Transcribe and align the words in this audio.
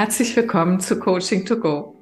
Herzlich 0.00 0.34
willkommen 0.34 0.80
zu 0.80 0.98
Coaching 0.98 1.44
to 1.44 1.60
Go. 1.60 1.94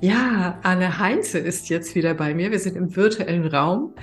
Ja, 0.00 0.58
Anne 0.62 0.98
Heinze 0.98 1.38
ist 1.38 1.68
jetzt 1.68 1.94
wieder 1.94 2.14
bei 2.14 2.32
mir. 2.32 2.50
Wir 2.50 2.58
sind 2.58 2.74
im 2.74 2.96
virtuellen 2.96 3.46
Raum 3.46 3.94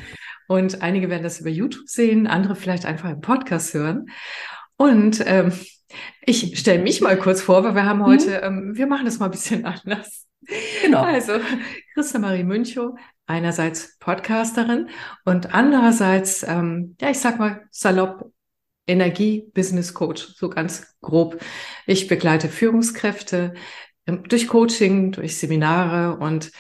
und 0.48 0.84
einige 0.84 1.10
werden 1.10 1.24
das 1.24 1.40
über 1.40 1.50
YouTube 1.50 1.90
sehen, 1.90 2.28
andere 2.28 2.56
vielleicht 2.56 2.86
einfach 2.86 3.10
im 3.10 3.22
Podcast 3.22 3.74
hören. 3.74 4.12
Und 4.78 5.24
ähm, 5.26 5.52
ich 6.22 6.60
stelle 6.60 6.84
mich 6.84 7.02
mal 7.02 7.18
kurz 7.18 7.42
vor, 7.42 7.64
weil 7.64 7.74
wir 7.74 7.88
haben 7.88 8.02
mhm. 8.02 8.06
heute, 8.06 8.28
mhm. 8.28 8.44
ähm, 8.44 8.72
wir 8.76 8.86
machen 8.86 9.06
das 9.06 9.18
mal 9.18 9.26
ein 9.26 9.32
bisschen 9.32 9.66
anders. 9.66 10.28
Genau. 10.84 11.02
Also 11.02 11.34
Christa 11.96 12.20
Marie 12.20 12.44
Münchow, 12.44 12.96
einerseits 13.26 13.98
Podcasterin 13.98 14.90
und 15.24 15.52
andererseits, 15.52 16.44
ähm, 16.44 16.96
ja, 17.02 17.10
ich 17.10 17.18
sag 17.18 17.40
mal 17.40 17.64
salopp 17.72 18.35
Energie 18.88 19.50
Business 19.54 19.94
Coach, 19.94 20.36
so 20.36 20.50
ganz 20.50 20.96
grob. 21.02 21.42
Ich 21.88 22.08
begleite 22.08 22.50
Führungskräfte 22.50 23.54
ähm, 24.08 24.24
durch 24.28 24.48
Coaching, 24.48 25.12
durch 25.12 25.38
Seminare 25.38 26.18
und 26.18 26.52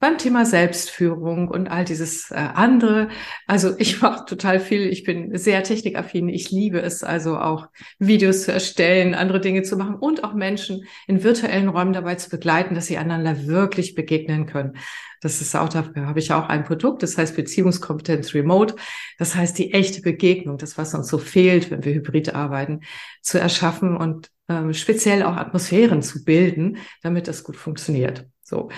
beim 0.00 0.16
Thema 0.16 0.46
Selbstführung 0.46 1.48
und 1.48 1.70
all 1.70 1.84
dieses 1.84 2.30
äh, 2.30 2.34
andere. 2.34 3.08
Also 3.46 3.74
ich 3.78 4.00
mache 4.00 4.24
total 4.24 4.58
viel. 4.58 4.88
Ich 4.88 5.04
bin 5.04 5.36
sehr 5.36 5.62
technikaffin. 5.62 6.28
Ich 6.30 6.50
liebe 6.50 6.80
es 6.80 7.04
also 7.04 7.36
auch 7.36 7.68
Videos 7.98 8.42
zu 8.44 8.52
erstellen, 8.52 9.14
andere 9.14 9.40
Dinge 9.40 9.62
zu 9.62 9.76
machen 9.76 9.96
und 9.96 10.24
auch 10.24 10.32
Menschen 10.32 10.86
in 11.06 11.22
virtuellen 11.22 11.68
Räumen 11.68 11.92
dabei 11.92 12.14
zu 12.14 12.30
begleiten, 12.30 12.74
dass 12.74 12.86
sie 12.86 12.96
einander 12.96 13.46
wirklich 13.46 13.94
begegnen 13.94 14.46
können. 14.46 14.78
Das 15.20 15.42
ist 15.42 15.54
auch, 15.54 15.68
dafür 15.68 16.06
habe 16.06 16.18
ich 16.18 16.32
auch 16.32 16.48
ein 16.48 16.64
Produkt, 16.64 17.02
das 17.02 17.18
heißt 17.18 17.36
Beziehungskompetenz 17.36 18.32
Remote. 18.32 18.76
Das 19.18 19.34
heißt, 19.34 19.58
die 19.58 19.74
echte 19.74 20.00
Begegnung, 20.00 20.56
das, 20.56 20.78
was 20.78 20.94
uns 20.94 21.08
so 21.08 21.18
fehlt, 21.18 21.70
wenn 21.70 21.84
wir 21.84 21.92
hybrid 21.92 22.34
arbeiten, 22.34 22.80
zu 23.20 23.38
erschaffen 23.38 23.98
und 23.98 24.30
ähm, 24.48 24.72
speziell 24.72 25.22
auch 25.22 25.36
Atmosphären 25.36 26.00
zu 26.00 26.24
bilden, 26.24 26.78
damit 27.02 27.28
das 27.28 27.44
gut 27.44 27.56
funktioniert. 27.56 28.26
So. 28.42 28.70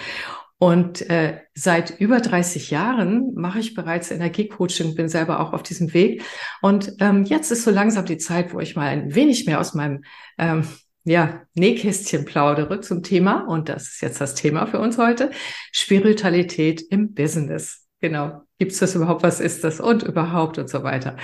Und 0.63 1.11
äh, 1.11 1.41
seit 1.55 1.99
über 1.99 2.21
30 2.21 2.71
Jahren 2.71 3.35
mache 3.35 3.59
ich 3.59 3.75
bereits 3.75 4.13
Energiecoaching, 4.13 4.95
bin 4.95 5.09
selber 5.09 5.41
auch 5.41 5.53
auf 5.53 5.65
diesem 5.65 5.93
Weg. 5.93 6.23
Und 6.61 6.93
ähm, 7.01 7.25
jetzt 7.25 7.51
ist 7.51 7.65
so 7.65 7.73
langsam 7.73 8.07
die 8.07 8.17
Zeit, 8.17 8.55
wo 8.55 8.61
ich 8.61 8.77
mal 8.77 8.87
ein 8.87 9.13
wenig 9.13 9.45
mehr 9.45 9.59
aus 9.59 9.75
meinem 9.75 10.05
ähm, 10.39 10.65
ja, 11.03 11.43
Nähkästchen 11.55 12.25
plaudere 12.27 12.81
zum 12.81 13.03
Thema. 13.03 13.41
Und 13.41 13.71
das 13.71 13.89
ist 13.89 14.03
jetzt 14.03 14.21
das 14.21 14.37
Thema 14.37 14.67
für 14.67 14.79
uns 14.79 14.99
heute. 14.99 15.33
Spiritualität 15.73 16.81
im 16.91 17.13
Business. 17.13 17.89
Genau. 18.01 18.43
Gibt 18.61 18.71
es 18.71 18.79
das 18.79 18.95
überhaupt? 18.95 19.25
Was 19.25 19.41
ist 19.41 19.65
das? 19.65 19.81
Und 19.81 20.05
überhaupt 20.05 20.59
und 20.59 20.71
so 20.71 20.85
weiter. 20.85 21.17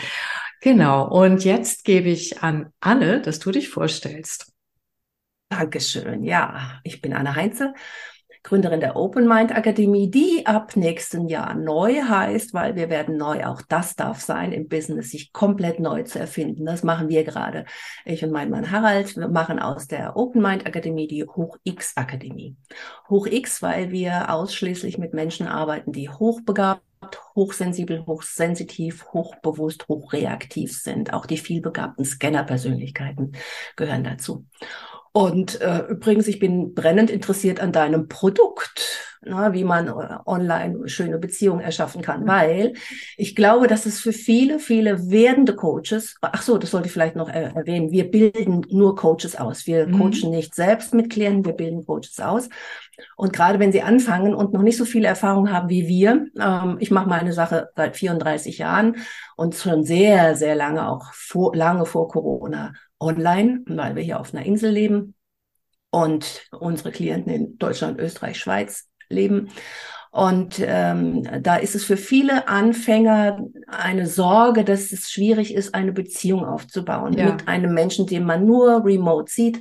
Genau. 0.63 1.09
Und 1.09 1.45
jetzt 1.45 1.85
gebe 1.85 2.09
ich 2.09 2.43
an 2.43 2.73
Anne, 2.81 3.23
dass 3.23 3.39
du 3.39 3.53
dich 3.53 3.69
vorstellst. 3.69 4.53
Dankeschön. 5.49 6.25
Ja, 6.25 6.81
ich 6.83 7.01
bin 7.01 7.13
Anne 7.13 7.37
Heinze 7.37 7.73
Gründerin 8.43 8.81
der 8.81 8.97
Open 8.97 9.27
Mind 9.27 9.55
Akademie, 9.55 10.11
die 10.11 10.47
ab 10.47 10.77
nächsten 10.77 11.29
Jahr 11.29 11.55
neu 11.55 12.03
heißt, 12.03 12.55
weil 12.55 12.77
wir 12.77 12.89
werden 12.89 13.17
neu, 13.17 13.45
auch 13.45 13.63
das 13.63 13.97
darf 13.97 14.21
sein 14.21 14.53
im 14.53 14.69
Business, 14.69 15.11
sich 15.11 15.33
komplett 15.33 15.81
neu 15.81 16.03
zu 16.05 16.19
erfinden. 16.19 16.65
Das 16.65 16.83
machen 16.83 17.09
wir 17.09 17.25
gerade. 17.25 17.65
Ich 18.05 18.25
und 18.25 18.31
mein 18.31 18.51
Mann 18.51 18.71
Harald, 18.71 19.17
wir 19.17 19.29
machen 19.29 19.59
aus 19.59 19.87
der 19.87 20.17
Open 20.17 20.43
Mind 20.43 20.67
Akademie 20.67 21.09
die 21.09 21.25
Hoch 21.25 21.57
X 21.65 21.97
Akademie. 21.97 22.57
Hoch 23.09 23.27
X, 23.27 23.63
weil 23.63 23.91
wir 23.91 24.33
ausschließlich 24.33 24.99
mit 24.99 25.15
Menschen 25.15 25.47
arbeiten, 25.47 25.93
die 25.93 26.09
hochbegabt 26.09 26.83
hochsensibel, 27.35 28.05
hochsensitiv, 28.07 29.07
hochbewusst, 29.13 29.89
hochreaktiv 29.89 30.77
sind. 30.77 31.13
Auch 31.13 31.27
die 31.27 31.39
vielbegabten 31.39 32.05
Scanner-Persönlichkeiten 32.05 33.33
gehören 33.77 34.05
dazu. 34.05 34.47
Und 35.13 35.61
äh, 35.61 35.85
übrigens, 35.89 36.29
ich 36.29 36.39
bin 36.39 36.75
brennend 36.75 37.11
interessiert 37.11 37.61
an 37.61 37.73
deinem 37.73 38.09
Produkt, 38.09 39.09
na, 39.23 39.53
wie 39.53 39.65
man 39.65 39.89
äh, 39.89 40.19
online 40.27 40.89
schöne 40.89 41.19
Beziehungen 41.19 41.61
erschaffen 41.61 42.03
kann, 42.03 42.23
mhm. 42.23 42.29
weil 42.29 42.73
ich 43.17 43.35
glaube, 43.35 43.67
dass 43.67 43.87
es 43.87 44.01
für 44.01 44.13
viele, 44.13 44.59
viele 44.59 45.11
werdende 45.11 45.55
Coaches, 45.55 46.17
ach 46.21 46.43
so, 46.43 46.59
das 46.59 46.71
sollte 46.71 46.87
ich 46.87 46.93
vielleicht 46.93 47.17
noch 47.17 47.29
er 47.29 47.57
erwähnen, 47.57 47.91
wir 47.91 48.11
bilden 48.11 48.67
nur 48.71 48.97
Coaches 48.97 49.37
aus. 49.37 49.67
Wir 49.67 49.87
mhm. 49.87 49.99
coachen 49.99 50.31
nicht 50.31 50.55
selbst 50.55 50.95
mit 50.95 51.11
Klienten, 51.11 51.45
wir 51.45 51.55
bilden 51.55 51.85
Coaches 51.85 52.21
aus. 52.21 52.49
Und 53.17 53.33
gerade 53.33 53.59
wenn 53.59 53.73
sie 53.73 53.83
anfangen 53.83 54.35
und 54.35 54.53
noch 54.53 54.63
nicht 54.63 54.77
so 54.77 54.85
viele 54.85 55.09
Erfahrungen 55.09 55.53
haben 55.53 55.69
wie 55.69 55.87
wir, 55.87 56.27
ähm, 56.39 56.77
ich 56.81 56.91
mache 56.91 57.09
meine 57.09 57.33
Sache 57.33 57.71
seit 57.77 57.97
34 57.97 58.59
Jahren 58.59 58.97
und 59.37 59.55
schon 59.55 59.85
sehr, 59.85 60.35
sehr 60.35 60.55
lange, 60.55 60.89
auch 60.89 61.13
vor, 61.13 61.55
lange 61.55 61.87
vor 61.87 62.09
Corona 62.09 62.73
online, 63.01 63.63
weil 63.67 63.97
wir 63.97 64.03
hier 64.03 64.21
auf 64.21 64.35
einer 64.35 64.45
Insel 64.45 64.71
leben 64.71 65.15
und 65.91 66.47
unsere 66.51 66.91
Klienten 66.91 67.33
in 67.33 67.59
Deutschland, 67.59 67.99
Österreich, 67.99 68.39
Schweiz 68.39 68.89
leben. 69.09 69.51
Und 70.11 70.57
ähm, 70.61 71.23
da 71.43 71.57
ist 71.57 71.75
es 71.75 71.85
für 71.85 71.97
viele 71.97 72.49
Anfänger 72.49 73.41
eine 73.67 74.07
Sorge, 74.07 74.65
dass 74.65 74.91
es 74.93 75.11
schwierig 75.11 75.55
ist, 75.55 75.75
eine 75.75 75.93
Beziehung 75.93 76.45
aufzubauen 76.45 77.13
ja. 77.13 77.27
mit 77.27 77.47
einem 77.47 77.75
Menschen, 77.75 78.07
den 78.07 78.25
man 78.25 78.47
nur 78.47 78.85
remote 78.85 79.31
sieht. 79.31 79.61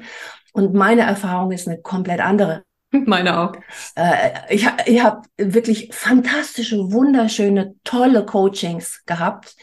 Und 0.54 0.74
meine 0.74 1.02
Erfahrung 1.02 1.52
ist 1.52 1.68
eine 1.68 1.82
komplett 1.82 2.22
andere. 2.22 2.64
Meine 2.92 3.38
auch. 3.38 3.54
Äh, 3.96 4.30
ich 4.50 4.66
ich 4.86 5.04
habe 5.04 5.22
wirklich 5.38 5.90
fantastische, 5.94 6.92
wunderschöne, 6.92 7.76
tolle 7.84 8.26
Coachings 8.26 9.04
gehabt 9.06 9.56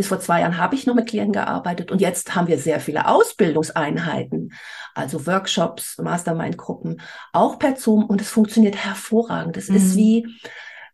bis 0.00 0.08
vor 0.08 0.18
zwei 0.18 0.40
Jahren 0.40 0.56
habe 0.56 0.74
ich 0.74 0.86
noch 0.86 0.94
mit 0.94 1.10
Klienten 1.10 1.34
gearbeitet 1.34 1.92
und 1.92 2.00
jetzt 2.00 2.34
haben 2.34 2.48
wir 2.48 2.56
sehr 2.56 2.80
viele 2.80 3.06
Ausbildungseinheiten, 3.06 4.54
also 4.94 5.26
Workshops, 5.26 5.98
Mastermind-Gruppen, 5.98 7.02
auch 7.34 7.58
per 7.58 7.76
Zoom 7.76 8.06
und 8.06 8.22
es 8.22 8.30
funktioniert 8.30 8.82
hervorragend. 8.82 9.58
Es 9.58 9.68
mhm. 9.68 9.76
ist 9.76 9.96
wie, 9.96 10.26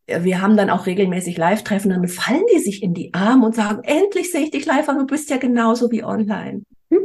wir 0.09 0.43
haben 0.43 0.57
dann 0.57 0.71
auch 0.71 0.87
regelmäßig 0.87 1.39
Live-Treffen, 1.39 1.91
dann 1.91 2.09
fallen 2.09 2.43
die 2.53 2.59
sich 2.59 2.83
in 2.83 2.95
die 2.95 3.15
Arme 3.15 3.47
und 3.47 3.55
sagen, 3.55 3.85
endlich 3.85 4.33
sehe 4.33 4.43
ich 4.43 4.51
dich 4.51 4.67
live 4.67 4.89
an, 4.89 4.99
du 4.99 5.07
bist 5.07 5.31
ja 5.31 5.37
genauso 5.37 5.93
wie 5.93 6.03
online. 6.03 6.63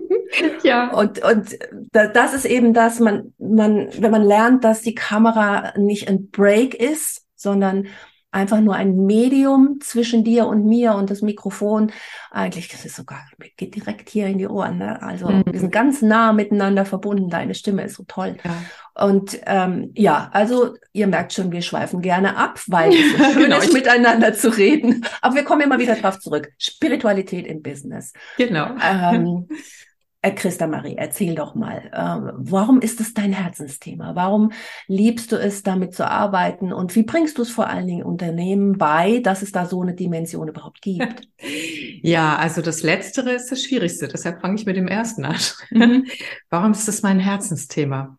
ja. 0.63 0.91
Und, 0.95 1.23
und 1.23 1.59
das 1.91 2.33
ist 2.33 2.45
eben 2.45 2.73
das, 2.73 2.99
man, 2.99 3.35
man, 3.37 3.89
wenn 3.95 4.09
man 4.09 4.23
lernt, 4.23 4.63
dass 4.63 4.81
die 4.81 4.95
Kamera 4.95 5.77
nicht 5.77 6.07
ein 6.07 6.31
Break 6.31 6.73
ist, 6.73 7.27
sondern 7.35 7.89
einfach 8.31 8.61
nur 8.61 8.75
ein 8.75 9.05
Medium 9.05 9.79
zwischen 9.81 10.23
dir 10.23 10.47
und 10.47 10.65
mir 10.65 10.93
und 10.95 11.09
das 11.09 11.21
Mikrofon. 11.21 11.91
Eigentlich, 12.31 12.69
das 12.69 12.85
ist 12.85 12.95
sogar, 12.95 13.19
geht 13.57 13.75
direkt 13.75 14.09
hier 14.09 14.27
in 14.27 14.37
die 14.37 14.47
Ohren. 14.47 14.77
Ne? 14.77 15.01
Also 15.01 15.29
mhm. 15.29 15.43
wir 15.45 15.59
sind 15.59 15.71
ganz 15.71 16.01
nah 16.01 16.31
miteinander 16.31 16.85
verbunden. 16.85 17.29
Deine 17.29 17.53
Stimme 17.53 17.83
ist 17.83 17.95
so 17.95 18.03
toll. 18.07 18.37
Ja. 18.43 18.55
Und 19.03 19.39
ähm, 19.45 19.91
ja, 19.95 20.29
also 20.33 20.75
ihr 20.93 21.07
merkt 21.07 21.33
schon, 21.33 21.51
wir 21.51 21.61
schweifen 21.61 22.01
gerne 22.01 22.37
ab, 22.37 22.59
weil 22.67 22.93
es 22.93 23.17
so 23.17 23.23
schön 23.33 23.43
genau. 23.43 23.59
ist, 23.59 23.73
miteinander 23.73 24.33
zu 24.33 24.49
reden. 24.49 25.05
Aber 25.21 25.35
wir 25.35 25.43
kommen 25.43 25.61
immer 25.61 25.79
wieder 25.79 25.95
drauf 25.95 26.19
zurück. 26.19 26.51
Spiritualität 26.57 27.45
im 27.47 27.61
Business. 27.61 28.13
Genau. 28.37 28.67
Ähm, 28.81 29.47
äh, 29.49 29.55
Christa 30.29 30.67
Marie, 30.67 30.95
erzähl 30.97 31.33
doch 31.33 31.55
mal, 31.55 31.89
äh, 31.91 32.31
warum 32.35 32.79
ist 32.79 33.01
es 33.01 33.15
dein 33.15 33.33
Herzensthema? 33.33 34.13
Warum 34.13 34.51
liebst 34.87 35.31
du 35.31 35.35
es, 35.35 35.63
damit 35.63 35.95
zu 35.95 36.07
arbeiten? 36.07 36.71
Und 36.71 36.95
wie 36.95 37.01
bringst 37.01 37.39
du 37.39 37.41
es 37.41 37.49
vor 37.49 37.67
allen 37.67 37.87
Dingen 37.87 38.03
Unternehmen 38.03 38.77
bei, 38.77 39.19
dass 39.19 39.41
es 39.41 39.51
da 39.51 39.65
so 39.65 39.81
eine 39.81 39.95
Dimension 39.95 40.47
überhaupt 40.47 40.81
gibt? 40.81 41.27
Ja, 42.03 42.35
also 42.37 42.61
das 42.61 42.81
Letztere 42.81 43.31
ist 43.31 43.51
das 43.51 43.63
Schwierigste. 43.63 44.07
Deshalb 44.07 44.41
fange 44.41 44.55
ich 44.55 44.65
mit 44.65 44.75
dem 44.75 44.87
Ersten 44.87 45.25
an. 45.25 45.37
Mhm. 45.69 46.05
warum 46.49 46.71
ist 46.71 46.87
es 46.87 47.03
mein 47.03 47.19
Herzensthema? 47.19 48.17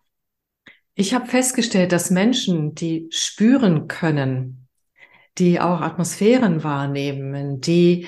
Ich 0.95 1.15
habe 1.15 1.27
festgestellt, 1.27 1.91
dass 1.91 2.11
Menschen, 2.11 2.75
die 2.75 3.09
spüren 3.11 3.89
können, 3.89 4.69
die 5.39 5.61
auch 5.61 5.81
Atmosphären 5.81 6.63
wahrnehmen, 6.63 7.61
die, 7.61 8.07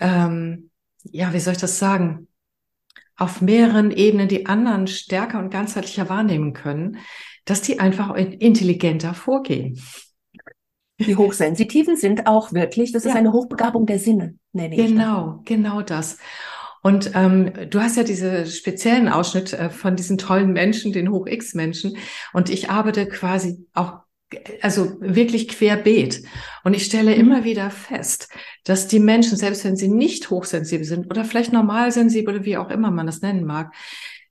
ähm, 0.00 0.70
ja, 1.04 1.32
wie 1.32 1.40
soll 1.40 1.54
ich 1.54 1.60
das 1.60 1.78
sagen? 1.78 2.28
Auf 3.16 3.40
mehreren 3.40 3.90
Ebenen 3.90 4.28
die 4.28 4.46
anderen 4.46 4.86
stärker 4.86 5.38
und 5.38 5.50
ganzheitlicher 5.50 6.08
wahrnehmen 6.08 6.52
können, 6.52 6.98
dass 7.44 7.62
die 7.62 7.80
einfach 7.80 8.14
intelligenter 8.14 9.14
vorgehen. 9.14 9.80
Die 10.98 11.16
Hochsensitiven 11.16 11.96
sind 11.96 12.26
auch 12.26 12.52
wirklich, 12.52 12.92
das 12.92 13.04
ja. 13.04 13.10
ist 13.10 13.16
eine 13.16 13.32
Hochbegabung 13.32 13.86
der 13.86 13.98
Sinne, 13.98 14.36
nenne 14.52 14.74
ich. 14.74 14.86
Genau, 14.86 15.40
genau 15.44 15.82
das. 15.82 16.18
Und 16.82 17.12
ähm, 17.14 17.52
du 17.70 17.80
hast 17.80 17.96
ja 17.96 18.02
diese 18.02 18.46
speziellen 18.46 19.08
Ausschnitt 19.08 19.52
äh, 19.52 19.70
von 19.70 19.94
diesen 19.94 20.18
tollen 20.18 20.52
Menschen, 20.52 20.92
den 20.92 21.10
Hoch-X-Menschen. 21.10 21.96
Und 22.32 22.50
ich 22.50 22.70
arbeite 22.70 23.06
quasi 23.06 23.66
auch 23.72 24.01
also 24.60 24.96
wirklich 25.00 25.48
querbeet. 25.48 26.22
Und 26.64 26.74
ich 26.74 26.84
stelle 26.84 27.14
immer 27.14 27.40
mhm. 27.40 27.44
wieder 27.44 27.70
fest, 27.70 28.28
dass 28.64 28.88
die 28.88 29.00
Menschen, 29.00 29.36
selbst 29.36 29.64
wenn 29.64 29.76
sie 29.76 29.88
nicht 29.88 30.30
hochsensibel 30.30 30.84
sind 30.84 31.06
oder 31.10 31.24
vielleicht 31.24 31.52
normalsensibel 31.52 32.36
oder 32.36 32.44
wie 32.44 32.56
auch 32.56 32.70
immer 32.70 32.90
man 32.90 33.06
das 33.06 33.22
nennen 33.22 33.44
mag, 33.44 33.72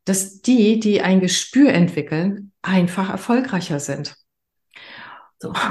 dass 0.06 0.42
die, 0.42 0.80
die 0.80 1.02
ein 1.02 1.20
Gespür 1.20 1.70
entwickeln, 1.70 2.52
einfach 2.62 3.10
erfolgreicher 3.10 3.80
sind. 3.80 4.16
So. 5.40 5.54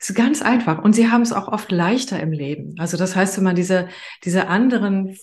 ist 0.00 0.14
ganz 0.14 0.40
einfach. 0.40 0.82
Und 0.82 0.94
sie 0.94 1.10
haben 1.10 1.22
es 1.22 1.32
auch 1.32 1.48
oft 1.48 1.70
leichter 1.70 2.18
im 2.20 2.32
Leben. 2.32 2.74
Also 2.78 2.96
das 2.96 3.14
heißt, 3.14 3.36
wenn 3.36 3.44
man 3.44 3.54
diese, 3.54 3.88
diese 4.24 4.48
anderen, 4.48 5.16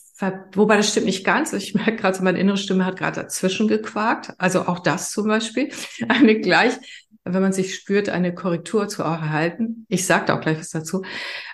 wobei 0.53 0.77
das 0.77 0.91
stimmt 0.91 1.07
nicht 1.07 1.25
ganz. 1.25 1.51
Ich 1.53 1.73
merke 1.73 1.95
gerade, 1.95 2.15
so 2.15 2.23
meine 2.23 2.39
innere 2.39 2.57
Stimme 2.57 2.85
hat 2.85 2.97
gerade 2.97 3.21
dazwischen 3.21 3.67
gequakt. 3.67 4.33
Also 4.37 4.67
auch 4.67 4.79
das 4.79 5.11
zum 5.11 5.27
Beispiel. 5.27 5.71
Eine 6.07 6.39
gleich, 6.39 6.73
wenn 7.33 7.41
man 7.41 7.53
sich 7.53 7.75
spürt, 7.75 8.09
eine 8.09 8.33
Korrektur 8.33 8.87
zu 8.87 9.03
erhalten. 9.03 9.85
Ich 9.89 10.05
sage 10.05 10.25
da 10.25 10.37
auch 10.37 10.41
gleich 10.41 10.59
was 10.59 10.69
dazu. 10.69 11.03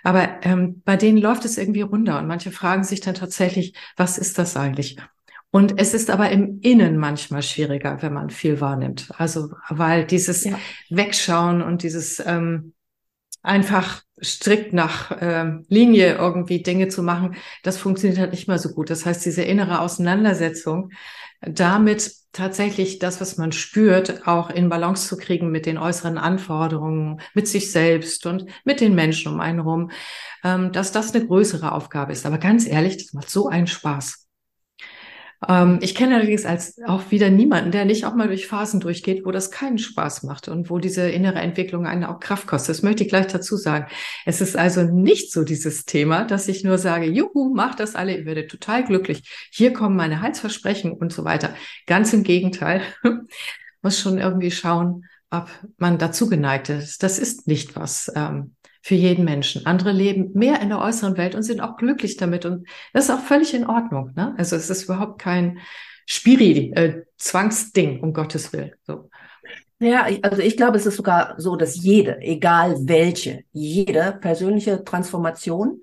Aber 0.04 0.40
ähm, 0.44 0.82
bei 0.86 0.98
denen 0.98 1.18
läuft 1.18 1.46
es 1.46 1.58
irgendwie 1.58 1.82
runter 1.82 2.20
und 2.20 2.28
manche 2.28 2.52
fragen 2.52 2.84
sich 2.84 3.02
dann 3.02 3.16
tatsächlich, 3.16 3.76
was 3.96 4.18
ist 4.18 4.38
das 4.38 4.58
eigentlich? 4.58 4.98
Und 5.52 5.80
es 5.80 5.94
ist 5.94 6.10
aber 6.10 6.32
im 6.32 6.60
Innen 6.62 6.98
manchmal 6.98 7.44
schwieriger, 7.44 8.02
wenn 8.02 8.14
man 8.14 8.32
viel 8.32 8.60
wahrnimmt. 8.60 9.10
Also 9.18 9.52
weil 9.70 10.04
dieses 10.06 10.44
ja. 10.46 10.58
Wegschauen 10.90 11.62
und 11.62 11.84
dieses 11.84 12.20
ähm, 12.26 12.74
einfach 13.44 14.02
strikt 14.20 14.74
nach 14.74 15.12
äh, 15.12 15.60
Linie 15.68 16.16
irgendwie 16.16 16.64
Dinge 16.64 16.88
zu 16.88 17.04
machen, 17.04 17.36
das 17.62 17.78
funktioniert 17.78 18.20
halt 18.20 18.32
nicht 18.32 18.48
mehr 18.48 18.58
so 18.58 18.70
gut. 18.70 18.90
Das 18.90 19.06
heißt, 19.06 19.24
diese 19.26 19.44
innere 19.44 19.82
Auseinandersetzung 19.82 20.92
damit 21.48 22.12
tatsächlich 22.32 23.00
das, 23.00 23.22
was 23.22 23.38
man 23.38 23.52
spürt, 23.52 24.28
auch 24.28 24.50
in 24.50 24.70
Balance 24.70 25.08
zu 25.08 25.18
kriegen 25.18 25.52
mit 25.52 25.66
den 25.66 25.78
äußeren 25.78 26.18
Anforderungen, 26.18 27.22
mit 27.34 27.48
sich 27.48 27.72
selbst 27.72 28.26
und 28.26 28.46
mit 28.66 28.82
den 28.82 28.96
Menschen 28.96 29.32
um 29.32 29.40
einen 29.40 29.60
herum, 29.60 29.92
ähm, 30.44 30.72
dass 30.72 30.92
das 30.92 31.14
eine 31.14 31.26
größere 31.26 31.72
Aufgabe 31.72 32.12
ist. 32.12 32.26
Aber 32.26 32.40
ganz 32.40 32.66
ehrlich, 32.66 32.98
das 32.98 33.14
macht 33.14 33.30
so 33.30 33.48
einen 33.48 33.68
Spaß. 33.68 34.23
Ähm, 35.48 35.80
ich 35.82 35.96
kenne 35.96 36.16
allerdings 36.16 36.46
als 36.46 36.80
auch 36.86 37.12
wieder 37.12 37.30
niemanden, 37.30 37.72
der 37.72 37.86
nicht 37.86 38.06
auch 38.06 38.16
mal 38.16 38.28
durch 38.28 38.48
Phasen 38.48 38.80
durchgeht, 38.80 39.26
wo 39.26 39.32
das 39.32 39.52
keinen 39.52 39.78
Spaß 39.78 40.24
macht 40.24 40.48
und 40.48 40.70
wo 40.70 40.80
diese 40.80 41.10
innere 41.10 41.40
Entwicklung 41.40 41.86
einen 41.86 42.04
auch 42.04 42.20
Kraft 42.20 42.48
kostet. 42.48 42.76
Das 42.76 42.84
möchte 42.84 43.04
ich 43.04 43.10
gleich 43.10 43.28
dazu 43.28 43.58
sagen. 43.58 43.88
Es 44.26 44.42
ist 44.42 44.58
also 44.58 44.84
nicht 44.84 45.32
so 45.32 45.44
dieses 45.44 45.86
Thema, 45.86 46.26
dass 46.26 46.48
ich 46.48 46.64
nur 46.64 46.78
sage, 46.78 47.06
juhu, 47.06 47.54
macht 47.54 47.80
das 47.80 47.96
alle, 47.96 48.18
ihr 48.18 48.26
werdet 48.26 48.52
total 48.52 48.84
glücklich. 48.84 49.24
Hier 49.52 49.74
kommen 49.74 49.96
meine 49.96 50.22
Heilsversprechen 50.22 50.94
und 50.94 51.12
so 51.12 51.24
weiter. 51.24 51.54
Ganz 51.88 52.14
im 52.14 52.24
Gegenteil. 52.24 52.82
Muss 53.82 54.00
schon 54.00 54.18
irgendwie 54.18 54.52
schauen, 54.52 55.06
ob 55.30 55.50
man 55.78 55.98
dazu 55.98 56.30
geneigt 56.30 56.70
ist. 56.70 57.04
Das 57.04 57.20
ist 57.20 57.48
nicht 57.48 57.76
was, 57.76 58.12
ähm, 58.16 58.56
für 58.84 58.96
jeden 58.96 59.24
Menschen. 59.24 59.66
Andere 59.66 59.94
leben 59.94 60.32
mehr 60.34 60.62
in 60.62 60.68
der 60.68 60.82
äußeren 60.82 61.16
Welt 61.16 61.36
und 61.36 61.44
sind 61.44 61.62
auch 61.62 61.78
glücklich 61.78 62.18
damit. 62.18 62.46
Und 62.46 62.68
das 62.92 63.06
ist 63.06 63.12
auch 63.12 63.22
völlig 63.22 63.54
in 63.54 63.66
Ordnung. 63.66 64.12
Ne? 64.16 64.36
Also 64.38 64.58
es 64.58 64.70
ist 64.70 64.84
überhaupt 64.84 65.22
kein 65.22 65.60
Spiri-Zwangsding, 66.06 67.98
äh, 67.98 68.02
um 68.02 68.12
Gottes 68.12 68.52
Willen. 68.52 68.74
So. 68.86 69.10
Ja, 69.80 70.06
also 70.22 70.42
ich 70.42 70.58
glaube, 70.58 70.76
es 70.78 70.86
ist 70.86 70.98
sogar 70.98 71.36
so, 71.38 71.56
dass 71.56 71.82
jede, 71.82 72.20
egal 72.20 72.76
welche, 72.82 73.46
jede 73.54 74.18
persönliche 74.20 74.84
Transformation 74.84 75.82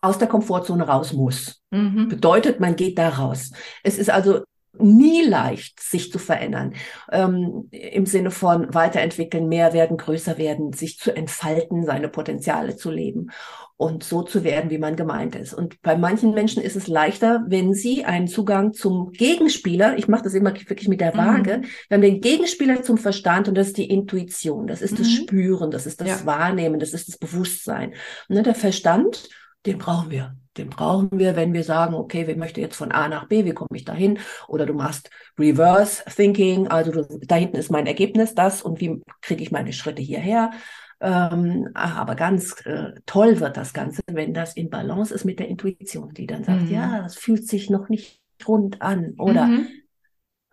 aus 0.00 0.16
der 0.16 0.28
Komfortzone 0.28 0.86
raus 0.86 1.12
muss. 1.12 1.62
Mhm. 1.70 2.08
Bedeutet, 2.08 2.58
man 2.58 2.74
geht 2.74 2.96
da 2.96 3.10
raus. 3.10 3.50
Es 3.82 3.98
ist 3.98 4.08
also 4.08 4.44
nie 4.80 5.22
leicht, 5.22 5.80
sich 5.80 6.10
zu 6.10 6.18
verändern. 6.18 6.74
Ähm, 7.10 7.68
Im 7.70 8.06
Sinne 8.06 8.30
von 8.30 8.74
weiterentwickeln, 8.74 9.48
mehr 9.48 9.72
werden, 9.72 9.96
größer 9.96 10.38
werden, 10.38 10.72
sich 10.72 10.98
zu 10.98 11.14
entfalten, 11.14 11.84
seine 11.84 12.08
Potenziale 12.08 12.76
zu 12.76 12.90
leben 12.90 13.30
und 13.78 14.02
so 14.02 14.22
zu 14.22 14.42
werden, 14.42 14.70
wie 14.70 14.78
man 14.78 14.96
gemeint 14.96 15.36
ist. 15.36 15.54
Und 15.54 15.80
bei 15.82 15.96
manchen 15.96 16.34
Menschen 16.34 16.62
ist 16.62 16.74
es 16.74 16.88
leichter, 16.88 17.44
wenn 17.46 17.74
sie 17.74 18.04
einen 18.04 18.26
Zugang 18.26 18.72
zum 18.72 19.12
Gegenspieler, 19.12 19.96
ich 19.96 20.08
mache 20.08 20.24
das 20.24 20.34
immer 20.34 20.52
wirklich 20.52 20.88
mit 20.88 21.00
der 21.00 21.14
mhm. 21.14 21.18
Waage, 21.18 21.58
mhm. 21.58 21.62
wir 21.88 21.94
haben 21.94 22.02
den 22.02 22.20
Gegenspieler 22.20 22.82
zum 22.82 22.98
Verstand 22.98 23.46
und 23.46 23.54
das 23.56 23.68
ist 23.68 23.76
die 23.76 23.88
Intuition, 23.88 24.66
das 24.66 24.82
ist 24.82 24.94
mhm. 24.94 24.96
das 24.96 25.10
Spüren, 25.12 25.70
das 25.70 25.86
ist 25.86 26.00
das 26.00 26.08
ja. 26.08 26.26
Wahrnehmen, 26.26 26.80
das 26.80 26.92
ist 26.92 27.08
das 27.08 27.18
Bewusstsein. 27.18 27.90
Und 28.28 28.34
ne, 28.34 28.42
der 28.42 28.56
Verstand, 28.56 29.28
den 29.68 29.78
brauchen 29.78 30.10
wir. 30.10 30.36
Den 30.56 30.70
brauchen 30.70 31.10
wir, 31.12 31.36
wenn 31.36 31.52
wir 31.52 31.62
sagen, 31.62 31.94
okay, 31.94 32.26
wir 32.26 32.36
möchten 32.36 32.60
jetzt 32.60 32.76
von 32.76 32.90
A 32.90 33.08
nach 33.08 33.28
B, 33.28 33.44
wie 33.44 33.52
komme 33.52 33.70
ich 33.74 33.84
da 33.84 33.92
hin? 33.92 34.18
Oder 34.48 34.66
du 34.66 34.74
machst 34.74 35.08
Reverse 35.38 36.02
Thinking, 36.06 36.66
also 36.66 36.90
du, 36.90 37.20
da 37.22 37.36
hinten 37.36 37.56
ist 37.56 37.70
mein 37.70 37.86
Ergebnis 37.86 38.34
das 38.34 38.62
und 38.62 38.80
wie 38.80 39.00
kriege 39.22 39.42
ich 39.42 39.52
meine 39.52 39.72
Schritte 39.72 40.02
hierher? 40.02 40.50
Ähm, 41.00 41.68
aber 41.74 42.16
ganz 42.16 42.60
äh, 42.66 42.92
toll 43.06 43.38
wird 43.38 43.56
das 43.56 43.72
Ganze, 43.72 44.02
wenn 44.10 44.34
das 44.34 44.54
in 44.54 44.68
Balance 44.68 45.14
ist 45.14 45.24
mit 45.24 45.38
der 45.38 45.46
Intuition, 45.46 46.12
die 46.12 46.26
dann 46.26 46.42
sagt, 46.42 46.62
mhm. 46.62 46.72
ja, 46.72 47.02
das 47.02 47.14
fühlt 47.14 47.46
sich 47.46 47.70
noch 47.70 47.88
nicht 47.88 48.20
rund 48.46 48.82
an 48.82 49.14
oder 49.16 49.46
mhm. 49.46 49.68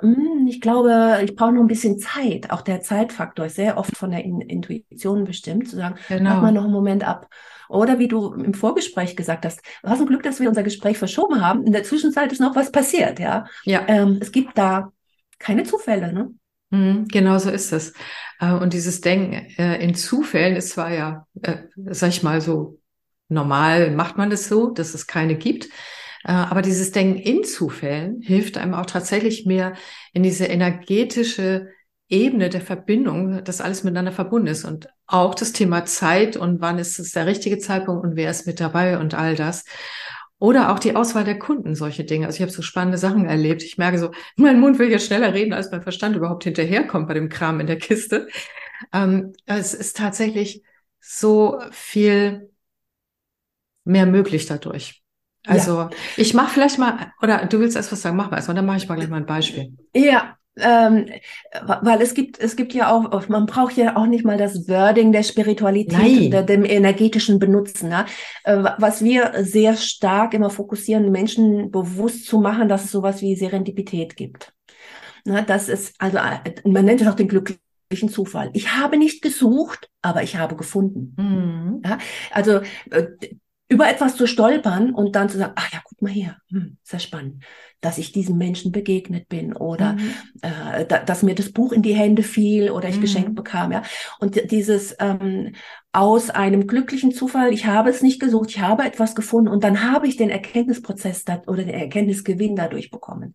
Hm, 0.01 0.45
ich 0.47 0.59
glaube, 0.59 1.21
ich 1.23 1.35
brauche 1.35 1.53
noch 1.53 1.61
ein 1.61 1.67
bisschen 1.67 1.97
Zeit. 1.99 2.51
Auch 2.51 2.61
der 2.61 2.81
Zeitfaktor 2.81 3.45
ist 3.45 3.55
sehr 3.55 3.77
oft 3.77 3.95
von 3.95 4.11
der 4.11 4.25
In 4.25 4.41
Intuition 4.41 5.23
bestimmt, 5.23 5.69
zu 5.69 5.77
sagen, 5.77 5.95
genau. 6.09 6.31
mach 6.31 6.41
mal 6.41 6.51
noch 6.51 6.65
einen 6.65 6.73
Moment 6.73 7.07
ab. 7.07 7.29
Oder 7.69 7.99
wie 7.99 8.07
du 8.07 8.33
im 8.33 8.53
Vorgespräch 8.53 9.15
gesagt 9.15 9.45
hast, 9.45 9.61
hast 9.83 9.99
ein 9.99 10.07
Glück, 10.07 10.23
dass 10.23 10.39
wir 10.39 10.49
unser 10.49 10.63
Gespräch 10.63 10.97
verschoben 10.97 11.45
haben. 11.45 11.65
In 11.65 11.73
der 11.73 11.83
Zwischenzeit 11.83 12.31
ist 12.31 12.41
noch 12.41 12.55
was 12.55 12.71
passiert, 12.71 13.19
ja. 13.19 13.45
Ja. 13.63 13.83
Ähm, 13.87 14.19
es 14.21 14.31
gibt 14.31 14.57
da 14.57 14.91
keine 15.39 15.63
Zufälle, 15.63 16.13
ne? 16.13 16.31
Mhm, 16.71 17.07
genau 17.07 17.37
so 17.37 17.49
ist 17.49 17.71
es. 17.71 17.93
Äh, 18.39 18.53
und 18.53 18.73
dieses 18.73 19.01
Denken 19.01 19.33
äh, 19.57 19.83
in 19.83 19.95
Zufällen 19.95 20.55
ist 20.55 20.69
zwar 20.69 20.93
ja, 20.93 21.27
äh, 21.41 21.57
sag 21.91 22.09
ich 22.09 22.23
mal 22.23 22.41
so, 22.41 22.79
normal 23.29 23.91
macht 23.91 24.17
man 24.17 24.29
das 24.29 24.47
so, 24.47 24.69
dass 24.69 24.93
es 24.93 25.07
keine 25.07 25.35
gibt. 25.35 25.69
Aber 26.27 26.63
dieses 26.63 26.91
Denken 26.91 27.19
in 27.19 27.43
Zufällen 27.43 28.19
hilft 28.19 28.57
einem 28.57 28.73
auch 28.73 28.87
tatsächlich 28.87 29.45
mehr 29.45 29.75
in 30.11 30.23
diese 30.23 30.45
energetische 30.45 31.69
Ebene 32.07 32.49
der 32.49 32.61
Verbindung, 32.61 33.43
dass 33.43 33.61
alles 33.61 33.83
miteinander 33.83 34.11
verbunden 34.11 34.47
ist 34.47 34.63
und 34.63 34.87
auch 35.07 35.33
das 35.33 35.53
Thema 35.53 35.85
Zeit 35.85 36.37
und 36.37 36.61
wann 36.61 36.77
ist 36.77 36.99
es 36.99 37.11
der 37.11 37.25
richtige 37.25 37.57
Zeitpunkt 37.57 38.03
und 38.03 38.15
wer 38.15 38.29
ist 38.29 38.45
mit 38.45 38.59
dabei 38.59 38.99
und 38.99 39.15
all 39.15 39.35
das. 39.35 39.65
Oder 40.37 40.71
auch 40.71 40.79
die 40.79 40.95
Auswahl 40.95 41.23
der 41.23 41.39
Kunden, 41.39 41.75
solche 41.75 42.03
Dinge. 42.03 42.27
Also 42.27 42.35
ich 42.35 42.41
habe 42.41 42.51
so 42.51 42.61
spannende 42.61 42.97
Sachen 42.97 43.25
erlebt. 43.25 43.63
Ich 43.63 43.77
merke 43.77 43.97
so, 43.97 44.11
mein 44.35 44.59
Mund 44.59 44.77
will 44.77 44.91
jetzt 44.91 45.07
schneller 45.07 45.33
reden, 45.33 45.53
als 45.53 45.71
mein 45.71 45.81
Verstand 45.81 46.15
überhaupt 46.15 46.43
hinterherkommt 46.43 47.07
bei 47.07 47.13
dem 47.13 47.29
Kram 47.29 47.59
in 47.59 47.67
der 47.67 47.77
Kiste. 47.77 48.27
Ähm, 48.93 49.33
es 49.45 49.73
ist 49.73 49.97
tatsächlich 49.97 50.61
so 50.99 51.59
viel 51.71 52.49
mehr 53.83 54.05
möglich 54.05 54.45
dadurch. 54.45 55.03
Also 55.47 55.77
ja. 55.77 55.89
ich 56.17 56.33
mache 56.33 56.53
vielleicht 56.53 56.79
mal, 56.79 57.13
oder 57.21 57.45
du 57.45 57.59
willst 57.59 57.75
erst 57.75 57.91
was 57.91 58.01
sagen, 58.01 58.17
mach 58.17 58.31
mal 58.31 58.37
erstmal, 58.37 58.55
dann 58.55 58.65
mache 58.65 58.77
ich 58.77 58.89
mal 58.89 58.95
gleich 58.95 59.09
mal 59.09 59.17
ein 59.17 59.27
Beispiel. 59.27 59.73
Ja, 59.93 60.37
ähm, 60.57 61.07
weil 61.61 62.01
es 62.01 62.13
gibt, 62.13 62.39
es 62.39 62.55
gibt 62.55 62.73
ja 62.73 62.91
auch, 62.91 63.27
man 63.27 63.45
braucht 63.45 63.75
ja 63.75 63.97
auch 63.97 64.05
nicht 64.05 64.23
mal 64.23 64.37
das 64.37 64.67
Wording 64.67 65.11
der 65.11 65.23
Spiritualität 65.23 66.27
oder 66.27 66.43
dem 66.43 66.63
energetischen 66.63 67.39
Benutzen. 67.39 67.89
Ne? 67.89 68.05
Was 68.45 69.03
wir 69.03 69.33
sehr 69.43 69.75
stark 69.75 70.33
immer 70.33 70.49
fokussieren, 70.49 71.11
Menschen 71.11 71.71
bewusst 71.71 72.25
zu 72.25 72.39
machen, 72.39 72.69
dass 72.69 72.85
es 72.85 72.91
sowas 72.91 73.21
wie 73.21 73.35
Serendipität 73.35 74.15
gibt. 74.15 74.53
Ne? 75.25 75.43
Das 75.45 75.67
ist, 75.67 75.95
also, 75.99 76.19
man 76.63 76.85
nennt 76.85 77.01
es 77.01 77.07
auch 77.07 77.15
den 77.15 77.27
glücklichen 77.27 78.09
Zufall. 78.09 78.49
Ich 78.53 78.75
habe 78.75 78.97
nicht 78.97 79.21
gesucht, 79.21 79.89
aber 80.01 80.23
ich 80.23 80.37
habe 80.37 80.55
gefunden. 80.55 81.15
Mhm. 81.17 81.81
Ja? 81.83 81.97
Also, 82.31 82.61
äh, 82.91 83.07
über 83.67 83.89
etwas 83.89 84.15
zu 84.15 84.27
stolpern 84.27 84.93
und 84.93 85.15
dann 85.15 85.27
zu 85.27 85.39
sagen, 85.39 85.53
ach 85.55 85.73
ja, 85.73 85.81
guck 85.83 85.99
mal 86.01 86.11
hier, 86.11 86.37
hm, 86.51 86.77
sehr 86.83 86.99
spannend 86.99 87.43
dass 87.85 87.99
ich 87.99 88.11
diesem 88.11 88.37
Menschen 88.37 88.71
begegnet 88.71 89.29
bin 89.29 89.53
oder 89.53 89.93
mhm. 89.93 90.13
äh, 90.41 90.85
da, 90.85 90.99
dass 90.99 91.21
mir 91.21 91.35
das 91.35 91.51
Buch 91.51 91.71
in 91.71 91.83
die 91.83 91.93
Hände 91.93 92.23
fiel 92.23 92.71
oder 92.71 92.89
ich 92.89 92.97
mhm. 92.97 93.01
geschenkt 93.01 93.35
bekam. 93.35 93.71
Ja. 93.71 93.83
Und 94.19 94.51
dieses 94.51 94.95
ähm, 94.99 95.53
aus 95.91 96.29
einem 96.29 96.67
glücklichen 96.67 97.11
Zufall, 97.11 97.53
ich 97.53 97.67
habe 97.67 97.89
es 97.89 98.01
nicht 98.01 98.19
gesucht, 98.19 98.49
ich 98.49 98.59
habe 98.59 98.83
etwas 98.83 99.15
gefunden 99.15 99.49
und 99.49 99.63
dann 99.63 99.89
habe 99.89 100.07
ich 100.07 100.17
den 100.17 100.29
Erkenntnisprozess 100.29 101.23
da, 101.23 101.41
oder 101.47 101.63
den 101.63 101.75
Erkenntnisgewinn 101.75 102.55
dadurch 102.55 102.89
bekommen. 102.89 103.33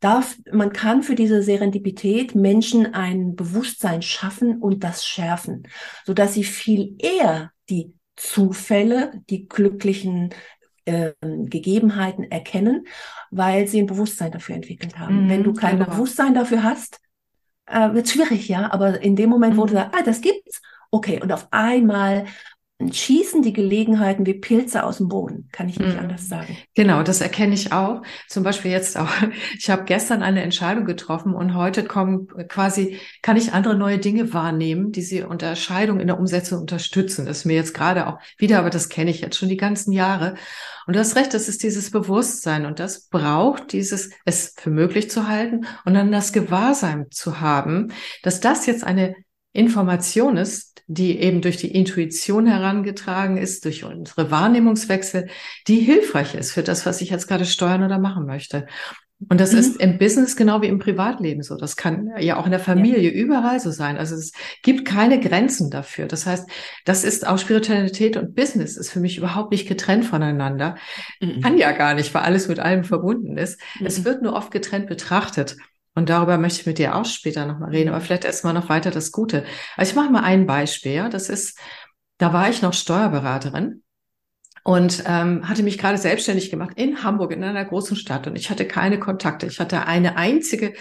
Darf, 0.00 0.36
man 0.52 0.72
kann 0.72 1.02
für 1.02 1.14
diese 1.14 1.42
Serendipität 1.42 2.34
Menschen 2.34 2.92
ein 2.92 3.36
Bewusstsein 3.36 4.02
schaffen 4.02 4.60
und 4.60 4.84
das 4.84 5.06
schärfen, 5.06 5.68
so 6.04 6.12
dass 6.12 6.34
sie 6.34 6.44
viel 6.44 6.96
eher 6.98 7.52
die 7.70 7.94
Zufälle, 8.16 9.22
die 9.30 9.48
glücklichen 9.48 10.30
äh, 10.84 11.12
Gegebenheiten 11.22 12.24
erkennen, 12.24 12.86
weil 13.36 13.66
sie 13.66 13.80
ein 13.80 13.86
Bewusstsein 13.86 14.32
dafür 14.32 14.54
entwickelt 14.54 14.98
haben. 14.98 15.24
Mhm, 15.24 15.28
Wenn 15.28 15.44
du 15.44 15.52
kein 15.52 15.78
genau. 15.78 15.90
Bewusstsein 15.90 16.34
dafür 16.34 16.62
hast, 16.62 17.00
äh, 17.66 17.92
wird 17.92 18.08
schwierig, 18.08 18.48
ja. 18.48 18.72
Aber 18.72 19.00
in 19.00 19.16
dem 19.16 19.30
Moment, 19.30 19.56
wo 19.56 19.64
du 19.64 19.72
mhm. 19.72 19.76
sagst, 19.76 19.94
ah, 19.98 20.02
das 20.04 20.20
gibt's, 20.20 20.62
okay, 20.90 21.20
und 21.20 21.32
auf 21.32 21.48
einmal 21.50 22.26
schießen 22.80 23.42
die 23.42 23.52
Gelegenheiten 23.52 24.26
wie 24.26 24.34
Pilze 24.34 24.84
aus 24.84 24.98
dem 24.98 25.08
Boden, 25.08 25.48
kann 25.52 25.68
ich 25.68 25.78
nicht 25.78 25.94
mhm. 25.94 26.00
anders 26.00 26.28
sagen. 26.28 26.56
Genau, 26.74 27.02
das 27.02 27.20
erkenne 27.20 27.54
ich 27.54 27.72
auch. 27.72 28.02
Zum 28.28 28.42
Beispiel 28.42 28.70
jetzt 28.70 28.98
auch. 28.98 29.08
Ich 29.58 29.70
habe 29.70 29.84
gestern 29.84 30.22
eine 30.22 30.42
Entscheidung 30.42 30.84
getroffen 30.84 31.34
und 31.34 31.54
heute 31.54 31.84
kommen 31.84 32.28
quasi, 32.48 32.98
kann 33.22 33.36
ich 33.36 33.52
andere 33.52 33.76
neue 33.76 33.98
Dinge 33.98 34.32
wahrnehmen, 34.34 34.92
die 34.92 35.02
sie 35.02 35.22
Unterscheidung 35.22 36.00
in 36.00 36.08
der 36.08 36.18
Umsetzung 36.18 36.60
unterstützen. 36.60 37.26
Das 37.26 37.38
ist 37.38 37.44
mir 37.44 37.54
jetzt 37.54 37.74
gerade 37.74 38.06
auch 38.08 38.18
wieder, 38.38 38.58
aber 38.58 38.70
das 38.70 38.88
kenne 38.88 39.10
ich 39.10 39.20
jetzt 39.20 39.38
schon 39.38 39.48
die 39.48 39.56
ganzen 39.56 39.92
Jahre. 39.92 40.34
Und 40.86 40.96
du 40.96 41.00
hast 41.00 41.16
recht, 41.16 41.34
das 41.34 41.48
ist 41.48 41.62
dieses 41.62 41.90
Bewusstsein 41.90 42.66
und 42.66 42.78
das 42.78 43.08
braucht 43.08 43.72
dieses, 43.72 44.10
es 44.24 44.54
für 44.58 44.70
möglich 44.70 45.10
zu 45.10 45.28
halten 45.28 45.66
und 45.84 45.94
dann 45.94 46.12
das 46.12 46.32
Gewahrsein 46.32 47.06
zu 47.10 47.40
haben, 47.40 47.92
dass 48.22 48.40
das 48.40 48.66
jetzt 48.66 48.84
eine 48.84 49.14
Information 49.52 50.36
ist, 50.36 50.82
die 50.86 51.18
eben 51.18 51.40
durch 51.40 51.56
die 51.56 51.72
Intuition 51.72 52.46
herangetragen 52.46 53.36
ist, 53.36 53.64
durch 53.64 53.84
unsere 53.84 54.30
Wahrnehmungswechsel, 54.30 55.28
die 55.68 55.80
hilfreich 55.80 56.34
ist 56.34 56.52
für 56.52 56.62
das, 56.62 56.84
was 56.84 57.00
ich 57.00 57.10
jetzt 57.10 57.28
gerade 57.28 57.46
steuern 57.46 57.82
oder 57.82 57.98
machen 57.98 58.26
möchte. 58.26 58.66
Und 59.28 59.40
das 59.40 59.52
mhm. 59.52 59.58
ist 59.58 59.80
im 59.80 59.98
Business 59.98 60.36
genau 60.36 60.62
wie 60.62 60.66
im 60.66 60.78
Privatleben 60.78 61.42
so. 61.42 61.56
Das 61.56 61.76
kann 61.76 62.10
ja 62.18 62.36
auch 62.36 62.44
in 62.44 62.50
der 62.50 62.60
Familie 62.60 63.10
ja. 63.10 63.10
überall 63.10 63.60
so 63.60 63.70
sein. 63.70 63.96
Also 63.96 64.14
es 64.14 64.32
gibt 64.62 64.84
keine 64.86 65.20
Grenzen 65.20 65.70
dafür. 65.70 66.06
Das 66.06 66.26
heißt, 66.26 66.48
das 66.84 67.04
ist 67.04 67.26
auch 67.26 67.38
Spiritualität 67.38 68.16
und 68.16 68.34
Business 68.34 68.76
ist 68.76 68.90
für 68.90 69.00
mich 69.00 69.18
überhaupt 69.18 69.52
nicht 69.52 69.68
getrennt 69.68 70.04
voneinander. 70.04 70.76
Mhm. 71.20 71.40
Kann 71.40 71.58
ja 71.58 71.72
gar 71.72 71.94
nicht, 71.94 72.12
weil 72.14 72.22
alles 72.22 72.48
mit 72.48 72.58
allem 72.58 72.84
verbunden 72.84 73.36
ist. 73.36 73.60
Mhm. 73.78 73.86
Es 73.86 74.04
wird 74.04 74.22
nur 74.22 74.34
oft 74.34 74.50
getrennt 74.50 74.86
betrachtet. 74.86 75.56
Und 75.94 76.08
darüber 76.08 76.38
möchte 76.38 76.60
ich 76.60 76.66
mit 76.66 76.78
dir 76.78 76.96
auch 76.96 77.04
später 77.04 77.46
nochmal 77.46 77.70
reden. 77.70 77.90
Aber 77.90 78.00
vielleicht 78.00 78.24
erstmal 78.24 78.54
noch 78.54 78.68
weiter 78.68 78.90
das 78.90 79.12
Gute. 79.12 79.44
Also 79.76 79.90
ich 79.90 79.96
mache 79.96 80.10
mal 80.10 80.24
ein 80.24 80.46
Beispiel. 80.46 80.92
Ja? 80.92 81.08
Das 81.08 81.28
ist, 81.28 81.58
da 82.18 82.32
war 82.32 82.50
ich 82.50 82.62
noch 82.62 82.72
Steuerberaterin 82.72 83.82
und 84.66 85.04
ähm, 85.06 85.46
hatte 85.46 85.62
mich 85.62 85.76
gerade 85.76 85.98
selbstständig 85.98 86.50
gemacht 86.50 86.72
in 86.76 87.04
Hamburg, 87.04 87.32
in 87.32 87.44
einer 87.44 87.66
großen 87.66 87.96
Stadt. 87.98 88.26
Und 88.26 88.34
ich 88.34 88.48
hatte 88.48 88.66
keine 88.66 88.98
Kontakte. 88.98 89.46
Ich 89.46 89.60
hatte 89.60 89.86
eine 89.86 90.16
einzige 90.16 90.72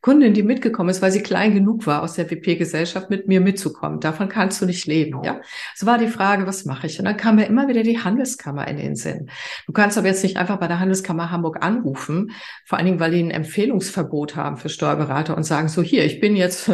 Kundin, 0.00 0.32
die 0.32 0.44
mitgekommen 0.44 0.90
ist, 0.90 1.02
weil 1.02 1.10
sie 1.10 1.24
klein 1.24 1.52
genug 1.52 1.84
war, 1.84 2.04
aus 2.04 2.14
der 2.14 2.30
WP-Gesellschaft 2.30 3.10
mit 3.10 3.26
mir 3.26 3.40
mitzukommen. 3.40 3.98
Davon 3.98 4.28
kannst 4.28 4.62
du 4.62 4.66
nicht 4.66 4.86
leben. 4.86 5.24
Ja, 5.24 5.40
so 5.74 5.86
war 5.86 5.98
die 5.98 6.06
Frage, 6.06 6.46
was 6.46 6.64
mache 6.66 6.86
ich? 6.86 7.00
Und 7.00 7.04
dann 7.04 7.16
kam 7.16 7.34
mir 7.34 7.46
immer 7.46 7.66
wieder 7.66 7.82
die 7.82 7.98
Handelskammer 7.98 8.68
in 8.68 8.76
den 8.76 8.94
Sinn. 8.94 9.28
Du 9.66 9.72
kannst 9.72 9.98
aber 9.98 10.06
jetzt 10.06 10.22
nicht 10.22 10.36
einfach 10.36 10.60
bei 10.60 10.68
der 10.68 10.78
Handelskammer 10.78 11.32
Hamburg 11.32 11.64
anrufen, 11.64 12.30
vor 12.64 12.78
allen 12.78 12.86
Dingen, 12.86 13.00
weil 13.00 13.10
die 13.10 13.24
ein 13.24 13.32
Empfehlungsverbot 13.32 14.36
haben 14.36 14.56
für 14.56 14.68
Steuerberater 14.68 15.36
und 15.36 15.42
sagen 15.42 15.66
so, 15.66 15.82
hier, 15.82 16.04
ich 16.04 16.20
bin 16.20 16.36
jetzt, 16.36 16.70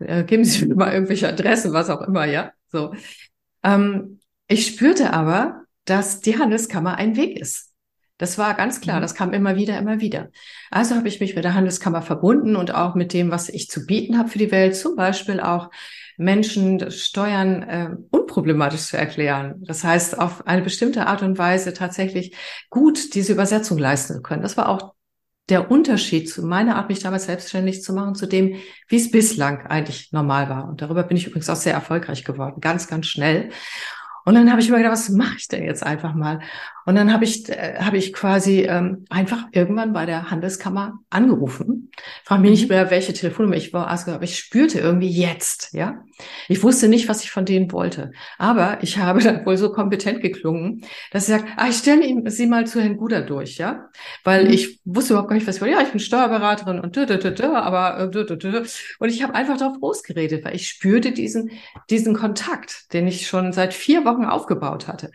äh, 0.00 0.24
geben 0.24 0.42
Sie 0.42 0.66
mir 0.66 0.74
mal 0.74 0.92
irgendwelche 0.92 1.28
Adressen, 1.28 1.72
was 1.72 1.90
auch 1.90 2.02
immer, 2.02 2.24
ja. 2.24 2.50
So. 2.72 2.92
Ähm, 3.62 4.18
ich 4.48 4.66
spürte 4.66 5.12
aber, 5.12 5.62
dass 5.88 6.20
die 6.20 6.38
Handelskammer 6.38 6.96
ein 6.96 7.16
Weg 7.16 7.38
ist. 7.38 7.72
Das 8.18 8.36
war 8.36 8.54
ganz 8.54 8.80
klar, 8.80 8.96
mhm. 8.96 9.02
das 9.02 9.14
kam 9.14 9.32
immer 9.32 9.56
wieder, 9.56 9.78
immer 9.78 10.00
wieder. 10.00 10.30
Also 10.70 10.96
habe 10.96 11.08
ich 11.08 11.20
mich 11.20 11.36
mit 11.36 11.44
der 11.44 11.54
Handelskammer 11.54 12.02
verbunden 12.02 12.56
und 12.56 12.74
auch 12.74 12.94
mit 12.94 13.12
dem, 13.12 13.30
was 13.30 13.48
ich 13.48 13.68
zu 13.68 13.86
bieten 13.86 14.18
habe 14.18 14.28
für 14.28 14.38
die 14.38 14.50
Welt, 14.50 14.76
zum 14.76 14.96
Beispiel 14.96 15.40
auch 15.40 15.70
Menschen 16.16 16.90
Steuern 16.90 17.62
äh, 17.62 17.90
unproblematisch 18.10 18.82
zu 18.82 18.96
erklären. 18.96 19.54
Das 19.60 19.84
heißt, 19.84 20.18
auf 20.18 20.46
eine 20.48 20.62
bestimmte 20.62 21.06
Art 21.06 21.22
und 21.22 21.38
Weise 21.38 21.72
tatsächlich 21.72 22.36
gut 22.70 23.14
diese 23.14 23.32
Übersetzung 23.32 23.78
leisten 23.78 24.14
zu 24.14 24.22
können. 24.22 24.42
Das 24.42 24.56
war 24.56 24.68
auch 24.68 24.94
der 25.48 25.70
Unterschied 25.70 26.28
zu 26.28 26.44
meiner 26.44 26.76
Art, 26.76 26.88
mich 26.88 26.98
damals 26.98 27.24
selbstständig 27.24 27.82
zu 27.82 27.92
machen, 27.92 28.16
zu 28.16 28.26
dem, 28.26 28.56
wie 28.88 28.96
es 28.96 29.10
bislang 29.10 29.66
eigentlich 29.66 30.12
normal 30.12 30.50
war. 30.50 30.68
Und 30.68 30.82
darüber 30.82 31.04
bin 31.04 31.16
ich 31.16 31.26
übrigens 31.26 31.48
auch 31.48 31.56
sehr 31.56 31.72
erfolgreich 31.72 32.24
geworden, 32.24 32.60
ganz, 32.60 32.88
ganz 32.88 33.06
schnell. 33.06 33.50
Und 34.28 34.34
dann 34.34 34.50
habe 34.50 34.60
ich 34.60 34.68
mir 34.68 34.76
gedacht, 34.76 34.92
was 34.92 35.08
mache 35.08 35.36
ich 35.38 35.48
denn 35.48 35.64
jetzt 35.64 35.82
einfach 35.82 36.14
mal? 36.14 36.40
Und 36.88 36.94
dann 36.94 37.12
habe 37.12 37.24
ich, 37.24 37.46
äh, 37.50 37.74
habe 37.80 37.98
ich 37.98 38.14
quasi 38.14 38.62
ähm, 38.62 39.04
einfach 39.10 39.48
irgendwann 39.52 39.92
bei 39.92 40.06
der 40.06 40.30
Handelskammer 40.30 40.98
angerufen. 41.10 41.90
Frage 42.24 42.40
mich 42.40 42.50
nicht 42.52 42.62
mhm. 42.62 42.76
mehr, 42.76 42.90
welche 42.90 43.12
Telefonnummer 43.12 43.56
ich 43.56 43.74
war, 43.74 43.88
aber 43.88 44.22
ich 44.22 44.38
spürte 44.38 44.78
irgendwie 44.78 45.10
jetzt, 45.10 45.74
ja. 45.74 46.02
Ich 46.48 46.62
wusste 46.62 46.88
nicht, 46.88 47.06
was 47.06 47.22
ich 47.22 47.30
von 47.30 47.44
denen 47.44 47.70
wollte. 47.72 48.12
Aber 48.38 48.78
ich 48.80 48.96
habe 48.96 49.20
dann 49.22 49.44
wohl 49.44 49.58
so 49.58 49.70
kompetent 49.70 50.22
geklungen, 50.22 50.82
dass 51.10 51.26
sie 51.26 51.32
sagt, 51.32 51.44
ah, 51.58 51.68
ich 51.68 51.76
stelle 51.76 52.06
ihm 52.06 52.26
sie 52.30 52.46
mal 52.46 52.66
zu 52.66 52.80
Herrn 52.80 52.96
Guder 52.96 53.20
durch, 53.20 53.58
ja. 53.58 53.90
Weil 54.24 54.46
mhm. 54.46 54.52
ich 54.54 54.80
wusste 54.86 55.12
überhaupt 55.12 55.28
gar 55.28 55.36
nicht, 55.36 55.46
was 55.46 55.56
ich 55.56 55.60
wollte. 55.60 55.74
Ja, 55.74 55.82
ich 55.82 55.90
bin 55.90 56.00
Steuerberaterin 56.00 56.80
und 56.80 56.96
dü, 56.96 57.04
dü, 57.04 57.18
dü, 57.18 57.34
dü, 57.34 57.44
aber 57.48 57.98
äh, 57.98 58.10
dü, 58.10 58.24
dü, 58.24 58.38
dü. 58.38 58.62
und 58.98 59.08
ich 59.10 59.22
habe 59.22 59.34
einfach 59.34 59.58
darauf 59.58 59.76
losgeredet, 59.78 60.42
weil 60.42 60.56
ich 60.56 60.66
spürte 60.66 61.12
diesen, 61.12 61.50
diesen 61.90 62.14
Kontakt, 62.14 62.94
den 62.94 63.06
ich 63.06 63.26
schon 63.26 63.52
seit 63.52 63.74
vier 63.74 64.06
Wochen 64.06 64.24
aufgebaut 64.24 64.88
hatte. 64.88 65.10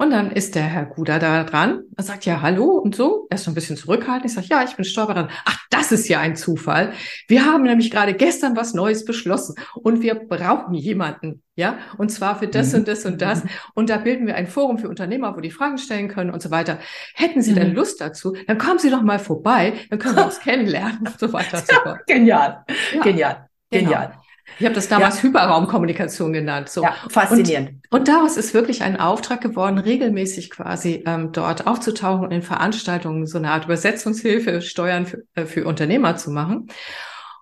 Und 0.00 0.10
dann 0.10 0.30
ist 0.30 0.54
der 0.54 0.62
Herr 0.62 0.86
Guder 0.86 1.18
da 1.18 1.42
dran 1.42 1.82
Er 1.96 2.04
sagt, 2.04 2.24
ja, 2.24 2.40
hallo 2.40 2.78
und 2.78 2.94
so. 2.94 3.26
Er 3.30 3.34
ist 3.34 3.44
so 3.44 3.50
ein 3.50 3.54
bisschen 3.54 3.76
zurückhaltend. 3.76 4.26
Ich 4.26 4.34
sage, 4.34 4.46
ja, 4.48 4.62
ich 4.62 4.76
bin 4.76 4.84
Steuerberater. 4.84 5.28
Ach, 5.44 5.58
das 5.70 5.90
ist 5.90 6.08
ja 6.08 6.20
ein 6.20 6.36
Zufall. 6.36 6.92
Wir 7.26 7.44
haben 7.44 7.64
nämlich 7.64 7.90
gerade 7.90 8.14
gestern 8.14 8.56
was 8.56 8.74
Neues 8.74 9.04
beschlossen 9.04 9.56
und 9.74 10.00
wir 10.00 10.14
brauchen 10.14 10.74
jemanden, 10.74 11.42
ja, 11.56 11.78
und 11.98 12.10
zwar 12.10 12.38
für 12.38 12.46
das 12.46 12.72
mhm. 12.72 12.78
und 12.78 12.88
das 12.88 13.04
und 13.06 13.20
das. 13.20 13.42
Und 13.74 13.90
da 13.90 13.96
bilden 13.96 14.28
wir 14.28 14.36
ein 14.36 14.46
Forum 14.46 14.78
für 14.78 14.88
Unternehmer, 14.88 15.36
wo 15.36 15.40
die 15.40 15.50
Fragen 15.50 15.78
stellen 15.78 16.06
können 16.06 16.30
und 16.30 16.42
so 16.42 16.52
weiter. 16.52 16.78
Hätten 17.14 17.42
Sie 17.42 17.50
mhm. 17.50 17.56
denn 17.56 17.74
Lust 17.74 18.00
dazu? 18.00 18.36
Dann 18.46 18.58
kommen 18.58 18.78
Sie 18.78 18.90
doch 18.90 19.02
mal 19.02 19.18
vorbei, 19.18 19.74
dann 19.90 19.98
können 19.98 20.14
wir 20.14 20.26
uns 20.26 20.38
kennenlernen 20.40 21.08
und 21.08 21.18
so 21.18 21.32
weiter. 21.32 21.60
Ja, 21.84 21.98
genial, 22.06 22.64
ja. 22.94 23.02
genial, 23.02 23.48
genial. 23.68 24.08
Genau. 24.10 24.27
Ich 24.58 24.64
habe 24.64 24.74
das 24.74 24.88
damals 24.88 25.16
ja. 25.18 25.28
Hyperraumkommunikation 25.28 26.32
genannt. 26.32 26.68
So. 26.68 26.82
Ja, 26.82 26.94
faszinierend. 27.08 27.70
Und, 27.90 28.00
und, 28.00 28.08
daraus 28.08 28.36
ist 28.36 28.54
wirklich 28.54 28.82
ein 28.82 28.98
Auftrag 28.98 29.40
geworden, 29.40 29.78
regelmäßig 29.78 30.50
quasi 30.50 31.04
ähm, 31.06 31.32
dort 31.32 31.66
aufzutauchen 31.66 32.24
und 32.24 32.32
in 32.32 32.42
Veranstaltungen 32.42 33.26
so 33.26 33.38
eine 33.38 33.50
Art 33.50 33.66
Übersetzungshilfe, 33.66 34.62
Steuern 34.62 35.06
für, 35.06 35.22
äh, 35.34 35.46
für 35.46 35.64
Unternehmer 35.64 36.16
zu 36.16 36.30
machen. 36.30 36.68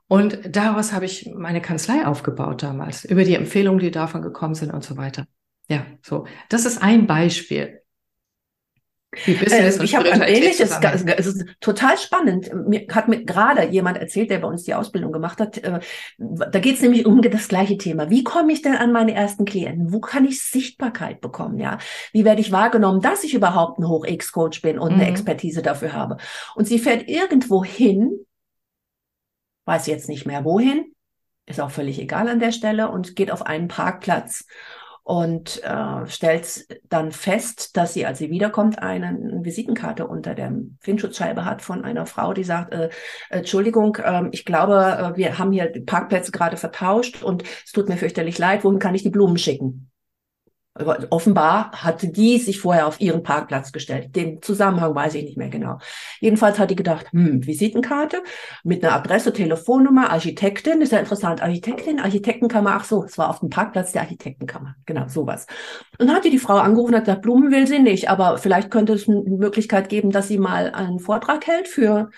Und 0.08 0.38
daraus 0.44 0.92
habe 0.92 1.04
ich 1.04 1.30
meine 1.34 1.60
Kanzlei 1.60 2.06
aufgebaut 2.06 2.62
damals, 2.62 3.04
über 3.04 3.24
die 3.24 3.34
Empfehlungen, 3.34 3.80
die 3.80 3.90
davon 3.90 4.22
gekommen 4.22 4.54
sind 4.54 4.72
und 4.72 4.84
so 4.84 4.96
weiter. 4.96 5.26
Ja, 5.68 5.84
so. 6.02 6.26
Das 6.48 6.64
ist 6.64 6.80
ein 6.80 7.06
Beispiel. 7.06 7.80
Äh, 9.26 9.84
ich 9.84 9.94
habe 9.94 10.10
ein 10.10 10.22
ähnliches, 10.22 10.70
es 10.70 11.26
ist 11.26 11.46
total 11.60 11.96
spannend. 11.98 12.50
Mir 12.68 12.86
hat 12.92 13.08
mir 13.08 13.24
gerade 13.24 13.66
jemand 13.68 13.98
erzählt, 13.98 14.30
der 14.30 14.38
bei 14.38 14.48
uns 14.48 14.64
die 14.64 14.74
Ausbildung 14.74 15.12
gemacht 15.12 15.40
hat. 15.40 15.58
Äh, 15.58 15.80
da 16.18 16.58
geht 16.58 16.76
es 16.76 16.82
nämlich 16.82 17.06
um 17.06 17.22
das 17.22 17.48
gleiche 17.48 17.78
Thema. 17.78 18.10
Wie 18.10 18.24
komme 18.24 18.52
ich 18.52 18.62
denn 18.62 18.74
an 18.74 18.92
meine 18.92 19.14
ersten 19.14 19.44
Klienten? 19.44 19.92
Wo 19.92 20.00
kann 20.00 20.24
ich 20.24 20.42
Sichtbarkeit 20.42 21.20
bekommen? 21.20 21.58
Ja, 21.58 21.78
wie 22.12 22.24
werde 22.24 22.40
ich 22.40 22.52
wahrgenommen, 22.52 23.00
dass 23.00 23.24
ich 23.24 23.34
überhaupt 23.34 23.78
ein 23.78 23.88
Hoch-X-Coach 23.88 24.62
bin 24.62 24.78
und 24.78 24.94
mhm. 24.94 25.00
eine 25.00 25.08
Expertise 25.08 25.62
dafür 25.62 25.92
habe? 25.92 26.18
Und 26.54 26.66
sie 26.66 26.78
fährt 26.78 27.08
irgendwo 27.08 27.64
hin, 27.64 28.26
weiß 29.64 29.86
jetzt 29.86 30.08
nicht 30.08 30.26
mehr 30.26 30.44
wohin, 30.44 30.92
ist 31.46 31.60
auch 31.60 31.70
völlig 31.70 32.00
egal 32.00 32.28
an 32.28 32.40
der 32.40 32.52
Stelle 32.52 32.90
und 32.90 33.14
geht 33.14 33.30
auf 33.30 33.46
einen 33.46 33.68
Parkplatz 33.68 34.46
und 35.06 35.62
äh, 35.62 36.04
stellt 36.08 36.66
dann 36.88 37.12
fest, 37.12 37.76
dass 37.76 37.94
sie, 37.94 38.04
als 38.06 38.18
sie 38.18 38.28
wiederkommt, 38.28 38.80
eine, 38.80 39.16
Visitenkarte 39.44 40.04
unter 40.08 40.34
der 40.34 40.52
Windschutzscheibe 40.82 41.44
hat 41.44 41.62
von 41.62 41.84
einer 41.84 42.06
Frau, 42.06 42.32
die 42.32 42.42
sagt, 42.42 42.74
äh, 42.74 42.90
Entschuldigung, 43.30 43.94
äh, 44.02 44.24
ich 44.32 44.44
glaube, 44.44 44.74
äh, 44.74 45.16
wir 45.16 45.38
haben 45.38 45.52
hier 45.52 45.70
die 45.70 45.82
Parkplätze 45.82 46.32
gerade 46.32 46.56
vertauscht 46.56 47.22
und 47.22 47.44
es 47.64 47.70
tut 47.70 47.88
mir 47.88 47.98
fürchterlich 47.98 48.36
leid, 48.38 48.64
wohin 48.64 48.80
kann 48.80 48.96
ich 48.96 49.04
die 49.04 49.10
Blumen 49.10 49.38
schicken? 49.38 49.92
Offenbar 51.10 51.72
hatte 51.72 52.08
die 52.08 52.38
sich 52.38 52.60
vorher 52.60 52.86
auf 52.86 53.00
ihren 53.00 53.22
Parkplatz 53.22 53.72
gestellt. 53.72 54.14
Den 54.14 54.42
Zusammenhang 54.42 54.94
weiß 54.94 55.14
ich 55.14 55.24
nicht 55.24 55.36
mehr 55.36 55.48
genau. 55.48 55.78
Jedenfalls 56.20 56.58
hat 56.58 56.70
die 56.70 56.76
gedacht, 56.76 57.06
hm, 57.12 57.46
Visitenkarte 57.46 58.22
mit 58.62 58.84
einer 58.84 58.94
Adresse, 58.94 59.32
Telefonnummer, 59.32 60.10
Architektin, 60.10 60.80
ist 60.82 60.92
ja 60.92 60.98
interessant. 60.98 61.42
Architektin, 61.42 62.00
Architektenkammer, 62.00 62.74
ach 62.74 62.84
so, 62.84 63.04
es 63.04 63.16
war 63.16 63.30
auf 63.30 63.40
dem 63.40 63.48
Parkplatz 63.48 63.92
der 63.92 64.02
Architektenkammer. 64.02 64.74
Genau, 64.84 65.08
sowas. 65.08 65.46
Und 65.98 66.08
dann 66.08 66.16
hat 66.16 66.24
die 66.24 66.30
die 66.30 66.38
Frau 66.38 66.56
angerufen 66.56 66.92
und 66.92 66.98
hat 66.98 67.06
gesagt, 67.06 67.22
Blumen 67.22 67.50
will 67.50 67.66
sie 67.66 67.78
nicht, 67.78 68.10
aber 68.10 68.38
vielleicht 68.38 68.70
könnte 68.70 68.92
es 68.92 69.08
eine 69.08 69.22
Möglichkeit 69.22 69.88
geben, 69.88 70.10
dass 70.10 70.28
sie 70.28 70.38
mal 70.38 70.70
einen 70.72 70.98
Vortrag 70.98 71.46
hält 71.46 71.68
für 71.68 72.10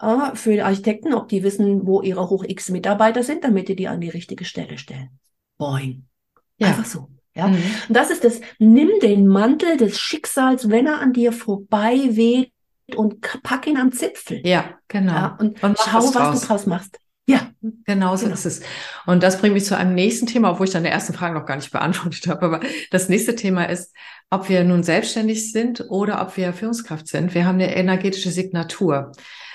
äh, 0.00 0.34
für 0.34 0.64
Architekten, 0.64 1.14
ob 1.14 1.28
die 1.28 1.42
wissen, 1.42 1.86
wo 1.86 2.02
ihre 2.02 2.28
Hoch-X-Mitarbeiter 2.28 3.22
sind, 3.22 3.44
damit 3.44 3.68
die 3.68 3.76
die 3.76 3.88
an 3.88 4.00
die 4.00 4.10
richtige 4.10 4.44
Stelle 4.44 4.76
stellen. 4.76 5.18
Boing. 5.56 6.06
Ja. 6.58 6.68
Einfach 6.68 6.84
so. 6.84 7.08
Ja, 7.34 7.48
mhm. 7.48 7.54
und 7.88 7.96
das 7.96 8.10
ist 8.10 8.24
das, 8.24 8.40
nimm 8.58 8.90
den 9.00 9.26
Mantel 9.26 9.76
des 9.76 9.98
Schicksals, 9.98 10.68
wenn 10.68 10.86
er 10.86 11.00
an 11.00 11.12
dir 11.12 11.32
vorbei 11.32 11.98
weht 12.10 12.52
und 12.94 13.20
pack 13.42 13.66
ihn 13.66 13.78
am 13.78 13.92
Zipfel. 13.92 14.40
Ja, 14.44 14.78
genau. 14.88 15.12
Ja, 15.12 15.36
und, 15.40 15.62
und 15.62 15.78
schau, 15.78 15.98
was, 15.98 16.14
was 16.14 16.40
du 16.40 16.46
draus 16.46 16.66
machst. 16.66 16.98
Ja, 17.26 17.50
genau 17.86 18.16
so 18.16 18.24
genau. 18.24 18.34
ist 18.34 18.46
es. 18.46 18.62
Und 19.06 19.22
das 19.22 19.40
bringt 19.40 19.54
mich 19.54 19.64
zu 19.64 19.76
einem 19.76 19.94
nächsten 19.94 20.26
Thema, 20.26 20.50
obwohl 20.50 20.66
ich 20.66 20.72
deine 20.72 20.90
ersten 20.90 21.14
Fragen 21.14 21.34
noch 21.34 21.46
gar 21.46 21.56
nicht 21.56 21.70
beantwortet 21.70 22.26
habe. 22.26 22.42
Aber 22.44 22.60
das 22.90 23.08
nächste 23.08 23.36
Thema 23.36 23.64
ist, 23.64 23.94
ob 24.28 24.48
wir 24.48 24.64
nun 24.64 24.82
selbstständig 24.82 25.52
sind 25.52 25.86
oder 25.88 26.20
ob 26.20 26.36
wir 26.36 26.52
Führungskraft 26.52 27.06
sind. 27.06 27.34
Wir 27.34 27.46
haben 27.46 27.54
eine 27.54 27.74
energetische 27.76 28.30
Signatur. 28.30 29.12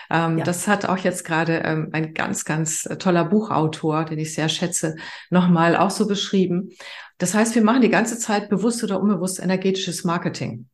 Ähm, 0.10 0.40
ja. 0.40 0.44
Das 0.44 0.68
hat 0.68 0.86
auch 0.86 0.98
jetzt 0.98 1.26
gerade 1.26 1.62
ähm, 1.66 1.90
ein 1.92 2.14
ganz, 2.14 2.46
ganz 2.46 2.84
toller 3.00 3.26
Buchautor, 3.26 4.06
den 4.06 4.20
ich 4.20 4.34
sehr 4.34 4.50
schätze, 4.50 4.96
nochmal 5.30 5.76
auch 5.76 5.92
so 5.92 6.08
beschrieben. 6.08 6.72
Das 7.18 7.34
heißt, 7.34 7.56
wir 7.56 7.64
machen 7.64 7.82
die 7.82 7.90
ganze 7.90 8.20
Zeit 8.20 8.50
bewusst 8.50 8.84
oder 8.84 9.02
unbewusst 9.02 9.40
energetisches 9.40 10.04
Marketing. 10.04 10.68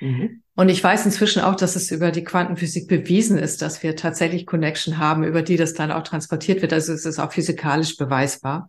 Mhm. 0.00 0.42
Und 0.54 0.68
ich 0.68 0.82
weiß 0.82 1.04
inzwischen 1.04 1.42
auch, 1.42 1.54
dass 1.54 1.76
es 1.76 1.90
über 1.90 2.10
die 2.10 2.24
Quantenphysik 2.24 2.88
bewiesen 2.88 3.38
ist, 3.38 3.62
dass 3.62 3.82
wir 3.82 3.96
tatsächlich 3.96 4.46
Connection 4.46 4.98
haben, 4.98 5.24
über 5.24 5.42
die 5.42 5.56
das 5.56 5.74
dann 5.74 5.90
auch 5.90 6.02
transportiert 6.02 6.62
wird. 6.62 6.72
Also 6.72 6.92
es 6.92 7.04
ist 7.04 7.18
auch 7.18 7.32
physikalisch 7.32 7.96
beweisbar. 7.96 8.68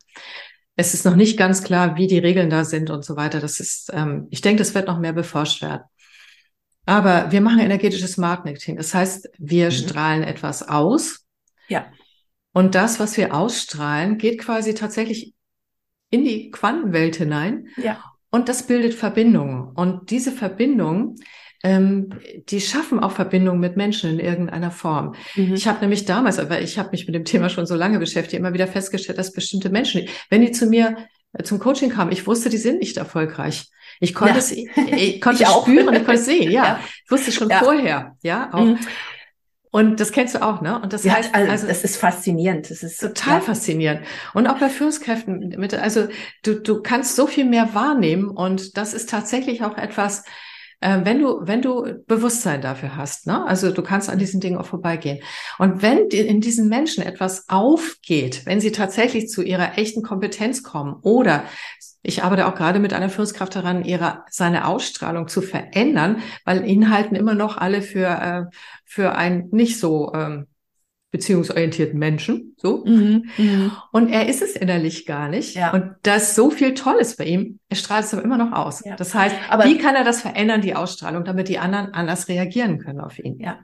Es 0.75 0.93
ist 0.93 1.05
noch 1.05 1.15
nicht 1.15 1.38
ganz 1.38 1.63
klar, 1.63 1.98
wie 1.98 2.07
die 2.07 2.19
Regeln 2.19 2.50
da 2.50 2.63
sind 2.63 2.89
und 2.89 3.03
so 3.03 3.15
weiter. 3.15 3.39
Das 3.39 3.60
ist, 3.60 3.89
ähm, 3.93 4.27
ich 4.29 4.41
denke, 4.41 4.60
das 4.60 4.75
wird 4.75 4.88
noch 4.88 5.00
mehr 5.00 5.13
beforscht 5.13 5.62
werden. 5.62 5.84
Aber 6.88 7.34
wir 7.34 7.41
machen 7.41 7.60
energetisches 7.60 8.17
Marketing. 8.17 8.77
Das 8.77 8.94
heißt, 8.94 9.29
wir 9.38 9.65
mhm. 9.65 9.72
strahlen 9.72 10.24
etwas 10.24 10.67
aus. 10.67 11.25
Ja. 11.67 11.86
Und 12.53 12.75
das, 12.75 13.00
was 13.00 13.17
wir 13.17 13.36
ausstrahlen, 13.36 14.17
geht 14.17 14.39
quasi 14.39 14.74
tatsächlich 14.74 15.34
in 16.10 16.24
die 16.24 16.50
Quantenwelt 16.50 17.17
hinein. 17.17 17.67
Ja. 17.75 18.01
Und 18.32 18.48
das 18.48 18.63
bildet 18.63 18.94
Verbindungen. 18.94 19.74
Und 19.75 20.12
diese 20.12 20.32
Verbindungen, 20.32 21.15
ähm, 21.62 22.10
die 22.48 22.62
schaffen 22.62 23.01
auch 23.01 23.12
Verbindungen 23.12 23.60
mit 23.60 23.75
Menschen 23.75 24.12
in 24.12 24.20
irgendeiner 24.20 24.72
Form. 24.72 25.13
Mhm. 25.36 25.56
Ich 25.56 25.67
habe 25.67 25.82
nämlich 25.82 26.06
damals, 26.06 26.39
aber 26.39 26.62
ich 26.62 26.79
habe 26.79 26.91
mich 26.91 27.06
mit 27.06 27.15
dem 27.15 27.25
Thema 27.25 27.50
schon 27.50 27.65
so 27.65 27.75
lange 27.75 28.00
beschäftigt, 28.00 28.39
immer 28.39 28.53
wieder 28.53 28.67
festgestellt, 28.67 29.17
dass 29.17 29.34
bestimmte 29.34 29.70
Menschen, 29.70 30.08
wenn 30.29 30.39
die 30.39 30.51
zu 30.51 30.67
mir 30.67 30.96
zum 31.44 31.60
Coaching 31.60 31.89
kamen, 31.89 32.12
ich 32.12 32.27
wusste, 32.27 32.50
die 32.50 32.58
sind 32.58 32.79
nicht 32.79 32.98
erfolgreich. 32.98 33.70
Ich 34.00 34.13
konnte 34.13 34.34
ja. 34.34 34.39
es, 34.39 34.51
ich 34.51 35.22
konnte 35.22 35.44
ich 35.44 35.50
spüren, 35.50 35.94
ich 35.94 36.06
konnte 36.06 36.13
es 36.13 36.25
sehen, 36.25 36.51
ja. 36.51 36.63
ja. 36.63 36.79
Ich 37.06 37.12
wusste 37.12 37.32
schon 37.32 37.50
ja. 37.50 37.60
vorher, 37.60 38.15
ja. 38.22 38.50
Auch. 38.53 38.63
Mhm. 38.63 38.79
Und 39.70 40.00
das 40.00 40.12
kennst 40.12 40.34
du 40.34 40.41
auch, 40.41 40.62
ne? 40.62 40.79
Und 40.82 40.94
das 40.94 41.03
ja, 41.03 41.13
heißt, 41.13 41.36
also, 41.36 41.51
also 41.51 41.67
das 41.67 41.84
ist 41.84 41.98
faszinierend. 41.98 42.72
Das 42.72 42.84
ist 42.84 43.00
total 43.00 43.36
ja. 43.36 43.41
faszinierend. 43.41 44.01
Und 44.34 44.48
auch 44.48 44.60
bei 44.60 44.70
Führungskräften 44.70 45.56
mit, 45.58 45.74
also 45.74 46.08
du, 46.44 46.62
du 46.62 46.82
kannst 46.82 47.15
so 47.15 47.27
viel 47.27 47.46
mehr 47.46 47.74
wahrnehmen 47.75 48.29
und 48.29 48.77
das 48.77 48.94
ist 48.94 49.10
tatsächlich 49.10 49.63
auch 49.63 49.77
etwas, 49.77 50.24
äh, 50.79 51.00
wenn 51.03 51.19
du, 51.19 51.39
wenn 51.41 51.62
du 51.62 52.03
Bewusstsein 52.05 52.62
dafür 52.62 52.96
hast, 52.96 53.27
ne? 53.27 53.46
Also 53.46 53.72
du 53.72 53.81
kannst 53.81 54.10
an 54.10 54.19
diesen 54.19 54.39
Dingen 54.39 54.57
auch 54.57 54.65
vorbeigehen. 54.65 55.19
Und 55.57 55.81
wenn 55.81 56.07
in 56.10 56.41
diesen 56.41 56.69
Menschen 56.69 57.03
etwas 57.03 57.50
aufgeht, 57.50 58.46
wenn 58.46 58.60
sie 58.60 58.72
tatsächlich 58.72 59.27
zu 59.27 59.41
ihrer 59.41 59.77
echten 59.77 60.03
Kompetenz 60.03 60.63
kommen 60.63 60.98
oder 61.01 61.43
ich 62.03 62.24
arbeite 62.24 62.48
auch 62.48 62.55
gerade 62.55 62.79
mit 62.79 62.93
einer 62.93 63.10
Führungskraft 63.10 63.55
daran, 63.55 63.84
ihre, 63.84 64.24
seine 64.29 64.67
Ausstrahlung 64.67 65.27
zu 65.27 65.41
verändern, 65.41 66.22
weil 66.46 66.65
ihn 66.65 66.89
halten 66.89 67.15
immer 67.15 67.34
noch 67.34 67.57
alle 67.57 67.81
für, 67.81 68.07
äh, 68.07 68.43
für 68.86 69.15
einen 69.15 69.50
nicht 69.51 69.79
so 69.79 70.13
ähm, 70.13 70.48
beziehungsorientierten 71.11 71.97
Menschen, 71.97 72.55
so. 72.57 72.83
Mhm, 72.85 73.29
mh. 73.37 73.83
Und 73.91 74.09
er 74.09 74.27
ist 74.27 74.41
es 74.41 74.55
innerlich 74.55 75.05
gar 75.05 75.29
nicht. 75.29 75.55
Ja. 75.55 75.71
Und 75.71 75.95
da 76.03 76.15
ist 76.15 76.35
so 76.35 76.49
viel 76.49 76.73
Tolles 76.73 77.15
bei 77.15 77.25
ihm. 77.25 77.59
Er 77.69 77.77
strahlt 77.77 78.05
es 78.05 78.13
aber 78.13 78.23
immer 78.23 78.37
noch 78.37 78.51
aus. 78.51 78.83
Ja. 78.83 78.95
Das 78.95 79.13
heißt, 79.13 79.35
aber 79.49 79.65
wie 79.65 79.77
kann 79.77 79.95
er 79.95 80.03
das 80.03 80.21
verändern, 80.21 80.61
die 80.61 80.75
Ausstrahlung, 80.75 81.23
damit 81.23 81.47
die 81.47 81.59
anderen 81.59 81.93
anders 81.93 82.27
reagieren 82.27 82.79
können 82.79 82.99
auf 82.99 83.19
ihn? 83.19 83.39
Ja. 83.39 83.59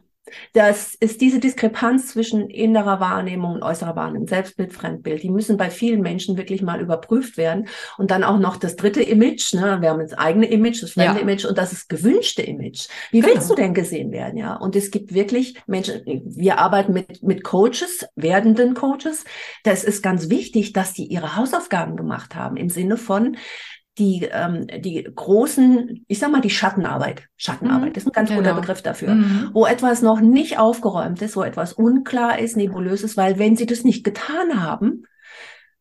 Das 0.54 0.96
ist 0.96 1.22
diese 1.22 1.40
Diskrepanz 1.40 2.08
zwischen 2.08 2.50
innerer 2.50 3.00
Wahrnehmung 3.00 3.54
und 3.56 3.64
äußerer 3.64 3.96
Wahrnehmung, 3.96 4.28
Selbstbild, 4.28 4.74
Fremdbild. 4.74 5.24
Die 5.24 5.30
müssen 5.30 5.58
bei 5.58 5.70
vielen 5.70 6.02
Menschen 6.02 6.38
wirklich 6.38 6.62
mal 6.62 6.82
überprüft 6.82 7.38
werden. 7.38 7.68
Und 7.98 8.12
dann 8.12 8.24
auch 8.24 8.40
noch 8.40 8.58
das 8.58 8.76
dritte 8.76 9.02
Image. 9.02 9.54
Ne? 9.54 9.82
Wir 9.82 9.90
haben 9.90 10.00
das 10.00 10.14
eigene 10.14 10.48
Image, 10.48 10.84
das 10.84 10.92
fremde 10.92 11.20
ja. 11.20 11.22
Image 11.22 11.46
und 11.46 11.58
das 11.58 11.72
ist 11.72 11.90
gewünschte 11.90 12.42
Image. 12.42 12.88
Wie 13.12 13.22
genau. 13.22 13.34
willst 13.34 13.50
du 13.50 13.56
denn 13.56 13.74
gesehen 13.74 14.12
werden? 14.12 14.38
Ja. 14.38 14.56
Und 14.56 14.76
es 14.76 14.92
gibt 14.92 15.14
wirklich 15.14 15.56
Menschen, 15.68 16.02
wir 16.06 16.60
arbeiten 16.60 16.94
mit, 16.94 17.24
mit 17.24 17.44
Coaches, 17.44 18.06
werdenden 18.16 18.74
Coaches. 18.74 19.26
Das 19.64 19.84
ist 19.84 20.02
ganz 20.02 20.30
wichtig, 20.30 20.74
dass 20.74 20.94
die 20.94 21.06
ihre 21.06 21.36
Hausaufgaben 21.36 21.96
gemacht 21.96 22.36
haben 22.36 22.58
im 22.58 22.70
Sinne 22.70 22.98
von, 22.98 23.38
die, 23.98 24.28
ähm, 24.32 24.68
die 24.80 25.04
großen, 25.04 26.04
ich 26.08 26.20
sag 26.20 26.32
mal, 26.32 26.42
die 26.42 26.50
Schattenarbeit. 26.50 27.28
Schattenarbeit 27.38 27.92
mhm, 27.92 27.96
ist 27.96 28.08
ein 28.08 28.12
ganz 28.12 28.30
genau. 28.30 28.42
guter 28.42 28.56
Begriff 28.56 28.82
dafür. 28.82 29.16
Mhm. 29.16 29.52
Wo 29.54 29.66
etwas 29.66 30.02
noch 30.02 30.20
nicht 30.20 30.58
aufgeräumt 30.58 31.22
ist, 31.22 31.36
wo 31.36 31.44
etwas 31.44 31.74
unklar 31.74 32.40
ist, 32.40 32.58
nebulös 32.58 33.04
ist, 33.04 33.18
weil 33.18 33.38
wenn 33.38 33.56
sie 33.56 33.66
das 33.66 33.84
nicht 33.84 34.04
getan 34.04 34.64
haben, 34.64 35.04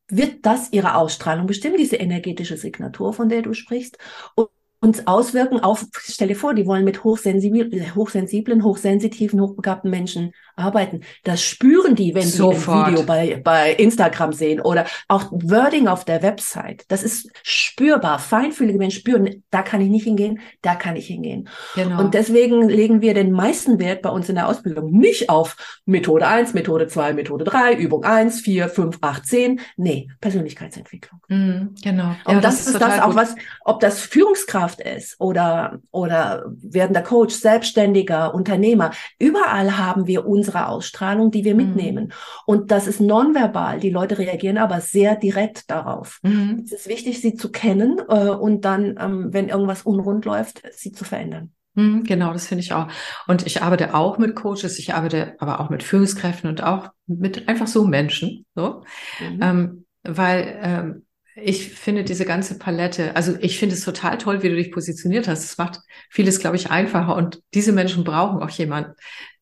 wird 0.08 0.44
das 0.44 0.72
ihre 0.72 0.96
Ausstrahlung 0.96 1.46
bestimmen, 1.46 1.76
diese 1.78 1.96
energetische 1.96 2.58
Signatur, 2.58 3.14
von 3.14 3.30
der 3.30 3.40
du 3.40 3.54
sprichst. 3.54 3.96
Und 4.34 4.48
uns 4.82 5.06
auswirken 5.06 5.60
auf, 5.60 5.86
stell 5.96 6.28
dir 6.28 6.34
vor, 6.34 6.54
die 6.54 6.66
wollen 6.66 6.84
mit 6.84 7.04
hochsensiblen, 7.04 7.94
hochsensiblen, 7.94 8.64
hochsensitiven, 8.64 9.40
hochbegabten 9.40 9.90
Menschen 9.90 10.32
arbeiten. 10.62 11.00
Das 11.24 11.42
spüren 11.42 11.94
die, 11.94 12.14
wenn 12.14 12.26
Sofort. 12.26 12.58
die 12.58 12.70
ein 12.70 12.92
Video 12.92 13.02
bei, 13.04 13.40
bei 13.42 13.72
Instagram 13.72 14.32
sehen 14.32 14.60
oder 14.60 14.86
auch 15.08 15.30
Wording 15.30 15.88
auf 15.88 16.04
der 16.04 16.22
Website. 16.22 16.84
Das 16.88 17.02
ist 17.02 17.30
spürbar. 17.42 18.18
Feinfühlige 18.18 18.78
Menschen 18.78 19.00
spüren, 19.00 19.42
da 19.50 19.62
kann 19.62 19.80
ich 19.80 19.88
nicht 19.88 20.04
hingehen, 20.04 20.40
da 20.62 20.74
kann 20.74 20.96
ich 20.96 21.06
hingehen. 21.06 21.48
Genau. 21.74 22.00
Und 22.00 22.14
deswegen 22.14 22.68
legen 22.68 23.00
wir 23.00 23.14
den 23.14 23.32
meisten 23.32 23.78
Wert 23.78 24.02
bei 24.02 24.10
uns 24.10 24.28
in 24.28 24.36
der 24.36 24.48
Ausbildung 24.48 24.90
nicht 24.90 25.28
auf 25.28 25.56
Methode 25.84 26.26
1, 26.26 26.54
Methode 26.54 26.86
2, 26.86 27.12
Methode 27.14 27.44
3, 27.44 27.74
Übung 27.74 28.04
1, 28.04 28.40
4, 28.40 28.68
5, 28.68 28.98
8, 29.00 29.26
10. 29.26 29.60
Nee, 29.76 30.08
Persönlichkeitsentwicklung. 30.20 31.20
Mhm, 31.28 31.74
genau. 31.82 32.14
Und 32.24 32.34
ja, 32.34 32.40
das, 32.40 32.64
das, 32.64 32.74
ist 32.74 32.80
das 32.80 33.00
auch 33.00 33.06
gut. 33.08 33.16
was, 33.16 33.34
ob 33.64 33.80
das 33.80 34.00
Führungskraft 34.00 34.80
ist 34.80 35.20
oder, 35.20 35.80
oder 35.90 36.44
werdender 36.46 37.02
Coach, 37.02 37.34
Selbstständiger, 37.34 38.34
Unternehmer. 38.34 38.90
Überall 39.18 39.78
haben 39.78 40.06
wir 40.06 40.26
uns 40.26 40.51
unsere 40.52 40.68
Ausstrahlung, 40.68 41.30
die 41.30 41.44
wir 41.44 41.54
mhm. 41.54 41.66
mitnehmen. 41.66 42.12
Und 42.46 42.70
das 42.70 42.86
ist 42.86 43.00
nonverbal. 43.00 43.80
Die 43.80 43.90
Leute 43.90 44.18
reagieren 44.18 44.58
aber 44.58 44.80
sehr 44.80 45.16
direkt 45.16 45.70
darauf. 45.70 46.20
Mhm. 46.22 46.62
Es 46.64 46.72
ist 46.72 46.88
wichtig, 46.88 47.20
sie 47.20 47.34
zu 47.34 47.50
kennen 47.50 47.98
äh, 48.08 48.28
und 48.28 48.64
dann, 48.64 48.96
ähm, 49.00 49.32
wenn 49.32 49.48
irgendwas 49.48 49.82
unrund 49.82 50.24
läuft, 50.24 50.62
sie 50.72 50.92
zu 50.92 51.04
verändern. 51.04 51.52
Mhm, 51.74 52.04
genau, 52.04 52.34
das 52.34 52.46
finde 52.46 52.62
ich 52.62 52.74
auch. 52.74 52.88
Und 53.26 53.46
ich 53.46 53.62
arbeite 53.62 53.94
auch 53.94 54.18
mit 54.18 54.36
Coaches, 54.36 54.78
ich 54.78 54.92
arbeite 54.92 55.36
aber 55.38 55.60
auch 55.60 55.70
mit 55.70 55.82
Führungskräften 55.82 56.50
und 56.50 56.62
auch 56.62 56.90
mit 57.06 57.48
einfach 57.48 57.66
so 57.66 57.86
Menschen, 57.86 58.44
so, 58.54 58.84
mhm. 59.18 59.40
ähm, 59.40 59.84
weil 60.02 60.58
ähm, 60.62 61.06
ich 61.34 61.70
finde 61.70 62.04
diese 62.04 62.26
ganze 62.26 62.58
Palette, 62.58 63.16
also 63.16 63.34
ich 63.40 63.58
finde 63.58 63.74
es 63.74 63.84
total 63.84 64.18
toll, 64.18 64.42
wie 64.42 64.50
du 64.50 64.56
dich 64.56 64.70
positioniert 64.70 65.28
hast. 65.28 65.44
Es 65.44 65.56
macht 65.56 65.80
vieles, 66.10 66.40
glaube 66.40 66.56
ich, 66.56 66.70
einfacher 66.70 67.16
und 67.16 67.40
diese 67.54 67.72
Menschen 67.72 68.04
brauchen 68.04 68.42
auch 68.42 68.50
jemanden. 68.50 68.92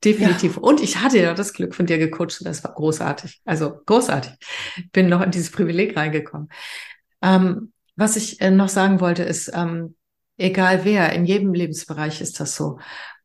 Definitiv. 0.05 0.57
Ja. 0.57 0.63
Und 0.63 0.83
ich 0.83 0.97
hatte 0.99 1.19
ja 1.19 1.35
das 1.35 1.53
Glück 1.53 1.75
von 1.75 1.87
dir 1.87 1.99
gecoacht 1.99 2.41
und 2.41 2.45
das 2.45 2.65
war 2.65 2.73
großartig. 2.73 3.43
Also 3.45 3.81
großartig. 3.85 4.33
Bin 4.93 5.09
noch 5.09 5.21
in 5.21 5.31
dieses 5.31 5.51
Privileg 5.51 5.97
reingekommen. 5.97 6.49
Ähm, 7.23 7.73
was 7.97 8.17
ich 8.17 8.41
äh, 8.41 8.51
noch 8.51 8.71
sagen 8.71 9.01
wollte, 9.01 9.23
ist, 9.23 9.51
ähm, 9.55 9.97
egal 10.39 10.85
wer, 10.85 11.13
in 11.13 11.27
jedem 11.27 11.53
Lebensbereich 11.53 12.23
ist 12.23 12.41
das 12.41 12.57
so, 12.57 12.79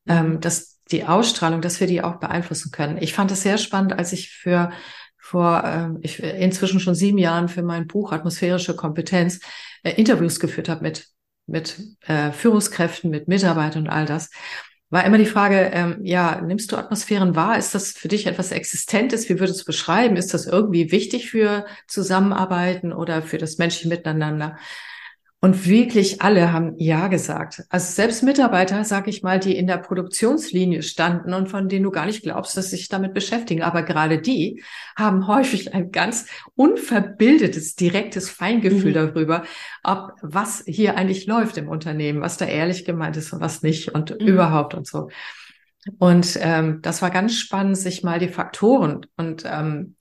ähm, 0.07 0.41
dass 0.41 0.79
die 0.91 1.05
Ausstrahlung, 1.05 1.61
dass 1.61 1.79
wir 1.79 1.87
die 1.87 2.03
auch 2.03 2.17
beeinflussen 2.17 2.71
können. 2.71 2.97
Ich 3.01 3.13
fand 3.13 3.31
es 3.31 3.41
sehr 3.41 3.57
spannend, 3.57 3.93
als 3.93 4.11
ich 4.11 4.31
für 4.31 4.71
vor 5.17 5.63
äh, 5.63 5.89
ich, 6.01 6.21
inzwischen 6.21 6.79
schon 6.79 6.93
sieben 6.93 7.17
Jahren 7.17 7.47
für 7.47 7.63
mein 7.63 7.87
Buch 7.87 8.11
Atmosphärische 8.11 8.75
Kompetenz 8.75 9.39
äh, 9.81 9.93
Interviews 9.93 10.39
geführt 10.39 10.69
habe 10.69 10.83
mit, 10.83 11.07
mit 11.47 11.79
äh, 12.01 12.31
Führungskräften, 12.31 13.09
mit 13.09 13.27
Mitarbeitern 13.27 13.83
und 13.83 13.89
all 13.89 14.05
das, 14.05 14.29
war 14.95 15.03
immer 15.03 15.17
die 15.17 15.25
Frage, 15.25 15.71
ähm, 15.73 15.99
ja, 16.03 16.39
nimmst 16.39 16.71
du 16.71 16.77
Atmosphären 16.77 17.35
wahr? 17.35 17.57
Ist 17.57 17.75
das 17.75 17.91
für 17.91 18.07
dich 18.07 18.27
etwas 18.27 18.53
Existentes? 18.53 19.27
Wie 19.27 19.41
würdest 19.41 19.59
du 19.59 19.65
beschreiben? 19.65 20.15
Ist 20.15 20.33
das 20.33 20.45
irgendwie 20.45 20.89
wichtig 20.89 21.29
für 21.29 21.65
Zusammenarbeiten 21.85 22.93
oder 22.93 23.21
für 23.21 23.37
das 23.37 23.57
menschliche 23.57 23.89
Miteinander? 23.89 24.57
Und 25.45 25.67
wirklich 25.67 26.23
alle 26.23 26.51
haben 26.51 26.73
Ja 26.79 27.07
gesagt. 27.07 27.65
Also 27.69 27.93
selbst 27.93 28.23
Mitarbeiter, 28.23 28.83
sag 28.83 29.07
ich 29.07 29.21
mal, 29.21 29.39
die 29.39 29.55
in 29.55 29.67
der 29.67 29.77
Produktionslinie 29.77 30.81
standen 30.81 31.35
und 31.35 31.49
von 31.49 31.69
denen 31.69 31.83
du 31.83 31.91
gar 31.91 32.07
nicht 32.07 32.23
glaubst, 32.23 32.57
dass 32.57 32.71
sie 32.71 32.77
sich 32.77 32.89
damit 32.89 33.13
beschäftigen. 33.13 33.61
Aber 33.61 33.83
gerade 33.83 34.19
die 34.19 34.63
haben 34.95 35.27
häufig 35.27 35.71
ein 35.75 35.91
ganz 35.91 36.25
unverbildetes, 36.55 37.75
direktes 37.75 38.27
Feingefühl 38.27 38.89
mhm. 38.89 39.13
darüber, 39.13 39.43
ob 39.83 40.13
was 40.23 40.63
hier 40.65 40.97
eigentlich 40.97 41.27
läuft 41.27 41.57
im 41.57 41.69
Unternehmen, 41.69 42.21
was 42.21 42.37
da 42.37 42.45
ehrlich 42.45 42.83
gemeint 42.83 43.15
ist 43.15 43.31
und 43.31 43.39
was 43.39 43.61
nicht 43.61 43.89
und 43.89 44.19
mhm. 44.19 44.25
überhaupt 44.25 44.73
und 44.73 44.87
so. 44.87 45.09
Und 45.99 46.39
ähm, 46.41 46.79
das 46.81 47.03
war 47.03 47.11
ganz 47.11 47.35
spannend, 47.35 47.77
sich 47.77 48.01
mal 48.01 48.17
die 48.17 48.29
Faktoren 48.29 49.05
und 49.15 49.43
ähm, 49.45 49.95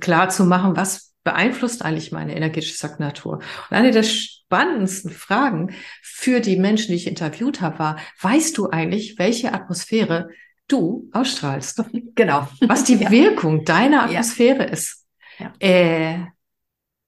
klar 0.00 0.30
zu 0.30 0.46
machen, 0.46 0.76
was 0.76 1.13
beeinflusst 1.24 1.84
eigentlich 1.84 2.12
meine 2.12 2.36
energetische 2.36 2.76
Signatur? 2.76 3.38
Und 3.70 3.76
eine 3.76 3.90
der 3.90 4.02
spannendsten 4.02 5.10
Fragen 5.10 5.74
für 6.02 6.40
die 6.40 6.56
Menschen, 6.56 6.88
die 6.88 6.96
ich 6.96 7.06
interviewt 7.06 7.60
habe, 7.60 7.78
war, 7.78 7.96
weißt 8.20 8.56
du 8.56 8.70
eigentlich, 8.70 9.18
welche 9.18 9.52
Atmosphäre 9.52 10.28
du 10.68 11.08
ausstrahlst? 11.12 11.82
Genau. 12.14 12.46
Was 12.60 12.84
die 12.84 12.94
ja. 13.00 13.10
Wirkung 13.10 13.64
deiner 13.64 14.04
Atmosphäre 14.04 14.66
ja. 14.66 14.70
ist? 14.70 15.04
Ja. 15.38 15.52
Äh, 15.58 16.26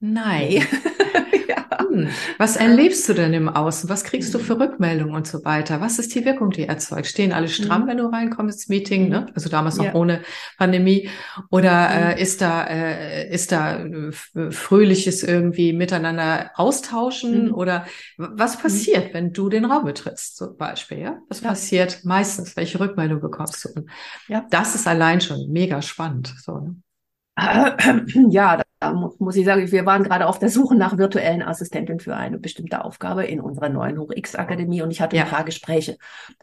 nein. 0.01 0.67
Hm. 2.05 2.09
Was 2.39 2.57
erlebst 2.57 3.09
du 3.09 3.15
denn 3.15 3.33
im 3.33 3.49
Außen? 3.49 3.89
Was 3.89 4.05
kriegst 4.05 4.35
du 4.35 4.39
für 4.39 4.59
Rückmeldungen 4.59 5.15
und 5.15 5.27
so 5.27 5.45
weiter? 5.45 5.81
Was 5.81 5.99
ist 5.99 6.15
die 6.15 6.25
Wirkung, 6.25 6.51
die 6.51 6.65
erzeugt? 6.65 7.07
Stehen 7.07 7.33
alle 7.33 7.49
stramm, 7.49 7.83
mhm. 7.83 7.89
wenn 7.89 7.97
du 7.99 8.07
reinkommst 8.07 8.59
ins 8.59 8.69
Meeting? 8.69 9.09
Ne? 9.09 9.27
Also 9.35 9.49
damals 9.49 9.77
noch 9.77 9.87
ja. 9.87 9.95
ohne 9.95 10.23
Pandemie. 10.59 11.09
Oder 11.51 11.89
mhm. 11.89 11.95
äh, 11.95 12.21
ist 12.23 12.41
da 12.41 12.65
äh, 12.65 13.33
ist 13.33 13.53
da 13.53 13.85
äh, 13.85 14.13
fröhliches 14.51 15.23
irgendwie 15.23 15.73
miteinander 15.73 16.51
austauschen? 16.55 17.47
Mhm. 17.47 17.55
Oder 17.55 17.87
was 18.17 18.59
mhm. 18.59 18.63
passiert, 18.63 19.15
wenn 19.15 19.33
du 19.33 19.49
den 19.49 19.65
Raum 19.65 19.85
betrittst, 19.85 20.37
zum 20.37 20.57
Beispiel? 20.57 20.99
Ja, 20.99 21.19
was 21.29 21.41
ja. 21.41 21.49
passiert 21.49 22.05
meistens? 22.05 22.57
Welche 22.57 22.81
Rückmeldung 22.81 23.21
bekommst 23.21 23.65
du? 23.65 23.81
Und 23.81 23.91
ja. 24.29 24.47
Das 24.51 24.75
ist 24.75 24.87
allein 24.87 25.21
schon 25.21 25.51
mega 25.51 25.83
spannend. 25.83 26.35
So. 26.43 26.59
Ne? 26.59 26.77
Ja, 28.31 28.63
muss 29.19 29.37
ich 29.37 29.45
sagen, 29.45 29.71
wir 29.71 29.87
waren 29.87 30.05
gerade 30.05 30.27
auf 30.27 30.39
der 30.39 30.51
Suche 30.51 30.75
nach 30.75 30.99
virtuellen 30.99 31.43
Assistenten 31.43 31.99
für 32.01 32.15
eine 32.17 32.39
bestimmte 32.39 32.85
Aufgabe 32.85 33.25
in 33.25 33.41
unserer 33.41 33.69
neuen 33.69 33.99
Hoch-X-Akademie 33.99 34.83
und 34.83 34.91
ich 34.91 35.01
hatte 35.01 35.17
ja. 35.17 35.25
ein 35.25 35.31
paar 35.31 35.45
Gespräche. 35.45 35.97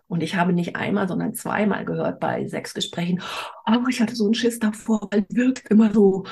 Und 0.08 0.24
ich 0.24 0.36
habe 0.36 0.54
nicht 0.54 0.76
einmal, 0.76 1.08
sondern 1.08 1.34
zweimal 1.34 1.86
gehört 1.86 2.20
bei 2.20 2.48
sechs 2.48 2.74
Gesprächen, 2.74 3.22
oh, 3.68 3.88
ich 3.90 4.02
hatte 4.02 4.16
so 4.16 4.26
einen 4.26 4.34
Schiss 4.34 4.60
davor, 4.60 5.08
weil 5.12 5.26
es 5.30 5.36
wirkt 5.36 5.70
immer 5.70 5.94
so 5.94 6.26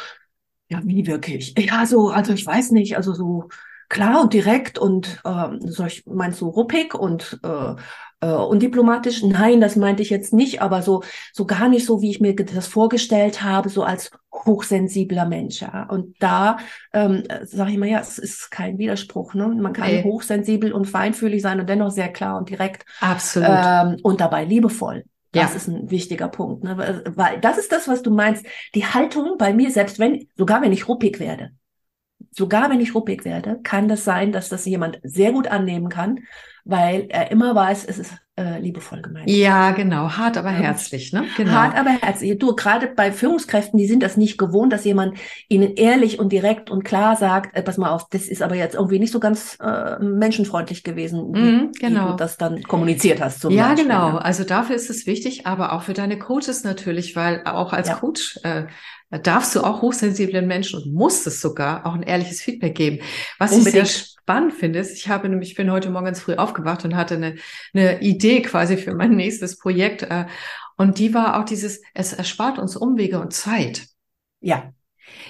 Ja, 0.69 0.81
wie 0.85 1.05
wirklich? 1.05 1.53
Ja, 1.57 1.85
so, 1.85 2.09
also 2.09 2.33
ich 2.33 2.45
weiß 2.45 2.71
nicht, 2.71 2.95
also 2.95 3.13
so 3.13 3.49
klar 3.89 4.21
und 4.21 4.33
direkt 4.33 4.79
und 4.79 5.21
ähm, 5.25 5.59
soll 5.61 5.87
ich, 5.87 6.05
meinst 6.05 6.39
du 6.41 6.47
ruppig 6.47 6.93
und 6.93 7.39
äh, 7.43 7.75
äh, 8.21 8.27
undiplomatisch? 8.27 9.23
Nein, 9.23 9.61
das 9.61 9.75
meinte 9.75 10.01
ich 10.01 10.09
jetzt 10.09 10.33
nicht, 10.33 10.61
aber 10.61 10.81
so 10.81 11.03
so 11.33 11.45
gar 11.45 11.67
nicht 11.67 11.85
so, 11.85 12.01
wie 12.01 12.11
ich 12.11 12.21
mir 12.21 12.35
das 12.35 12.67
vorgestellt 12.67 13.43
habe, 13.43 13.69
so 13.69 13.83
als 13.83 14.11
hochsensibler 14.33 15.25
Mensch. 15.25 15.61
Ja. 15.61 15.87
Und 15.89 16.15
da 16.19 16.57
ähm, 16.93 17.23
sage 17.43 17.71
ich 17.71 17.77
mal, 17.77 17.89
ja, 17.89 17.99
es 17.99 18.17
ist 18.17 18.49
kein 18.49 18.77
Widerspruch. 18.77 19.33
Ne? 19.33 19.47
Man 19.47 19.73
kann 19.73 19.85
hey. 19.85 20.03
hochsensibel 20.03 20.71
und 20.71 20.85
feinfühlig 20.85 21.41
sein 21.41 21.59
und 21.59 21.69
dennoch 21.69 21.91
sehr 21.91 22.09
klar 22.09 22.37
und 22.37 22.49
direkt. 22.49 22.85
Absolut. 22.99 23.49
Ähm, 23.49 23.97
und 24.03 24.21
dabei 24.21 24.45
liebevoll. 24.45 25.03
Das 25.33 25.51
ja. 25.51 25.55
ist 25.55 25.67
ein 25.67 25.89
wichtiger 25.89 26.27
Punkt, 26.27 26.63
ne? 26.63 27.03
weil 27.15 27.39
das 27.39 27.57
ist 27.57 27.71
das, 27.71 27.87
was 27.87 28.01
du 28.01 28.11
meinst. 28.11 28.45
Die 28.75 28.85
Haltung 28.85 29.37
bei 29.37 29.53
mir, 29.53 29.71
selbst 29.71 29.97
wenn, 29.97 30.27
sogar 30.35 30.61
wenn 30.61 30.73
ich 30.73 30.89
ruppig 30.89 31.21
werde, 31.21 31.51
sogar 32.31 32.69
wenn 32.69 32.81
ich 32.81 32.93
ruppig 32.95 33.25
werde, 33.25 33.59
kann 33.63 33.87
das 33.87 34.03
sein, 34.03 34.31
dass 34.31 34.49
das 34.49 34.65
jemand 34.65 34.99
sehr 35.03 35.31
gut 35.31 35.47
annehmen 35.47 35.89
kann, 35.89 36.19
weil 36.63 37.07
er 37.09 37.31
immer 37.31 37.55
weiß, 37.55 37.85
es 37.85 37.97
ist 37.97 38.13
äh, 38.37 38.59
liebevoll 38.59 39.01
gemeint. 39.01 39.29
Ja, 39.29 39.71
genau. 39.71 40.11
Hart, 40.11 40.37
aber 40.37 40.51
herzlich, 40.51 41.11
ne? 41.11 41.25
Genau. 41.37 41.51
Hart, 41.51 41.75
aber 41.75 41.89
herzlich. 41.89 42.37
Du, 42.39 42.55
gerade 42.55 42.87
bei 42.87 43.11
Führungskräften, 43.11 43.77
die 43.77 43.87
sind 43.87 44.03
das 44.03 44.15
nicht 44.15 44.37
gewohnt, 44.37 44.71
dass 44.71 44.85
jemand 44.85 45.17
ihnen 45.49 45.75
ehrlich 45.75 46.19
und 46.19 46.31
direkt 46.31 46.69
und 46.69 46.83
klar 46.83 47.15
sagt, 47.15 47.55
äh, 47.55 47.61
pass 47.61 47.77
mal 47.77 47.91
auf, 47.91 48.07
das 48.09 48.27
ist 48.27 48.41
aber 48.41 48.55
jetzt 48.55 48.75
irgendwie 48.75 48.99
nicht 48.99 49.11
so 49.11 49.19
ganz 49.19 49.57
äh, 49.61 49.99
menschenfreundlich 49.99 50.83
gewesen, 50.83 51.33
wie, 51.33 51.39
mm, 51.39 51.71
genau. 51.79 52.05
wie 52.05 52.11
du 52.11 52.15
das 52.15 52.37
dann 52.37 52.63
kommuniziert 52.63 53.21
hast. 53.21 53.41
Zum 53.41 53.53
ja, 53.53 53.69
Beispiel, 53.69 53.85
genau. 53.85 54.17
Also 54.17 54.43
dafür 54.43 54.75
ist 54.75 54.89
es 54.89 55.05
wichtig, 55.05 55.45
aber 55.45 55.73
auch 55.73 55.83
für 55.83 55.93
deine 55.93 56.17
Coaches 56.17 56.63
natürlich, 56.63 57.15
weil 57.15 57.43
auch 57.45 57.73
als 57.73 57.89
ja. 57.89 57.95
Coach 57.95 58.39
äh, 58.43 58.63
darfst 59.17 59.55
du 59.55 59.61
auch 59.61 59.81
hochsensiblen 59.81 60.47
Menschen 60.47 60.81
und 60.81 60.93
musst 60.93 61.27
es 61.27 61.41
sogar 61.41 61.85
auch 61.85 61.93
ein 61.93 62.03
ehrliches 62.03 62.41
Feedback 62.41 62.75
geben. 62.75 62.99
Was 63.39 63.51
Unbedingt. 63.51 63.85
ich 63.85 63.93
sehr 63.93 64.05
spannend 64.21 64.53
finde, 64.53 64.79
ist, 64.79 64.95
ich 64.95 65.09
habe 65.09 65.27
nämlich, 65.27 65.51
ich 65.51 65.55
bin 65.55 65.71
heute 65.71 65.89
Morgens 65.89 66.21
früh 66.21 66.35
aufgewacht 66.35 66.85
und 66.85 66.95
hatte 66.95 67.15
eine, 67.15 67.35
eine 67.73 68.01
Idee 68.01 68.41
quasi 68.41 68.77
für 68.77 68.93
mein 68.93 69.15
nächstes 69.15 69.57
Projekt. 69.57 70.03
Äh, 70.03 70.25
und 70.77 70.97
die 70.97 71.13
war 71.13 71.39
auch 71.39 71.45
dieses, 71.45 71.81
es 71.93 72.13
erspart 72.13 72.57
uns 72.57 72.75
Umwege 72.75 73.19
und 73.19 73.33
Zeit. 73.33 73.87
Ja. 74.39 74.73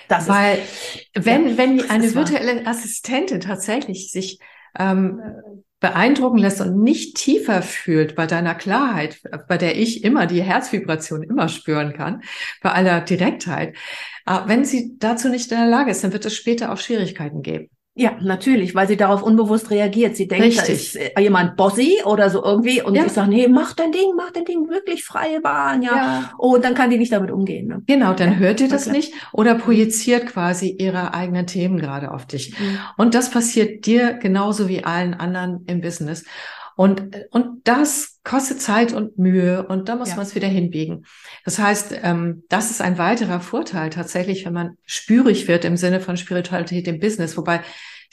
Das 0.08 0.28
Weil, 0.28 0.60
ist, 0.60 1.26
wenn, 1.26 1.50
ja, 1.50 1.58
wenn 1.58 1.90
eine 1.90 2.14
virtuelle 2.14 2.68
Assistentin 2.68 3.40
tatsächlich 3.40 4.12
sich 4.12 4.40
ähm, 4.78 5.20
beeindrucken 5.82 6.38
lässt 6.38 6.62
und 6.62 6.82
nicht 6.82 7.18
tiefer 7.18 7.62
fühlt 7.62 8.16
bei 8.16 8.28
deiner 8.28 8.56
Klarheit, 8.56 9.20
bei 9.50 9.58
der 9.58 9.78
ich 9.78 10.06
immer 10.06 10.28
die 10.28 10.42
Herzvibration 10.42 11.24
immer 11.24 11.50
spüren 11.50 11.94
kann, 11.94 12.22
bei 12.62 12.72
aller 12.72 13.02
Direktheit, 13.02 13.76
äh, 14.26 14.40
wenn 14.46 14.64
sie 14.64 14.96
dazu 15.00 15.28
nicht 15.28 15.52
in 15.52 15.58
der 15.58 15.68
Lage 15.68 15.92
ist, 15.92 16.04
dann 16.04 16.14
wird 16.14 16.26
es 16.26 16.36
später 16.36 16.72
auch 16.72 16.78
Schwierigkeiten 16.78 17.42
geben. 17.42 17.70
Ja, 17.94 18.14
natürlich, 18.22 18.74
weil 18.74 18.88
sie 18.88 18.96
darauf 18.96 19.22
unbewusst 19.22 19.70
reagiert. 19.70 20.16
Sie 20.16 20.26
denkt, 20.26 20.46
Richtig. 20.46 20.66
da 20.66 20.72
ist 20.74 20.96
äh, 20.96 21.22
jemand 21.22 21.58
bossy 21.58 21.98
oder 22.06 22.30
so 22.30 22.42
irgendwie 22.42 22.82
und 22.82 22.96
ja. 22.96 23.06
ich 23.06 23.12
sage, 23.12 23.30
nee, 23.30 23.50
mach 23.50 23.74
dein 23.74 23.92
Ding, 23.92 24.14
mach 24.16 24.32
dein 24.32 24.46
Ding, 24.46 24.70
wirklich 24.70 25.04
freie 25.04 25.42
Bahn, 25.42 25.82
ja. 25.82 25.96
ja. 25.96 26.32
Und 26.38 26.64
dann 26.64 26.74
kann 26.74 26.90
die 26.90 26.98
nicht 26.98 27.12
damit 27.12 27.32
umgehen. 27.32 27.68
Ne? 27.68 27.82
Genau, 27.88 28.14
dann 28.14 28.32
ja, 28.34 28.38
hört 28.38 28.62
ihr 28.62 28.70
das 28.70 28.84
klar. 28.84 28.96
nicht 28.96 29.14
oder 29.34 29.56
projiziert 29.56 30.28
quasi 30.28 30.74
ihre 30.80 31.14
eigenen 31.14 31.48
Themen 31.48 31.78
gerade 31.80 32.12
auf 32.12 32.26
dich. 32.26 32.58
Mhm. 32.58 32.80
Und 32.96 33.14
das 33.14 33.30
passiert 33.30 33.86
dir 33.86 34.14
genauso 34.14 34.70
wie 34.70 34.86
allen 34.86 35.14
anderen 35.14 35.66
im 35.68 35.82
Business. 35.82 36.24
Und, 36.76 37.16
und 37.32 37.68
das 37.68 38.20
kostet 38.24 38.62
Zeit 38.62 38.94
und 38.94 39.18
Mühe 39.18 39.66
und 39.68 39.90
da 39.90 39.96
muss 39.96 40.10
ja. 40.10 40.16
man 40.16 40.26
es 40.26 40.36
wieder 40.36 40.48
hinbiegen. 40.48 41.06
Das 41.46 41.60
heißt, 41.60 42.00
ähm, 42.04 42.44
das 42.50 42.72
ist 42.72 42.82
ein 42.82 42.98
weiterer 42.98 43.40
Vorteil 43.40 43.90
tatsächlich, 43.90 44.46
wenn 44.46 44.54
man 44.54 44.78
spürig 44.86 45.48
wird 45.48 45.66
im 45.66 45.78
Sinne 45.78 46.00
von 46.00 46.18
Spiritualität 46.18 46.88
im 46.88 47.00
Business. 47.00 47.38
Wobei 47.38 47.62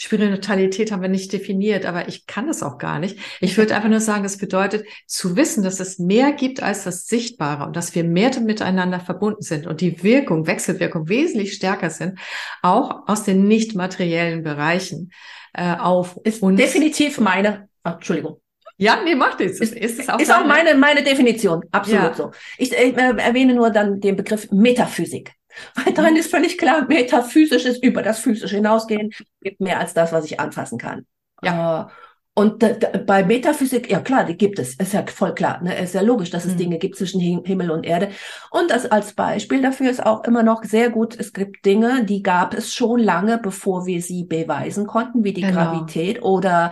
Spiritualität 0.01 0.93
haben 0.93 1.03
wir 1.03 1.09
nicht 1.09 1.33
definiert, 1.33 1.85
aber 1.85 2.07
ich 2.07 2.27
kann 2.27 2.49
es 2.49 2.63
auch 2.63 2.79
gar 2.79 3.01
nicht. 3.01 3.19
Ich 3.41 3.57
würde 3.59 3.75
einfach 3.75 3.89
nur 3.89 4.01
sagen, 4.01 4.25
es 4.25 4.39
bedeutet 4.39 4.87
zu 5.07 5.37
wissen, 5.37 5.65
dass 5.65 5.81
es 5.81 5.99
mehr 5.99 6.31
gibt 6.33 6.63
als 6.63 6.85
das 6.85 7.07
Sichtbare 7.07 7.67
und 7.67 7.75
dass 7.75 7.97
wir 7.97 8.05
mehr 8.05 8.31
miteinander 8.41 9.01
verbunden 9.01 9.43
sind 9.43 9.67
und 9.67 9.81
die 9.81 10.05
Wirkung, 10.05 10.47
Wechselwirkung 10.47 11.09
wesentlich 11.09 11.53
stärker 11.53 11.91
sind, 11.91 12.21
auch 12.63 13.09
aus 13.09 13.25
den 13.25 13.49
nicht 13.49 13.75
materiellen 13.75 14.45
Bereichen 14.45 15.11
äh, 15.53 15.75
auf 15.75 16.17
ist 16.23 16.43
uns. 16.43 16.61
Definitiv 16.61 17.19
meine, 17.19 17.69
oh, 17.85 17.91
Entschuldigung. 17.91 18.41
Ja, 18.79 19.01
nee, 19.05 19.17
macht 19.17 19.41
es. 19.41 19.61
Ist, 19.61 19.75
ist, 19.75 19.99
ist, 19.99 20.11
auch, 20.11 20.21
ist 20.21 20.33
auch 20.33 20.47
meine, 20.47 20.75
meine 20.75 21.03
Definition. 21.03 21.65
Absolut 21.73 22.03
ja. 22.03 22.15
so. 22.15 22.31
Ich 22.59 22.73
äh, 22.73 22.93
erwähne 22.93 23.55
nur 23.55 23.71
dann 23.71 24.01
den 24.01 24.17
Begriff 24.17 24.51
Metaphysik. 24.53 25.33
Weil 25.75 25.93
darin 25.93 26.17
ist 26.17 26.31
völlig 26.31 26.57
klar, 26.57 26.87
metaphysisch 26.87 27.65
ist 27.65 27.83
über 27.83 28.03
das 28.03 28.21
Physische 28.21 28.55
hinausgehen, 28.55 29.11
gibt 29.43 29.61
mehr 29.61 29.81
als 29.81 29.95
das, 29.95 30.13
was 30.13 30.25
ich 30.25 30.39
anfassen 30.39 30.79
kann. 30.79 31.07
Ja. 31.43 31.83
Äh, 31.83 32.08
und 32.39 32.65
bei 33.05 33.25
Metaphysik, 33.25 33.91
ja 33.91 33.99
klar, 33.99 34.23
die 34.23 34.37
gibt 34.37 34.61
es, 34.61 34.75
ist 34.77 34.93
ja 34.93 35.05
voll 35.05 35.35
klar, 35.35 35.61
ne? 35.61 35.77
ist 35.77 35.95
ja 35.95 36.03
logisch, 36.03 36.31
dass 36.31 36.45
es 36.45 36.53
mhm. 36.53 36.59
Dinge 36.59 36.79
gibt 36.79 36.97
zwischen 36.97 37.21
Himmel 37.21 37.73
und 37.73 37.85
Erde. 37.85 38.11
Und 38.53 38.71
das 38.71 38.89
als 38.89 39.15
Beispiel 39.15 39.61
dafür 39.61 39.91
ist 39.91 40.07
auch 40.07 40.23
immer 40.23 40.45
noch 40.45 40.63
sehr 40.63 40.91
gut, 40.91 41.19
es 41.19 41.33
gibt 41.33 41.67
Dinge, 41.67 42.05
die 42.05 42.23
gab 42.23 42.55
es 42.55 42.73
schon 42.73 43.01
lange, 43.01 43.39
bevor 43.39 43.87
wir 43.87 44.01
sie 44.01 44.23
beweisen 44.23 44.87
konnten, 44.87 45.25
wie 45.25 45.33
die 45.33 45.41
genau. 45.41 45.55
Gravität 45.55 46.23
oder 46.23 46.71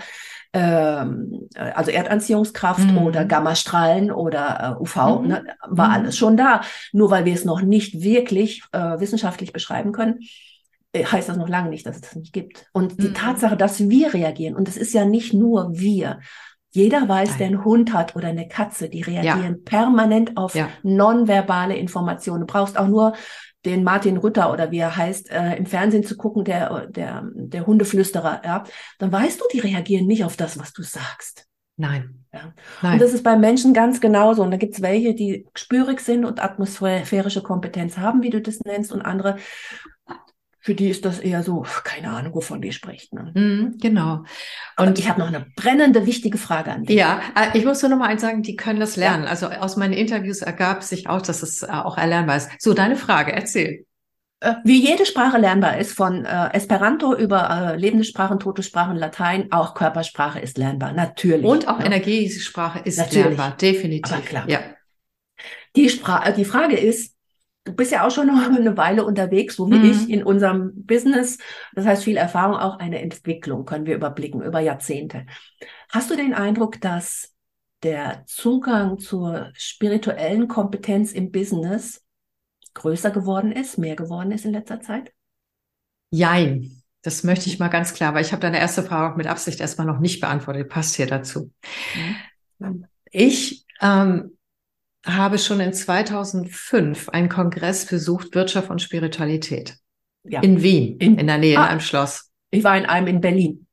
ähm, 0.52 1.48
also 1.56 1.90
Erdanziehungskraft 1.90 2.92
mhm. 2.92 2.98
oder 2.98 3.24
Gammastrahlen 3.24 4.12
oder 4.12 4.78
äh, 4.78 4.80
UV, 4.80 5.20
mhm. 5.20 5.26
ne, 5.26 5.44
war 5.66 5.88
mhm. 5.88 5.94
alles 5.94 6.16
schon 6.16 6.36
da. 6.36 6.60
Nur 6.92 7.10
weil 7.10 7.24
wir 7.24 7.34
es 7.34 7.44
noch 7.44 7.62
nicht 7.62 8.02
wirklich 8.02 8.62
äh, 8.70 9.00
wissenschaftlich 9.00 9.52
beschreiben 9.52 9.90
können, 9.90 10.20
heißt 11.04 11.28
das 11.28 11.36
noch 11.36 11.48
lange 11.48 11.70
nicht, 11.70 11.86
dass 11.86 11.96
es 11.96 12.02
das 12.02 12.16
nicht 12.16 12.32
gibt. 12.32 12.66
Und 12.72 13.02
die 13.02 13.08
mhm. 13.08 13.14
Tatsache, 13.14 13.56
dass 13.56 13.88
wir 13.88 14.14
reagieren, 14.14 14.56
und 14.56 14.68
es 14.68 14.76
ist 14.76 14.94
ja 14.94 15.04
nicht 15.04 15.34
nur 15.34 15.70
wir, 15.72 16.20
jeder 16.70 17.08
weiß, 17.08 17.30
Nein. 17.30 17.38
der 17.38 17.46
einen 17.46 17.64
Hund 17.64 17.92
hat 17.92 18.16
oder 18.16 18.28
eine 18.28 18.48
Katze, 18.48 18.88
die 18.88 19.02
reagieren 19.02 19.56
ja. 19.56 19.62
permanent 19.64 20.36
auf 20.36 20.54
ja. 20.54 20.68
nonverbale 20.82 21.76
Informationen. 21.76 22.40
Du 22.40 22.46
brauchst 22.46 22.78
auch 22.78 22.88
nur 22.88 23.14
den 23.64 23.82
Martin 23.82 24.18
Rütter 24.18 24.52
oder 24.52 24.70
wie 24.70 24.78
er 24.78 24.96
heißt, 24.96 25.30
äh, 25.30 25.56
im 25.56 25.66
Fernsehen 25.66 26.04
zu 26.04 26.16
gucken, 26.16 26.44
der, 26.44 26.86
der, 26.86 27.24
der 27.34 27.66
Hundeflüsterer, 27.66 28.42
ja, 28.44 28.64
dann 28.98 29.10
weißt 29.10 29.40
du, 29.40 29.44
die 29.52 29.58
reagieren 29.58 30.06
nicht 30.06 30.24
auf 30.24 30.36
das, 30.36 30.58
was 30.58 30.72
du 30.72 30.82
sagst. 30.82 31.46
Nein. 31.76 32.24
Ja. 32.32 32.52
Nein. 32.82 32.94
Und 32.94 33.02
das 33.02 33.12
ist 33.12 33.22
bei 33.22 33.36
Menschen 33.36 33.74
ganz 33.74 34.00
genauso. 34.00 34.42
Und 34.42 34.50
da 34.50 34.56
gibt 34.56 34.74
es 34.74 34.82
welche, 34.82 35.14
die 35.14 35.46
spürig 35.54 36.00
sind 36.00 36.24
und 36.24 36.42
atmosphärische 36.42 37.42
Kompetenz 37.42 37.98
haben, 37.98 38.22
wie 38.22 38.30
du 38.30 38.40
das 38.40 38.60
nennst, 38.60 38.92
und 38.92 39.02
andere, 39.02 39.36
für 40.66 40.74
die 40.74 40.90
ist 40.90 41.04
das 41.04 41.20
eher 41.20 41.44
so, 41.44 41.64
keine 41.84 42.10
Ahnung, 42.10 42.34
wovon 42.34 42.60
die 42.60 42.72
spricht. 42.72 43.12
Ne? 43.12 43.30
Mm, 43.34 43.78
genau. 43.78 44.14
Und 44.16 44.26
Aber 44.76 44.98
ich 44.98 45.08
habe 45.08 45.20
noch 45.20 45.28
eine 45.28 45.46
brennende, 45.54 46.06
wichtige 46.06 46.38
Frage 46.38 46.72
an 46.72 46.82
dich. 46.82 46.96
Ja, 46.96 47.20
äh, 47.36 47.56
ich 47.56 47.64
muss 47.64 47.80
nur 47.82 47.92
noch 47.92 47.98
mal 47.98 48.08
eins 48.08 48.20
sagen, 48.20 48.42
die 48.42 48.56
können 48.56 48.80
das 48.80 48.96
lernen. 48.96 49.22
Ja. 49.22 49.30
Also 49.30 49.46
aus 49.46 49.76
meinen 49.76 49.92
Interviews 49.92 50.42
ergab 50.42 50.82
sich 50.82 51.08
auch, 51.08 51.22
dass 51.22 51.44
es 51.44 51.62
äh, 51.62 51.68
auch 51.68 51.96
erlernbar 51.96 52.38
ist. 52.38 52.50
So, 52.58 52.74
deine 52.74 52.96
Frage, 52.96 53.32
erzähl. 53.32 53.86
Äh, 54.40 54.54
wie 54.64 54.84
jede 54.84 55.06
Sprache 55.06 55.38
lernbar 55.38 55.78
ist, 55.78 55.92
von 55.92 56.24
äh, 56.24 56.52
Esperanto 56.52 57.14
über 57.14 57.48
äh, 57.48 57.76
lebende 57.76 58.02
Sprachen, 58.04 58.40
tote 58.40 58.64
Sprachen, 58.64 58.96
Latein, 58.96 59.52
auch 59.52 59.72
Körpersprache 59.74 60.40
ist 60.40 60.58
lernbar, 60.58 60.90
natürlich. 60.94 61.46
Und 61.46 61.68
auch 61.68 61.78
ja. 61.78 61.86
Energiesprache 61.86 62.80
ist 62.80 62.98
natürlich. 62.98 63.24
lernbar, 63.24 63.56
definitiv. 63.56 64.12
Aber 64.12 64.22
klar. 64.22 64.50
Ja. 64.50 64.58
Die, 65.76 65.88
Spra 65.90 66.32
die 66.32 66.44
Frage 66.44 66.76
ist, 66.76 67.15
du 67.66 67.72
bist 67.72 67.92
ja 67.92 68.06
auch 68.06 68.10
schon 68.10 68.26
noch 68.28 68.46
eine 68.46 68.76
Weile 68.76 69.04
unterwegs, 69.04 69.56
so 69.56 69.70
wie 69.70 69.78
mhm. 69.78 69.90
ich 69.90 70.08
in 70.08 70.22
unserem 70.22 70.72
Business. 70.74 71.38
Das 71.74 71.84
heißt, 71.84 72.04
viel 72.04 72.16
Erfahrung, 72.16 72.56
auch 72.56 72.78
eine 72.78 73.02
Entwicklung 73.02 73.66
können 73.66 73.86
wir 73.86 73.94
überblicken 73.94 74.40
über 74.42 74.60
Jahrzehnte. 74.60 75.26
Hast 75.90 76.10
du 76.10 76.16
den 76.16 76.32
Eindruck, 76.32 76.80
dass 76.80 77.34
der 77.82 78.24
Zugang 78.26 78.98
zur 78.98 79.50
spirituellen 79.54 80.48
Kompetenz 80.48 81.12
im 81.12 81.30
Business 81.30 82.02
größer 82.74 83.10
geworden 83.10 83.52
ist, 83.52 83.78
mehr 83.78 83.96
geworden 83.96 84.32
ist 84.32 84.44
in 84.44 84.52
letzter 84.52 84.80
Zeit? 84.80 85.12
Jein. 86.10 86.82
Das 87.02 87.22
möchte 87.22 87.48
ich 87.48 87.60
mal 87.60 87.68
ganz 87.68 87.94
klar, 87.94 88.14
weil 88.14 88.24
ich 88.24 88.32
habe 88.32 88.42
deine 88.42 88.58
erste 88.58 88.82
Frage 88.82 89.12
auch 89.12 89.16
mit 89.16 89.28
Absicht 89.28 89.60
erstmal 89.60 89.86
noch 89.86 90.00
nicht 90.00 90.20
beantwortet. 90.20 90.68
Passt 90.68 90.96
hier 90.96 91.06
dazu. 91.06 91.52
Mhm. 92.58 92.86
Ich 93.12 93.64
ähm, 93.80 94.35
habe 95.06 95.38
schon 95.38 95.60
in 95.60 95.72
2005 95.72 97.08
einen 97.10 97.28
Kongress 97.28 97.86
besucht, 97.86 98.34
Wirtschaft 98.34 98.70
und 98.70 98.82
Spiritualität. 98.82 99.76
Ja. 100.24 100.40
In 100.40 100.62
Wien, 100.62 100.98
in, 100.98 101.18
in 101.18 101.26
der 101.26 101.38
Nähe 101.38 101.58
ah, 101.58 101.64
in 101.64 101.70
einem 101.70 101.80
Schloss. 101.80 102.30
Ich 102.50 102.64
war 102.64 102.76
in 102.76 102.86
einem 102.86 103.06
in 103.06 103.20
Berlin. 103.20 103.66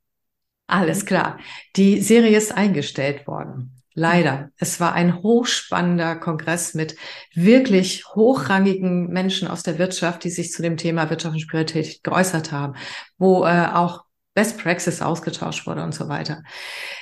Alles 0.67 1.05
klar. 1.05 1.39
Die 1.75 2.01
Serie 2.01 2.37
ist 2.37 2.51
eingestellt 2.51 3.27
worden. 3.27 3.81
Leider. 3.95 4.49
Es 4.57 4.79
war 4.79 4.93
ein 4.93 5.21
hochspannender 5.21 6.15
Kongress 6.15 6.73
mit 6.73 6.95
wirklich 7.35 8.05
hochrangigen 8.07 9.07
Menschen 9.07 9.47
aus 9.47 9.61
der 9.61 9.77
Wirtschaft, 9.77 10.23
die 10.23 10.31
sich 10.31 10.51
zu 10.51 10.63
dem 10.63 10.77
Thema 10.77 11.09
Wirtschaft 11.09 11.35
und 11.35 11.41
Spiritualität 11.41 12.03
geäußert 12.03 12.51
haben, 12.51 12.75
wo 13.17 13.45
äh, 13.45 13.67
auch 13.71 14.03
Best 14.33 14.57
Praxis 14.57 15.01
ausgetauscht 15.01 15.67
wurde 15.67 15.83
und 15.83 15.93
so 15.93 16.09
weiter. 16.09 16.43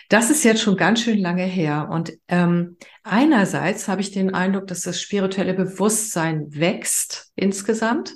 Das 0.10 0.30
ist 0.30 0.44
jetzt 0.44 0.62
schon 0.62 0.76
ganz 0.76 1.02
schön 1.02 1.20
lange 1.20 1.46
her. 1.46 1.90
Und 1.92 2.12
ähm, 2.28 2.78
einerseits 3.04 3.88
habe 3.88 4.02
ich 4.02 4.12
den 4.12 4.34
Eindruck, 4.34 4.68
dass 4.68 4.82
das 4.82 5.00
spirituelle 5.00 5.54
Bewusstsein 5.54 6.48
wächst 6.50 7.32
insgesamt. 7.36 8.14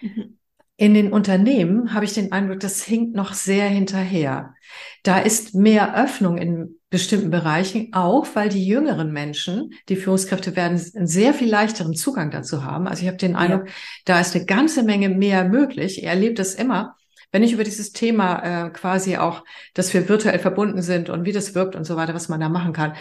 Mhm. 0.00 0.38
in 0.80 0.94
den 0.94 1.12
Unternehmen 1.12 1.92
habe 1.92 2.04
ich 2.04 2.12
den 2.14 2.30
Eindruck, 2.30 2.60
das 2.60 2.84
hinkt 2.84 3.16
noch 3.16 3.32
sehr 3.32 3.66
hinterher. 3.66 4.54
Da 5.02 5.18
ist 5.18 5.56
mehr 5.56 6.00
Öffnung 6.00 6.38
in 6.38 6.76
bestimmten 6.88 7.30
Bereichen, 7.30 7.92
auch 7.92 8.28
weil 8.34 8.48
die 8.48 8.64
jüngeren 8.64 9.12
Menschen, 9.12 9.72
die 9.88 9.96
Führungskräfte 9.96 10.54
werden 10.54 10.80
einen 10.94 11.08
sehr 11.08 11.34
viel 11.34 11.50
leichteren 11.50 11.94
Zugang 11.94 12.30
dazu 12.30 12.64
haben. 12.64 12.86
Also 12.86 13.02
ich 13.02 13.08
habe 13.08 13.18
den 13.18 13.34
Eindruck, 13.34 13.66
ja. 13.66 13.72
da 14.04 14.20
ist 14.20 14.36
eine 14.36 14.46
ganze 14.46 14.84
Menge 14.84 15.08
mehr 15.08 15.44
möglich. 15.48 16.04
Er 16.04 16.12
erlebt 16.12 16.38
das 16.38 16.54
immer. 16.54 16.96
Wenn 17.32 17.42
ich 17.42 17.52
über 17.52 17.64
dieses 17.64 17.92
Thema 17.92 18.66
äh, 18.66 18.70
quasi 18.70 19.16
auch, 19.16 19.44
dass 19.74 19.92
wir 19.92 20.08
virtuell 20.08 20.38
verbunden 20.38 20.82
sind 20.82 21.10
und 21.10 21.24
wie 21.24 21.32
das 21.32 21.54
wirkt 21.54 21.76
und 21.76 21.84
so 21.84 21.96
weiter, 21.96 22.14
was 22.14 22.28
man 22.28 22.40
da 22.40 22.48
machen 22.48 22.72
kann, 22.72 22.94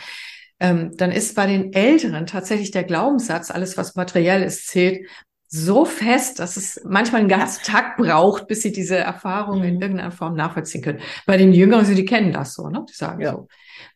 ähm, 0.59 0.91
dann 0.97 1.11
ist 1.11 1.35
bei 1.35 1.45
den 1.45 1.73
Älteren 1.73 2.25
tatsächlich 2.25 2.71
der 2.71 2.83
Glaubenssatz, 2.83 3.51
alles 3.51 3.77
was 3.77 3.95
materiell 3.95 4.43
ist, 4.43 4.67
zählt, 4.67 5.07
so 5.49 5.85
fest, 5.85 6.39
dass 6.39 6.57
es 6.57 6.81
manchmal 6.83 7.21
einen 7.21 7.29
ganzen 7.29 7.63
Tag 7.63 7.95
braucht, 7.97 8.47
bis 8.47 8.63
sie 8.63 8.71
diese 8.71 8.97
Erfahrungen 8.97 9.61
mhm. 9.61 9.67
in 9.67 9.81
irgendeiner 9.81 10.11
Form 10.11 10.35
nachvollziehen 10.35 10.81
können. 10.81 10.99
Bei 11.25 11.37
den 11.37 11.53
Jüngeren, 11.53 11.85
sie 11.85 11.95
die 11.95 12.05
kennen 12.05 12.33
das 12.33 12.53
so, 12.53 12.67
ne? 12.69 12.85
Die 12.89 12.93
sagen 12.93 13.21
ja. 13.21 13.31
so. 13.31 13.47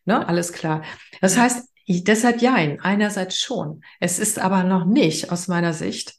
Ne? 0.04 0.26
Alles 0.26 0.52
klar. 0.52 0.82
Das 1.20 1.36
heißt, 1.36 1.68
deshalb 1.88 2.40
ja, 2.40 2.54
einerseits 2.54 3.38
schon. 3.38 3.82
Es 4.00 4.18
ist 4.18 4.38
aber 4.38 4.64
noch 4.64 4.86
nicht 4.86 5.30
aus 5.30 5.48
meiner 5.48 5.74
Sicht 5.74 6.14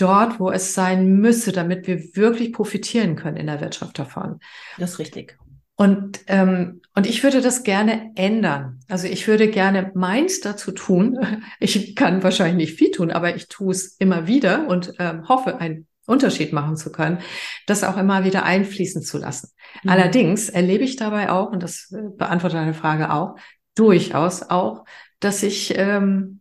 dort, 0.00 0.40
wo 0.40 0.50
es 0.50 0.74
sein 0.74 1.20
müsse, 1.20 1.52
damit 1.52 1.86
wir 1.86 2.16
wirklich 2.16 2.52
profitieren 2.52 3.16
können 3.16 3.36
in 3.36 3.46
der 3.46 3.60
Wirtschaft 3.60 3.98
davon. 3.98 4.40
Das 4.78 4.92
ist 4.92 4.98
richtig. 4.98 5.38
Und, 5.76 6.20
ähm, 6.26 6.82
und 6.94 7.06
ich 7.06 7.22
würde 7.22 7.40
das 7.40 7.62
gerne 7.62 8.10
ändern. 8.14 8.80
Also 8.88 9.06
ich 9.06 9.26
würde 9.26 9.48
gerne 9.48 9.92
meins 9.94 10.40
dazu 10.40 10.72
tun. 10.72 11.18
Ich 11.58 11.94
kann 11.96 12.22
wahrscheinlich 12.22 12.68
nicht 12.68 12.78
viel 12.78 12.90
tun, 12.90 13.10
aber 13.10 13.34
ich 13.34 13.48
tue 13.48 13.72
es 13.72 13.96
immer 13.98 14.26
wieder 14.26 14.68
und 14.68 14.92
ähm, 14.98 15.28
hoffe, 15.28 15.58
einen 15.58 15.86
Unterschied 16.06 16.52
machen 16.52 16.76
zu 16.76 16.92
können, 16.92 17.18
das 17.66 17.84
auch 17.84 17.96
immer 17.96 18.24
wieder 18.24 18.44
einfließen 18.44 19.02
zu 19.02 19.18
lassen. 19.18 19.52
Mhm. 19.82 19.90
Allerdings 19.90 20.48
erlebe 20.48 20.84
ich 20.84 20.96
dabei 20.96 21.30
auch, 21.30 21.50
und 21.50 21.62
das 21.62 21.90
äh, 21.92 22.10
beantwortet 22.16 22.58
deine 22.58 22.74
Frage 22.74 23.12
auch, 23.12 23.36
durchaus 23.74 24.42
auch, 24.42 24.84
dass 25.20 25.42
ich 25.42 25.78
ähm, 25.78 26.39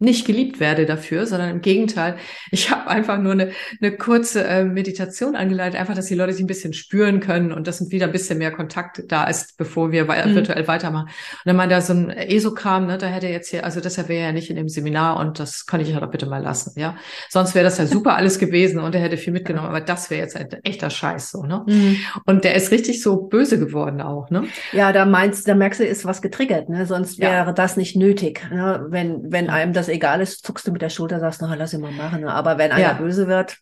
nicht 0.00 0.26
geliebt 0.26 0.60
werde 0.60 0.86
dafür, 0.86 1.26
sondern 1.26 1.50
im 1.50 1.60
Gegenteil, 1.60 2.16
ich 2.52 2.70
habe 2.70 2.88
einfach 2.88 3.18
nur 3.18 3.32
eine, 3.32 3.50
eine 3.80 3.96
kurze 3.96 4.44
äh, 4.44 4.64
Meditation 4.64 5.34
angeleitet, 5.34 5.78
einfach, 5.78 5.94
dass 5.94 6.06
die 6.06 6.14
Leute 6.14 6.32
sich 6.32 6.44
ein 6.44 6.46
bisschen 6.46 6.72
spüren 6.72 7.18
können 7.18 7.52
und 7.52 7.66
dass 7.66 7.90
wieder 7.90 8.06
ein 8.06 8.12
bisschen 8.12 8.38
mehr 8.38 8.52
Kontakt 8.52 9.02
da 9.08 9.24
ist, 9.24 9.56
bevor 9.56 9.90
wir 9.90 10.04
mhm. 10.04 10.34
virtuell 10.34 10.68
weitermachen. 10.68 11.06
Und 11.06 11.46
dann 11.46 11.56
meinte 11.56 11.74
er 11.74 11.82
so 11.82 11.94
ein 11.94 12.10
ESO-Kram, 12.10 12.86
ne, 12.86 12.98
da 12.98 13.06
hätte 13.06 13.26
er 13.26 13.32
jetzt 13.32 13.50
hier, 13.50 13.64
also 13.64 13.80
deshalb 13.80 14.08
wäre 14.08 14.20
er 14.20 14.26
ja 14.26 14.32
nicht 14.32 14.50
in 14.50 14.56
dem 14.56 14.68
Seminar 14.68 15.18
und 15.18 15.40
das 15.40 15.66
kann 15.66 15.80
ich 15.80 15.88
ja 15.88 15.98
doch 15.98 16.10
bitte 16.10 16.26
mal 16.26 16.42
lassen, 16.42 16.78
ja. 16.78 16.96
Sonst 17.28 17.56
wäre 17.56 17.64
das 17.64 17.78
ja 17.78 17.86
super 17.86 18.16
alles 18.16 18.38
gewesen 18.38 18.78
und 18.78 18.94
er 18.94 19.00
hätte 19.00 19.16
viel 19.16 19.32
mitgenommen, 19.32 19.68
aber 19.68 19.80
das 19.80 20.10
wäre 20.10 20.22
jetzt 20.22 20.36
ein 20.36 20.48
echter 20.62 20.90
Scheiß 20.90 21.30
so, 21.30 21.42
ne? 21.42 21.64
Mhm. 21.66 21.96
Und 22.24 22.44
der 22.44 22.54
ist 22.54 22.70
richtig 22.70 23.02
so 23.02 23.16
böse 23.16 23.58
geworden 23.58 24.00
auch, 24.00 24.30
ne? 24.30 24.44
Ja, 24.72 24.92
da 24.92 25.06
meinst, 25.06 25.48
da 25.48 25.56
merkst 25.56 25.80
du, 25.80 25.84
ist 25.84 26.04
was 26.04 26.22
getriggert, 26.22 26.68
ne? 26.68 26.86
Sonst 26.86 27.18
wäre 27.18 27.46
ja. 27.46 27.52
das 27.52 27.76
nicht 27.76 27.96
nötig, 27.96 28.48
ne? 28.50 28.86
wenn, 28.90 29.32
wenn 29.32 29.50
einem 29.50 29.72
das 29.72 29.87
egal 29.88 30.20
ist, 30.20 30.44
zuckst 30.44 30.66
du 30.66 30.72
mit 30.72 30.82
der 30.82 30.90
Schulter, 30.90 31.20
sagst, 31.20 31.40
na, 31.42 31.54
lass 31.54 31.74
ihn 31.74 31.80
mal 31.80 31.92
machen. 31.92 32.22
Ne? 32.22 32.32
Aber 32.32 32.58
wenn 32.58 32.72
einer 32.72 32.82
ja. 32.82 32.92
böse 32.94 33.26
wird, 33.26 33.58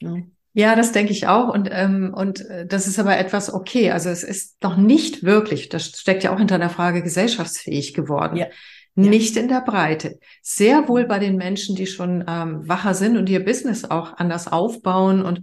ne? 0.00 0.30
Ja, 0.58 0.74
das 0.74 0.92
denke 0.92 1.12
ich 1.12 1.26
auch. 1.26 1.52
Und, 1.52 1.68
ähm, 1.70 2.14
und 2.14 2.40
äh, 2.48 2.66
das 2.66 2.86
ist 2.86 2.98
aber 2.98 3.18
etwas 3.18 3.52
okay. 3.52 3.90
Also 3.90 4.08
es 4.08 4.22
ist 4.22 4.62
noch 4.62 4.78
nicht 4.78 5.22
wirklich, 5.22 5.68
das 5.68 5.84
steckt 5.84 6.24
ja 6.24 6.32
auch 6.32 6.38
hinter 6.38 6.58
der 6.58 6.70
Frage, 6.70 7.02
gesellschaftsfähig 7.02 7.92
geworden. 7.92 8.36
Ja. 8.36 8.46
Nicht 8.94 9.36
in 9.36 9.48
der 9.48 9.60
Breite. 9.60 10.18
Sehr 10.40 10.88
wohl 10.88 11.04
bei 11.04 11.18
den 11.18 11.36
Menschen, 11.36 11.76
die 11.76 11.86
schon 11.86 12.24
ähm, 12.26 12.66
wacher 12.66 12.94
sind 12.94 13.18
und 13.18 13.28
ihr 13.28 13.44
Business 13.44 13.84
auch 13.84 14.16
anders 14.16 14.50
aufbauen 14.50 15.22
und 15.22 15.42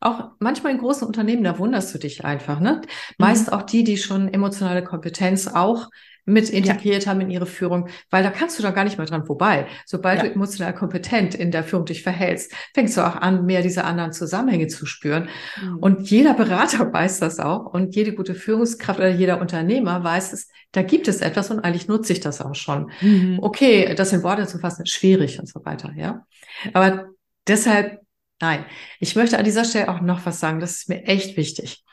auch 0.00 0.30
manchmal 0.38 0.72
in 0.72 0.78
großen 0.78 1.06
Unternehmen, 1.06 1.44
da 1.44 1.58
wunderst 1.58 1.94
du 1.94 1.98
dich 1.98 2.24
einfach, 2.24 2.58
ne? 2.58 2.80
Mhm. 2.80 2.88
Meist 3.18 3.52
auch 3.52 3.62
die, 3.62 3.84
die 3.84 3.98
schon 3.98 4.32
emotionale 4.32 4.82
Kompetenz 4.82 5.48
auch 5.48 5.90
mit 6.26 6.50
integriert 6.50 7.04
ja. 7.04 7.10
haben 7.10 7.20
in 7.20 7.30
ihre 7.30 7.46
Führung, 7.46 7.88
weil 8.10 8.22
da 8.22 8.30
kannst 8.30 8.58
du 8.58 8.62
da 8.62 8.72
gar 8.72 8.84
nicht 8.84 8.98
mehr 8.98 9.06
dran 9.06 9.24
vorbei. 9.24 9.66
Sobald 9.86 10.18
ja. 10.18 10.28
du 10.28 10.34
emotional 10.34 10.74
kompetent 10.74 11.34
in 11.34 11.52
der 11.52 11.62
Führung 11.62 11.86
dich 11.86 12.02
verhältst, 12.02 12.52
fängst 12.74 12.96
du 12.96 13.06
auch 13.06 13.14
an, 13.14 13.46
mehr 13.46 13.62
diese 13.62 13.84
anderen 13.84 14.12
Zusammenhänge 14.12 14.66
zu 14.66 14.86
spüren. 14.86 15.28
Mhm. 15.62 15.78
Und 15.78 16.10
jeder 16.10 16.34
Berater 16.34 16.92
weiß 16.92 17.20
das 17.20 17.38
auch 17.38 17.72
und 17.72 17.94
jede 17.94 18.12
gute 18.12 18.34
Führungskraft 18.34 18.98
oder 18.98 19.08
jeder 19.08 19.40
Unternehmer 19.40 20.02
weiß 20.02 20.32
es, 20.32 20.48
da 20.72 20.82
gibt 20.82 21.06
es 21.06 21.20
etwas 21.20 21.50
und 21.50 21.60
eigentlich 21.60 21.86
nutze 21.86 22.12
ich 22.12 22.20
das 22.20 22.40
auch 22.40 22.56
schon. 22.56 22.90
Mhm. 23.00 23.38
Okay, 23.40 23.94
das 23.94 24.12
in 24.12 24.24
Worte 24.24 24.46
zu 24.46 24.58
fassen, 24.58 24.82
ist 24.82 24.90
schwierig 24.92 25.38
und 25.38 25.48
so 25.48 25.64
weiter, 25.64 25.92
ja. 25.96 26.26
Aber 26.74 27.06
deshalb, 27.46 28.00
nein, 28.40 28.66
ich 28.98 29.14
möchte 29.14 29.38
an 29.38 29.44
dieser 29.44 29.64
Stelle 29.64 29.88
auch 29.88 30.00
noch 30.00 30.26
was 30.26 30.40
sagen, 30.40 30.58
das 30.58 30.72
ist 30.72 30.88
mir 30.88 31.04
echt 31.04 31.36
wichtig. 31.36 31.84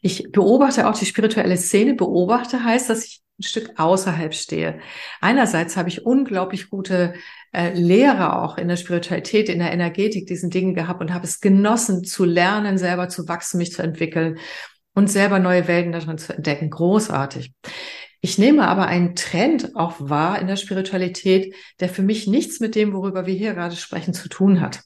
Ich 0.00 0.30
beobachte 0.30 0.88
auch 0.88 0.96
die 0.96 1.06
spirituelle 1.06 1.56
Szene. 1.56 1.94
Beobachte 1.94 2.62
heißt, 2.62 2.88
dass 2.90 3.04
ich 3.04 3.22
ein 3.40 3.42
Stück 3.42 3.72
außerhalb 3.76 4.34
stehe. 4.34 4.78
Einerseits 5.20 5.76
habe 5.76 5.88
ich 5.88 6.06
unglaublich 6.06 6.70
gute 6.70 7.14
äh, 7.52 7.72
Lehre 7.74 8.36
auch 8.40 8.58
in 8.58 8.68
der 8.68 8.76
Spiritualität, 8.76 9.48
in 9.48 9.58
der 9.58 9.72
Energetik, 9.72 10.26
diesen 10.26 10.50
Dingen 10.50 10.74
gehabt 10.74 11.00
und 11.00 11.12
habe 11.12 11.26
es 11.26 11.40
genossen 11.40 12.04
zu 12.04 12.24
lernen, 12.24 12.78
selber 12.78 13.08
zu 13.08 13.26
wachsen, 13.26 13.58
mich 13.58 13.72
zu 13.72 13.82
entwickeln 13.82 14.38
und 14.94 15.10
selber 15.10 15.38
neue 15.38 15.66
Welten 15.66 15.92
darin 15.92 16.18
zu 16.18 16.34
entdecken. 16.34 16.70
Großartig. 16.70 17.52
Ich 18.22 18.38
nehme 18.38 18.68
aber 18.68 18.86
einen 18.86 19.16
Trend 19.16 19.74
auch 19.76 19.94
wahr 19.98 20.40
in 20.40 20.46
der 20.46 20.56
Spiritualität, 20.56 21.54
der 21.80 21.88
für 21.88 22.02
mich 22.02 22.26
nichts 22.26 22.60
mit 22.60 22.74
dem, 22.74 22.92
worüber 22.92 23.24
wir 23.24 23.34
hier 23.34 23.54
gerade 23.54 23.76
sprechen, 23.76 24.12
zu 24.12 24.28
tun 24.28 24.60
hat 24.60 24.82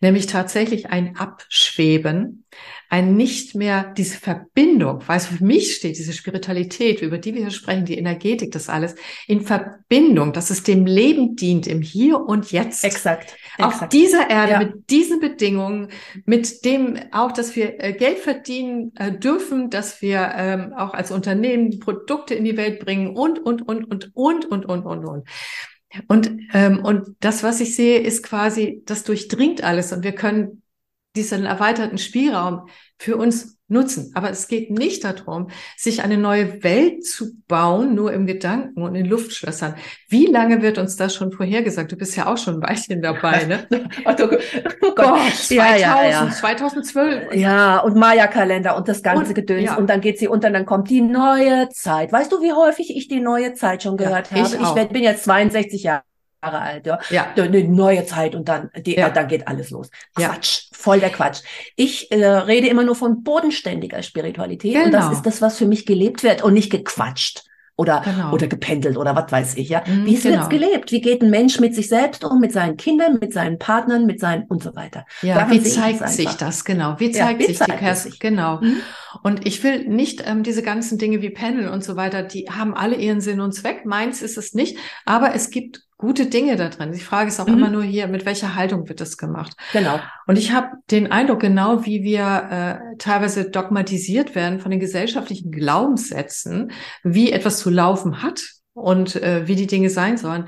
nämlich 0.00 0.26
tatsächlich 0.26 0.90
ein 0.90 1.16
Abschweben, 1.16 2.44
ein 2.90 3.16
nicht 3.16 3.54
mehr 3.54 3.92
diese 3.96 4.16
Verbindung, 4.16 5.02
weil 5.06 5.18
es 5.18 5.26
für 5.26 5.44
mich 5.44 5.74
steht, 5.74 5.98
diese 5.98 6.14
Spiritualität, 6.14 7.02
über 7.02 7.18
die 7.18 7.34
wir 7.34 7.42
hier 7.42 7.50
sprechen, 7.50 7.84
die 7.84 7.98
Energetik, 7.98 8.50
das 8.52 8.70
alles, 8.70 8.94
in 9.26 9.42
Verbindung, 9.42 10.32
dass 10.32 10.48
es 10.48 10.62
dem 10.62 10.86
Leben 10.86 11.36
dient, 11.36 11.66
im 11.66 11.82
Hier 11.82 12.18
und 12.18 12.50
Jetzt. 12.50 12.84
Exakt. 12.84 13.36
Auf 13.58 13.74
exakt. 13.74 13.92
dieser 13.92 14.30
Erde, 14.30 14.52
ja. 14.52 14.58
mit 14.60 14.88
diesen 14.88 15.20
Bedingungen, 15.20 15.88
mit 16.24 16.64
dem 16.64 16.98
auch, 17.12 17.32
dass 17.32 17.56
wir 17.56 17.82
äh, 17.82 17.92
Geld 17.92 18.18
verdienen 18.18 18.92
äh, 18.96 19.12
dürfen, 19.12 19.68
dass 19.68 20.00
wir 20.00 20.32
ähm, 20.34 20.72
auch 20.72 20.94
als 20.94 21.10
Unternehmen 21.10 21.78
Produkte 21.80 22.34
in 22.34 22.44
die 22.44 22.56
Welt 22.56 22.80
bringen 22.80 23.14
und, 23.14 23.38
und, 23.38 23.68
und, 23.68 23.84
und, 23.84 24.10
und, 24.14 24.46
und, 24.46 24.64
und, 24.64 24.86
und, 24.86 25.04
und. 25.04 25.28
Und, 26.06 26.30
ähm, 26.52 26.84
und 26.84 27.16
das, 27.20 27.42
was 27.42 27.60
ich 27.60 27.74
sehe, 27.74 27.98
ist 27.98 28.22
quasi, 28.22 28.82
das 28.86 29.04
durchdringt 29.04 29.64
alles 29.64 29.92
und 29.92 30.04
wir 30.04 30.12
können 30.12 30.62
diesen 31.16 31.44
erweiterten 31.44 31.98
Spielraum 31.98 32.68
für 32.98 33.16
uns 33.16 33.58
nutzen. 33.68 34.12
Aber 34.14 34.30
es 34.30 34.48
geht 34.48 34.70
nicht 34.70 35.04
darum, 35.04 35.48
sich 35.76 36.02
eine 36.02 36.16
neue 36.16 36.62
Welt 36.64 37.04
zu 37.04 37.34
bauen, 37.46 37.94
nur 37.94 38.12
im 38.12 38.26
Gedanken 38.26 38.82
und 38.82 38.94
in 38.94 39.06
Luftschlössern. 39.06 39.74
Wie 40.08 40.26
lange 40.26 40.62
wird 40.62 40.78
uns 40.78 40.96
das 40.96 41.14
schon 41.14 41.32
vorhergesagt? 41.32 41.92
Du 41.92 41.96
bist 41.96 42.16
ja 42.16 42.26
auch 42.26 42.38
schon 42.38 42.54
ein 42.54 42.62
Weilchen 42.62 43.02
dabei, 43.02 43.44
ne? 43.44 43.66
oh, 44.04 44.14
oh 44.82 44.94
Gott, 44.94 45.32
2000, 45.34 45.50
ja, 45.50 45.76
ja, 45.76 46.08
ja. 46.08 46.30
2012. 46.30 47.34
Ja, 47.34 47.78
und 47.80 47.96
Maya-Kalender 47.96 48.76
und 48.76 48.88
das 48.88 49.02
ganze 49.02 49.28
und, 49.28 49.34
Gedöns. 49.34 49.64
Ja. 49.64 49.76
Und 49.76 49.88
dann 49.90 50.00
geht 50.00 50.18
sie 50.18 50.28
unter, 50.28 50.50
dann 50.50 50.64
kommt 50.64 50.88
die 50.88 51.02
neue 51.02 51.68
Zeit. 51.68 52.10
Weißt 52.10 52.32
du, 52.32 52.40
wie 52.40 52.52
häufig 52.52 52.96
ich 52.96 53.08
die 53.08 53.20
neue 53.20 53.52
Zeit 53.52 53.82
schon 53.82 53.96
gehört 53.96 54.30
ja, 54.30 54.38
habe? 54.38 54.56
Ich, 54.56 54.82
ich 54.82 54.88
bin 54.88 55.02
jetzt 55.02 55.24
62 55.24 55.82
Jahre 55.82 56.07
Jahre 56.42 56.60
alt, 56.60 56.86
ja. 56.86 56.98
ja. 57.10 57.26
Eine 57.36 57.64
neue 57.64 58.04
Zeit 58.06 58.34
und 58.34 58.48
dann, 58.48 58.70
die, 58.76 58.96
ja. 58.96 59.10
dann 59.10 59.28
geht 59.28 59.48
alles 59.48 59.70
los. 59.70 59.90
Quatsch, 60.14 60.68
ja. 60.70 60.76
voll 60.76 61.00
der 61.00 61.10
Quatsch. 61.10 61.40
Ich 61.76 62.10
äh, 62.12 62.24
rede 62.24 62.68
immer 62.68 62.84
nur 62.84 62.94
von 62.94 63.24
bodenständiger 63.24 64.02
Spiritualität 64.02 64.74
genau. 64.74 64.86
und 64.86 64.92
das 64.92 65.04
genau. 65.06 65.16
ist 65.16 65.26
das, 65.26 65.42
was 65.42 65.58
für 65.58 65.66
mich 65.66 65.86
gelebt 65.86 66.22
wird 66.22 66.42
und 66.42 66.54
nicht 66.54 66.70
gequatscht 66.70 67.42
oder, 67.78 68.02
genau. 68.04 68.32
oder 68.32 68.48
gependelt 68.48 68.96
oder 68.96 69.14
was 69.14 69.30
weiß 69.30 69.56
ich, 69.56 69.68
ja. 69.68 69.82
Mhm, 69.86 70.04
Wie 70.04 70.14
ist 70.14 70.24
genau. 70.24 70.38
jetzt 70.38 70.50
gelebt? 70.50 70.90
Wie 70.90 71.00
geht 71.00 71.22
ein 71.22 71.30
Mensch 71.30 71.60
mit 71.60 71.76
sich 71.76 71.88
selbst 71.88 72.24
um, 72.24 72.40
mit 72.40 72.52
seinen 72.52 72.76
Kindern, 72.76 73.18
mit 73.20 73.32
seinen 73.32 73.58
Partnern, 73.58 74.04
mit 74.04 74.18
seinen 74.18 74.44
und 74.44 74.62
so 74.62 74.74
weiter? 74.74 75.06
Ja, 75.22 75.36
Daran 75.36 75.52
wie 75.52 75.62
zeigt 75.62 76.08
sich 76.08 76.34
das, 76.34 76.64
genau? 76.64 76.96
Wie 76.98 77.12
zeigt 77.12 77.40
ja, 77.40 77.46
wie 77.46 77.50
sich 77.50 77.58
zeigt 77.58 77.72
die 77.72 77.76
Kerze? 77.76 78.10
Genau. 78.18 78.60
Mhm. 78.60 78.80
Und 79.22 79.46
ich 79.46 79.62
will 79.64 79.88
nicht 79.88 80.22
ähm, 80.26 80.42
diese 80.42 80.62
ganzen 80.62 80.98
Dinge 80.98 81.22
wie 81.22 81.30
Panel 81.30 81.68
und 81.68 81.84
so 81.84 81.96
weiter, 81.96 82.22
die 82.22 82.46
haben 82.50 82.74
alle 82.74 82.96
ihren 82.96 83.20
Sinn 83.20 83.40
und 83.40 83.52
Zweck. 83.52 83.84
Meins 83.84 84.22
ist 84.22 84.38
es 84.38 84.54
nicht, 84.54 84.78
aber 85.04 85.34
es 85.34 85.50
gibt 85.50 85.82
gute 85.98 86.26
Dinge 86.26 86.56
da 86.56 86.68
drin. 86.68 86.92
Die 86.92 87.00
Frage 87.00 87.28
ist 87.28 87.40
auch 87.40 87.48
mhm. 87.48 87.54
immer 87.54 87.70
nur 87.70 87.82
hier, 87.82 88.06
mit 88.06 88.24
welcher 88.24 88.54
Haltung 88.54 88.88
wird 88.88 89.00
das 89.00 89.16
gemacht? 89.16 89.54
Genau. 89.72 89.98
Und 90.26 90.38
ich 90.38 90.52
habe 90.52 90.68
den 90.90 91.10
Eindruck, 91.10 91.40
genau 91.40 91.84
wie 91.84 92.02
wir 92.02 92.80
äh, 92.92 92.96
teilweise 92.98 93.50
dogmatisiert 93.50 94.34
werden 94.34 94.60
von 94.60 94.70
den 94.70 94.80
gesellschaftlichen 94.80 95.50
Glaubenssätzen, 95.50 96.70
wie 97.02 97.32
etwas 97.32 97.58
zu 97.58 97.70
laufen 97.70 98.22
hat 98.22 98.40
und 98.74 99.16
äh, 99.16 99.48
wie 99.48 99.56
die 99.56 99.66
Dinge 99.66 99.90
sein 99.90 100.16
sollen, 100.16 100.46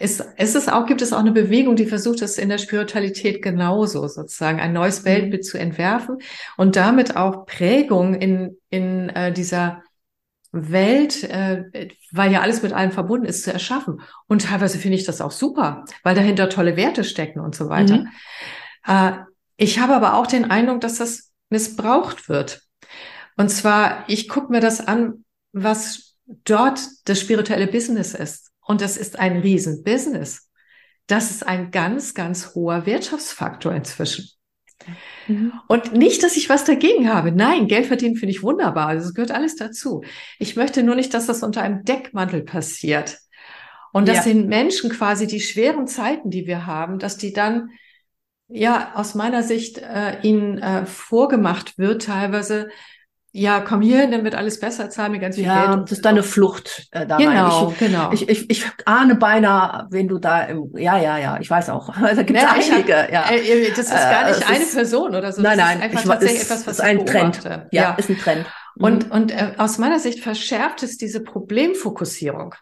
ist, 0.00 0.24
ist 0.38 0.56
es 0.56 0.68
auch, 0.68 0.86
gibt 0.86 1.02
es 1.02 1.12
auch 1.12 1.18
eine 1.18 1.32
Bewegung, 1.32 1.76
die 1.76 1.86
versucht, 1.86 2.22
es 2.22 2.38
in 2.38 2.48
der 2.48 2.58
Spiritualität 2.58 3.42
genauso 3.42 4.06
sozusagen 4.08 4.60
ein 4.60 4.72
neues 4.72 5.02
mhm. 5.02 5.06
Weltbild 5.06 5.44
zu 5.44 5.58
entwerfen 5.58 6.18
und 6.56 6.76
damit 6.76 7.16
auch 7.16 7.46
Prägung 7.46 8.14
in, 8.14 8.58
in 8.70 9.08
äh, 9.10 9.32
dieser 9.32 9.82
Welt, 10.52 11.24
äh, 11.24 11.64
weil 12.10 12.30
ja 12.30 12.42
alles 12.42 12.62
mit 12.62 12.72
allem 12.72 12.92
verbunden 12.92 13.26
ist, 13.26 13.42
zu 13.42 13.52
erschaffen. 13.52 14.02
Und 14.28 14.42
teilweise 14.42 14.78
finde 14.78 14.98
ich 14.98 15.04
das 15.04 15.20
auch 15.20 15.30
super, 15.30 15.84
weil 16.02 16.14
dahinter 16.14 16.48
tolle 16.50 16.76
Werte 16.76 17.04
stecken 17.04 17.40
und 17.40 17.54
so 17.54 17.68
weiter. 17.68 17.98
Mhm. 17.98 18.08
Äh, 18.86 19.12
Ich 19.56 19.78
habe 19.78 19.94
aber 19.94 20.14
auch 20.14 20.26
den 20.26 20.50
Eindruck, 20.50 20.80
dass 20.80 20.98
das 20.98 21.32
missbraucht 21.50 22.28
wird. 22.28 22.62
Und 23.36 23.48
zwar, 23.48 24.04
ich 24.08 24.28
gucke 24.28 24.52
mir 24.52 24.60
das 24.60 24.86
an, 24.86 25.24
was 25.52 26.16
dort 26.44 26.80
das 27.04 27.20
spirituelle 27.20 27.66
Business 27.66 28.14
ist. 28.14 28.51
Und 28.64 28.80
das 28.80 28.96
ist 28.96 29.18
ein 29.18 29.38
Riesenbusiness. 29.38 30.48
Das 31.06 31.30
ist 31.30 31.46
ein 31.46 31.70
ganz, 31.70 32.14
ganz 32.14 32.54
hoher 32.54 32.86
Wirtschaftsfaktor 32.86 33.74
inzwischen. 33.74 34.28
Mhm. 35.28 35.52
Und 35.68 35.92
nicht, 35.94 36.22
dass 36.22 36.36
ich 36.36 36.48
was 36.48 36.64
dagegen 36.64 37.12
habe. 37.12 37.32
Nein, 37.32 37.68
Geld 37.68 37.86
verdienen 37.86 38.16
finde 38.16 38.32
ich 38.32 38.42
wunderbar. 38.42 38.88
Also 38.88 39.08
es 39.08 39.14
gehört 39.14 39.30
alles 39.30 39.56
dazu. 39.56 40.02
Ich 40.38 40.56
möchte 40.56 40.82
nur 40.82 40.94
nicht, 40.94 41.14
dass 41.14 41.26
das 41.26 41.42
unter 41.42 41.62
einem 41.62 41.84
Deckmantel 41.84 42.42
passiert. 42.42 43.18
Und 43.92 44.08
dass 44.08 44.24
ja. 44.24 44.32
den 44.32 44.48
Menschen 44.48 44.90
quasi 44.90 45.26
die 45.26 45.40
schweren 45.40 45.86
Zeiten, 45.86 46.30
die 46.30 46.46
wir 46.46 46.66
haben, 46.66 46.98
dass 46.98 47.18
die 47.18 47.32
dann, 47.32 47.70
ja, 48.48 48.92
aus 48.94 49.14
meiner 49.14 49.42
Sicht, 49.42 49.78
äh, 49.78 50.20
ihnen 50.22 50.58
äh, 50.58 50.86
vorgemacht 50.86 51.78
wird, 51.78 52.04
teilweise, 52.04 52.70
ja, 53.34 53.60
komm 53.60 53.80
hier, 53.80 54.06
dann 54.10 54.24
wird 54.24 54.34
alles 54.34 54.60
besser, 54.60 54.90
zahl 54.90 55.08
mir 55.08 55.18
ganz 55.18 55.36
viel 55.36 55.46
ja, 55.46 55.64
Geld. 55.64 55.70
Ja, 55.70 55.76
das 55.76 55.92
ist 55.92 56.04
deine 56.04 56.22
Flucht 56.22 56.86
äh, 56.90 57.06
da 57.06 57.16
genau, 57.16 57.70
Ich, 57.70 57.78
genau. 57.78 58.12
Ich, 58.12 58.28
ich, 58.28 58.50
ich 58.50 58.66
ahne 58.84 59.14
beinahe, 59.14 59.86
wenn 59.90 60.06
du 60.06 60.18
da 60.18 60.42
im, 60.42 60.70
ja, 60.76 60.98
ja, 60.98 61.16
ja, 61.16 61.38
ich 61.40 61.48
weiß 61.48 61.70
auch. 61.70 61.94
Da 62.00 62.22
gibt 62.22 62.38
es 62.38 62.44
einige, 62.44 62.94
hab, 62.94 63.10
ja. 63.10 63.30
Äh, 63.30 63.70
das 63.70 63.86
ist 63.86 63.90
gar 63.90 64.28
nicht 64.28 64.42
äh, 64.42 64.52
eine 64.52 64.64
ist, 64.64 64.74
Person 64.74 65.14
oder 65.14 65.32
so. 65.32 65.40
Nein, 65.40 65.56
das 65.56 65.66
nein, 65.66 65.78
ist 65.78 65.84
einfach 65.84 66.00
ich, 66.00 66.10
tatsächlich 66.10 66.40
ist, 66.42 66.50
etwas, 66.50 66.66
was 66.66 66.74
ist 66.74 66.80
ein 66.80 67.06
Trend. 67.06 67.44
Ja, 67.44 67.66
ja, 67.70 67.94
ist 67.94 68.10
ein 68.10 68.18
Trend. 68.18 68.46
Mhm. 68.74 68.84
Und, 68.84 69.10
und 69.10 69.30
äh, 69.30 69.54
aus 69.56 69.78
meiner 69.78 69.98
Sicht 69.98 70.20
verschärft 70.20 70.82
es 70.82 70.98
diese 70.98 71.22
Problemfokussierung. 71.22 72.54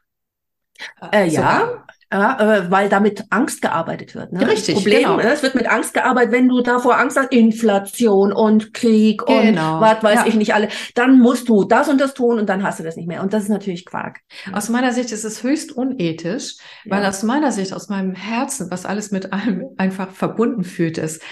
Äh, 1.12 1.26
ja, 1.26 1.84
ja, 2.12 2.56
äh, 2.56 2.70
weil 2.70 2.88
damit 2.88 3.24
Angst 3.30 3.62
gearbeitet 3.62 4.14
wird. 4.14 4.32
Ne? 4.32 4.46
Richtig, 4.46 4.74
das 4.74 4.82
Problem, 4.82 5.02
genau. 5.02 5.16
Ne? 5.16 5.32
es 5.32 5.42
wird 5.42 5.54
mit 5.54 5.70
Angst 5.70 5.94
gearbeitet, 5.94 6.32
wenn 6.32 6.48
du 6.48 6.60
davor 6.60 6.98
Angst 6.98 7.16
hast, 7.16 7.32
Inflation 7.32 8.32
und 8.32 8.74
Krieg 8.74 9.24
genau. 9.26 9.76
und 9.76 9.80
was 9.80 10.02
weiß 10.02 10.20
ja. 10.20 10.26
ich 10.26 10.34
nicht 10.34 10.54
alle, 10.54 10.68
dann 10.94 11.20
musst 11.20 11.48
du 11.48 11.64
das 11.64 11.88
und 11.88 12.00
das 12.00 12.14
tun 12.14 12.38
und 12.38 12.48
dann 12.48 12.62
hast 12.64 12.80
du 12.80 12.84
das 12.84 12.96
nicht 12.96 13.06
mehr. 13.06 13.22
Und 13.22 13.32
das 13.32 13.44
ist 13.44 13.48
natürlich 13.48 13.86
Quark. 13.86 14.20
Aus 14.52 14.68
meiner 14.68 14.92
Sicht 14.92 15.12
ist 15.12 15.24
es 15.24 15.42
höchst 15.42 15.72
unethisch, 15.72 16.56
ja. 16.84 16.96
weil 16.96 17.06
aus 17.06 17.22
meiner 17.22 17.52
Sicht, 17.52 17.72
aus 17.72 17.88
meinem 17.88 18.14
Herzen, 18.14 18.70
was 18.70 18.86
alles 18.86 19.12
mit 19.12 19.32
allem 19.32 19.66
einfach 19.76 20.10
verbunden 20.10 20.64
fühlt, 20.64 20.98
ist, 20.98 21.22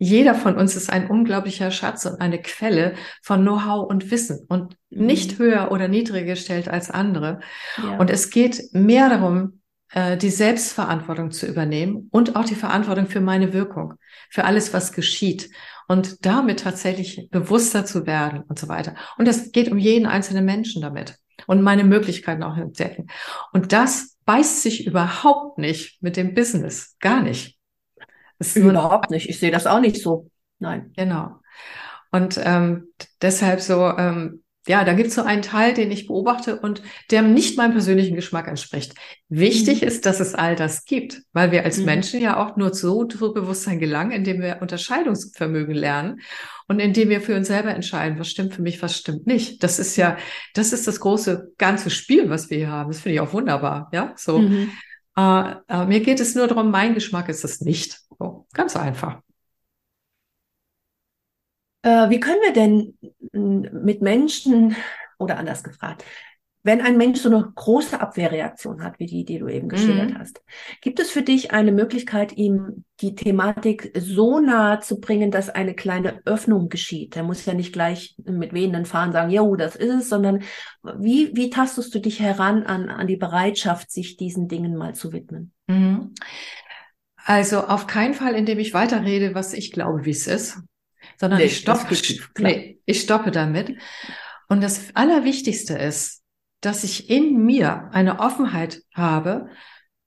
jeder 0.00 0.36
von 0.36 0.56
uns 0.56 0.76
ist 0.76 0.92
ein 0.92 1.10
unglaublicher 1.10 1.72
Schatz 1.72 2.06
und 2.06 2.20
eine 2.20 2.40
Quelle 2.40 2.94
von 3.20 3.42
Know-how 3.42 3.90
und 3.90 4.12
Wissen 4.12 4.46
und 4.48 4.76
mhm. 4.90 5.06
nicht 5.06 5.38
höher 5.40 5.72
oder 5.72 5.88
niedriger 5.88 6.26
gestellt 6.26 6.68
als 6.68 6.88
andere. 6.88 7.40
Ja. 7.82 7.96
Und 7.96 8.08
es 8.08 8.30
geht 8.30 8.62
mehr 8.72 9.08
darum, 9.08 9.60
die 9.94 10.30
Selbstverantwortung 10.30 11.30
zu 11.30 11.46
übernehmen 11.46 12.08
und 12.10 12.36
auch 12.36 12.44
die 12.44 12.54
Verantwortung 12.54 13.06
für 13.06 13.22
meine 13.22 13.54
Wirkung, 13.54 13.94
für 14.28 14.44
alles, 14.44 14.74
was 14.74 14.92
geschieht 14.92 15.50
und 15.88 16.26
damit 16.26 16.60
tatsächlich 16.60 17.28
bewusster 17.30 17.86
zu 17.86 18.06
werden 18.06 18.42
und 18.42 18.58
so 18.58 18.68
weiter. 18.68 18.94
Und 19.16 19.26
es 19.26 19.50
geht 19.50 19.72
um 19.72 19.78
jeden 19.78 20.06
einzelnen 20.06 20.44
Menschen 20.44 20.82
damit 20.82 21.18
und 21.46 21.62
meine 21.62 21.84
Möglichkeiten 21.84 22.42
auch 22.42 22.56
entdecken. 22.56 23.06
Und 23.52 23.72
das 23.72 24.16
beißt 24.26 24.62
sich 24.62 24.86
überhaupt 24.86 25.58
nicht 25.58 26.02
mit 26.02 26.16
dem 26.16 26.34
Business, 26.34 26.96
gar 27.00 27.22
nicht. 27.22 27.58
überhaupt 28.54 29.10
nicht. 29.10 29.28
Ich 29.28 29.38
sehe 29.40 29.50
das 29.50 29.66
auch 29.66 29.80
nicht 29.80 30.02
so. 30.02 30.30
Nein. 30.58 30.92
Genau. 30.96 31.40
Und 32.10 32.38
ähm, 32.42 32.88
deshalb 33.22 33.60
so, 33.60 33.88
ähm, 33.96 34.42
ja, 34.68 34.84
da 34.84 34.92
gibt 34.92 35.08
es 35.08 35.14
so 35.14 35.22
einen 35.22 35.42
Teil, 35.42 35.74
den 35.74 35.90
ich 35.90 36.06
beobachte 36.06 36.60
und 36.60 36.82
der 37.10 37.22
nicht 37.22 37.56
meinem 37.56 37.72
persönlichen 37.72 38.14
Geschmack 38.14 38.46
entspricht. 38.48 38.94
Wichtig 39.28 39.80
mhm. 39.80 39.88
ist, 39.88 40.06
dass 40.06 40.20
es 40.20 40.34
all 40.34 40.56
das 40.56 40.84
gibt, 40.84 41.22
weil 41.32 41.52
wir 41.52 41.64
als 41.64 41.78
mhm. 41.78 41.86
Menschen 41.86 42.20
ja 42.20 42.36
auch 42.36 42.56
nur 42.56 42.74
so 42.74 43.04
zu 43.04 43.32
Bewusstsein 43.32 43.78
gelangen, 43.78 44.12
indem 44.12 44.40
wir 44.40 44.58
Unterscheidungsvermögen 44.60 45.74
lernen 45.74 46.20
und 46.68 46.80
indem 46.80 47.08
wir 47.08 47.22
für 47.22 47.34
uns 47.34 47.48
selber 47.48 47.74
entscheiden, 47.74 48.18
was 48.18 48.28
stimmt 48.28 48.54
für 48.54 48.62
mich, 48.62 48.82
was 48.82 48.96
stimmt 48.96 49.26
nicht. 49.26 49.62
Das 49.62 49.78
ist 49.78 49.96
ja, 49.96 50.18
das 50.54 50.72
ist 50.72 50.86
das 50.86 51.00
große 51.00 51.52
ganze 51.56 51.88
Spiel, 51.88 52.28
was 52.28 52.50
wir 52.50 52.58
hier 52.58 52.70
haben. 52.70 52.90
Das 52.90 53.00
finde 53.00 53.14
ich 53.14 53.20
auch 53.20 53.32
wunderbar, 53.32 53.88
ja, 53.92 54.12
so. 54.16 54.38
Mhm. 54.38 54.70
Äh, 55.16 55.54
äh, 55.68 55.86
mir 55.86 56.00
geht 56.00 56.20
es 56.20 56.34
nur 56.34 56.46
darum, 56.46 56.70
mein 56.70 56.94
Geschmack 56.94 57.28
ist 57.28 57.44
es 57.44 57.60
nicht. 57.60 58.00
So, 58.18 58.46
ganz 58.52 58.76
einfach. 58.76 59.20
Äh, 61.88 62.10
wie 62.10 62.20
können 62.20 62.42
wir 62.42 62.52
denn 62.52 62.98
mit 63.82 64.02
Menschen, 64.02 64.76
oder 65.18 65.38
anders 65.38 65.62
gefragt, 65.62 66.04
wenn 66.64 66.82
ein 66.82 66.98
Mensch 66.98 67.20
so 67.20 67.30
eine 67.30 67.50
große 67.54 67.98
Abwehrreaktion 67.98 68.82
hat, 68.82 68.98
wie 68.98 69.06
die, 69.06 69.24
die 69.24 69.38
du 69.38 69.48
eben 69.48 69.68
geschildert 69.68 70.10
mhm. 70.10 70.18
hast, 70.18 70.42
gibt 70.82 71.00
es 71.00 71.10
für 71.10 71.22
dich 71.22 71.52
eine 71.52 71.72
Möglichkeit, 71.72 72.36
ihm 72.36 72.84
die 73.00 73.14
Thematik 73.14 73.90
so 73.98 74.38
nahe 74.38 74.80
zu 74.80 75.00
bringen, 75.00 75.30
dass 75.30 75.48
eine 75.48 75.74
kleine 75.74 76.20
Öffnung 76.26 76.68
geschieht? 76.68 77.16
Er 77.16 77.22
muss 77.22 77.46
ja 77.46 77.54
nicht 77.54 77.72
gleich 77.72 78.16
mit 78.22 78.52
wehenden 78.52 78.84
Fahnen 78.84 79.12
sagen, 79.12 79.30
jo, 79.30 79.56
das 79.56 79.76
ist 79.76 79.94
es, 79.94 80.08
sondern 80.10 80.42
wie, 80.82 81.34
wie 81.34 81.48
tastest 81.48 81.94
du 81.94 82.00
dich 82.00 82.20
heran 82.20 82.64
an, 82.64 82.90
an 82.90 83.06
die 83.06 83.16
Bereitschaft, 83.16 83.90
sich 83.90 84.18
diesen 84.18 84.46
Dingen 84.46 84.76
mal 84.76 84.94
zu 84.94 85.12
widmen? 85.12 85.52
Mhm. 85.68 86.12
Also 87.24 87.60
auf 87.60 87.86
keinen 87.86 88.14
Fall, 88.14 88.34
indem 88.34 88.58
ich 88.58 88.74
weiterrede, 88.74 89.34
was 89.34 89.54
ich 89.54 89.72
glaube, 89.72 90.04
wie 90.04 90.10
es 90.10 90.26
ist 90.26 90.58
sondern 91.18 91.40
nee, 91.40 91.46
ich, 91.46 91.58
stoppe, 91.58 91.94
nee, 92.38 92.78
ich 92.84 93.00
stoppe 93.00 93.30
damit. 93.30 93.76
Und 94.48 94.62
das 94.62 94.94
Allerwichtigste 94.94 95.74
ist, 95.74 96.22
dass 96.60 96.84
ich 96.84 97.10
in 97.10 97.44
mir 97.44 97.90
eine 97.92 98.20
Offenheit 98.20 98.82
habe 98.94 99.48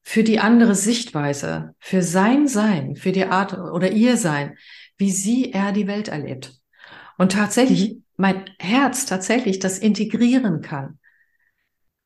für 0.02 0.24
die 0.24 0.40
andere 0.40 0.76
Sichtweise, 0.76 1.76
für 1.80 2.02
sein 2.02 2.48
Sein, 2.48 2.96
für 2.96 3.12
die 3.12 3.26
Art 3.26 3.54
oder 3.54 3.92
ihr 3.92 4.18
Sein, 4.18 4.58
wie 4.98 5.12
sie, 5.12 5.52
er 5.52 5.72
die 5.72 5.88
Welt 5.88 6.08
erlebt. 6.08 6.54
Und 7.18 7.34
tatsächlich 7.34 7.92
mhm. 7.92 8.04
mein 8.18 8.46
Herz 8.60 9.06
tatsächlich 9.06 9.60
das 9.60 9.78
integrieren 9.78 10.62
kann, 10.62 11.00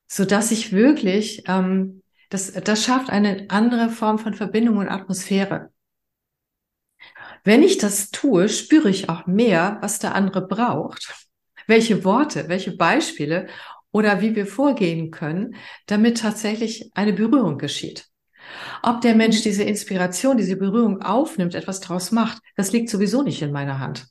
so 0.08 0.26
dass 0.26 0.52
ich 0.52 0.72
wirklich, 0.72 1.44
ähm, 1.48 2.04
das, 2.30 2.52
das 2.52 2.84
schafft 2.84 3.10
eine 3.10 3.46
andere 3.50 3.90
Form 3.90 4.20
von 4.20 4.34
Verbindung 4.34 4.78
und 4.78 4.90
Atmosphäre. 4.90 5.72
Wenn 7.46 7.62
ich 7.62 7.78
das 7.78 8.10
tue, 8.10 8.50
spüre 8.50 8.90
ich 8.90 9.08
auch 9.08 9.28
mehr, 9.28 9.78
was 9.82 10.00
der 10.00 10.16
andere 10.16 10.46
braucht, 10.48 11.14
welche 11.68 12.04
Worte, 12.04 12.50
welche 12.50 12.76
Beispiele 12.76 13.48
oder 13.92 14.20
wie 14.20 14.36
wir 14.36 14.48
vorgehen 14.48 15.12
können, 15.12 15.56
damit 15.86 16.18
tatsächlich 16.18 16.92
eine 16.96 17.14
Berührung 17.14 17.60
geschieht. 17.60 18.08
Ob 18.82 19.02
der 19.02 19.16
Mensch 19.16 19.44
diese 19.44 19.64
Inspiration, 19.64 20.38
diese 20.38 20.56
Berührung 20.56 21.04
aufnimmt, 21.04 21.54
etwas 21.54 21.82
draus 21.82 22.12
macht, 22.12 22.42
das 22.56 22.72
liegt 22.72 22.90
sowieso 22.90 23.22
nicht 23.22 23.44
in 23.44 23.52
meiner 23.52 23.80
Hand. 23.80 24.08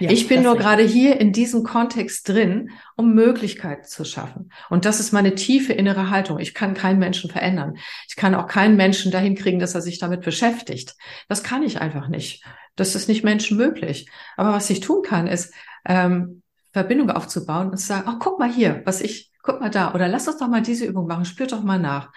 Ja, 0.00 0.10
ich 0.10 0.28
bin 0.28 0.42
nur 0.42 0.56
gerade 0.56 0.82
hier 0.82 1.20
in 1.20 1.32
diesem 1.32 1.62
Kontext 1.62 2.28
drin, 2.28 2.70
um 2.96 3.14
Möglichkeiten 3.14 3.84
zu 3.84 4.04
schaffen. 4.04 4.50
Und 4.70 4.86
das 4.86 4.98
ist 4.98 5.12
meine 5.12 5.34
tiefe 5.34 5.74
innere 5.74 6.08
Haltung. 6.08 6.38
Ich 6.38 6.54
kann 6.54 6.72
keinen 6.72 6.98
Menschen 6.98 7.30
verändern. 7.30 7.76
Ich 8.08 8.16
kann 8.16 8.34
auch 8.34 8.46
keinen 8.46 8.76
Menschen 8.76 9.12
dahin 9.12 9.34
kriegen, 9.34 9.58
dass 9.58 9.74
er 9.74 9.82
sich 9.82 9.98
damit 9.98 10.22
beschäftigt. 10.22 10.96
Das 11.28 11.42
kann 11.42 11.62
ich 11.62 11.82
einfach 11.82 12.08
nicht. 12.08 12.42
Das 12.76 12.94
ist 12.94 13.08
nicht 13.08 13.24
menschenmöglich. 13.24 14.08
Aber 14.38 14.52
was 14.52 14.70
ich 14.70 14.80
tun 14.80 15.02
kann, 15.02 15.26
ist, 15.26 15.52
ähm, 15.86 16.42
Verbindung 16.72 17.10
aufzubauen 17.10 17.70
und 17.70 17.76
zu 17.76 17.86
sagen, 17.86 18.08
oh, 18.10 18.18
guck 18.18 18.38
mal 18.38 18.50
hier, 18.50 18.82
was 18.86 19.00
ich, 19.00 19.30
guck 19.42 19.60
mal 19.60 19.70
da, 19.70 19.92
oder 19.94 20.08
lass 20.08 20.28
uns 20.28 20.38
doch 20.38 20.48
mal 20.48 20.62
diese 20.62 20.86
Übung 20.86 21.06
machen, 21.06 21.24
spür 21.24 21.46
doch 21.46 21.62
mal 21.62 21.78
nach. 21.78 22.10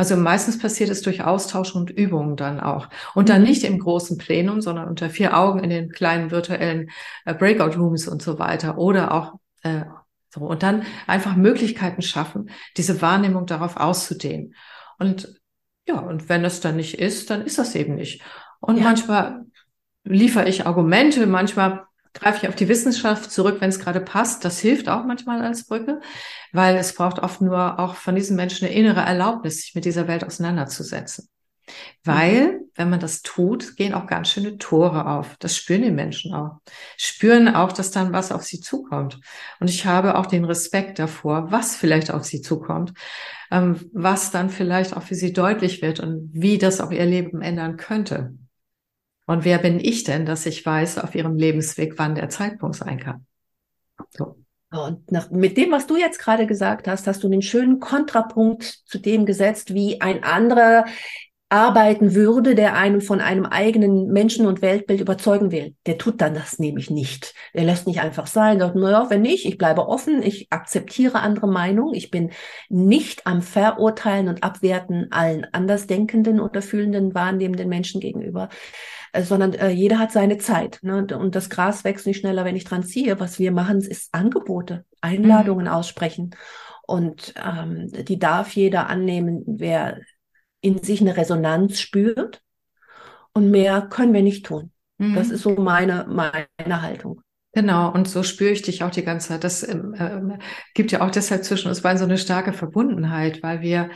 Also 0.00 0.16
meistens 0.16 0.58
passiert 0.58 0.88
es 0.88 1.02
durch 1.02 1.24
Austausch 1.24 1.74
und 1.74 1.90
Übungen 1.90 2.34
dann 2.34 2.58
auch. 2.58 2.88
Und 3.14 3.28
dann 3.28 3.42
mhm. 3.42 3.48
nicht 3.48 3.64
im 3.64 3.78
großen 3.78 4.16
Plenum, 4.16 4.62
sondern 4.62 4.88
unter 4.88 5.10
vier 5.10 5.36
Augen 5.36 5.62
in 5.62 5.68
den 5.68 5.90
kleinen 5.90 6.30
virtuellen 6.30 6.88
äh, 7.26 7.34
Breakout 7.34 7.78
Rooms 7.78 8.08
und 8.08 8.22
so 8.22 8.38
weiter. 8.38 8.78
Oder 8.78 9.12
auch 9.12 9.34
äh, 9.62 9.82
so. 10.30 10.40
Und 10.40 10.62
dann 10.62 10.84
einfach 11.06 11.36
Möglichkeiten 11.36 12.00
schaffen, 12.00 12.48
diese 12.78 13.02
Wahrnehmung 13.02 13.44
darauf 13.44 13.76
auszudehnen. 13.76 14.54
Und 14.98 15.38
ja, 15.86 15.98
und 15.98 16.30
wenn 16.30 16.42
das 16.42 16.62
dann 16.62 16.76
nicht 16.76 16.98
ist, 16.98 17.28
dann 17.28 17.42
ist 17.42 17.58
das 17.58 17.74
eben 17.74 17.94
nicht. 17.94 18.22
Und 18.58 18.78
ja. 18.78 18.84
manchmal 18.84 19.44
liefere 20.02 20.48
ich 20.48 20.64
Argumente, 20.64 21.26
manchmal 21.26 21.82
greife 22.14 22.38
ich 22.42 22.48
auf 22.48 22.56
die 22.56 22.68
Wissenschaft 22.68 23.30
zurück, 23.30 23.60
wenn 23.60 23.70
es 23.70 23.78
gerade 23.78 24.00
passt. 24.00 24.44
Das 24.44 24.58
hilft 24.58 24.88
auch 24.88 25.04
manchmal 25.04 25.42
als 25.42 25.66
Brücke, 25.66 26.00
weil 26.52 26.76
es 26.76 26.94
braucht 26.94 27.18
oft 27.20 27.40
nur 27.40 27.78
auch 27.78 27.94
von 27.94 28.14
diesen 28.14 28.36
Menschen 28.36 28.66
eine 28.66 28.74
innere 28.74 29.00
Erlaubnis, 29.00 29.62
sich 29.62 29.74
mit 29.74 29.84
dieser 29.84 30.08
Welt 30.08 30.24
auseinanderzusetzen. 30.24 31.28
Weil, 32.04 32.52
mhm. 32.52 32.60
wenn 32.74 32.90
man 32.90 33.00
das 33.00 33.22
tut, 33.22 33.76
gehen 33.76 33.94
auch 33.94 34.06
ganz 34.06 34.30
schöne 34.30 34.58
Tore 34.58 35.06
auf. 35.06 35.36
Das 35.38 35.56
spüren 35.56 35.82
die 35.82 35.90
Menschen 35.90 36.34
auch. 36.34 36.58
Spüren 36.96 37.54
auch, 37.54 37.72
dass 37.72 37.90
dann 37.90 38.12
was 38.12 38.32
auf 38.32 38.42
sie 38.42 38.60
zukommt. 38.60 39.20
Und 39.60 39.70
ich 39.70 39.86
habe 39.86 40.16
auch 40.16 40.26
den 40.26 40.44
Respekt 40.44 40.98
davor, 40.98 41.50
was 41.52 41.76
vielleicht 41.76 42.10
auf 42.10 42.24
sie 42.24 42.40
zukommt, 42.40 42.92
ähm, 43.50 43.88
was 43.92 44.30
dann 44.30 44.50
vielleicht 44.50 44.96
auch 44.96 45.02
für 45.02 45.14
sie 45.14 45.32
deutlich 45.32 45.82
wird 45.82 46.00
und 46.00 46.30
wie 46.32 46.58
das 46.58 46.80
auch 46.80 46.90
ihr 46.90 47.06
Leben 47.06 47.42
ändern 47.42 47.76
könnte. 47.76 48.34
Und 49.30 49.44
wer 49.44 49.58
bin 49.58 49.78
ich 49.78 50.02
denn, 50.02 50.26
dass 50.26 50.44
ich 50.44 50.66
weiß 50.66 50.98
auf 50.98 51.14
ihrem 51.14 51.36
Lebensweg, 51.36 51.92
wann 51.98 52.16
der 52.16 52.30
Zeitpunkt 52.30 52.74
sein 52.74 52.98
kann? 52.98 53.26
So. 54.10 54.38
Und 54.72 55.12
nach, 55.12 55.30
mit 55.30 55.56
dem, 55.56 55.70
was 55.70 55.86
du 55.86 55.96
jetzt 55.96 56.18
gerade 56.18 56.48
gesagt 56.48 56.88
hast, 56.88 57.06
hast 57.06 57.22
du 57.22 57.28
einen 57.28 57.40
schönen 57.40 57.78
Kontrapunkt 57.78 58.64
zu 58.64 58.98
dem 58.98 59.26
gesetzt, 59.26 59.72
wie 59.72 60.00
ein 60.00 60.24
anderer 60.24 60.84
arbeiten 61.50 62.14
würde, 62.14 62.54
der 62.54 62.76
einen 62.76 63.00
von 63.00 63.20
einem 63.20 63.44
eigenen 63.44 64.06
Menschen- 64.06 64.46
und 64.46 64.62
Weltbild 64.62 65.00
überzeugen 65.00 65.50
will. 65.50 65.74
Der 65.84 65.98
tut 65.98 66.20
dann 66.20 66.32
das 66.32 66.60
nämlich 66.60 66.90
nicht. 66.90 67.34
Der 67.54 67.64
lässt 67.64 67.88
nicht 67.88 68.00
einfach 68.00 68.28
sein, 68.28 68.60
sagt, 68.60 68.76
naja, 68.76 69.06
wenn 69.10 69.22
nicht, 69.22 69.46
ich 69.46 69.58
bleibe 69.58 69.88
offen, 69.88 70.22
ich 70.22 70.46
akzeptiere 70.50 71.20
andere 71.20 71.48
Meinungen, 71.48 71.94
ich 71.94 72.12
bin 72.12 72.30
nicht 72.68 73.26
am 73.26 73.42
Verurteilen 73.42 74.28
und 74.28 74.44
Abwerten 74.44 75.08
allen 75.10 75.44
andersdenkenden 75.52 76.40
oder 76.40 76.62
fühlenden, 76.62 77.16
wahrnehmenden 77.16 77.68
Menschen 77.68 78.00
gegenüber, 78.00 78.48
äh, 79.12 79.22
sondern 79.22 79.52
äh, 79.54 79.70
jeder 79.70 79.98
hat 79.98 80.12
seine 80.12 80.38
Zeit. 80.38 80.78
Ne? 80.82 81.04
Und 81.18 81.34
das 81.34 81.50
Gras 81.50 81.82
wächst 81.82 82.06
nicht 82.06 82.20
schneller, 82.20 82.44
wenn 82.44 82.56
ich 82.56 82.64
dran 82.64 82.84
ziehe. 82.84 83.18
Was 83.18 83.40
wir 83.40 83.50
machen, 83.50 83.80
ist 83.80 84.14
Angebote, 84.14 84.84
Einladungen 85.00 85.66
mhm. 85.66 85.72
aussprechen. 85.72 86.30
Und 86.86 87.34
ähm, 87.44 87.88
die 87.90 88.20
darf 88.20 88.54
jeder 88.54 88.88
annehmen, 88.88 89.42
wer 89.46 89.98
in 90.60 90.82
sich 90.82 91.00
eine 91.00 91.16
Resonanz 91.16 91.80
spürt. 91.80 92.42
Und 93.32 93.50
mehr 93.50 93.82
können 93.82 94.12
wir 94.12 94.22
nicht 94.22 94.46
tun. 94.46 94.72
Mhm. 94.98 95.14
Das 95.14 95.30
ist 95.30 95.42
so 95.42 95.54
meine, 95.54 96.06
meine 96.08 96.82
Haltung. 96.82 97.22
Genau, 97.52 97.92
und 97.92 98.08
so 98.08 98.22
spüre 98.22 98.52
ich 98.52 98.62
dich 98.62 98.84
auch 98.84 98.90
die 98.90 99.04
ganze 99.04 99.28
Zeit. 99.28 99.44
Das 99.44 99.62
äh, 99.62 99.78
gibt 100.74 100.92
ja 100.92 101.00
auch 101.00 101.10
deshalb 101.10 101.44
zwischen 101.44 101.68
uns 101.68 101.80
beiden 101.80 101.98
so 101.98 102.04
eine 102.04 102.18
starke 102.18 102.52
Verbundenheit, 102.52 103.42
weil 103.42 103.60
wir, 103.60 103.90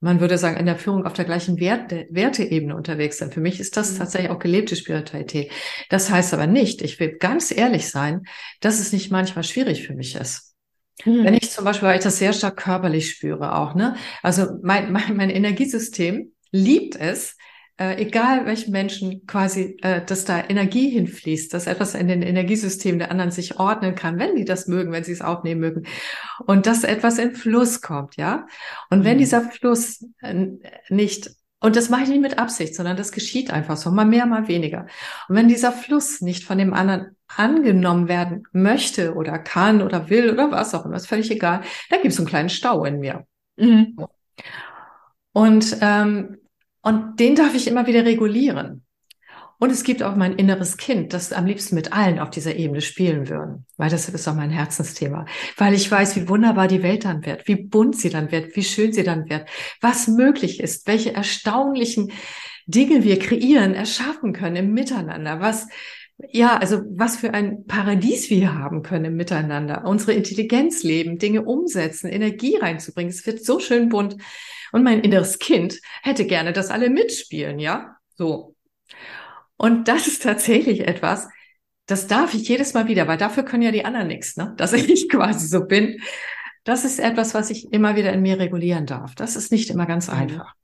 man 0.00 0.20
würde 0.20 0.36
sagen, 0.36 0.58
in 0.58 0.66
der 0.66 0.76
Führung 0.76 1.06
auf 1.06 1.14
der 1.14 1.24
gleichen 1.24 1.58
Werte, 1.58 2.06
Werteebene 2.10 2.76
unterwegs 2.76 3.18
sind. 3.18 3.32
Für 3.32 3.40
mich 3.40 3.60
ist 3.60 3.76
das 3.76 3.92
mhm. 3.92 3.98
tatsächlich 3.98 4.30
auch 4.30 4.38
gelebte 4.38 4.76
Spiritualität. 4.76 5.50
Das 5.88 6.10
heißt 6.10 6.34
aber 6.34 6.46
nicht, 6.46 6.82
ich 6.82 7.00
will 7.00 7.16
ganz 7.16 7.50
ehrlich 7.50 7.88
sein, 7.88 8.24
dass 8.60 8.78
es 8.78 8.92
nicht 8.92 9.10
manchmal 9.10 9.44
schwierig 9.44 9.86
für 9.86 9.94
mich 9.94 10.14
ist. 10.14 10.47
Mhm. 11.04 11.24
Wenn 11.24 11.34
ich 11.34 11.50
zum 11.50 11.64
Beispiel, 11.64 11.88
weil 11.88 11.98
ich 11.98 12.04
das 12.04 12.18
sehr 12.18 12.32
stark 12.32 12.56
körperlich 12.56 13.10
spüre 13.10 13.56
auch, 13.56 13.74
ne? 13.74 13.96
Also 14.22 14.46
mein, 14.62 14.92
mein, 14.92 15.16
mein 15.16 15.30
Energiesystem 15.30 16.32
liebt 16.50 16.96
es, 16.96 17.36
äh, 17.80 18.02
egal 18.02 18.44
welchen 18.44 18.72
Menschen 18.72 19.24
quasi, 19.26 19.76
äh, 19.82 20.04
dass 20.04 20.24
da 20.24 20.42
Energie 20.48 20.90
hinfließt, 20.90 21.54
dass 21.54 21.68
etwas 21.68 21.94
in 21.94 22.08
den 22.08 22.22
Energiesystemen 22.22 22.98
der 22.98 23.12
anderen 23.12 23.30
sich 23.30 23.60
ordnen 23.60 23.94
kann, 23.94 24.18
wenn 24.18 24.34
die 24.34 24.44
das 24.44 24.66
mögen, 24.66 24.90
wenn 24.90 25.04
sie 25.04 25.12
es 25.12 25.22
aufnehmen 25.22 25.60
mögen. 25.60 25.86
Und 26.44 26.66
dass 26.66 26.82
etwas 26.82 27.18
in 27.18 27.36
Fluss 27.36 27.80
kommt, 27.80 28.16
ja. 28.16 28.46
Und 28.90 29.04
wenn 29.04 29.16
mhm. 29.16 29.20
dieser 29.20 29.42
Fluss 29.42 30.04
äh, 30.22 30.46
nicht 30.88 31.30
und 31.60 31.74
das 31.74 31.88
mache 31.88 32.04
ich 32.04 32.08
nicht 32.08 32.20
mit 32.20 32.38
Absicht, 32.38 32.74
sondern 32.76 32.96
das 32.96 33.10
geschieht 33.10 33.50
einfach 33.50 33.76
so, 33.76 33.90
mal 33.90 34.04
mehr, 34.04 34.26
mal 34.26 34.46
weniger. 34.46 34.86
Und 35.28 35.34
wenn 35.34 35.48
dieser 35.48 35.72
Fluss 35.72 36.20
nicht 36.20 36.44
von 36.44 36.56
dem 36.56 36.72
anderen 36.72 37.16
angenommen 37.36 38.08
werden 38.08 38.44
möchte 38.52 39.14
oder 39.14 39.38
kann 39.38 39.82
oder 39.82 40.10
will 40.10 40.30
oder 40.30 40.50
was 40.50 40.74
auch 40.74 40.84
immer, 40.84 40.96
ist 40.96 41.06
völlig 41.06 41.30
egal, 41.30 41.62
dann 41.90 42.02
gibt 42.02 42.12
es 42.12 42.18
einen 42.18 42.28
kleinen 42.28 42.48
Stau 42.48 42.84
in 42.84 43.00
mir. 43.00 43.26
Mhm. 43.56 43.96
Und, 45.32 45.76
ähm, 45.80 46.38
und 46.82 47.20
den 47.20 47.34
darf 47.34 47.54
ich 47.54 47.68
immer 47.68 47.86
wieder 47.86 48.04
regulieren. 48.04 48.84
Und 49.60 49.72
es 49.72 49.82
gibt 49.82 50.04
auch 50.04 50.14
mein 50.14 50.34
inneres 50.34 50.76
Kind, 50.76 51.12
das 51.12 51.32
am 51.32 51.44
liebsten 51.44 51.74
mit 51.74 51.92
allen 51.92 52.20
auf 52.20 52.30
dieser 52.30 52.54
Ebene 52.54 52.80
spielen 52.80 53.28
würden, 53.28 53.66
weil 53.76 53.90
das 53.90 54.08
ist 54.08 54.28
auch 54.28 54.34
mein 54.34 54.50
Herzensthema. 54.50 55.26
Weil 55.56 55.74
ich 55.74 55.90
weiß, 55.90 56.14
wie 56.14 56.28
wunderbar 56.28 56.68
die 56.68 56.84
Welt 56.84 57.04
dann 57.04 57.26
wird, 57.26 57.48
wie 57.48 57.56
bunt 57.56 57.96
sie 57.96 58.08
dann 58.08 58.30
wird, 58.30 58.54
wie 58.54 58.62
schön 58.62 58.92
sie 58.92 59.02
dann 59.02 59.28
wird, 59.28 59.48
was 59.80 60.06
möglich 60.06 60.60
ist, 60.60 60.86
welche 60.86 61.12
erstaunlichen 61.12 62.12
Dinge 62.66 63.02
wir 63.02 63.18
kreieren, 63.18 63.74
erschaffen 63.74 64.32
können 64.32 64.56
im 64.56 64.74
Miteinander, 64.74 65.40
was, 65.40 65.66
ja, 66.18 66.56
also 66.56 66.82
was 66.90 67.16
für 67.16 67.32
ein 67.32 67.64
Paradies 67.66 68.28
wir 68.28 68.54
haben 68.54 68.82
können 68.82 69.16
Miteinander, 69.16 69.84
unsere 69.84 70.12
Intelligenz 70.12 70.82
leben, 70.82 71.18
Dinge 71.18 71.42
umsetzen, 71.42 72.08
Energie 72.08 72.56
reinzubringen. 72.56 73.10
Es 73.10 73.24
wird 73.26 73.44
so 73.44 73.60
schön 73.60 73.88
bunt. 73.88 74.16
Und 74.72 74.82
mein 74.82 75.00
inneres 75.00 75.38
Kind 75.38 75.80
hätte 76.02 76.26
gerne, 76.26 76.52
dass 76.52 76.70
alle 76.70 76.90
mitspielen, 76.90 77.58
ja? 77.58 77.96
So. 78.16 78.56
Und 79.56 79.88
das 79.88 80.06
ist 80.06 80.22
tatsächlich 80.22 80.86
etwas, 80.86 81.28
das 81.86 82.06
darf 82.06 82.34
ich 82.34 82.48
jedes 82.48 82.74
Mal 82.74 82.86
wieder, 82.88 83.08
weil 83.08 83.16
dafür 83.16 83.44
können 83.44 83.62
ja 83.62 83.70
die 83.72 83.84
anderen 83.84 84.08
nichts, 84.08 84.36
ne? 84.36 84.54
dass 84.56 84.72
ich 84.74 85.08
quasi 85.08 85.46
so 85.46 85.66
bin. 85.66 86.00
Das 86.64 86.84
ist 86.84 86.98
etwas, 86.98 87.32
was 87.32 87.48
ich 87.50 87.72
immer 87.72 87.96
wieder 87.96 88.12
in 88.12 88.22
mir 88.22 88.38
regulieren 88.38 88.86
darf. 88.86 89.14
Das 89.14 89.36
ist 89.36 89.52
nicht 89.52 89.70
immer 89.70 89.86
ganz 89.86 90.08
mhm. 90.08 90.14
einfach. 90.14 90.54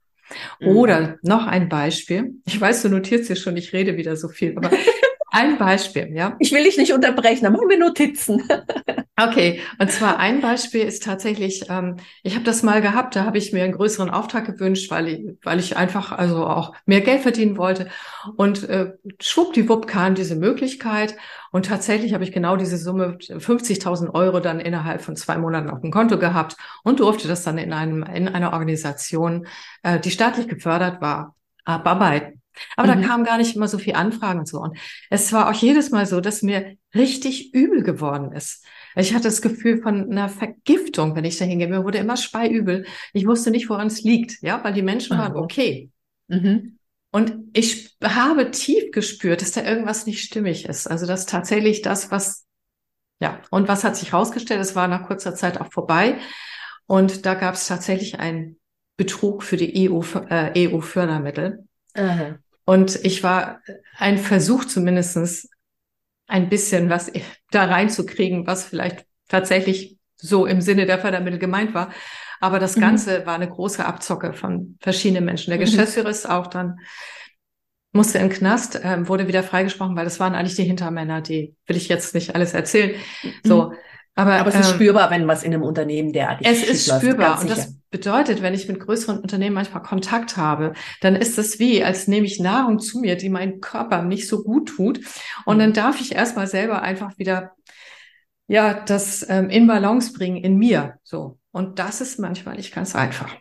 Mhm. 0.59 0.67
Oder 0.67 1.17
noch 1.23 1.47
ein 1.47 1.69
Beispiel. 1.69 2.35
Ich 2.45 2.59
weiß, 2.59 2.83
du 2.83 2.89
notierst 2.89 3.29
dir 3.29 3.35
schon, 3.35 3.57
ich 3.57 3.73
rede 3.73 3.97
wieder 3.97 4.15
so 4.17 4.27
viel, 4.27 4.55
aber 4.57 4.69
ein 5.35 5.57
Beispiel, 5.57 6.15
ja. 6.15 6.35
Ich 6.39 6.53
will 6.53 6.63
dich 6.63 6.77
nicht 6.77 6.93
unterbrechen, 6.93 7.43
dann 7.43 7.53
machen 7.53 7.67
wir 7.67 7.77
Notizen. 7.77 8.41
okay, 9.21 9.59
und 9.79 9.91
zwar 9.91 10.17
ein 10.17 10.39
Beispiel 10.39 10.81
ist 10.81 11.03
tatsächlich, 11.03 11.65
ähm, 11.69 11.97
ich 12.23 12.35
habe 12.35 12.45
das 12.45 12.63
mal 12.63 12.81
gehabt, 12.81 13.17
da 13.17 13.25
habe 13.25 13.37
ich 13.37 13.51
mir 13.51 13.65
einen 13.65 13.73
größeren 13.73 14.09
Auftrag 14.09 14.45
gewünscht, 14.45 14.89
weil 14.91 15.09
ich, 15.09 15.37
weil 15.43 15.59
ich 15.59 15.75
einfach 15.75 16.13
also 16.13 16.47
auch 16.47 16.73
mehr 16.85 17.01
Geld 17.01 17.21
verdienen 17.21 17.57
wollte. 17.57 17.89
Und 18.37 18.67
äh, 18.69 18.93
schwuppdiwupp 19.21 19.87
kam 19.87 20.15
diese 20.15 20.37
Möglichkeit. 20.37 21.17
Und 21.51 21.65
tatsächlich 21.65 22.13
habe 22.13 22.23
ich 22.23 22.31
genau 22.31 22.55
diese 22.55 22.77
Summe, 22.77 23.17
50.000 23.19 24.13
Euro, 24.13 24.39
dann 24.39 24.61
innerhalb 24.61 25.01
von 25.01 25.17
zwei 25.17 25.37
Monaten 25.37 25.69
auf 25.69 25.81
dem 25.81 25.91
Konto 25.91 26.17
gehabt 26.17 26.55
und 26.83 27.01
durfte 27.01 27.27
das 27.27 27.43
dann 27.43 27.57
in 27.57 27.73
einem 27.73 28.03
in 28.03 28.29
einer 28.29 28.53
Organisation, 28.53 29.47
äh, 29.83 29.99
die 29.99 30.11
staatlich 30.11 30.47
gefördert 30.47 31.01
war, 31.01 31.35
abarbeiten. 31.65 32.41
Aber 32.75 32.95
mhm. 32.95 33.01
da 33.01 33.07
kam 33.07 33.23
gar 33.23 33.37
nicht 33.37 33.55
immer 33.55 33.67
so 33.67 33.77
viel 33.77 33.95
Anfragen 33.95 34.39
und 34.39 34.47
so. 34.47 34.59
Und 34.59 34.77
es 35.09 35.31
war 35.33 35.49
auch 35.49 35.53
jedes 35.53 35.91
Mal 35.91 36.05
so, 36.05 36.21
dass 36.21 36.41
mir 36.41 36.75
richtig 36.93 37.53
übel 37.53 37.83
geworden 37.83 38.31
ist. 38.31 38.65
Ich 38.95 39.13
hatte 39.13 39.25
das 39.25 39.41
Gefühl 39.41 39.81
von 39.81 40.09
einer 40.09 40.29
Vergiftung, 40.29 41.15
wenn 41.15 41.25
ich 41.25 41.37
da 41.37 41.45
hingehe. 41.45 41.67
Mir 41.67 41.83
wurde 41.83 41.97
immer 41.97 42.17
speiübel. 42.17 42.85
Ich 43.13 43.27
wusste 43.27 43.51
nicht, 43.51 43.69
woran 43.69 43.87
es 43.87 44.01
liegt, 44.03 44.41
ja, 44.41 44.63
weil 44.63 44.73
die 44.73 44.81
Menschen 44.81 45.17
waren 45.17 45.35
okay. 45.35 45.89
Mhm. 46.27 46.79
Und 47.11 47.49
ich 47.53 47.95
habe 48.03 48.51
tief 48.51 48.91
gespürt, 48.91 49.41
dass 49.41 49.53
da 49.53 49.63
irgendwas 49.63 50.05
nicht 50.05 50.21
stimmig 50.21 50.65
ist. 50.65 50.87
Also, 50.87 51.05
dass 51.05 51.25
tatsächlich 51.25 51.81
das, 51.81 52.11
was, 52.11 52.45
ja, 53.21 53.41
und 53.51 53.67
was 53.67 53.83
hat 53.83 53.95
sich 53.95 54.11
herausgestellt? 54.11 54.59
Es 54.59 54.75
war 54.75 54.87
nach 54.87 55.07
kurzer 55.07 55.35
Zeit 55.35 55.59
auch 55.59 55.71
vorbei. 55.71 56.19
Und 56.87 57.25
da 57.25 57.33
gab 57.33 57.55
es 57.55 57.67
tatsächlich 57.67 58.19
einen 58.19 58.57
Betrug 58.97 59.43
für 59.43 59.57
die 59.57 59.89
EU, 59.89 60.01
äh, 60.29 60.67
EU-Fördermittel. 60.67 61.65
Und 62.65 62.99
ich 63.03 63.23
war 63.23 63.61
ein 63.97 64.17
Versuch 64.17 64.65
zumindestens 64.65 65.49
ein 66.27 66.49
bisschen 66.49 66.89
was 66.89 67.11
da 67.51 67.65
reinzukriegen, 67.65 68.47
was 68.47 68.65
vielleicht 68.65 69.05
tatsächlich 69.27 69.97
so 70.15 70.45
im 70.45 70.61
Sinne 70.61 70.85
der 70.85 70.99
Fördermittel 70.99 71.39
gemeint 71.39 71.73
war. 71.73 71.91
Aber 72.41 72.59
das 72.59 72.75
mhm. 72.75 72.81
Ganze 72.81 73.19
mhm. 73.19 73.25
war 73.25 73.35
eine 73.35 73.49
große 73.49 73.85
Abzocke 73.85 74.33
von 74.33 74.77
verschiedenen 74.81 75.25
Menschen. 75.25 75.51
Der 75.51 75.59
mhm. 75.59 75.65
Geschäftsführer 75.65 76.09
ist 76.09 76.29
auch 76.29 76.47
dann, 76.47 76.79
musste 77.91 78.17
in 78.17 78.29
Knast, 78.29 78.75
äh, 78.75 79.07
wurde 79.07 79.27
wieder 79.27 79.43
freigesprochen, 79.43 79.95
weil 79.95 80.03
das 80.03 80.19
waren 80.19 80.35
eigentlich 80.35 80.55
die 80.55 80.63
Hintermänner, 80.63 81.21
die 81.21 81.55
will 81.65 81.77
ich 81.77 81.87
jetzt 81.87 82.13
nicht 82.13 82.35
alles 82.35 82.53
erzählen. 82.53 82.95
So. 83.43 83.69
Mhm. 83.69 83.75
Aber, 84.15 84.33
Aber 84.33 84.49
es 84.49 84.55
ist 84.55 84.69
ähm, 84.69 84.75
spürbar, 84.75 85.11
wenn 85.11 85.27
was 85.27 85.43
in 85.43 85.53
einem 85.53 85.63
Unternehmen 85.63 86.13
derartig 86.13 86.47
Es 86.47 86.63
ist 86.63 86.87
läuft, 86.87 87.01
spürbar. 87.01 87.41
Und 87.41 87.49
das 87.49 87.75
bedeutet, 87.89 88.41
wenn 88.41 88.53
ich 88.53 88.67
mit 88.67 88.79
größeren 88.79 89.19
Unternehmen 89.19 89.55
manchmal 89.55 89.83
Kontakt 89.83 90.37
habe, 90.37 90.73
dann 91.01 91.15
ist 91.17 91.37
es 91.37 91.59
wie, 91.59 91.83
als 91.83 92.07
nehme 92.07 92.25
ich 92.25 92.39
Nahrung 92.39 92.79
zu 92.79 92.99
mir, 92.99 93.17
die 93.17 93.29
meinem 93.29 93.59
Körper 93.59 94.03
nicht 94.03 94.29
so 94.29 94.41
gut 94.43 94.69
tut. 94.69 95.01
Und 95.45 95.57
mhm. 95.57 95.59
dann 95.59 95.73
darf 95.73 95.99
ich 95.99 96.15
erstmal 96.15 96.47
selber 96.47 96.81
einfach 96.81 97.17
wieder, 97.17 97.51
ja, 98.47 98.73
das 98.73 99.25
ähm, 99.29 99.49
in 99.49 99.67
Balance 99.67 100.13
bringen 100.13 100.37
in 100.37 100.55
mir. 100.57 100.97
So. 101.03 101.37
Und 101.51 101.79
das 101.79 101.99
ist 101.99 102.17
manchmal 102.17 102.55
nicht 102.55 102.73
ganz 102.73 102.95
einfach. 102.95 103.35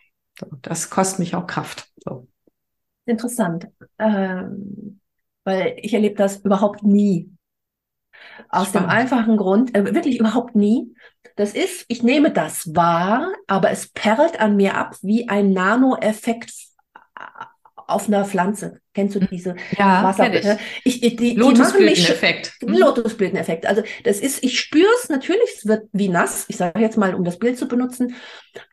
Das 0.62 0.90
kostet 0.90 1.20
mich 1.20 1.36
auch 1.36 1.46
Kraft. 1.46 1.86
So. 2.04 2.26
Interessant. 3.06 3.68
Ähm, 3.98 5.00
weil 5.44 5.76
ich 5.80 5.94
erlebe 5.94 6.16
das 6.16 6.38
überhaupt 6.38 6.82
nie 6.82 7.33
aus 8.48 8.68
Spannend. 8.68 8.90
dem 8.90 8.96
einfachen 8.96 9.36
Grund, 9.36 9.74
äh, 9.74 9.94
wirklich 9.94 10.18
überhaupt 10.18 10.54
nie. 10.54 10.94
Das 11.36 11.52
ist, 11.52 11.84
ich 11.88 12.02
nehme 12.02 12.30
das 12.30 12.74
wahr, 12.74 13.32
aber 13.46 13.70
es 13.70 13.88
perlt 13.88 14.38
an 14.40 14.56
mir 14.56 14.76
ab 14.76 14.96
wie 15.02 15.28
ein 15.28 15.52
Nanoeffekt 15.52 16.52
auf 17.86 18.08
einer 18.08 18.24
Pflanze. 18.24 18.80
Kennst 18.94 19.16
du 19.16 19.20
hm. 19.20 19.28
diese 19.30 19.56
ja, 19.76 20.02
Wasser? 20.02 20.32
Ich. 20.32 20.56
Ich, 20.84 21.00
die, 21.00 21.16
die 21.16 21.34
Lotusblüteneffekt. 21.34 22.52
Hm. 22.60 22.74
Lotusblüteneffekt. 22.74 23.66
Also 23.66 23.82
das 24.04 24.20
ist, 24.20 24.42
ich 24.44 24.58
spüre 24.58 24.90
es 25.02 25.08
natürlich, 25.08 25.48
es 25.56 25.66
wird 25.66 25.88
wie 25.92 26.08
nass. 26.08 26.44
Ich 26.48 26.56
sage 26.56 26.80
jetzt 26.80 26.96
mal, 26.96 27.14
um 27.14 27.24
das 27.24 27.38
Bild 27.38 27.58
zu 27.58 27.68
benutzen, 27.68 28.14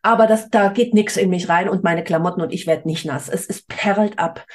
aber 0.01 0.27
das, 0.27 0.49
da 0.49 0.69
geht 0.69 0.93
nichts 0.93 1.17
in 1.17 1.29
mich 1.29 1.49
rein 1.49 1.69
und 1.69 1.83
meine 1.83 2.03
Klamotten 2.03 2.41
und 2.41 2.53
ich 2.53 2.67
werde 2.67 2.87
nicht 2.87 3.05
nass. 3.05 3.29
Es, 3.29 3.47
es 3.47 3.63
perlt 3.63 4.19
ab. 4.19 4.45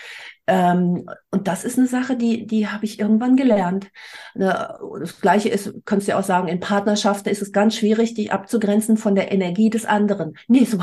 Ähm, 0.47 1.09
und 1.31 1.49
das 1.49 1.65
ist 1.65 1.77
eine 1.77 1.89
Sache, 1.89 2.17
die, 2.17 2.47
die 2.47 2.69
habe 2.69 2.85
ich 2.85 3.01
irgendwann 3.01 3.37
gelernt. 3.37 3.89
Ne, 4.35 4.79
das 5.01 5.21
Gleiche 5.21 5.49
ist, 5.49 5.75
kannst 5.85 6.07
du 6.07 6.13
ja 6.13 6.19
auch 6.19 6.25
sagen, 6.25 6.47
in 6.47 6.61
Partnerschaften 6.61 7.29
ist 7.29 7.43
es 7.43 7.53
ganz 7.53 7.77
schwierig, 7.77 8.15
dich 8.15 8.33
abzugrenzen 8.33 8.97
von 8.97 9.17
der 9.17 9.33
Energie 9.33 9.71
des 9.71 9.87
anderen. 9.87 10.37
Nee, 10.47 10.65
so 10.65 10.79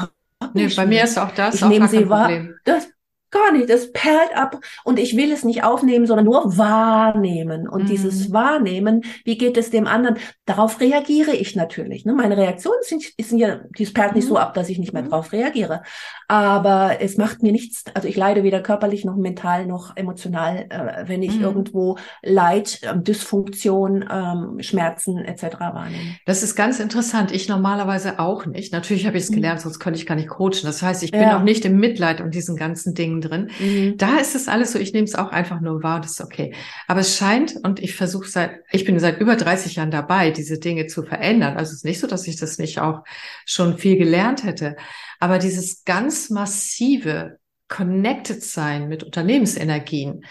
nee, 0.53 0.67
bei 0.67 0.85
mir 0.85 1.05
ist 1.05 1.17
auch 1.17 1.31
das 1.31 1.55
ich 1.55 1.63
auch 1.63 1.69
nehme 1.69 1.87
sie 1.87 2.09
wahr. 2.09 2.29
Das, 2.65 2.89
Gar 3.33 3.51
nicht. 3.53 3.67
Das 3.67 3.91
perlt 3.91 4.35
ab 4.35 4.59
und 4.83 4.99
ich 4.99 5.17
will 5.17 5.31
es 5.31 5.43
nicht 5.43 5.63
aufnehmen, 5.63 6.05
sondern 6.05 6.25
nur 6.25 6.55
wahrnehmen. 6.55 7.67
Und 7.67 7.83
mhm. 7.83 7.87
dieses 7.87 8.31
Wahrnehmen, 8.31 9.03
wie 9.25 9.39
geht 9.39 9.57
es 9.57 9.71
dem 9.71 9.87
anderen? 9.87 10.17
Darauf 10.45 10.79
reagiere 10.79 11.31
ich 11.31 11.55
natürlich. 11.55 12.05
Ne? 12.05 12.13
Meine 12.13 12.37
Reaktionen 12.37 12.83
sind, 12.83 13.03
sind 13.19 13.39
ja, 13.39 13.61
die 13.75 13.85
perlt 13.87 14.13
nicht 14.13 14.27
so 14.27 14.35
mhm. 14.35 14.39
ab, 14.39 14.53
dass 14.53 14.69
ich 14.69 14.77
nicht 14.77 14.93
mehr 14.93 15.01
mhm. 15.01 15.09
darauf 15.09 15.31
reagiere. 15.31 15.81
Aber 16.27 16.97
es 16.99 17.17
macht 17.17 17.41
mir 17.41 17.51
nichts. 17.51 17.85
Also 17.95 18.07
ich 18.07 18.15
leide 18.15 18.43
weder 18.43 18.61
körperlich 18.61 19.03
noch 19.03 19.15
mental 19.15 19.65
noch 19.65 19.97
emotional, 19.97 20.67
äh, 20.69 21.07
wenn 21.07 21.23
ich 21.23 21.37
mhm. 21.37 21.43
irgendwo 21.43 21.97
Leid, 22.21 22.81
äh, 22.83 22.95
Dysfunktion, 22.95 24.05
ähm, 24.11 24.57
Schmerzen 24.61 25.17
etc. 25.17 25.59
wahrnehme. 25.59 26.17
Das 26.27 26.43
ist 26.43 26.55
ganz 26.55 26.79
interessant. 26.79 27.31
Ich 27.31 27.49
normalerweise 27.49 28.19
auch 28.19 28.45
nicht. 28.45 28.73
Natürlich 28.73 29.07
habe 29.07 29.17
ich 29.17 29.23
es 29.23 29.31
mhm. 29.31 29.35
gelernt, 29.35 29.61
sonst 29.61 29.79
könnte 29.79 29.99
ich 29.99 30.05
gar 30.05 30.15
nicht 30.15 30.29
coachen. 30.29 30.61
Das 30.65 30.83
heißt, 30.83 31.01
ich 31.01 31.11
bin 31.11 31.21
ja. 31.21 31.39
auch 31.39 31.43
nicht 31.43 31.65
im 31.65 31.79
Mitleid 31.79 32.21
und 32.21 32.35
diesen 32.35 32.55
ganzen 32.55 32.93
Dingen 32.93 33.22
drin. 33.23 33.49
Mhm. 33.59 33.97
Da 33.97 34.17
ist 34.17 34.35
es 34.35 34.47
alles 34.47 34.71
so, 34.71 34.79
ich 34.79 34.93
nehme 34.93 35.05
es 35.05 35.15
auch 35.15 35.29
einfach 35.29 35.61
nur 35.61 35.83
wahr, 35.83 36.01
das 36.01 36.11
ist 36.11 36.21
okay. 36.21 36.53
Aber 36.87 37.01
es 37.01 37.17
scheint, 37.17 37.55
und 37.63 37.79
ich 37.79 37.95
versuche 37.95 38.27
seit, 38.27 38.59
ich 38.71 38.85
bin 38.85 38.99
seit 38.99 39.19
über 39.19 39.35
30 39.35 39.75
Jahren 39.75 39.91
dabei, 39.91 40.31
diese 40.31 40.59
Dinge 40.59 40.87
zu 40.87 41.03
verändern. 41.03 41.57
Also 41.57 41.71
es 41.71 41.77
ist 41.77 41.85
nicht 41.85 41.99
so, 41.99 42.07
dass 42.07 42.27
ich 42.27 42.35
das 42.35 42.57
nicht 42.57 42.79
auch 42.79 43.03
schon 43.45 43.77
viel 43.77 43.97
gelernt 43.97 44.43
hätte. 44.43 44.75
Aber 45.19 45.39
dieses 45.39 45.83
ganz 45.85 46.29
massive 46.29 47.37
Connected 47.67 48.43
sein 48.43 48.87
mit 48.87 49.03
Unternehmensenergien, 49.03 50.25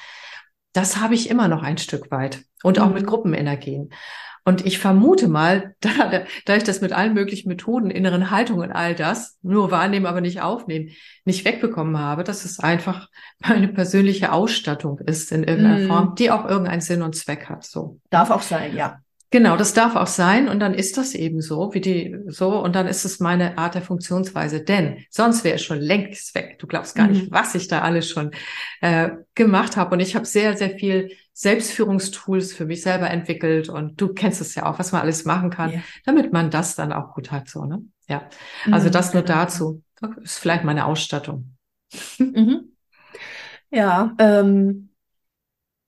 das 0.73 0.99
habe 0.99 1.15
ich 1.15 1.29
immer 1.29 1.49
noch 1.49 1.63
ein 1.63 1.79
Stück 1.79 2.11
weit. 2.11 2.45
Und 2.63 2.79
auch 2.79 2.91
mit 2.93 3.03
mhm. 3.03 3.07
Gruppenenergien. 3.07 3.91
Und 4.45 4.67
ich 4.67 4.79
vermute 4.79 5.29
mal, 5.29 5.75
da, 5.81 6.25
da 6.45 6.57
ich 6.57 6.65
das 6.65 6.81
mit 6.81 6.93
allen 6.93 7.15
möglichen 7.15 7.49
Methoden, 7.49 7.91
inneren 7.91 8.31
Haltungen, 8.31 8.73
all 8.73 8.95
das, 8.95 9.39
nur 9.43 9.71
wahrnehmen, 9.71 10.07
aber 10.07 10.21
nicht 10.21 10.41
aufnehmen, 10.41 10.91
nicht 11.25 11.45
wegbekommen 11.45 11.99
habe, 11.99 12.25
dass 12.25 12.45
es 12.45 12.59
einfach 12.59 13.09
meine 13.39 13.69
persönliche 13.69 14.33
Ausstattung 14.33 14.99
ist 14.99 15.33
in 15.33 15.45
irgendeiner 15.45 15.85
mm. 15.85 15.89
Form, 15.89 16.15
die 16.17 16.31
auch 16.31 16.45
irgendeinen 16.45 16.81
Sinn 16.81 17.03
und 17.03 17.15
Zweck 17.15 17.49
hat. 17.49 17.65
So. 17.65 18.01
Darf 18.11 18.31
auch 18.31 18.43
sein, 18.43 18.77
ja. 18.77 18.99
Genau, 19.33 19.57
das 19.57 19.73
darf 19.73 19.97
auch 19.97 20.09
sein 20.09 20.47
und 20.47 20.61
dann 20.61 20.75
ist 20.75 20.99
das 20.99 21.15
eben 21.15 21.41
so, 21.41 21.73
wie 21.73 21.81
die 21.81 22.19
so 22.27 22.63
und 22.63 22.77
dann 22.77 22.87
ist 22.87 23.07
es 23.07 23.19
meine 23.19 23.57
Art 23.57 23.75
der 23.75 23.81
Funktionsweise, 23.81 24.63
denn 24.63 25.07
sonst 25.09 25.43
wäre 25.43 25.55
es 25.55 25.63
schon 25.63 25.81
längst 25.81 26.35
weg. 26.35 26.59
Du 26.59 26.67
glaubst 26.67 26.95
gar 26.95 27.07
mhm. 27.07 27.13
nicht, 27.13 27.31
was 27.31 27.55
ich 27.55 27.67
da 27.67 27.81
alles 27.81 28.11
schon 28.11 28.33
äh, 28.83 29.09
gemacht 29.35 29.79
habe 29.79 29.95
und 29.95 30.01
ich 30.01 30.15
habe 30.15 30.27
sehr 30.27 30.55
sehr 30.59 30.77
viel 30.77 31.13
Selbstführungstools 31.33 32.53
für 32.53 32.67
mich 32.67 32.83
selber 32.83 33.11
entwickelt 33.11 33.69
und 33.69 34.01
du 34.01 34.13
kennst 34.13 34.41
es 34.41 34.55
ja 34.55 34.67
auch, 34.67 34.79
was 34.79 34.93
man 34.93 35.03
alles 35.03 35.25
machen 35.25 35.51
kann, 35.51 35.71
yeah. 35.71 35.83
damit 36.05 36.33
man 36.33 36.51
das 36.51 36.75
dann 36.75 36.93
auch 36.93 37.15
gut 37.15 37.31
hat 37.31 37.49
so, 37.49 37.65
ne? 37.65 37.83
Ja. 38.09 38.29
Also 38.71 38.89
mhm, 38.89 38.93
das 38.93 39.15
nur 39.15 39.23
genau. 39.23 39.39
dazu. 39.39 39.83
Das 40.01 40.11
ist 40.23 40.39
vielleicht 40.39 40.65
meine 40.65 40.87
Ausstattung. 40.87 41.57
Mhm. 42.19 42.69
Ja, 43.71 44.15
ähm 44.19 44.91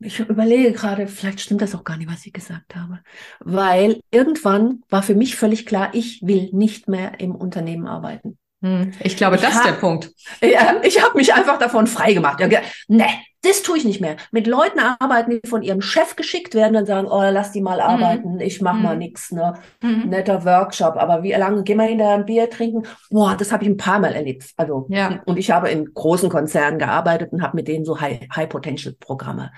ich 0.04 0.20
überlege 0.20 0.72
gerade, 0.72 1.06
vielleicht 1.06 1.40
stimmt 1.40 1.62
das 1.62 1.74
auch 1.74 1.84
gar 1.84 1.96
nicht, 1.96 2.10
was 2.10 2.26
ich 2.26 2.32
gesagt 2.32 2.76
habe. 2.76 3.00
Weil 3.40 4.00
irgendwann 4.10 4.82
war 4.88 5.02
für 5.02 5.14
mich 5.14 5.36
völlig 5.36 5.66
klar, 5.66 5.90
ich 5.94 6.20
will 6.22 6.50
nicht 6.52 6.88
mehr 6.88 7.20
im 7.20 7.34
Unternehmen 7.34 7.86
arbeiten. 7.86 8.38
Hm, 8.62 8.92
ich 9.00 9.16
glaube, 9.16 9.36
ich 9.36 9.42
das 9.42 9.56
ist 9.56 9.64
der 9.64 9.72
Punkt. 9.72 10.10
Ja, 10.42 10.80
ich 10.82 11.02
habe 11.02 11.16
mich 11.16 11.32
einfach 11.32 11.58
davon 11.58 11.86
freigemacht. 11.86 12.40
Ja, 12.40 12.60
ne, 12.88 13.06
das 13.44 13.62
tue 13.62 13.78
ich 13.78 13.84
nicht 13.84 14.00
mehr. 14.00 14.16
Mit 14.30 14.46
Leuten 14.46 14.78
arbeiten, 14.78 15.30
die 15.30 15.48
von 15.48 15.62
ihrem 15.62 15.80
Chef 15.80 16.16
geschickt 16.16 16.54
werden 16.54 16.76
und 16.76 16.86
sagen, 16.86 17.06
oh, 17.08 17.22
lass 17.30 17.52
die 17.52 17.60
mal 17.60 17.76
mhm. 17.76 17.82
arbeiten, 17.82 18.40
ich 18.40 18.60
mach 18.60 18.74
mhm. 18.74 18.82
mal 18.82 18.96
nix, 18.96 19.32
ne? 19.32 19.54
Mhm. 19.82 20.08
Netter 20.08 20.44
Workshop, 20.44 20.96
aber 20.96 21.22
wie 21.22 21.32
lange 21.32 21.62
gehen 21.62 21.78
wir 21.78 21.84
hinterher 21.84 22.14
ein 22.14 22.26
Bier 22.26 22.50
trinken? 22.50 22.84
Boah, 23.10 23.36
das 23.36 23.52
habe 23.52 23.64
ich 23.64 23.70
ein 23.70 23.76
paar 23.76 23.98
Mal 23.98 24.12
erlebt. 24.12 24.50
Also 24.56 24.86
ja. 24.88 25.20
und 25.26 25.38
ich 25.38 25.50
habe 25.50 25.70
in 25.70 25.92
großen 25.92 26.28
Konzernen 26.28 26.78
gearbeitet 26.78 27.32
und 27.32 27.42
habe 27.42 27.56
mit 27.56 27.68
denen 27.68 27.84
so 27.84 28.00
High, 28.00 28.20
High 28.34 28.48
Potential 28.48 28.94
Programme 28.98 29.52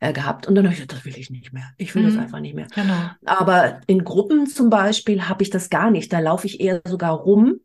äh, 0.00 0.12
gehabt. 0.12 0.46
Und 0.46 0.54
dann 0.54 0.64
habe 0.64 0.72
ich 0.72 0.80
gesagt, 0.80 0.92
das 0.92 1.04
will 1.04 1.18
ich 1.18 1.30
nicht 1.30 1.52
mehr. 1.52 1.70
Ich 1.78 1.94
will 1.94 2.02
mhm. 2.02 2.06
das 2.06 2.18
einfach 2.18 2.40
nicht 2.40 2.54
mehr. 2.54 2.66
Genau. 2.74 3.10
Aber 3.24 3.80
in 3.86 4.04
Gruppen 4.04 4.46
zum 4.46 4.70
Beispiel 4.70 5.28
habe 5.28 5.42
ich 5.42 5.50
das 5.50 5.70
gar 5.70 5.90
nicht. 5.90 6.12
Da 6.12 6.18
laufe 6.18 6.46
ich 6.46 6.60
eher 6.60 6.80
sogar 6.86 7.12
rum 7.12 7.60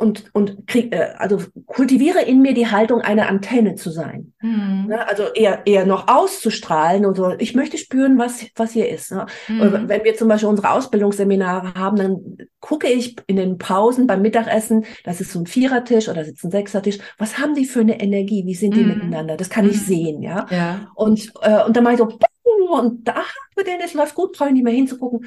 und, 0.00 0.24
und 0.32 0.66
krieg, 0.66 0.94
äh, 0.94 1.12
also 1.18 1.38
kultiviere 1.66 2.22
in 2.22 2.42
mir 2.42 2.54
die 2.54 2.70
Haltung, 2.70 3.00
eine 3.00 3.28
Antenne 3.28 3.74
zu 3.74 3.90
sein. 3.90 4.32
Mhm. 4.40 4.86
Ne? 4.88 5.08
Also 5.08 5.24
eher, 5.34 5.66
eher 5.66 5.86
noch 5.86 6.08
auszustrahlen 6.08 7.04
und 7.04 7.16
so. 7.16 7.34
Ich 7.38 7.54
möchte 7.54 7.78
spüren, 7.78 8.18
was, 8.18 8.46
was 8.56 8.72
hier 8.72 8.88
ist. 8.88 9.12
Ne? 9.12 9.26
Mhm. 9.48 9.88
Wenn 9.88 10.04
wir 10.04 10.16
zum 10.16 10.28
Beispiel 10.28 10.48
unsere 10.48 10.70
Ausbildungsseminare 10.70 11.74
haben, 11.74 11.96
dann 11.96 12.38
gucke 12.60 12.88
ich 12.88 13.16
in 13.26 13.36
den 13.36 13.58
Pausen 13.58 14.06
beim 14.06 14.22
Mittagessen, 14.22 14.84
das 15.04 15.20
ist 15.20 15.32
so 15.32 15.40
ein 15.40 15.46
Vierertisch 15.46 16.08
oder 16.08 16.24
sitzt 16.24 16.44
ein 16.44 16.50
Sechsertisch, 16.50 16.98
was 17.18 17.38
haben 17.38 17.54
die 17.54 17.64
für 17.64 17.80
eine 17.80 18.00
Energie? 18.00 18.44
Wie 18.46 18.54
sind 18.54 18.74
die 18.74 18.82
mhm. 18.82 18.88
miteinander? 18.88 19.36
Das 19.36 19.50
kann 19.50 19.68
ich 19.68 19.76
mhm. 19.76 19.84
sehen, 19.84 20.22
ja. 20.22 20.46
ja. 20.50 20.90
Und, 20.94 21.32
äh, 21.42 21.64
und 21.64 21.76
dann 21.76 21.84
mache 21.84 21.94
ich 21.94 21.98
so, 22.00 22.08
und 22.72 23.06
da, 23.06 23.22
für 23.56 23.64
den 23.64 23.80
es 23.80 23.94
läuft 23.94 24.14
gut, 24.14 24.32
brauche 24.32 24.48
ich 24.48 24.54
nicht 24.54 24.64
mehr 24.64 24.72
hinzugucken 24.72 25.26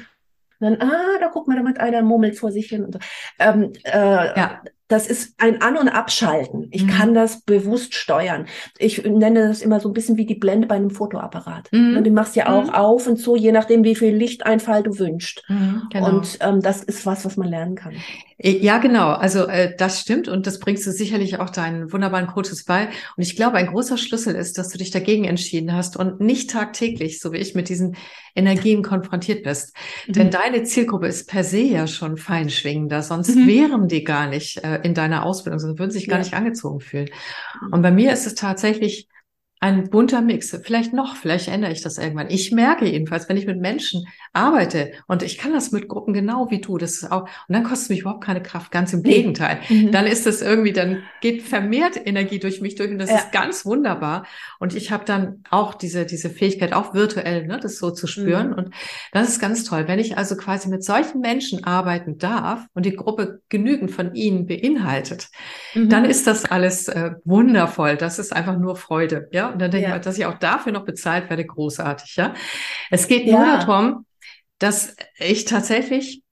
dann, 0.60 0.80
ah, 0.80 1.18
da 1.20 1.28
guckt 1.28 1.48
man 1.48 1.56
damit 1.56 1.78
einer 1.80 2.02
murmelt 2.02 2.38
vor 2.38 2.52
sich 2.52 2.68
hin 2.68 2.84
und 2.84 2.92
so. 2.94 2.98
Ähm, 3.38 3.72
äh, 3.84 4.38
ja. 4.38 4.62
Das 4.88 5.06
ist 5.06 5.34
ein 5.38 5.62
An- 5.62 5.78
und 5.78 5.88
Abschalten. 5.88 6.68
Ich 6.70 6.84
mhm. 6.84 6.88
kann 6.88 7.14
das 7.14 7.40
bewusst 7.42 7.94
steuern. 7.94 8.46
Ich 8.78 9.02
nenne 9.04 9.48
das 9.48 9.62
immer 9.62 9.80
so 9.80 9.88
ein 9.88 9.94
bisschen 9.94 10.16
wie 10.18 10.26
die 10.26 10.34
Blende 10.34 10.66
bei 10.66 10.74
einem 10.74 10.90
Fotoapparat. 10.90 11.72
Mhm. 11.72 11.96
Und 11.96 12.04
du 12.04 12.10
machst 12.10 12.36
ja 12.36 12.48
auch 12.48 12.64
mhm. 12.64 12.74
auf 12.74 13.06
und 13.06 13.18
so, 13.18 13.34
je 13.34 13.52
nachdem, 13.52 13.82
wie 13.84 13.94
viel 13.94 14.14
Lichteinfall 14.14 14.82
du 14.82 14.98
wünschst. 14.98 15.42
Mhm, 15.48 15.82
genau. 15.90 16.08
Und 16.08 16.38
ähm, 16.40 16.60
das 16.60 16.82
ist 16.82 17.06
was, 17.06 17.24
was 17.24 17.36
man 17.36 17.48
lernen 17.48 17.76
kann. 17.76 17.94
Äh, 18.38 18.58
ja, 18.58 18.78
genau. 18.78 19.12
Also 19.12 19.46
äh, 19.46 19.74
das 19.76 20.00
stimmt 20.00 20.28
und 20.28 20.46
das 20.46 20.58
bringst 20.58 20.86
du 20.86 20.92
sicherlich 20.92 21.38
auch 21.38 21.50
deinen 21.50 21.92
wunderbaren 21.92 22.26
Coaches 22.26 22.64
bei. 22.64 22.88
Und 23.16 23.22
ich 23.22 23.36
glaube, 23.36 23.56
ein 23.56 23.68
großer 23.68 23.96
Schlüssel 23.96 24.34
ist, 24.34 24.58
dass 24.58 24.68
du 24.68 24.78
dich 24.78 24.90
dagegen 24.90 25.24
entschieden 25.24 25.72
hast 25.72 25.96
und 25.96 26.20
nicht 26.20 26.50
tagtäglich, 26.50 27.20
so 27.20 27.32
wie 27.32 27.38
ich, 27.38 27.54
mit 27.54 27.68
diesen 27.68 27.96
Energien 28.34 28.82
konfrontiert 28.82 29.44
bist. 29.44 29.74
Mhm. 30.06 30.12
Denn 30.12 30.30
deine 30.30 30.64
Zielgruppe 30.64 31.06
ist 31.06 31.28
per 31.28 31.44
se 31.44 31.60
ja 31.60 31.86
schon 31.86 32.16
feinschwingender, 32.16 33.02
sonst 33.02 33.34
mhm. 33.34 33.46
wären 33.46 33.88
die 33.88 34.04
gar 34.04 34.28
nicht 34.28 34.58
äh, 34.58 34.73
in 34.82 34.94
deiner 34.94 35.24
Ausbildung, 35.24 35.58
sonst 35.58 35.78
würden 35.78 35.90
sich 35.90 36.06
gar 36.06 36.18
ja. 36.18 36.24
nicht 36.24 36.34
angezogen 36.34 36.80
fühlen. 36.80 37.10
Und 37.70 37.82
bei 37.82 37.90
mir 37.90 38.12
ist 38.12 38.26
es 38.26 38.34
tatsächlich 38.34 39.08
ein 39.64 39.88
bunter 39.88 40.20
Mix. 40.20 40.54
Vielleicht 40.62 40.92
noch, 40.92 41.16
vielleicht 41.16 41.48
ändere 41.48 41.72
ich 41.72 41.80
das 41.80 41.96
irgendwann. 41.96 42.28
Ich 42.28 42.52
merke 42.52 42.84
jedenfalls, 42.84 43.30
wenn 43.30 43.38
ich 43.38 43.46
mit 43.46 43.58
Menschen 43.58 44.06
arbeite 44.34 44.92
und 45.06 45.22
ich 45.22 45.38
kann 45.38 45.54
das 45.54 45.72
mit 45.72 45.88
Gruppen 45.88 46.12
genau 46.12 46.50
wie 46.50 46.60
du, 46.60 46.76
das 46.76 46.96
ist 46.96 47.10
auch, 47.10 47.22
und 47.22 47.54
dann 47.54 47.62
kostet 47.62 47.84
es 47.84 47.88
mich 47.88 48.00
überhaupt 48.00 48.22
keine 48.22 48.42
Kraft, 48.42 48.70
ganz 48.70 48.92
im 48.92 49.02
Gegenteil. 49.02 49.60
Mhm. 49.70 49.90
Dann 49.90 50.06
ist 50.06 50.26
es 50.26 50.42
irgendwie, 50.42 50.74
dann 50.74 51.02
geht 51.22 51.40
vermehrt 51.40 51.98
Energie 52.04 52.38
durch 52.38 52.60
mich 52.60 52.74
durch 52.74 52.90
und 52.90 52.98
das 52.98 53.08
ja. 53.08 53.16
ist 53.16 53.32
ganz 53.32 53.64
wunderbar. 53.64 54.26
Und 54.58 54.76
ich 54.76 54.92
habe 54.92 55.06
dann 55.06 55.42
auch 55.48 55.72
diese, 55.72 56.04
diese 56.04 56.28
Fähigkeit, 56.28 56.74
auch 56.74 56.92
virtuell, 56.92 57.46
ne, 57.46 57.58
das 57.58 57.78
so 57.78 57.90
zu 57.90 58.06
spüren. 58.06 58.48
Mhm. 58.48 58.54
Und 58.56 58.74
das 59.12 59.30
ist 59.30 59.40
ganz 59.40 59.64
toll. 59.64 59.88
Wenn 59.88 59.98
ich 59.98 60.18
also 60.18 60.36
quasi 60.36 60.68
mit 60.68 60.84
solchen 60.84 61.20
Menschen 61.20 61.64
arbeiten 61.64 62.18
darf 62.18 62.66
und 62.74 62.84
die 62.84 62.96
Gruppe 62.96 63.40
genügend 63.48 63.90
von 63.90 64.14
ihnen 64.14 64.46
beinhaltet, 64.46 65.28
mhm. 65.74 65.88
dann 65.88 66.04
ist 66.04 66.26
das 66.26 66.44
alles 66.44 66.88
äh, 66.88 67.12
wundervoll. 67.24 67.96
Das 67.96 68.18
ist 68.18 68.34
einfach 68.34 68.58
nur 68.58 68.76
Freude, 68.76 69.28
ja. 69.32 69.53
Und 69.54 69.60
dann 69.60 69.70
denke 69.70 69.88
ja. 69.88 69.96
ich, 69.96 70.02
dass 70.02 70.18
ich 70.18 70.26
auch 70.26 70.38
dafür 70.38 70.72
noch 70.72 70.84
bezahlt 70.84 71.30
werde, 71.30 71.44
großartig, 71.46 72.16
ja. 72.16 72.34
Es 72.90 73.08
geht 73.08 73.26
nur 73.26 73.40
ja. 73.40 73.58
darum, 73.58 74.06
dass 74.58 74.94
ich 75.18 75.46
tatsächlich 75.46 76.22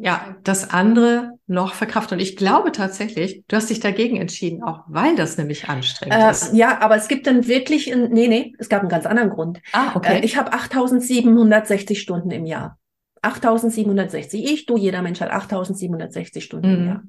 ja, 0.00 0.36
das 0.44 0.70
andere 0.70 1.32
noch 1.48 1.74
verkraftet. 1.74 2.12
Und 2.12 2.20
ich 2.20 2.36
glaube 2.36 2.70
tatsächlich, 2.70 3.42
du 3.48 3.56
hast 3.56 3.68
dich 3.68 3.80
dagegen 3.80 4.16
entschieden, 4.16 4.62
auch 4.62 4.84
weil 4.86 5.16
das 5.16 5.36
nämlich 5.38 5.68
anstrengend 5.68 6.16
äh, 6.16 6.30
ist. 6.30 6.54
Ja, 6.54 6.80
aber 6.80 6.96
es 6.96 7.08
gibt 7.08 7.26
dann 7.26 7.48
wirklich, 7.48 7.92
ein, 7.92 8.10
nee, 8.10 8.28
nee, 8.28 8.54
es 8.58 8.68
gab 8.68 8.80
einen 8.80 8.90
ganz 8.90 9.06
anderen 9.06 9.30
Grund. 9.30 9.60
Ah, 9.72 9.96
okay. 9.96 10.20
Äh, 10.20 10.24
ich 10.24 10.36
habe 10.36 10.52
8760 10.52 12.00
Stunden 12.00 12.30
im 12.30 12.46
Jahr. 12.46 12.78
8760. 13.22 14.44
Ich, 14.44 14.66
du, 14.66 14.76
jeder 14.76 15.02
Mensch 15.02 15.20
hat 15.20 15.32
8760 15.32 16.44
Stunden 16.44 16.68
mhm. 16.68 16.76
im 16.76 16.86
Jahr. 16.86 17.02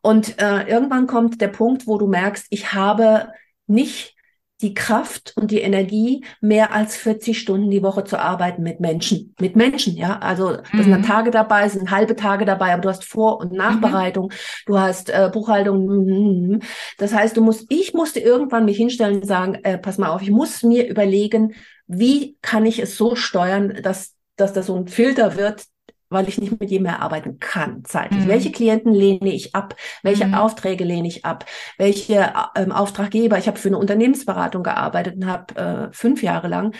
Und 0.00 0.40
äh, 0.40 0.62
irgendwann 0.62 1.06
kommt 1.06 1.42
der 1.42 1.48
Punkt, 1.48 1.86
wo 1.86 1.98
du 1.98 2.06
merkst, 2.06 2.46
ich 2.48 2.72
habe 2.72 3.28
nicht 3.66 4.15
die 4.62 4.72
Kraft 4.72 5.34
und 5.36 5.50
die 5.50 5.60
Energie, 5.60 6.24
mehr 6.40 6.72
als 6.72 6.96
40 6.96 7.38
Stunden 7.38 7.70
die 7.70 7.82
Woche 7.82 8.04
zu 8.04 8.18
arbeiten 8.18 8.62
mit 8.62 8.80
Menschen. 8.80 9.34
Mit 9.38 9.54
Menschen, 9.54 9.96
ja. 9.96 10.18
Also 10.18 10.56
da 10.56 10.62
sind 10.72 10.90
mhm. 10.90 11.02
Tage 11.02 11.30
dabei, 11.30 11.68
sind 11.68 11.90
halbe 11.90 12.16
Tage 12.16 12.46
dabei, 12.46 12.72
aber 12.72 12.82
du 12.82 12.88
hast 12.88 13.04
Vor- 13.04 13.38
und 13.38 13.52
Nachbereitung, 13.52 14.26
mhm. 14.26 14.30
du 14.66 14.78
hast 14.78 15.10
äh, 15.10 15.30
Buchhaltung. 15.32 16.60
Das 16.96 17.12
heißt, 17.12 17.36
du 17.36 17.42
musst, 17.42 17.66
ich 17.68 17.92
musste 17.92 18.20
irgendwann 18.20 18.64
mich 18.64 18.78
hinstellen 18.78 19.16
und 19.16 19.26
sagen, 19.26 19.56
äh, 19.62 19.76
pass 19.76 19.98
mal 19.98 20.08
auf, 20.08 20.22
ich 20.22 20.30
muss 20.30 20.62
mir 20.62 20.88
überlegen, 20.88 21.54
wie 21.86 22.36
kann 22.40 22.64
ich 22.64 22.78
es 22.78 22.96
so 22.96 23.14
steuern, 23.14 23.78
dass, 23.82 24.14
dass 24.36 24.54
das 24.54 24.66
so 24.66 24.76
ein 24.76 24.88
Filter 24.88 25.36
wird, 25.36 25.66
weil 26.08 26.28
ich 26.28 26.38
nicht 26.38 26.58
mit 26.60 26.70
jedem 26.70 26.84
mehr 26.84 27.02
arbeiten 27.02 27.38
kann 27.38 27.82
zeitlich. 27.84 28.24
Mhm. 28.24 28.28
Welche 28.28 28.52
Klienten 28.52 28.92
lehne 28.92 29.32
ich 29.32 29.54
ab? 29.54 29.74
Welche 30.02 30.26
mhm. 30.26 30.34
Aufträge 30.34 30.84
lehne 30.84 31.08
ich 31.08 31.24
ab? 31.24 31.44
Welche 31.78 32.32
ähm, 32.54 32.72
Auftraggeber? 32.72 33.38
Ich 33.38 33.48
habe 33.48 33.58
für 33.58 33.68
eine 33.68 33.78
Unternehmensberatung 33.78 34.62
gearbeitet 34.62 35.16
und 35.16 35.26
habe 35.26 35.56
äh, 35.56 35.88
fünf 35.92 36.22
Jahre 36.22 36.48
lang 36.48 36.72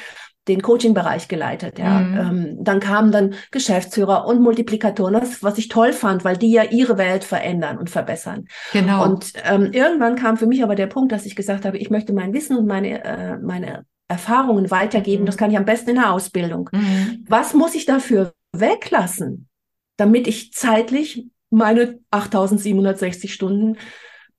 den 0.49 0.63
Coaching-Bereich 0.63 1.29
geleitet. 1.29 1.79
Ja. 1.79 1.99
Mhm. 1.99 2.19
Ähm, 2.19 2.57
dann 2.61 2.81
kamen 2.81 3.11
dann 3.11 3.35
Geschäftsführer 3.51 4.27
und 4.27 4.41
Multiplikatoren, 4.41 5.15
das, 5.15 5.43
was 5.43 5.59
ich 5.59 5.69
toll 5.69 5.93
fand, 5.93 6.25
weil 6.25 6.37
die 6.37 6.53
ja 6.53 6.63
ihre 6.63 6.99
Welt 6.99 7.25
verändern 7.25 7.79
und 7.79 7.91
verbessern. 7.91 8.45
Genau. 8.73 9.05
Und 9.05 9.33
ähm, 9.45 9.71
irgendwann 9.73 10.17
kam 10.17 10.37
für 10.37 10.47
mich 10.47 10.63
aber 10.63 10.75
der 10.75 10.87
Punkt, 10.87 11.13
dass 11.13 11.27
ich 11.27 11.35
gesagt 11.35 11.65
habe, 11.65 11.79
ich 11.79 11.91
möchte 11.91 12.13
mein 12.13 12.33
Wissen 12.33 12.57
und 12.57 12.67
meine, 12.67 13.05
äh, 13.05 13.39
meine 13.39 13.85
Erfahrungen 14.09 14.71
weitergeben. 14.71 15.23
Mhm. 15.23 15.27
Das 15.27 15.37
kann 15.37 15.51
ich 15.51 15.57
am 15.57 15.65
besten 15.65 15.91
in 15.91 15.97
der 15.97 16.13
Ausbildung. 16.13 16.71
Mhm. 16.73 17.25
Was 17.29 17.55
muss 17.55 17.75
ich 17.75 17.87
dafür 17.87 18.33
weglassen, 18.61 19.49
damit 19.97 20.27
ich 20.27 20.53
zeitlich 20.53 21.27
meine 21.51 21.99
8760 22.11 23.33
Stunden 23.33 23.77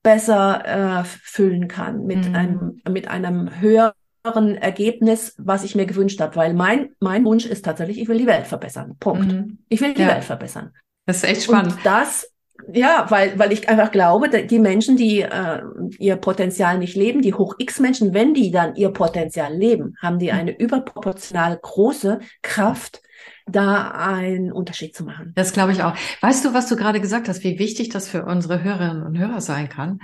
besser 0.03 1.01
äh, 1.01 1.03
füllen 1.05 1.67
kann 1.67 2.05
mit 2.05 2.29
mhm. 2.29 2.35
einem 2.35 2.81
mit 2.89 3.07
einem 3.07 3.59
höheren 3.59 4.55
Ergebnis, 4.55 5.35
was 5.37 5.63
ich 5.63 5.75
mir 5.75 5.85
gewünscht 5.85 6.21
habe, 6.21 6.35
weil 6.35 6.53
mein 6.53 6.89
mein 6.99 7.25
Wunsch 7.25 7.45
ist 7.45 7.65
tatsächlich, 7.65 7.99
ich 7.99 8.07
will 8.07 8.17
die 8.17 8.27
Welt 8.27 8.47
verbessern. 8.47 8.95
Punkt. 8.99 9.31
Mhm. 9.31 9.59
Ich 9.69 9.81
will 9.81 9.93
die 9.93 10.01
ja. 10.01 10.09
Welt 10.09 10.23
verbessern. 10.23 10.73
Das 11.05 11.17
ist 11.17 11.23
echt 11.23 11.43
spannend. 11.43 11.73
Und 11.73 11.85
das 11.85 12.27
ja, 12.73 13.05
weil, 13.09 13.37
weil 13.37 13.51
ich 13.51 13.69
einfach 13.69 13.91
glaube, 13.91 14.29
die 14.29 14.59
Menschen, 14.59 14.97
die 14.97 15.21
äh, 15.21 15.61
ihr 15.99 16.15
Potenzial 16.15 16.77
nicht 16.79 16.95
leben, 16.95 17.21
die 17.21 17.33
Hoch-X-Menschen, 17.33 18.13
wenn 18.13 18.33
die 18.33 18.51
dann 18.51 18.75
ihr 18.75 18.89
Potenzial 18.89 19.53
leben, 19.53 19.95
haben 20.01 20.19
die 20.19 20.31
eine 20.31 20.57
überproportional 20.57 21.57
große 21.61 22.19
Kraft, 22.41 23.01
da 23.47 23.91
einen 23.91 24.51
Unterschied 24.51 24.95
zu 24.95 25.03
machen. 25.03 25.33
Das 25.35 25.53
glaube 25.53 25.71
ich 25.71 25.83
auch. 25.83 25.95
Weißt 26.21 26.43
du, 26.45 26.53
was 26.53 26.67
du 26.67 26.75
gerade 26.75 26.99
gesagt 26.99 27.29
hast, 27.29 27.43
wie 27.43 27.59
wichtig 27.59 27.89
das 27.89 28.09
für 28.09 28.25
unsere 28.25 28.63
Hörerinnen 28.63 29.03
und 29.03 29.17
Hörer 29.17 29.41
sein 29.41 29.69
kann? 29.69 29.99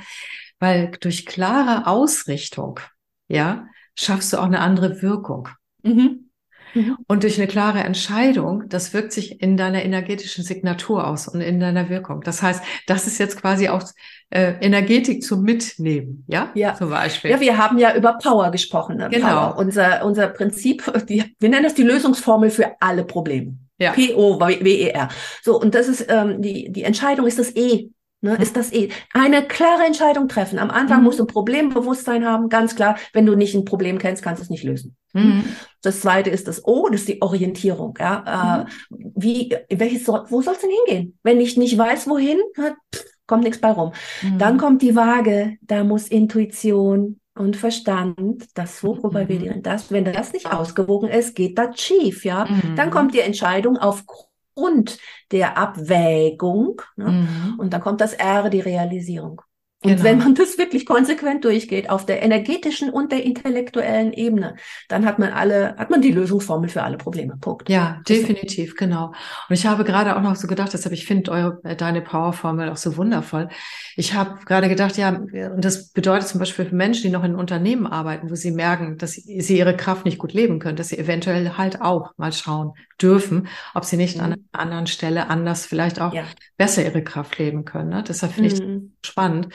Weil 0.59 0.91
durch 1.01 1.25
klare 1.25 1.87
Ausrichtung, 1.87 2.79
ja, 3.27 3.67
schaffst 3.95 4.33
du 4.33 4.37
auch 4.37 4.45
eine 4.45 4.59
andere 4.59 5.01
Wirkung. 5.01 5.49
Mhm. 5.83 6.29
Mhm. 6.74 6.97
Und 7.07 7.24
durch 7.24 7.38
eine 7.38 7.47
klare 7.47 7.80
Entscheidung, 7.80 8.63
das 8.67 8.93
wirkt 8.93 9.13
sich 9.13 9.41
in 9.41 9.57
deiner 9.57 9.84
energetischen 9.84 10.43
Signatur 10.43 11.07
aus 11.07 11.28
und 11.28 11.41
in 11.41 11.59
deiner 11.59 11.89
Wirkung. 11.89 12.21
Das 12.21 12.41
heißt, 12.41 12.63
das 12.88 13.07
ist 13.07 13.19
jetzt 13.19 13.39
quasi 13.39 13.69
auch 13.69 13.84
äh, 14.30 14.53
Energetik 14.61 15.24
zum 15.24 15.43
Mitnehmen, 15.43 16.26
ja? 16.28 16.51
Ja. 16.55 16.76
Zum 16.76 16.89
Beispiel. 16.89 17.32
Ja, 17.32 17.39
wir 17.39 17.57
haben 17.57 17.78
ja 17.78 17.95
über 17.95 18.17
Power 18.17 18.49
gesprochen. 18.51 18.97
Ne? 18.97 19.09
Genau. 19.09 19.28
Power. 19.28 19.57
Unser, 19.57 20.05
unser 20.05 20.28
Prinzip, 20.28 20.84
die, 21.09 21.36
wir 21.39 21.49
nennen 21.49 21.63
das 21.63 21.76
die 21.76 21.84
Lösungsformel 21.84 22.49
für 22.49 22.71
alle 22.80 23.03
Probleme. 23.03 23.57
Ja. 23.78 23.91
P-O-W-E-R. 23.91 25.09
So, 25.41 25.59
und 25.59 25.76
das 25.76 25.88
ist, 25.88 26.05
ähm, 26.09 26.41
die, 26.41 26.71
die 26.71 26.84
Entscheidung 26.84 27.28
ist 27.28 27.39
das 27.39 27.55
E. 27.55 27.89
Ne, 28.24 28.38
ist 28.38 28.55
das 28.55 28.71
eh 28.71 28.88
eine 29.13 29.45
klare 29.45 29.84
Entscheidung 29.84 30.30
treffen. 30.30 30.57
Am 30.57 30.71
Anfang 30.71 30.99
mhm. 30.99 31.03
musst 31.03 31.19
du 31.19 31.26
ein 31.26 31.28
Problembewusstsein 31.28 32.26
haben, 32.26 32.47
ganz 32.47 32.74
klar. 32.74 32.95
Wenn 33.11 33.26
du 33.26 33.36
nicht 33.36 33.53
ein 33.53 33.65
Problem 33.65 33.97
kennst, 33.97 34.24
kannst 34.24 34.39
du 34.39 34.43
es 34.43 34.49
nicht 34.49 34.63
lösen. 34.63 34.95
Mhm. 35.11 35.43
Das 35.82 35.99
zweite 35.99 36.30
ist 36.30 36.47
das 36.47 36.65
O, 36.65 36.88
das 36.88 37.01
ist 37.01 37.09
die 37.09 37.21
Orientierung. 37.21 37.97
Ja, 37.99 38.65
mhm. 38.65 39.01
wie, 39.17 39.53
welches, 39.69 40.07
wo 40.07 40.41
soll 40.41 40.53
es 40.53 40.61
denn 40.61 40.69
hingehen? 40.86 41.17
Wenn 41.21 41.41
ich 41.41 41.57
nicht 41.57 41.78
weiß, 41.78 42.07
wohin, 42.07 42.38
pff, 42.55 43.03
kommt 43.28 43.43
nichts 43.43 43.59
bei 43.59 43.71
rum. 43.71 43.91
Mhm. 44.21 44.38
Dann 44.38 44.57
kommt 44.57 44.82
die 44.84 44.95
Waage, 44.95 45.57
da 45.61 45.84
muss 45.84 46.07
Intuition 46.07 47.19
und 47.36 47.57
Verstand, 47.57 48.45
das 48.53 48.86
worüber 48.86 49.28
wir 49.28 49.53
mhm. 49.53 49.63
das, 49.63 49.91
wenn 49.91 50.05
das 50.05 50.32
nicht 50.32 50.49
ausgewogen 50.49 51.09
ist, 51.09 51.36
geht 51.36 51.57
das 51.57 51.78
schief, 51.82 52.24
ja. 52.24 52.47
Dann 52.78 52.89
kommt 52.89 53.13
die 53.15 53.19
Entscheidung 53.19 53.76
aufgrund 53.76 54.30
und 54.53 54.97
der 55.31 55.57
Abwägung. 55.57 56.81
Ne? 56.95 57.11
Mhm. 57.11 57.59
Und 57.59 57.73
dann 57.73 57.81
kommt 57.81 58.01
das 58.01 58.13
R, 58.13 58.49
die 58.49 58.59
Realisierung. 58.59 59.41
Und 59.84 59.91
genau. 59.91 60.03
wenn 60.03 60.17
man 60.17 60.36
das 60.36 60.57
wirklich 60.57 60.86
konsequent 60.86 61.43
durchgeht 61.43 61.89
auf 61.89 62.05
der 62.05 62.21
energetischen 62.21 62.89
und 62.89 63.11
der 63.11 63.23
intellektuellen 63.23 64.13
Ebene, 64.13 64.55
dann 64.88 65.05
hat 65.05 65.19
man 65.19 65.34
alle, 65.34 65.75
hat 65.77 65.89
man 65.89 66.01
die 66.01 66.11
Lösungsformel 66.11 66.69
für 66.69 66.84
alle 66.84 66.97
Probleme. 66.97 67.36
Punkt. 67.39 67.69
Ja, 67.69 68.01
definitiv, 68.07 68.75
genau. 68.75 69.07
Und 69.07 69.53
ich 69.53 69.65
habe 69.65 69.84
gerade 69.84 70.15
auch 70.15 70.21
noch 70.21 70.36
so 70.38 70.47
gedacht, 70.47 70.73
deshalb 70.73 70.93
ich 70.93 71.05
finde 71.05 71.31
eure 71.31 71.59
äh, 71.63 71.75
deine 71.75 72.01
Powerformel 72.01 72.69
auch 72.69 72.77
so 72.77 72.95
wundervoll. 72.95 73.49
Ich 73.97 74.13
habe 74.13 74.39
gerade 74.45 74.69
gedacht, 74.69 74.97
ja, 74.97 75.09
und 75.09 75.65
das 75.65 75.89
bedeutet 75.89 76.29
zum 76.29 76.39
Beispiel 76.39 76.65
für 76.65 76.75
Menschen, 76.75 77.03
die 77.03 77.09
noch 77.09 77.23
in 77.23 77.36
Unternehmen 77.36 77.86
arbeiten, 77.86 78.29
wo 78.29 78.36
sie 78.36 78.51
merken, 78.51 78.97
dass 78.97 79.11
sie 79.11 79.57
ihre 79.57 79.75
Kraft 79.75 80.05
nicht 80.05 80.17
gut 80.17 80.34
leben 80.34 80.59
können, 80.59 80.77
dass 80.77 80.89
sie 80.89 80.97
eventuell 80.97 81.57
halt 81.57 81.81
auch 81.81 82.11
mal 82.17 82.31
schauen 82.31 82.73
dürfen, 83.01 83.47
ob 83.73 83.86
sie 83.86 83.97
nicht 83.97 84.17
mhm. 84.17 84.23
an 84.23 84.31
einer 84.34 84.41
anderen 84.51 84.88
Stelle 84.88 85.29
anders 85.29 85.65
vielleicht 85.65 85.99
auch 85.99 86.13
ja. 86.13 86.23
besser 86.57 86.84
ihre 86.84 87.03
Kraft 87.03 87.38
leben 87.38 87.65
können. 87.65 87.89
Ne? 87.89 88.03
Deshalb 88.07 88.34
finde 88.34 88.49
mhm. 88.55 88.93
ich 89.01 89.09
spannend. 89.09 89.49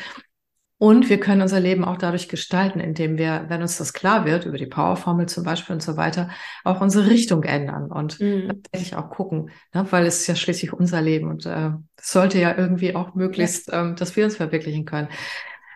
Und 0.81 1.09
wir 1.11 1.19
können 1.19 1.43
unser 1.43 1.59
Leben 1.59 1.85
auch 1.85 1.97
dadurch 1.97 2.29
gestalten, 2.29 2.79
indem 2.79 3.19
wir, 3.19 3.47
wenn 3.49 3.63
uns 3.63 3.79
das 3.79 3.93
klar 3.93 4.25
wird, 4.25 4.47
über 4.47 4.59
die 4.59 4.67
Powerformel 4.67 5.27
zum 5.27 5.43
Beispiel 5.43 5.75
und 5.75 5.83
so 5.83 5.97
weiter, 5.97 6.31
auch 6.63 6.81
unsere 6.81 7.11
Richtung 7.11 7.43
ändern 7.43 7.91
und 7.91 8.21
mhm. 8.21 8.49
tatsächlich 8.49 8.95
auch 8.95 9.11
gucken, 9.11 9.51
ne? 9.75 9.85
weil 9.91 10.07
es 10.07 10.21
ist 10.21 10.29
ja 10.29 10.37
schließlich 10.37 10.73
unser 10.73 11.03
Leben 11.03 11.29
und 11.29 11.47
äh, 11.47 11.71
es 11.97 12.13
sollte 12.13 12.39
ja 12.39 12.57
irgendwie 12.57 12.95
auch 12.95 13.15
möglichst, 13.17 13.69
ja. 13.69 13.81
ähm, 13.81 13.97
dass 13.97 14.15
wir 14.15 14.25
uns 14.25 14.37
verwirklichen 14.37 14.85
können. 14.85 15.09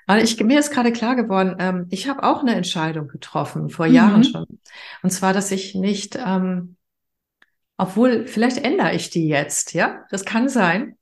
Aber 0.07 0.23
ich, 0.23 0.39
mir 0.41 0.61
ist 0.61 0.71
gerade 0.71 0.93
klar 0.93 1.17
geworden, 1.17 1.57
ähm, 1.59 1.87
ich 1.91 2.09
habe 2.09 2.23
auch 2.23 2.43
eine 2.43 2.55
Entscheidung 2.55 3.09
getroffen, 3.09 3.71
vor 3.71 3.89
mhm. 3.89 3.95
Jahren 3.95 4.25
schon. 4.25 4.47
Und 5.03 5.11
zwar, 5.11 5.33
dass 5.33 5.51
ich 5.51 5.75
nicht, 5.75 6.17
ähm, 6.17 6.77
obwohl, 7.77 8.29
vielleicht 8.29 8.65
ändere 8.65 8.95
ich 8.95 9.11
die 9.11 9.27
jetzt, 9.27 9.75
ja, 9.75 10.05
das 10.11 10.25
kann 10.25 10.49
sein. 10.49 10.97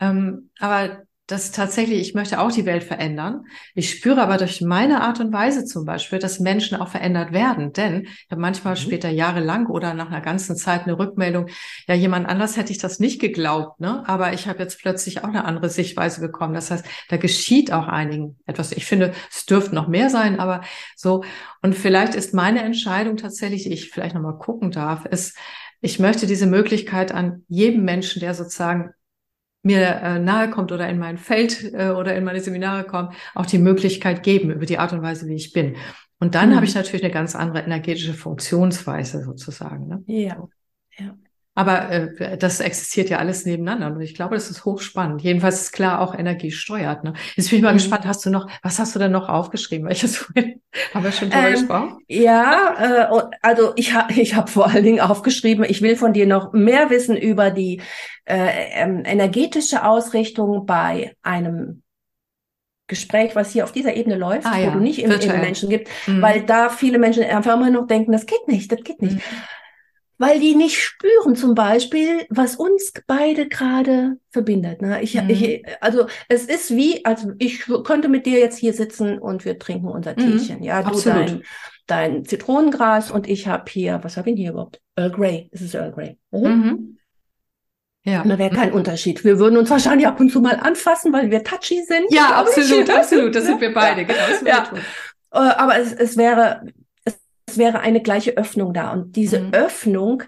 Ähm, 0.00 0.50
aber 0.58 1.02
dass 1.28 1.52
tatsächlich, 1.52 2.00
ich 2.00 2.14
möchte 2.14 2.40
auch 2.40 2.50
die 2.50 2.66
Welt 2.66 2.82
verändern. 2.82 3.44
Ich 3.74 3.90
spüre 3.90 4.20
aber 4.20 4.38
durch 4.38 4.60
meine 4.60 5.02
Art 5.02 5.20
und 5.20 5.32
Weise 5.32 5.64
zum 5.64 5.84
Beispiel, 5.84 6.18
dass 6.18 6.40
Menschen 6.40 6.76
auch 6.78 6.88
verändert 6.88 7.32
werden. 7.32 7.72
Denn 7.72 8.02
ich 8.04 8.26
habe 8.30 8.40
manchmal 8.40 8.74
mhm. 8.74 8.78
später 8.78 9.08
jahrelang 9.08 9.66
oder 9.66 9.94
nach 9.94 10.08
einer 10.08 10.20
ganzen 10.20 10.56
Zeit 10.56 10.82
eine 10.82 10.98
Rückmeldung, 10.98 11.46
ja, 11.86 11.94
jemand 11.94 12.28
anders 12.28 12.56
hätte 12.56 12.72
ich 12.72 12.78
das 12.78 12.98
nicht 12.98 13.20
geglaubt, 13.20 13.80
ne? 13.80 14.02
Aber 14.06 14.32
ich 14.32 14.48
habe 14.48 14.58
jetzt 14.58 14.80
plötzlich 14.80 15.22
auch 15.22 15.28
eine 15.28 15.44
andere 15.44 15.68
Sichtweise 15.68 16.20
bekommen. 16.20 16.54
Das 16.54 16.70
heißt, 16.70 16.84
da 17.08 17.16
geschieht 17.16 17.72
auch 17.72 17.86
einigen 17.86 18.38
etwas. 18.46 18.72
Ich 18.72 18.84
finde, 18.84 19.12
es 19.30 19.46
dürfte 19.46 19.74
noch 19.74 19.86
mehr 19.86 20.10
sein, 20.10 20.40
aber 20.40 20.62
so. 20.96 21.22
Und 21.62 21.76
vielleicht 21.76 22.16
ist 22.16 22.34
meine 22.34 22.62
Entscheidung 22.62 23.16
tatsächlich, 23.16 23.62
die 23.62 23.72
ich 23.72 23.90
vielleicht 23.90 24.16
nochmal 24.16 24.38
gucken 24.38 24.72
darf, 24.72 25.06
ist, 25.06 25.36
ich 25.80 25.98
möchte 25.98 26.26
diese 26.26 26.46
Möglichkeit 26.46 27.12
an 27.12 27.44
jedem 27.48 27.84
Menschen, 27.84 28.20
der 28.20 28.34
sozusagen 28.34 28.90
mir 29.62 29.80
äh, 29.80 30.18
nahe 30.18 30.50
kommt 30.50 30.72
oder 30.72 30.88
in 30.88 30.98
mein 30.98 31.18
Feld 31.18 31.72
äh, 31.72 31.90
oder 31.90 32.16
in 32.16 32.24
meine 32.24 32.40
Seminare 32.40 32.84
kommt, 32.84 33.14
auch 33.34 33.46
die 33.46 33.58
Möglichkeit 33.58 34.22
geben 34.22 34.50
über 34.50 34.66
die 34.66 34.78
Art 34.78 34.92
und 34.92 35.02
Weise, 35.02 35.26
wie 35.28 35.34
ich 35.34 35.52
bin. 35.52 35.76
Und 36.18 36.34
dann 36.34 36.50
mhm. 36.50 36.56
habe 36.56 36.66
ich 36.66 36.74
natürlich 36.74 37.04
eine 37.04 37.12
ganz 37.12 37.34
andere 37.34 37.60
energetische 37.60 38.14
Funktionsweise 38.14 39.22
sozusagen. 39.22 39.88
Ne? 39.88 40.02
Ja. 40.06 40.48
ja. 40.98 41.14
Aber 41.54 41.90
äh, 41.90 42.38
das 42.38 42.60
existiert 42.60 43.10
ja 43.10 43.18
alles 43.18 43.44
nebeneinander 43.44 43.94
und 43.94 44.00
ich 44.00 44.14
glaube, 44.14 44.34
das 44.34 44.50
ist 44.50 44.64
hochspannend. 44.64 45.20
Jedenfalls 45.20 45.62
ist 45.62 45.72
klar 45.72 46.00
auch 46.00 46.14
Energie 46.14 46.50
steuert. 46.50 47.04
Ne? 47.04 47.12
Jetzt 47.36 47.50
bin 47.50 47.58
ich 47.58 47.62
mal 47.62 47.72
mhm. 47.72 47.78
gespannt, 47.78 48.06
hast 48.06 48.24
du 48.24 48.30
noch, 48.30 48.48
was 48.62 48.78
hast 48.78 48.94
du 48.94 48.98
denn 48.98 49.12
noch 49.12 49.28
aufgeschrieben? 49.28 49.86
Welches 49.86 50.26
haben 50.94 51.04
wir 51.04 51.12
schon 51.12 51.28
drüber 51.28 51.48
ähm, 51.48 51.52
gesprochen? 51.52 51.98
Ja, 52.08 52.74
äh, 52.78 53.22
also 53.42 53.72
ich 53.76 53.92
habe 53.92 54.14
ich 54.14 54.34
hab 54.34 54.48
vor 54.48 54.68
allen 54.68 54.84
Dingen 54.84 55.00
aufgeschrieben, 55.00 55.64
ich 55.68 55.82
will 55.82 55.96
von 55.96 56.14
dir 56.14 56.26
noch 56.26 56.54
mehr 56.54 56.88
wissen 56.88 57.18
über 57.18 57.50
die 57.50 57.82
äh, 58.24 58.48
ähm, 58.72 59.02
energetische 59.04 59.84
Ausrichtung 59.84 60.64
bei 60.64 61.14
einem 61.22 61.82
Gespräch, 62.86 63.36
was 63.36 63.52
hier 63.52 63.64
auf 63.64 63.72
dieser 63.72 63.94
Ebene 63.94 64.16
läuft, 64.16 64.46
ah, 64.46 64.56
wo 64.56 64.62
ja. 64.62 64.70
du 64.70 64.78
nicht 64.78 65.02
im, 65.02 65.10
im 65.10 65.40
Menschen 65.40 65.68
gibt, 65.68 65.88
mhm. 66.06 66.22
weil 66.22 66.44
da 66.44 66.70
viele 66.70 66.98
Menschen 66.98 67.24
einfach 67.24 67.56
immer 67.56 67.70
noch 67.70 67.86
denken, 67.86 68.12
das 68.12 68.24
geht 68.24 68.48
nicht, 68.48 68.72
das 68.72 68.82
geht 68.82 69.02
nicht. 69.02 69.16
Mhm 69.16 69.20
weil 70.22 70.38
die 70.38 70.54
nicht 70.54 70.80
spüren 70.80 71.34
zum 71.34 71.56
Beispiel, 71.56 72.26
was 72.30 72.54
uns 72.54 72.92
beide 73.08 73.48
gerade 73.48 74.18
verbindet. 74.30 74.80
Ne? 74.80 75.02
Ich, 75.02 75.20
mhm. 75.20 75.28
ich, 75.28 75.64
also 75.80 76.06
es 76.28 76.44
ist 76.44 76.70
wie, 76.76 77.04
also 77.04 77.32
ich 77.40 77.64
könnte 77.82 78.08
mit 78.08 78.24
dir 78.24 78.38
jetzt 78.38 78.56
hier 78.56 78.72
sitzen 78.72 79.18
und 79.18 79.44
wir 79.44 79.58
trinken 79.58 79.88
unser 79.88 80.12
mhm. 80.12 80.38
Teechen. 80.38 80.58
Mhm. 80.58 80.62
Ja, 80.62 80.80
du 80.82 80.90
Absolut. 80.90 81.28
dein, 81.28 81.42
dein 81.88 82.24
Zitronengras 82.24 83.10
und 83.10 83.28
ich 83.28 83.48
habe 83.48 83.64
hier, 83.68 83.98
was 84.04 84.16
habe 84.16 84.30
ich 84.30 84.36
hier 84.36 84.52
überhaupt? 84.52 84.80
Earl 84.94 85.10
Grey. 85.10 85.48
Es 85.50 85.60
ist 85.60 85.74
Earl 85.74 85.90
Grey. 85.90 86.16
Mhm. 86.30 86.40
mhm. 86.40 86.98
Ja. 88.04 88.22
da 88.22 88.38
wäre 88.38 88.54
kein 88.54 88.70
mhm. 88.70 88.76
Unterschied. 88.76 89.24
Wir 89.24 89.40
würden 89.40 89.56
uns 89.56 89.70
wahrscheinlich 89.70 90.06
ab 90.06 90.20
und 90.20 90.30
zu 90.30 90.40
mal 90.40 90.54
anfassen, 90.60 91.12
weil 91.12 91.32
wir 91.32 91.42
touchy 91.42 91.82
sind. 91.82 92.06
Ja, 92.10 92.30
absolut, 92.36 92.88
absolut. 92.90 93.34
Das 93.34 93.46
sind 93.46 93.60
wir 93.60 93.74
beide. 93.74 94.04
Genau, 94.04 94.20
das 94.28 94.40
ja. 94.42 94.70
Äh, 95.32 95.38
aber 95.38 95.78
es, 95.78 95.92
es 95.92 96.16
wäre, 96.16 96.62
wäre 97.58 97.80
eine 97.80 98.02
gleiche 98.02 98.36
Öffnung 98.36 98.72
da. 98.72 98.92
Und 98.92 99.16
diese 99.16 99.40
mhm. 99.40 99.52
Öffnung, 99.52 100.22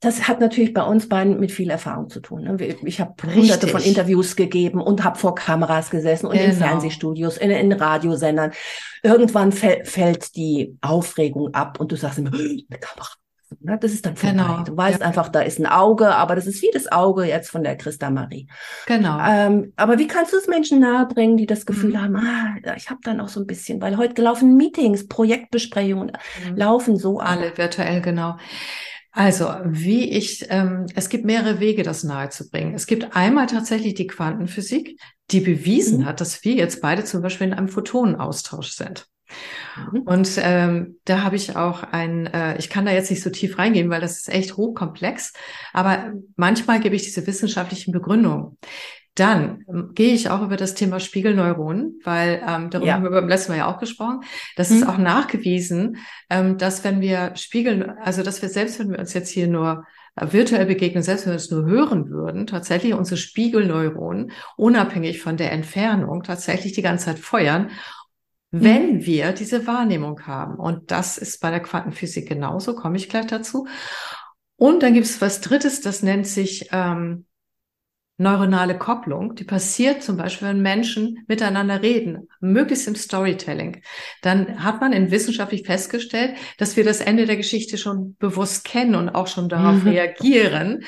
das 0.00 0.28
hat 0.28 0.40
natürlich 0.40 0.72
bei 0.72 0.82
uns 0.82 1.08
beiden 1.08 1.40
mit 1.40 1.50
viel 1.50 1.70
Erfahrung 1.70 2.08
zu 2.08 2.20
tun. 2.20 2.42
Ne? 2.42 2.56
Ich 2.84 3.00
habe 3.00 3.14
hunderte 3.34 3.66
von 3.66 3.82
Interviews 3.82 4.36
gegeben 4.36 4.80
und 4.80 5.02
habe 5.02 5.18
vor 5.18 5.34
Kameras 5.34 5.90
gesessen 5.90 6.26
und 6.26 6.34
genau. 6.34 6.44
in 6.44 6.52
Fernsehstudios, 6.52 7.36
in, 7.36 7.50
in 7.50 7.72
Radiosendern. 7.72 8.52
Irgendwann 9.02 9.52
fällt 9.52 10.36
die 10.36 10.76
Aufregung 10.80 11.52
ab 11.54 11.80
und 11.80 11.90
du 11.90 11.96
sagst 11.96 12.18
immer, 12.18 12.32
eine 12.32 12.78
Kamera, 12.80 13.08
Ne? 13.60 13.78
Das 13.80 13.92
ist 13.92 14.06
dann 14.06 14.16
vorbei. 14.16 14.36
Genau. 14.36 14.62
Du 14.64 14.76
weißt 14.76 15.00
ja. 15.00 15.06
einfach, 15.06 15.28
da 15.28 15.40
ist 15.40 15.58
ein 15.58 15.66
Auge, 15.66 16.14
aber 16.14 16.34
das 16.34 16.46
ist 16.46 16.62
wie 16.62 16.70
das 16.72 16.90
Auge 16.90 17.24
jetzt 17.24 17.50
von 17.50 17.62
der 17.62 17.76
Christa 17.76 18.10
Marie. 18.10 18.48
Genau. 18.86 19.18
Ähm, 19.20 19.72
aber 19.76 19.98
wie 19.98 20.06
kannst 20.06 20.32
du 20.32 20.36
es 20.36 20.46
Menschen 20.46 20.80
nahebringen, 20.80 21.36
die 21.36 21.46
das 21.46 21.66
Gefühl 21.66 21.92
mhm. 21.92 22.02
haben, 22.02 22.16
ah, 22.16 22.74
ich 22.76 22.90
habe 22.90 23.00
dann 23.02 23.20
auch 23.20 23.28
so 23.28 23.40
ein 23.40 23.46
bisschen, 23.46 23.80
weil 23.80 23.96
heute 23.96 24.22
laufen 24.22 24.56
Meetings, 24.56 25.06
Projektbesprechungen, 25.08 26.12
mhm. 26.48 26.56
laufen 26.56 26.96
so 26.96 27.18
alle 27.18 27.56
virtuell, 27.56 28.00
genau. 28.00 28.36
Also, 29.10 29.48
wie 29.64 30.10
ich, 30.10 30.46
ähm, 30.50 30.86
es 30.94 31.08
gibt 31.08 31.24
mehrere 31.24 31.58
Wege, 31.60 31.82
das 31.82 32.04
nahezubringen. 32.04 32.74
Es 32.74 32.86
gibt 32.86 33.16
einmal 33.16 33.46
tatsächlich 33.46 33.94
die 33.94 34.06
Quantenphysik, 34.06 35.00
die 35.30 35.40
bewiesen 35.40 36.00
mhm. 36.00 36.04
hat, 36.04 36.20
dass 36.20 36.44
wir 36.44 36.54
jetzt 36.54 36.80
beide 36.80 37.04
zum 37.04 37.22
Beispiel 37.22 37.48
in 37.48 37.54
einem 37.54 37.68
Photonenaustausch 37.68 38.70
sind. 38.70 39.08
Mhm. 39.92 40.00
Und 40.02 40.30
ähm, 40.38 40.96
da 41.04 41.22
habe 41.22 41.36
ich 41.36 41.56
auch 41.56 41.82
ein, 41.82 42.26
äh, 42.26 42.58
ich 42.58 42.70
kann 42.70 42.86
da 42.86 42.92
jetzt 42.92 43.10
nicht 43.10 43.22
so 43.22 43.30
tief 43.30 43.58
reingehen, 43.58 43.90
weil 43.90 44.00
das 44.00 44.18
ist 44.18 44.28
echt 44.28 44.56
hochkomplex, 44.56 45.32
aber 45.72 46.12
manchmal 46.36 46.80
gebe 46.80 46.96
ich 46.96 47.02
diese 47.02 47.26
wissenschaftlichen 47.26 47.92
Begründungen. 47.92 48.56
Dann 49.18 49.64
ähm, 49.68 49.90
gehe 49.94 50.14
ich 50.14 50.30
auch 50.30 50.42
über 50.42 50.56
das 50.56 50.74
Thema 50.74 51.00
Spiegelneuronen, 51.00 52.00
weil 52.04 52.40
ähm, 52.46 52.70
darüber 52.70 52.86
ja. 52.86 52.94
haben 52.94 53.02
wir 53.02 53.10
beim 53.10 53.28
letzten 53.28 53.52
Mal 53.52 53.58
ja 53.58 53.66
auch 53.66 53.80
gesprochen. 53.80 54.20
Das 54.56 54.70
mhm. 54.70 54.76
ist 54.76 54.88
auch 54.88 54.98
nachgewiesen, 54.98 55.96
ähm, 56.30 56.56
dass 56.56 56.84
wenn 56.84 57.00
wir 57.00 57.34
spiegeln, 57.34 57.90
also 57.98 58.22
dass 58.22 58.42
wir 58.42 58.48
selbst, 58.48 58.78
wenn 58.78 58.92
wir 58.92 58.98
uns 59.00 59.14
jetzt 59.14 59.30
hier 59.30 59.48
nur 59.48 59.84
äh, 60.14 60.32
virtuell 60.32 60.66
begegnen, 60.66 61.02
selbst 61.02 61.26
wenn 61.26 61.32
wir 61.32 61.38
es 61.38 61.50
nur 61.50 61.66
hören 61.66 62.10
würden, 62.10 62.46
tatsächlich 62.46 62.94
unsere 62.94 63.16
Spiegelneuronen, 63.16 64.30
unabhängig 64.56 65.20
von 65.20 65.36
der 65.36 65.50
Entfernung, 65.50 66.22
tatsächlich 66.22 66.72
die 66.74 66.82
ganze 66.82 67.06
Zeit 67.06 67.18
feuern 67.18 67.70
wenn 68.50 68.96
mhm. 68.96 69.06
wir 69.06 69.32
diese 69.32 69.66
Wahrnehmung 69.66 70.26
haben. 70.26 70.54
Und 70.56 70.90
das 70.90 71.18
ist 71.18 71.40
bei 71.40 71.50
der 71.50 71.60
Quantenphysik 71.60 72.28
genauso, 72.28 72.74
komme 72.74 72.96
ich 72.96 73.08
gleich 73.08 73.26
dazu. 73.26 73.66
Und 74.56 74.82
dann 74.82 74.94
gibt 74.94 75.06
es 75.06 75.20
was 75.20 75.40
Drittes, 75.40 75.80
das 75.80 76.02
nennt 76.02 76.26
sich 76.26 76.68
ähm, 76.72 77.26
neuronale 78.16 78.76
Kopplung. 78.76 79.36
Die 79.36 79.44
passiert 79.44 80.02
zum 80.02 80.16
Beispiel, 80.16 80.48
wenn 80.48 80.60
Menschen 80.60 81.24
miteinander 81.28 81.82
reden, 81.82 82.28
möglichst 82.40 82.88
im 82.88 82.96
Storytelling. 82.96 83.82
Dann 84.22 84.64
hat 84.64 84.80
man 84.80 84.92
in 84.92 85.10
wissenschaftlich 85.10 85.64
festgestellt, 85.64 86.36
dass 86.58 86.76
wir 86.76 86.84
das 86.84 87.00
Ende 87.00 87.26
der 87.26 87.36
Geschichte 87.36 87.78
schon 87.78 88.16
bewusst 88.18 88.64
kennen 88.64 88.96
und 88.96 89.10
auch 89.10 89.28
schon 89.28 89.48
darauf 89.48 89.84
mhm. 89.84 89.90
reagieren 89.90 90.84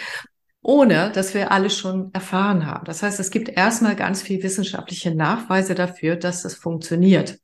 ohne 0.62 1.10
dass 1.12 1.34
wir 1.34 1.52
alles 1.52 1.76
schon 1.76 2.10
erfahren 2.12 2.66
haben. 2.66 2.84
Das 2.84 3.02
heißt, 3.02 3.18
es 3.18 3.30
gibt 3.30 3.48
erstmal 3.48 3.96
ganz 3.96 4.22
viel 4.22 4.42
wissenschaftliche 4.42 5.14
Nachweise 5.14 5.74
dafür, 5.74 6.16
dass 6.16 6.42
das 6.42 6.54
funktioniert. 6.54 7.38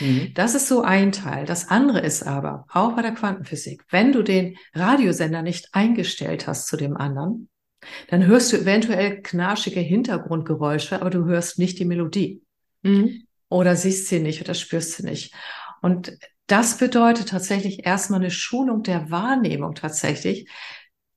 Mhm. 0.00 0.32
Das 0.34 0.54
ist 0.54 0.68
so 0.68 0.82
ein 0.82 1.12
Teil. 1.12 1.46
Das 1.46 1.68
andere 1.68 2.00
ist 2.00 2.22
aber, 2.22 2.66
auch 2.72 2.94
bei 2.96 3.02
der 3.02 3.12
Quantenphysik, 3.12 3.84
wenn 3.90 4.12
du 4.12 4.22
den 4.22 4.56
Radiosender 4.74 5.42
nicht 5.42 5.68
eingestellt 5.72 6.46
hast 6.46 6.66
zu 6.66 6.76
dem 6.76 6.96
anderen, 6.96 7.48
dann 8.08 8.26
hörst 8.26 8.52
du 8.52 8.58
eventuell 8.58 9.22
knarschige 9.22 9.80
Hintergrundgeräusche, 9.80 11.00
aber 11.00 11.10
du 11.10 11.24
hörst 11.24 11.58
nicht 11.58 11.78
die 11.78 11.84
Melodie. 11.84 12.42
Mhm. 12.82 13.24
Oder 13.48 13.74
siehst 13.74 14.08
sie 14.08 14.20
nicht 14.20 14.40
oder 14.42 14.54
spürst 14.54 14.92
sie 14.92 15.04
nicht. 15.04 15.34
Und 15.82 16.16
das 16.46 16.78
bedeutet 16.78 17.28
tatsächlich 17.28 17.86
erstmal 17.86 18.20
eine 18.20 18.30
Schulung 18.30 18.82
der 18.82 19.10
Wahrnehmung 19.10 19.74
tatsächlich. 19.74 20.48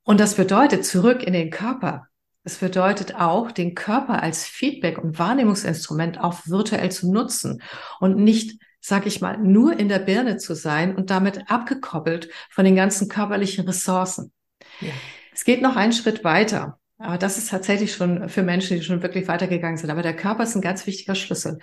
Und 0.03 0.19
das 0.19 0.35
bedeutet 0.35 0.85
zurück 0.85 1.23
in 1.23 1.33
den 1.33 1.49
Körper. 1.49 2.07
Es 2.43 2.57
bedeutet 2.57 3.15
auch, 3.15 3.51
den 3.51 3.73
Körper 3.73 4.21
als 4.21 4.45
Feedback- 4.45 4.97
und 4.97 5.17
Wahrnehmungsinstrument 5.17 6.19
auch 6.19 6.45
virtuell 6.45 6.91
zu 6.91 7.11
nutzen 7.11 7.61
und 8.01 8.17
nicht, 8.17 8.59
sag 8.81 9.05
ich 9.05 9.21
mal, 9.21 9.37
nur 9.37 9.79
in 9.79 9.87
der 9.87 9.99
Birne 9.99 10.37
zu 10.37 10.53
sein 10.53 10.95
und 10.95 11.09
damit 11.09 11.49
abgekoppelt 11.49 12.29
von 12.49 12.65
den 12.65 12.75
ganzen 12.75 13.07
körperlichen 13.07 13.65
Ressourcen. 13.65 14.33
Ja. 14.81 14.91
Es 15.33 15.45
geht 15.45 15.61
noch 15.61 15.77
einen 15.77 15.93
Schritt 15.93 16.23
weiter. 16.23 16.79
Aber 16.97 17.17
das 17.17 17.37
ist 17.37 17.49
tatsächlich 17.49 17.93
schon 17.93 18.29
für 18.29 18.43
Menschen, 18.43 18.77
die 18.77 18.83
schon 18.83 19.01
wirklich 19.01 19.27
weitergegangen 19.27 19.77
sind. 19.77 19.89
Aber 19.89 20.03
der 20.03 20.15
Körper 20.15 20.43
ist 20.43 20.55
ein 20.55 20.61
ganz 20.61 20.85
wichtiger 20.85 21.15
Schlüssel. 21.15 21.59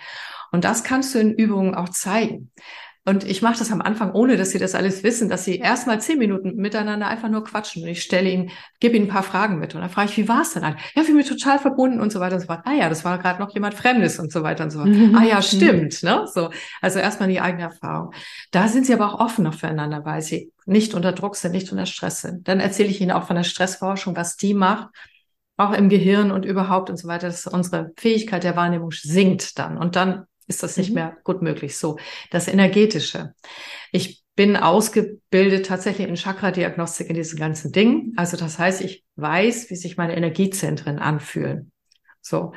Und 0.51 0.65
das 0.65 0.83
kannst 0.83 1.15
du 1.15 1.19
in 1.19 1.33
Übungen 1.33 1.73
auch 1.73 1.89
zeigen. 1.89 2.51
Und 3.03 3.23
ich 3.23 3.41
mache 3.41 3.57
das 3.57 3.71
am 3.71 3.81
Anfang, 3.81 4.11
ohne 4.11 4.37
dass 4.37 4.51
sie 4.51 4.59
das 4.59 4.75
alles 4.75 5.01
wissen, 5.01 5.27
dass 5.27 5.43
sie 5.43 5.57
erstmal 5.57 5.99
zehn 5.99 6.19
Minuten 6.19 6.55
miteinander 6.57 7.07
einfach 7.07 7.29
nur 7.29 7.43
quatschen. 7.43 7.81
Und 7.81 7.89
ich 7.89 8.03
stelle 8.03 8.29
ihnen, 8.29 8.51
gebe 8.79 8.95
ihnen 8.95 9.07
ein 9.07 9.11
paar 9.11 9.23
Fragen 9.23 9.57
mit. 9.57 9.73
Und 9.73 9.81
dann 9.81 9.89
frage 9.89 10.11
ich, 10.11 10.17
wie 10.17 10.27
war 10.27 10.41
es 10.41 10.53
denn? 10.53 10.61
Ja, 10.61 11.07
wir 11.07 11.15
mich 11.15 11.27
total 11.27 11.57
verbunden 11.57 11.99
und 11.99 12.11
so 12.11 12.19
weiter 12.19 12.35
und 12.35 12.41
so 12.41 12.47
fort. 12.47 12.61
Ah 12.63 12.73
ja, 12.73 12.89
das 12.89 13.03
war 13.03 13.17
gerade 13.17 13.41
noch 13.41 13.51
jemand 13.55 13.73
Fremdes 13.73 14.19
und 14.19 14.31
so 14.31 14.43
weiter 14.43 14.65
und 14.65 14.69
so 14.69 14.79
fort. 14.79 14.89
Mhm. 14.89 15.15
Ah 15.15 15.23
ja, 15.23 15.41
stimmt. 15.41 16.03
Ne? 16.03 16.27
So, 16.31 16.51
also 16.79 16.99
erstmal 16.99 17.27
die 17.27 17.41
eigene 17.41 17.63
Erfahrung. 17.63 18.13
Da 18.51 18.67
sind 18.67 18.85
sie 18.85 18.93
aber 18.93 19.11
auch 19.11 19.19
offen 19.19 19.45
noch 19.45 19.55
füreinander, 19.55 20.05
weil 20.05 20.21
sie 20.21 20.51
nicht 20.67 20.93
unter 20.93 21.11
Druck 21.11 21.35
sind, 21.35 21.53
nicht 21.53 21.71
unter 21.71 21.87
Stress 21.87 22.21
sind. 22.21 22.47
Dann 22.47 22.59
erzähle 22.59 22.89
ich 22.89 23.01
ihnen 23.01 23.11
auch 23.11 23.25
von 23.25 23.35
der 23.35 23.43
Stressforschung, 23.43 24.15
was 24.15 24.37
die 24.37 24.53
macht 24.53 24.89
auch 25.57 25.73
im 25.73 25.89
Gehirn 25.89 26.31
und 26.31 26.43
überhaupt 26.43 26.89
und 26.89 26.97
so 26.97 27.07
weiter, 27.07 27.27
dass 27.27 27.45
unsere 27.45 27.91
Fähigkeit 27.95 28.43
der 28.43 28.55
Wahrnehmung 28.55 28.91
sinkt 28.91 29.59
dann. 29.59 29.77
Und 29.77 29.95
dann 29.95 30.25
ist 30.47 30.63
das 30.63 30.77
nicht 30.77 30.89
mhm. 30.89 30.95
mehr 30.95 31.17
gut 31.23 31.41
möglich. 31.41 31.77
So, 31.77 31.97
das 32.29 32.47
Energetische. 32.47 33.33
Ich 33.91 34.23
bin 34.35 34.55
ausgebildet 34.55 35.65
tatsächlich 35.65 36.07
in 36.07 36.15
Chakra-Diagnostik 36.15 37.09
in 37.09 37.15
diesen 37.15 37.37
ganzen 37.37 37.71
Dingen. 37.71 38.13
Also 38.15 38.37
das 38.37 38.57
heißt, 38.57 38.81
ich 38.81 39.03
weiß, 39.15 39.69
wie 39.69 39.75
sich 39.75 39.97
meine 39.97 40.15
Energiezentren 40.15 40.99
anfühlen. 40.99 41.71
So. 42.21 42.53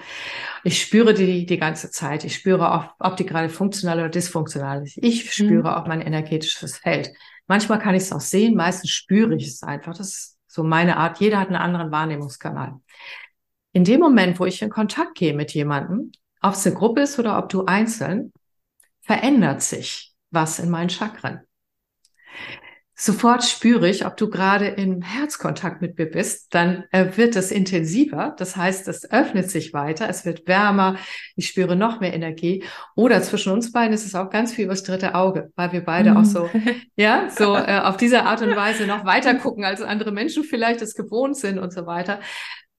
Ich 0.63 0.81
spüre 0.81 1.15
die 1.15 1.47
die 1.47 1.59
ganze 1.59 1.91
Zeit. 1.91 2.25
Ich 2.25 2.35
spüre 2.37 2.73
auch, 2.73 2.95
ob 2.99 3.17
die 3.17 3.27
gerade 3.27 3.49
funktional 3.49 3.99
oder 3.99 4.09
dysfunktional 4.09 4.83
ist. 4.83 4.99
Ich 4.99 5.33
spüre 5.33 5.71
mhm. 5.71 5.75
auch 5.75 5.87
mein 5.87 6.01
energetisches 6.01 6.79
Feld. 6.79 7.13
Manchmal 7.47 7.79
kann 7.79 7.95
ich 7.95 8.05
es 8.05 8.13
auch 8.13 8.21
sehen, 8.21 8.55
meistens 8.55 8.91
spüre 8.91 9.35
ich 9.35 9.47
es 9.47 9.63
einfach. 9.63 9.97
Das 9.97 10.09
ist 10.09 10.39
so 10.47 10.63
meine 10.63 10.97
Art. 10.97 11.19
Jeder 11.21 11.41
hat 11.41 11.49
einen 11.49 11.57
anderen 11.57 11.91
Wahrnehmungskanal. 11.91 12.75
In 13.73 13.85
dem 13.85 14.01
Moment, 14.01 14.39
wo 14.39 14.47
ich 14.47 14.63
in 14.63 14.71
Kontakt 14.71 15.17
gehe 15.17 15.35
mit 15.35 15.53
jemandem, 15.53 16.13
ob 16.45 16.55
es 16.55 16.67
eine 16.67 16.77
Gruppe 16.77 17.03
ist 17.03 17.19
oder 17.19 17.39
ob 17.39 17.49
du 17.49 17.65
einzeln, 17.65 18.33
verändert 19.01 19.63
sich 19.63 20.13
was 20.31 20.59
in 20.59 20.71
meinen 20.71 20.91
Chakren. 20.91 21.41
Sofort 22.97 23.43
spüre 23.43 23.89
ich, 23.89 24.07
ob 24.07 24.17
du 24.17 24.31
gerade 24.31 24.67
im 24.67 25.03
Herzkontakt 25.03 25.83
mit 25.83 25.99
mir 25.99 26.09
bist, 26.09 26.55
dann 26.55 26.85
äh, 26.93 27.17
wird 27.17 27.35
es 27.35 27.51
intensiver. 27.51 28.35
Das 28.39 28.57
heißt, 28.57 28.87
es 28.87 29.11
öffnet 29.11 29.51
sich 29.51 29.73
weiter, 29.73 30.09
es 30.09 30.25
wird 30.25 30.47
wärmer, 30.47 30.97
ich 31.35 31.49
spüre 31.49 31.75
noch 31.75 31.99
mehr 31.99 32.15
Energie. 32.15 32.63
Oder 32.95 33.21
zwischen 33.21 33.53
uns 33.53 33.73
beiden 33.73 33.93
ist 33.93 34.07
es 34.07 34.15
auch 34.15 34.31
ganz 34.31 34.53
viel 34.53 34.67
übers 34.67 34.85
dritte 34.85 35.17
Auge, 35.17 35.51
weil 35.57 35.73
wir 35.73 35.85
beide 35.85 36.13
mm. 36.13 36.17
auch 36.19 36.25
so, 36.25 36.49
ja, 36.97 37.29
so 37.31 37.57
äh, 37.57 37.81
auf 37.81 37.97
diese 37.97 38.23
Art 38.23 38.43
und 38.43 38.55
Weise 38.55 38.87
noch 38.87 39.05
weiter 39.05 39.35
gucken, 39.35 39.65
als 39.65 39.83
andere 39.83 40.13
Menschen 40.13 40.45
vielleicht 40.45 40.81
es 40.81 40.95
gewohnt 40.95 41.37
sind 41.37 41.59
und 41.59 41.73
so 41.73 41.87
weiter 41.87 42.21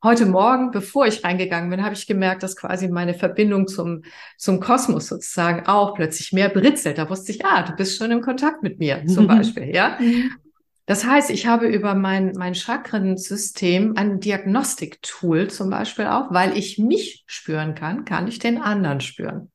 heute 0.06 0.26
Morgen, 0.26 0.72
bevor 0.72 1.06
ich 1.06 1.24
reingegangen 1.24 1.70
bin, 1.70 1.84
habe 1.84 1.96
ich 1.96 2.08
gemerkt, 2.08 2.44
dass 2.44 2.56
quasi 2.56 2.88
meine 2.88 3.14
Verbindung 3.14 3.68
zum, 3.68 4.04
zum 4.38 4.62
Kosmos 4.62 5.08
sozusagen 5.08 5.66
auch 5.68 5.96
plötzlich 5.96 6.32
mehr 6.32 6.48
britzelt. 6.48 6.98
Da 6.98 7.10
wusste 7.10 7.34
ich, 7.34 7.46
ah, 7.46 7.64
du 7.64 7.76
bist 7.76 7.98
schon 7.98 8.12
im 8.12 8.22
Kontakt 8.22 8.64
mit 8.64 8.80
mir, 8.80 9.06
zum 9.08 9.28
Beispiel, 9.28 9.76
ja. 9.76 9.98
Mhm. 10.00 10.32
Das 10.86 11.04
heißt, 11.04 11.32
ich 11.32 11.48
habe 11.48 11.68
über 11.68 11.96
mein, 11.96 12.34
mein 12.38 12.54
Chakrensystem 12.54 13.98
ein 13.98 14.20
Diagnostiktool 14.20 15.50
zum 15.50 15.72
Beispiel 15.72 16.06
auch, 16.06 16.32
weil 16.32 16.56
ich 16.56 16.78
mich 16.78 17.24
spüren 17.26 17.74
kann, 17.74 18.06
kann 18.06 18.28
ich 18.28 18.38
den 18.38 18.62
anderen 18.62 19.02
spüren. 19.02 19.52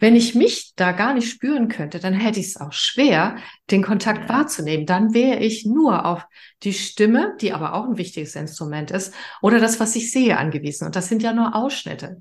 Wenn 0.00 0.16
ich 0.16 0.34
mich 0.34 0.72
da 0.76 0.92
gar 0.92 1.14
nicht 1.14 1.28
spüren 1.28 1.68
könnte, 1.68 2.00
dann 2.00 2.14
hätte 2.14 2.40
ich 2.40 2.46
es 2.46 2.56
auch 2.56 2.72
schwer, 2.72 3.36
den 3.70 3.82
Kontakt 3.82 4.28
wahrzunehmen. 4.28 4.86
Dann 4.86 5.14
wäre 5.14 5.38
ich 5.40 5.66
nur 5.66 6.06
auf 6.06 6.26
die 6.62 6.72
Stimme, 6.72 7.36
die 7.40 7.52
aber 7.52 7.74
auch 7.74 7.86
ein 7.86 7.98
wichtiges 7.98 8.36
Instrument 8.36 8.90
ist, 8.90 9.14
oder 9.42 9.60
das, 9.60 9.80
was 9.80 9.96
ich 9.96 10.12
sehe, 10.12 10.38
angewiesen. 10.38 10.86
Und 10.86 10.96
das 10.96 11.08
sind 11.08 11.22
ja 11.22 11.32
nur 11.32 11.54
Ausschnitte. 11.54 12.20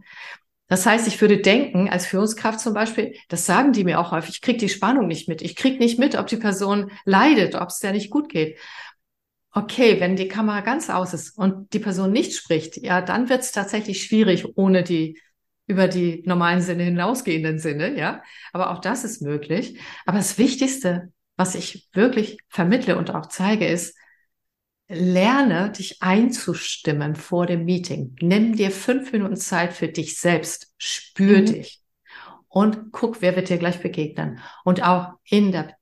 Das 0.68 0.86
heißt, 0.86 1.08
ich 1.08 1.20
würde 1.20 1.40
denken, 1.40 1.90
als 1.90 2.06
Führungskraft 2.06 2.60
zum 2.60 2.76
Beispiel, 2.76 3.16
das 3.28 3.46
sagen 3.48 3.74
die 3.74 3.84
mir 3.84 4.00
auch 4.00 4.12
häufig, 4.12 4.36
ich 4.36 4.42
kriege 4.42 4.60
die 4.60 4.70
Spannung 4.70 5.08
nicht 5.08 5.28
mit. 5.28 5.42
Ich 5.42 5.56
kriege 5.56 5.80
nicht 5.80 5.98
mit, 5.98 6.16
ob 6.16 6.28
die 6.28 6.38
Person 6.38 6.92
leidet, 7.06 7.56
ob 7.56 7.70
es 7.70 7.80
der 7.80 7.92
nicht 7.92 8.12
gut 8.12 8.30
geht. 8.30 8.60
Okay, 9.52 10.00
wenn 10.00 10.16
die 10.16 10.28
Kamera 10.28 10.62
ganz 10.62 10.92
aus 10.92 11.16
ist 11.16 11.36
und 11.36 11.74
die 11.74 11.80
Person 11.80 12.12
nicht 12.12 12.36
spricht, 12.36 12.78
ja, 12.78 13.02
dann 13.02 13.30
wird 13.30 13.42
es 13.42 13.52
tatsächlich 13.52 14.04
schwierig, 14.04 14.46
ohne 14.58 14.84
die 14.84 15.20
über 15.70 15.88
die 15.88 16.24
normalen 16.26 16.62
Sinne 16.62 16.84
hinausgehenden 16.84 17.60
Sinne, 17.60 17.96
ja. 17.96 18.24
Aber 18.54 18.72
auch 18.72 18.80
das 18.80 19.04
ist 19.04 19.22
möglich. 19.22 19.80
Aber 20.08 20.18
das 20.18 20.40
Wichtigste, 20.40 21.14
was 21.38 21.54
ich 21.54 21.88
wirklich 21.94 22.40
vermittle 22.50 22.98
und 22.98 23.14
auch 23.14 23.28
zeige, 23.28 23.68
ist, 23.68 23.96
lerne 24.88 25.72
dich 25.72 26.02
einzustimmen 26.02 27.16
vor 27.16 27.46
dem 27.46 27.66
Meeting. 27.66 28.16
Nimm 28.20 28.56
dir 28.56 28.72
fünf 28.72 29.12
Minuten 29.12 29.36
Zeit 29.36 29.72
für 29.74 29.88
dich 29.88 30.18
selbst. 30.18 30.74
Spür 30.80 31.42
mhm. 31.42 31.46
dich. 31.46 31.82
Und 32.48 32.92
guck, 32.92 33.22
wer 33.22 33.36
wird 33.36 33.50
dir 33.50 33.60
gleich 33.60 33.80
begegnen. 33.80 34.40
Und 34.64 34.84
auch 34.84 35.14
in 35.24 35.52
der 35.52 35.76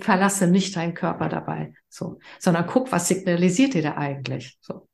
verlasse 0.00 0.46
nicht 0.46 0.76
deinen 0.76 0.94
Körper 0.94 1.28
dabei, 1.28 1.74
so, 1.88 2.20
sondern 2.38 2.66
guck, 2.66 2.92
was 2.92 3.08
signalisiert 3.08 3.74
dir 3.74 3.82
da 3.82 3.96
eigentlich, 3.96 4.56
so. 4.60 4.87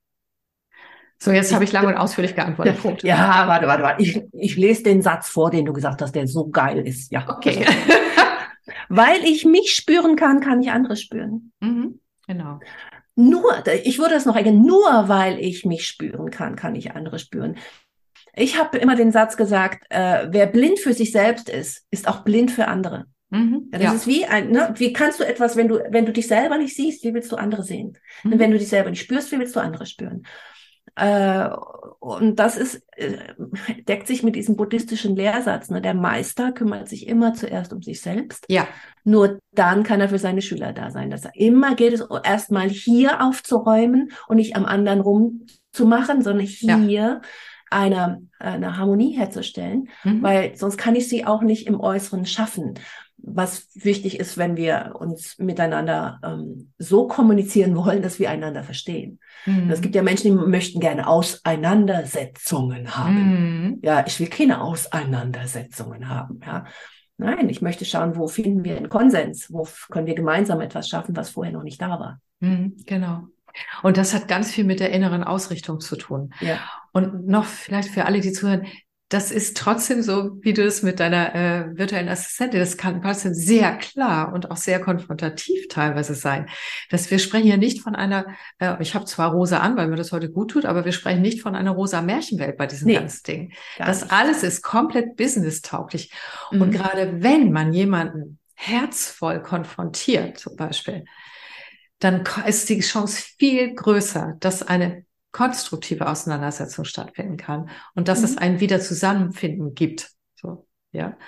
So, 1.19 1.33
jetzt 1.33 1.55
habe 1.55 1.65
ich 1.65 1.73
lange 1.73 1.89
und 1.89 1.97
ausführlich 1.97 2.35
geantwortet. 2.35 2.81
Punkt. 2.81 3.03
Ja, 3.05 3.47
warte, 3.47 3.67
warte, 3.67 3.83
warte. 3.83 4.03
Ich, 4.03 4.21
ich 4.33 4.57
lese 4.57 4.83
den 4.83 5.03
Satz 5.03 5.29
vor, 5.29 5.51
den 5.51 5.65
du 5.65 5.73
gesagt 5.73 6.03
hast, 6.03 6.15
der 6.15 6.27
so 6.27 6.49
geil 6.49 6.87
ist. 6.87 7.11
Ja. 7.13 7.29
Okay. 7.29 7.65
Weil 8.89 9.25
ich 9.25 9.45
mich 9.45 9.75
spüren 9.75 10.17
kann, 10.17 10.41
kann 10.41 10.63
ich 10.63 10.71
andere 10.71 10.97
spüren. 10.97 11.53
Mhm. 11.61 12.01
Genau. 12.27 12.61
Nur, 13.17 13.63
ich 13.85 13.99
würde 13.99 14.15
das 14.15 14.27
noch 14.27 14.37
ergänzen, 14.37 14.67
nur 14.67 15.09
weil 15.09 15.39
ich 15.39 15.65
mich 15.65 15.87
spüren 15.87 16.31
kann, 16.31 16.57
kann 16.57 16.75
ich 16.75 16.93
andere 16.93 17.19
spüren. 17.19 17.57
Ich 18.35 18.59
habe 18.59 18.79
immer 18.79 18.97
den 18.97 19.13
Satz 19.13 19.37
gesagt, 19.37 19.85
äh, 19.91 20.27
wer 20.31 20.47
blind 20.47 20.81
für 20.81 20.93
sich 20.93 21.13
selbst 21.13 21.49
ist, 21.49 21.85
ist 21.91 22.09
auch 22.09 22.25
blind 22.25 22.51
für 22.51 22.67
andere. 22.67 23.05
Mhm, 23.31 23.69
ja, 23.73 23.79
das 23.79 23.83
ja. 23.83 23.93
ist 23.95 24.07
wie 24.07 24.25
ein, 24.27 24.51
ne, 24.51 24.75
wie 24.77 24.93
kannst 24.93 25.21
du 25.21 25.25
etwas, 25.25 25.57
wenn 25.57 25.69
du, 25.69 25.81
wenn 25.91 26.07
du 26.07 26.13
dich 26.13 26.27
selber 26.27 26.59
nicht 26.59 26.75
siehst, 26.75 27.05
wie 27.05 27.15
willst 27.15 27.31
du 27.31 27.37
andere 27.37 27.63
sehen? 27.63 27.97
Mhm. 28.23 28.33
Und 28.33 28.39
wenn 28.39 28.51
du 28.51 28.59
dich 28.59 28.69
selber 28.69 28.91
nicht 28.91 29.03
spürst, 29.03 29.31
wie 29.33 29.39
willst 29.39 29.55
du 29.55 29.61
andere 29.61 29.87
spüren? 29.87 30.25
Äh, 30.97 31.49
und 31.99 32.39
das 32.39 32.57
ist, 32.57 32.83
äh, 32.97 33.17
deckt 33.89 34.07
sich 34.07 34.23
mit 34.23 34.37
diesem 34.37 34.57
buddhistischen 34.57 35.17
Lehrsatz. 35.17 35.71
Ne? 35.71 35.81
Der 35.81 35.95
Meister 35.95 36.53
kümmert 36.53 36.89
sich 36.89 37.09
immer 37.09 37.35
zuerst 37.35 37.73
um 37.73 37.83
sich 37.83 38.01
selbst. 38.01 38.45
Ja. 38.49 38.69
Nur 39.05 39.39
dann 39.53 39.83
kann 39.83 40.01
er 40.01 40.09
für 40.09 40.19
seine 40.19 40.43
Schüler 40.43 40.73
da 40.73 40.91
sein. 40.91 41.11
Dass 41.11 41.25
er 41.25 41.35
immer 41.35 41.75
geht 41.75 41.95
es 41.95 42.05
erstmal 42.23 42.69
hier 42.69 43.23
aufzuräumen 43.23 44.13
und 44.29 44.37
nicht 44.37 44.55
am 44.57 44.67
anderen 44.67 45.01
rumzumachen, 45.01 46.23
sondern 46.23 46.47
hier 46.47 46.89
ja. 46.89 47.21
eine, 47.71 48.23
eine 48.39 48.77
Harmonie 48.77 49.17
herzustellen, 49.17 49.89
mhm. 50.05 50.23
weil 50.23 50.57
sonst 50.57 50.77
kann 50.77 50.97
ich 50.97 51.09
sie 51.09 51.25
auch 51.25 51.43
nicht 51.43 51.67
im 51.67 51.81
Äußeren 51.81 52.27
schaffen 52.27 52.75
was 53.27 53.69
wichtig 53.75 54.21
ist, 54.21 54.37
wenn 54.37 54.57
wir 54.57 54.95
uns 54.99 55.39
miteinander 55.39 56.21
ähm, 56.23 56.73
so 56.79 57.07
kommunizieren 57.07 57.77
wollen, 57.77 58.03
dass 58.03 58.19
wir 58.19 58.31
einander 58.31 58.63
verstehen. 58.63 59.19
Mhm. 59.47 59.71
Es 59.71 59.81
gibt 59.81 59.95
ja 59.95 60.03
Menschen, 60.03 60.31
die 60.31 60.47
möchten 60.47 60.81
gerne 60.81 61.07
Auseinandersetzungen 61.07 62.97
haben. 62.97 63.15
Mhm. 63.15 63.79
Ja, 63.83 64.05
ich 64.07 64.21
will 64.21 64.29
keine 64.29 64.61
Auseinandersetzungen 64.61 66.09
haben. 66.09 66.41
Ja. 66.45 66.65
Nein, 67.17 67.49
ich 67.49 67.63
möchte 67.63 67.85
schauen, 67.85 68.17
wo 68.17 68.27
finden 68.27 68.65
wir 68.65 68.77
einen 68.77 68.89
Konsens, 68.89 69.53
wo 69.53 69.67
können 69.91 70.07
wir 70.07 70.15
gemeinsam 70.15 70.61
etwas 70.61 70.89
schaffen, 70.89 71.17
was 71.17 71.31
vorher 71.31 71.53
noch 71.53 71.63
nicht 71.63 71.81
da 71.81 71.91
war. 72.01 72.21
Mhm, 72.41 72.77
genau. 72.87 73.29
Und 73.83 73.97
das 73.97 74.15
hat 74.15 74.27
ganz 74.27 74.51
viel 74.51 74.65
mit 74.65 74.81
der 74.81 74.91
inneren 74.91 75.23
Ausrichtung 75.23 75.79
zu 75.79 75.95
tun. 75.97 76.35
Ja. 76.41 76.59
Und 76.93 77.27
noch 77.29 77.45
vielleicht 77.45 77.89
für 77.89 78.05
alle, 78.07 78.21
die 78.21 78.33
zuhören, 78.33 78.67
das 79.15 79.31
ist 79.31 79.57
trotzdem 79.57 80.03
so, 80.03 80.43
wie 80.43 80.55
du 80.55 80.65
es 80.65 80.83
mit 80.83 80.99
deiner 80.99 81.37
äh, 81.37 81.79
virtuellen 81.79 82.09
Assistentin, 82.09 82.59
das 82.59 82.77
kann 82.77 83.01
trotzdem 83.01 83.33
sehr 83.33 83.77
klar 83.77 84.33
und 84.33 84.51
auch 84.51 84.57
sehr 84.57 84.81
konfrontativ 84.81 85.69
teilweise 85.69 86.17
sein. 86.17 86.49
Dass 86.91 87.13
wir 87.13 87.21
sprechen 87.21 87.47
ja 87.47 87.57
nicht 87.57 87.81
von 87.81 87.95
einer, 87.95 88.27
äh, 88.59 88.75
ich 88.81 88.97
habe 88.97 89.05
zwar 89.05 89.31
rosa 89.31 89.59
an, 89.59 89.77
weil 89.77 89.87
mir 89.87 89.95
das 89.95 90.11
heute 90.11 90.33
gut 90.33 90.51
tut, 90.51 90.65
aber 90.65 90.85
wir 90.85 90.91
sprechen 90.91 91.23
nicht 91.23 91.43
von 91.43 91.55
einer 91.55 91.71
rosa 91.71 92.03
Märchenwelt 92.03 92.57
bei 92.57 92.67
diesem 92.67 92.89
nee, 92.89 92.95
ganzen 92.95 93.23
Ding. 93.23 93.53
Das 93.79 94.03
nicht. 94.03 94.13
alles 94.13 94.43
ist 94.43 94.63
komplett 94.63 95.15
businesstauglich. 95.15 96.13
Mhm. 96.51 96.63
Und 96.63 96.71
gerade 96.73 97.23
wenn 97.23 97.53
man 97.53 97.73
jemanden 97.73 98.41
herzvoll 98.55 99.41
konfrontiert, 99.43 100.39
zum 100.39 100.57
Beispiel, 100.57 101.05
dann 102.01 102.25
ist 102.49 102.69
die 102.69 102.81
Chance 102.81 103.23
viel 103.39 103.77
größer, 103.77 104.37
dass 104.41 104.65
eine 104.65 105.05
konstruktive 105.35 106.09
Auseinandersetzung 106.09 106.85
stattfinden 106.85 107.37
kann 107.37 107.69
und 107.97 108.07
dass 108.07 108.21
mhm. 108.21 108.25
es 108.25 108.39
ein 108.39 108.61
wieder 108.61 108.81
Zusammenfinden 108.81 109.75
gibt. 109.75 110.13
So, 110.37 110.69
ja. 110.93 111.19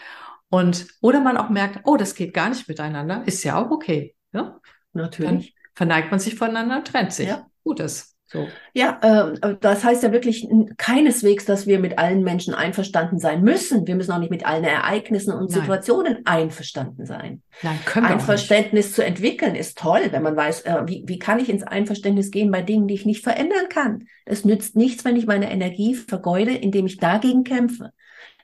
Und, 0.49 0.87
oder 1.01 1.21
man 1.21 1.37
auch 1.37 1.51
merkt, 1.51 1.81
oh, 1.85 1.97
das 1.97 2.15
geht 2.15 2.33
gar 2.33 2.49
nicht 2.49 2.69
miteinander, 2.69 3.27
ist 3.27 3.43
ja 3.43 3.61
auch 3.61 3.71
okay. 3.71 4.15
Ja? 4.33 4.61
Natürlich. 4.93 5.29
Dann 5.29 5.45
verneigt 5.75 6.13
man 6.13 6.21
sich 6.21 6.37
voneinander, 6.37 6.85
trennt 6.85 7.13
sich. 7.13 7.27
Ja. 7.29 7.47
Gutes. 7.65 8.16
So. 8.29 8.49
Ja, 8.73 8.99
äh, 9.41 9.57
das 9.61 9.85
heißt 9.85 10.03
ja 10.03 10.11
wirklich 10.11 10.49
keineswegs, 10.79 11.45
dass 11.45 11.67
wir 11.69 11.79
mit 11.79 11.97
allen 11.99 12.25
Menschen 12.25 12.55
einverstanden 12.55 13.21
sein 13.21 13.43
müssen. 13.43 13.87
Wir 13.87 13.95
müssen 13.95 14.11
auch 14.11 14.19
nicht 14.19 14.33
mit 14.33 14.45
allen 14.45 14.65
Ereignissen 14.65 15.33
und 15.33 15.51
Nein. 15.51 15.61
Situationen 15.61 16.27
einverstanden 16.27 17.07
sein. 17.07 17.43
Nein, 17.63 17.79
können 17.85 18.07
wir 18.07 18.15
Einverständnis 18.15 18.93
zu 18.95 19.05
entwickeln 19.05 19.55
ist 19.55 19.79
toll, 19.79 20.09
wenn 20.11 20.25
man 20.25 20.37
weiß, 20.37 20.63
äh, 20.63 20.83
wie, 20.87 21.05
wie 21.07 21.21
kann 21.21 21.39
ich 21.39 21.49
ins 21.49 21.63
Einverständnis 21.63 22.33
gehen 22.33 22.51
bei 22.51 22.63
Dingen, 22.63 22.89
die 22.89 22.95
ich 22.95 23.07
nicht 23.07 23.23
verändern 23.23 23.69
kann. 23.69 24.09
Es 24.25 24.45
nützt 24.45 24.75
nichts, 24.75 25.05
wenn 25.05 25.15
ich 25.15 25.27
meine 25.27 25.51
Energie 25.51 25.95
vergeude, 25.95 26.53
indem 26.53 26.87
ich 26.87 26.97
dagegen 26.97 27.45
kämpfe. 27.45 27.93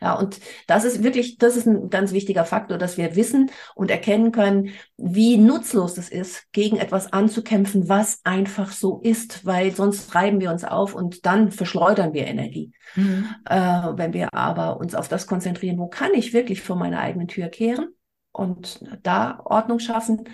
Ja, 0.03 0.15
und 0.15 0.41
das 0.67 0.85
ist 0.85 1.05
wirklich, 1.05 1.39
das 1.39 1.57
ist 1.57 1.67
ein 1.67 1.89
ganz 1.89 2.11
wichtiger 2.11 2.45
Faktor, 2.45 2.77
dass 2.77 2.99
wir 2.99 3.15
wissen 3.15 3.53
und 3.77 3.89
erkennen 3.89 4.33
können, 4.33 4.71
wie 4.97 5.37
nutzlos 5.37 5.97
es 5.97 6.09
ist, 6.09 6.51
gegen 6.51 6.79
etwas 6.79 7.13
anzukämpfen, 7.13 7.89
was 7.89 8.21
einfach 8.25 8.73
so 8.73 8.99
ist, 9.01 9.47
weil 9.47 9.71
sonst 9.71 10.11
treiben 10.11 10.41
wir 10.41 10.51
uns 10.51 10.65
auf 10.65 10.97
und 10.97 11.25
dann 11.25 11.53
verschleudern 11.53 12.15
wir 12.15 12.27
Energie. 12.27 12.73
Mhm. 12.97 13.29
Äh, 13.49 13.55
wenn 13.95 14.13
wir 14.13 14.35
aber 14.35 14.79
uns 14.79 14.97
auf 14.97 15.07
das 15.07 15.29
konzentrieren, 15.29 15.79
wo 15.79 15.87
kann 15.87 16.11
ich 16.15 16.33
wirklich 16.33 16.63
vor 16.63 16.75
meiner 16.75 16.99
eigenen 16.99 17.29
Tür 17.29 17.47
kehren 17.47 17.95
und 18.33 18.81
da 19.05 19.41
Ordnung 19.45 19.79
schaffen, 19.79 20.25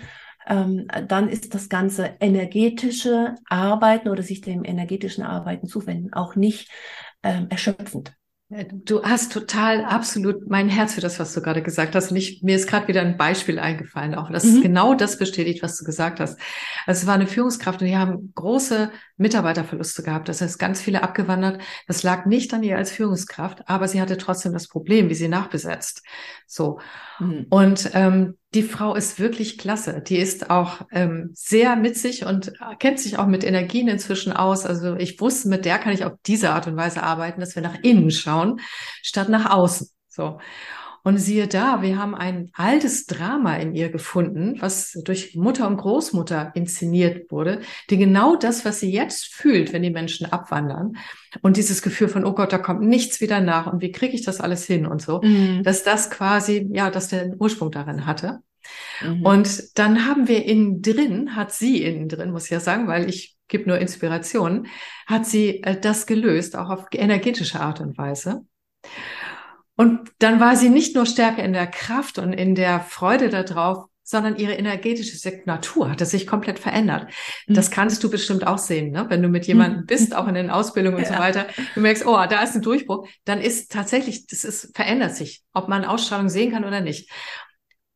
ähm, 0.47 0.87
dann 1.07 1.29
ist 1.29 1.53
das 1.53 1.69
ganze 1.69 2.15
energetische 2.19 3.35
Arbeiten 3.47 4.09
oder 4.09 4.23
sich 4.23 4.41
dem 4.41 4.63
energetischen 4.65 5.23
Arbeiten 5.23 5.67
zuwenden 5.67 6.11
auch 6.11 6.35
nicht 6.35 6.71
ähm, 7.21 7.47
erschöpfend. 7.51 8.15
Du 8.49 9.03
hast 9.03 9.31
total 9.31 9.85
absolut 9.85 10.49
mein 10.49 10.69
Herz 10.69 10.95
für 10.95 11.01
das, 11.01 11.19
was 11.19 11.33
du 11.35 11.41
gerade 11.41 11.61
gesagt 11.61 11.93
hast. 11.93 12.09
Und 12.09 12.17
ich, 12.17 12.41
mir 12.41 12.55
ist 12.55 12.67
gerade 12.67 12.87
wieder 12.87 13.01
ein 13.01 13.15
Beispiel 13.15 13.59
eingefallen, 13.59 14.15
auch 14.15 14.31
das 14.31 14.43
mhm. 14.43 14.61
genau 14.63 14.95
das 14.95 15.19
bestätigt, 15.19 15.61
was 15.61 15.77
du 15.77 15.85
gesagt 15.85 16.19
hast. 16.19 16.39
Also 16.87 17.01
es 17.01 17.05
war 17.05 17.13
eine 17.13 17.27
Führungskraft 17.27 17.79
und 17.81 17.87
die 17.87 17.97
haben 17.97 18.31
große 18.33 18.89
Mitarbeiterverluste 19.19 20.01
gehabt. 20.01 20.29
Das 20.29 20.41
heißt, 20.41 20.57
ganz 20.57 20.81
viele 20.81 21.03
abgewandert. 21.03 21.61
Das 21.87 22.03
lag 22.03 22.25
nicht 22.25 22.53
an 22.53 22.63
ihr 22.63 22.77
als 22.77 22.91
Führungskraft, 22.91 23.67
aber 23.67 23.87
sie 23.87 24.01
hatte 24.01 24.17
trotzdem 24.17 24.53
das 24.53 24.67
Problem, 24.67 25.09
wie 25.09 25.15
sie 25.15 25.27
nachbesetzt. 25.27 26.03
So. 26.47 26.79
Mhm. 27.19 27.45
Und 27.49 27.91
ähm, 27.93 28.37
die 28.53 28.63
Frau 28.63 28.95
ist 28.95 29.19
wirklich 29.19 29.57
klasse. 29.57 30.01
Die 30.01 30.17
ist 30.17 30.49
auch 30.49 30.87
ähm, 30.91 31.31
sehr 31.33 31.75
mit 31.75 31.97
sich 31.97 32.25
und 32.25 32.53
kennt 32.79 32.99
sich 32.99 33.19
auch 33.19 33.27
mit 33.27 33.43
Energien 33.43 33.87
inzwischen 33.89 34.31
aus. 34.31 34.65
Also 34.65 34.95
ich 34.95 35.19
wusste, 35.19 35.49
mit 35.49 35.65
der 35.65 35.77
kann 35.79 35.93
ich 35.93 36.05
auf 36.05 36.13
diese 36.25 36.51
Art 36.51 36.67
und 36.67 36.77
Weise 36.77 37.03
arbeiten, 37.03 37.41
dass 37.41 37.55
wir 37.55 37.61
nach 37.61 37.77
innen 37.83 38.11
schauen, 38.11 38.61
statt 39.03 39.29
nach 39.29 39.51
außen. 39.51 39.89
So. 40.07 40.39
Und 41.03 41.17
siehe 41.17 41.47
da, 41.47 41.81
wir 41.81 41.97
haben 41.97 42.15
ein 42.15 42.49
altes 42.53 43.05
Drama 43.05 43.55
in 43.55 43.73
ihr 43.73 43.89
gefunden, 43.89 44.57
was 44.59 44.99
durch 45.03 45.35
Mutter 45.35 45.67
und 45.67 45.77
Großmutter 45.77 46.51
inszeniert 46.55 47.31
wurde, 47.31 47.61
die 47.89 47.97
genau 47.97 48.35
das, 48.35 48.65
was 48.65 48.79
sie 48.79 48.91
jetzt 48.91 49.33
fühlt, 49.33 49.73
wenn 49.73 49.83
die 49.83 49.89
Menschen 49.89 50.31
abwandern 50.31 50.97
und 51.41 51.57
dieses 51.57 51.81
Gefühl 51.81 52.07
von, 52.07 52.25
oh 52.25 52.33
Gott, 52.33 52.51
da 52.51 52.57
kommt 52.57 52.81
nichts 52.81 53.21
wieder 53.21 53.41
nach 53.41 53.71
und 53.71 53.81
wie 53.81 53.91
kriege 53.91 54.13
ich 54.13 54.23
das 54.23 54.41
alles 54.41 54.65
hin 54.65 54.85
und 54.85 55.01
so, 55.01 55.21
mhm. 55.21 55.63
dass 55.63 55.83
das 55.83 56.09
quasi, 56.09 56.67
ja, 56.71 56.89
dass 56.89 57.07
der 57.07 57.35
Ursprung 57.39 57.71
darin 57.71 58.05
hatte. 58.05 58.39
Mhm. 59.01 59.25
Und 59.25 59.77
dann 59.77 60.05
haben 60.05 60.27
wir 60.27 60.45
innen 60.45 60.81
drin, 60.81 61.35
hat 61.35 61.51
sie 61.51 61.83
innen 61.83 62.09
drin, 62.09 62.31
muss 62.31 62.45
ich 62.45 62.51
ja 62.51 62.59
sagen, 62.59 62.87
weil 62.87 63.09
ich 63.09 63.37
gebe 63.47 63.67
nur 63.67 63.79
Inspiration, 63.79 64.67
hat 65.07 65.25
sie 65.25 65.63
äh, 65.63 65.79
das 65.79 66.05
gelöst, 66.05 66.55
auch 66.55 66.69
auf 66.69 66.85
energetische 66.93 67.59
Art 67.59 67.81
und 67.81 67.97
Weise. 67.97 68.45
Und 69.79 70.11
dann 70.19 70.41
war 70.41 70.57
sie 70.57 70.67
nicht 70.67 70.93
nur 70.93 71.05
stärker 71.05 71.41
in 71.41 71.53
der 71.53 71.65
Kraft 71.65 72.19
und 72.19 72.33
in 72.33 72.53
der 72.53 72.81
Freude 72.81 73.29
darauf, 73.29 73.85
sondern 74.03 74.35
ihre 74.35 74.51
energetische 74.51 75.15
Signatur 75.15 75.89
hatte 75.89 76.05
sich 76.05 76.27
komplett 76.27 76.59
verändert. 76.59 77.07
Mhm. 77.47 77.53
Das 77.53 77.71
kannst 77.71 78.03
du 78.03 78.09
bestimmt 78.09 78.45
auch 78.45 78.57
sehen, 78.57 78.91
ne? 78.91 79.05
wenn 79.07 79.21
du 79.21 79.29
mit 79.29 79.47
jemandem 79.47 79.85
bist, 79.85 80.13
auch 80.13 80.27
in 80.27 80.33
den 80.33 80.49
Ausbildungen 80.49 80.97
und 80.97 81.03
ja. 81.03 81.13
so 81.13 81.19
weiter. 81.19 81.47
Du 81.75 81.79
merkst, 81.79 82.05
oh, 82.05 82.17
da 82.29 82.43
ist 82.43 82.55
ein 82.55 82.61
Durchbruch. 82.61 83.07
Dann 83.23 83.39
ist 83.39 83.71
tatsächlich, 83.71 84.27
das 84.27 84.43
ist, 84.43 84.75
verändert 84.75 85.15
sich, 85.15 85.43
ob 85.53 85.69
man 85.69 85.85
Ausstrahlung 85.85 86.27
sehen 86.27 86.51
kann 86.51 86.65
oder 86.65 86.81
nicht. 86.81 87.09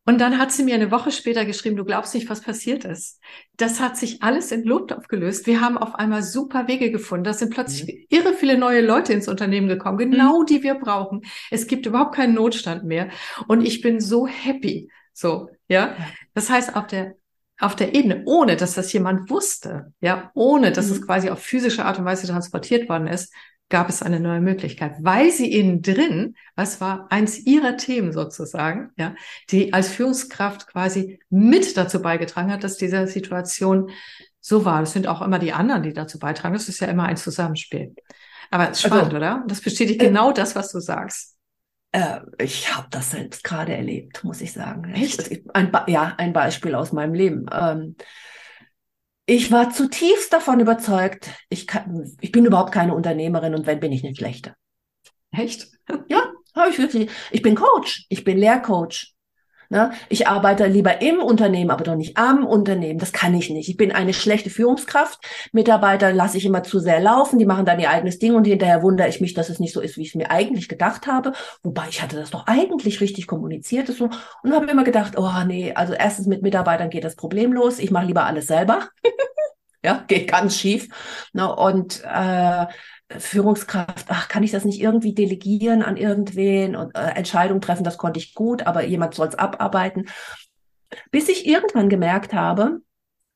Und 0.06 0.20
dann 0.20 0.38
hat 0.38 0.51
sie 0.51 0.64
mir 0.64 0.76
eine 0.76 0.91
Woche 0.91 1.12
später 1.12 1.45
geschrieben, 1.45 1.78
du 1.78 1.86
glaubst 1.86 2.14
nicht, 2.14 2.30
was 2.30 2.41
passiert 2.41 2.84
ist. 2.84 3.22
Das 3.56 3.80
hat 3.80 3.95
sich 3.95 4.22
alles 4.22 4.51
in 4.51 4.64
Luft 4.64 4.91
aufgelöst. 4.91 5.47
Wir 5.47 5.62
haben 5.62 5.78
auf 5.78 5.95
einmal 5.95 6.24
super 6.24 6.68
Wege 6.68 6.91
gefunden. 6.91 7.24
Da 7.24 7.34
sind 7.34 7.54
plötzlich 7.54 7.84
mhm. 7.86 8.06
irre 8.10 8.34
viele 8.34 8.58
neue 8.58 8.82
Leute 8.82 9.14
ins 9.14 9.30
Unternehmen 9.30 9.70
gekommen, 9.70 9.97
genau 9.97 10.41
mhm. 10.41 10.45
die 10.45 10.62
wir 10.62 10.76
brauchen. 10.76 11.22
Es 11.51 11.68
gibt 11.68 11.86
überhaupt 11.86 12.16
keinen 12.16 12.34
Notstand 12.34 12.84
mehr. 12.84 13.10
Und 13.47 13.66
ich 13.66 13.82
bin 13.82 14.01
so 14.01 14.28
happy. 14.28 14.89
So, 15.14 15.49
ja. 15.70 15.95
Das 16.34 16.49
heißt, 16.49 16.76
auf 16.76 16.88
der 16.88 17.16
auf 17.60 17.76
der 17.76 17.93
Ebene, 17.95 18.24
ohne 18.26 18.58
dass 18.58 18.74
das 18.74 18.91
jemand 18.91 19.30
wusste, 19.30 19.93
ja, 20.01 20.32
ohne 20.34 20.72
dass 20.72 20.88
mhm. 20.88 20.93
es 20.93 21.01
quasi 21.06 21.30
auf 21.30 21.39
physische 21.39 21.86
Art 21.86 21.97
und 21.97 22.04
Weise 22.04 22.28
transportiert 22.28 22.89
worden 22.89 23.08
ist, 23.08 23.32
gab 23.74 23.90
es 23.90 24.04
eine 24.04 24.20
neue 24.20 24.40
Möglichkeit, 24.40 24.98
weil 25.00 25.32
sie 25.32 25.52
innen 25.52 25.82
drin, 25.82 26.36
was 26.56 26.80
war 26.80 27.08
eins 27.10 27.40
ihrer 27.40 27.76
Themen 27.76 28.12
sozusagen, 28.14 28.92
ja, 28.98 29.16
die 29.50 29.74
als 29.74 29.90
Führungskraft 29.90 30.68
quasi 30.68 31.20
mit 31.32 31.76
dazu 31.76 32.00
beigetragen 32.00 32.52
hat, 32.52 32.64
dass 32.64 32.78
diese 32.78 33.08
Situation 33.08 33.90
so 34.40 34.64
war. 34.64 34.82
Das 34.82 34.94
sind 34.94 35.08
auch 35.08 35.24
immer 35.24 35.40
die 35.40 35.54
anderen, 35.54 35.82
die 35.82 35.92
dazu 35.92 36.20
beitragen. 36.20 36.54
Das 36.54 36.70
ist 36.70 36.82
ja 36.82 36.88
immer 36.88 37.06
ein 37.06 37.18
Zusammenspiel. 37.18 37.96
Aber 38.52 38.70
es 38.70 38.78
ist 38.78 38.84
spannend, 38.84 39.06
also, 39.06 39.18
oder? 39.18 39.44
Das 39.48 39.60
bestätigt 39.60 40.00
äh, 40.04 40.06
genau 40.06 40.32
das, 40.32 40.56
was 40.56 40.72
du 40.72 40.80
sagst. 40.80 41.36
Äh, 41.94 42.20
ich 42.38 42.76
habe 42.76 42.86
das 42.92 43.10
selbst 43.10 43.44
gerade 43.44 43.74
erlebt, 43.74 44.24
muss 44.24 44.42
ich 44.42 44.54
sagen. 44.54 44.94
Echt? 44.94 45.32
Ein, 45.56 45.72
ja, 45.88 46.14
ein 46.20 46.32
Beispiel 46.32 46.76
aus 46.76 46.92
meinem 46.92 47.16
Leben. 47.16 47.48
Ähm, 47.52 47.96
ich 49.26 49.52
war 49.52 49.70
zutiefst 49.70 50.34
davon 50.34 50.60
überzeugt, 50.60 51.30
ich, 51.50 51.68
kann, 51.68 52.12
ich 52.20 52.32
bin 52.32 52.46
überhaupt 52.46 52.74
keine 52.74 52.94
Unternehmerin 52.94 53.56
und 53.56 53.66
wenn, 53.66 53.80
bin 53.80 53.92
ich 53.92 54.04
eine 54.04 54.16
schlechte. 54.16 54.56
Echt? 55.32 55.68
Ja, 56.08 56.32
habe 56.56 56.70
ich 56.70 56.78
wirklich. 56.78 57.10
Ich 57.32 57.42
bin 57.42 57.56
Coach, 57.56 58.06
ich 58.10 58.24
bin 58.24 58.38
Lehrcoach. 58.38 59.12
Ne? 59.74 59.92
Ich 60.08 60.28
arbeite 60.28 60.68
lieber 60.68 61.02
im 61.02 61.20
Unternehmen, 61.20 61.72
aber 61.72 61.84
doch 61.84 61.96
nicht 61.96 62.16
am 62.16 62.46
Unternehmen. 62.46 63.00
Das 63.00 63.12
kann 63.12 63.34
ich 63.34 63.50
nicht. 63.50 63.70
Ich 63.70 63.76
bin 63.76 63.92
eine 63.92 64.14
schlechte 64.14 64.52
Führungskraft. 64.52 65.20
Mitarbeiter 65.52 66.14
lasse 66.14 66.38
ich 66.38 66.46
immer 66.46 66.62
zu 66.62 66.78
sehr 66.78 67.00
laufen. 67.00 67.40
Die 67.40 67.48
machen 67.48 67.66
dann 67.66 67.80
ihr 67.80 67.90
eigenes 67.90 68.20
Ding 68.20 68.36
und 68.36 68.46
hinterher 68.46 68.84
wundere 68.84 69.10
ich 69.10 69.20
mich, 69.20 69.34
dass 69.34 69.50
es 69.50 69.60
nicht 69.60 69.74
so 69.74 69.82
ist, 69.82 69.98
wie 69.98 70.04
ich 70.04 70.10
es 70.10 70.16
mir 70.16 70.30
eigentlich 70.30 70.70
gedacht 70.70 71.08
habe. 71.08 71.34
Wobei 71.64 71.86
ich 71.90 72.04
hatte 72.04 72.18
das 72.18 72.30
doch 72.30 72.46
eigentlich 72.46 73.02
richtig 73.02 73.26
kommuniziert 73.26 73.88
so, 73.88 74.12
und 74.44 74.54
habe 74.54 74.70
immer 74.70 74.84
gedacht, 74.84 75.18
oh 75.18 75.32
nee, 75.48 75.74
also 75.74 75.94
erstens 75.94 76.28
mit 76.28 76.44
Mitarbeitern 76.44 76.92
geht 76.92 77.04
das 77.04 77.16
problemlos. 77.16 77.80
Ich 77.80 77.90
mache 77.90 78.06
lieber 78.06 78.26
alles 78.26 78.46
selber. 78.46 78.90
ja, 79.84 80.04
geht 80.08 80.30
ganz 80.30 80.56
schief. 80.56 80.88
Ne? 81.34 81.52
Und 81.52 82.04
äh, 82.04 82.68
Führungskraft, 83.20 84.07
ach, 84.09 84.28
kann 84.28 84.43
ich 84.43 84.51
das 84.51 84.66
nicht 84.66 84.82
irgendwie 84.82 85.14
delegieren 85.14 85.82
an 85.82 85.97
irgendwen 85.97 86.76
und 86.76 86.95
äh, 86.95 87.11
Entscheidungen 87.16 87.61
treffen, 87.61 87.84
das 87.84 87.97
konnte 87.97 88.20
ich 88.20 88.34
gut, 88.34 88.66
aber 88.66 88.84
jemand 88.84 89.14
soll 89.14 89.28
es 89.28 89.36
abarbeiten. 89.36 90.07
Bis 91.11 91.30
ich 91.30 91.47
irgendwann 91.47 91.89
gemerkt 91.89 92.34
habe, 92.34 92.82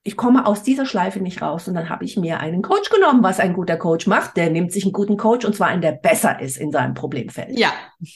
ich 0.04 0.16
komme 0.16 0.46
aus 0.46 0.64
dieser 0.64 0.86
Schleife 0.86 1.20
nicht 1.20 1.42
raus 1.42 1.68
und 1.68 1.74
dann 1.74 1.90
habe 1.90 2.06
ich 2.06 2.16
mir 2.16 2.40
einen 2.40 2.62
Coach 2.62 2.90
genommen, 2.90 3.24
was 3.24 3.42
ein 3.42 3.54
guter 3.54 3.76
Coach 3.76 4.08
macht. 4.08 4.38
Der 4.38 4.50
nimmt 4.50 4.72
sich 4.72 4.84
einen 4.84 4.94
guten 4.94 5.18
Coach 5.18 5.46
und 5.46 5.54
zwar 5.54 5.68
einen, 5.68 5.82
der 5.82 5.92
besser 5.92 6.40
ist 6.40 6.58
in 6.58 6.72
seinem 6.72 6.94
Problemfeld. 6.94 7.58
Ja. 7.58 7.74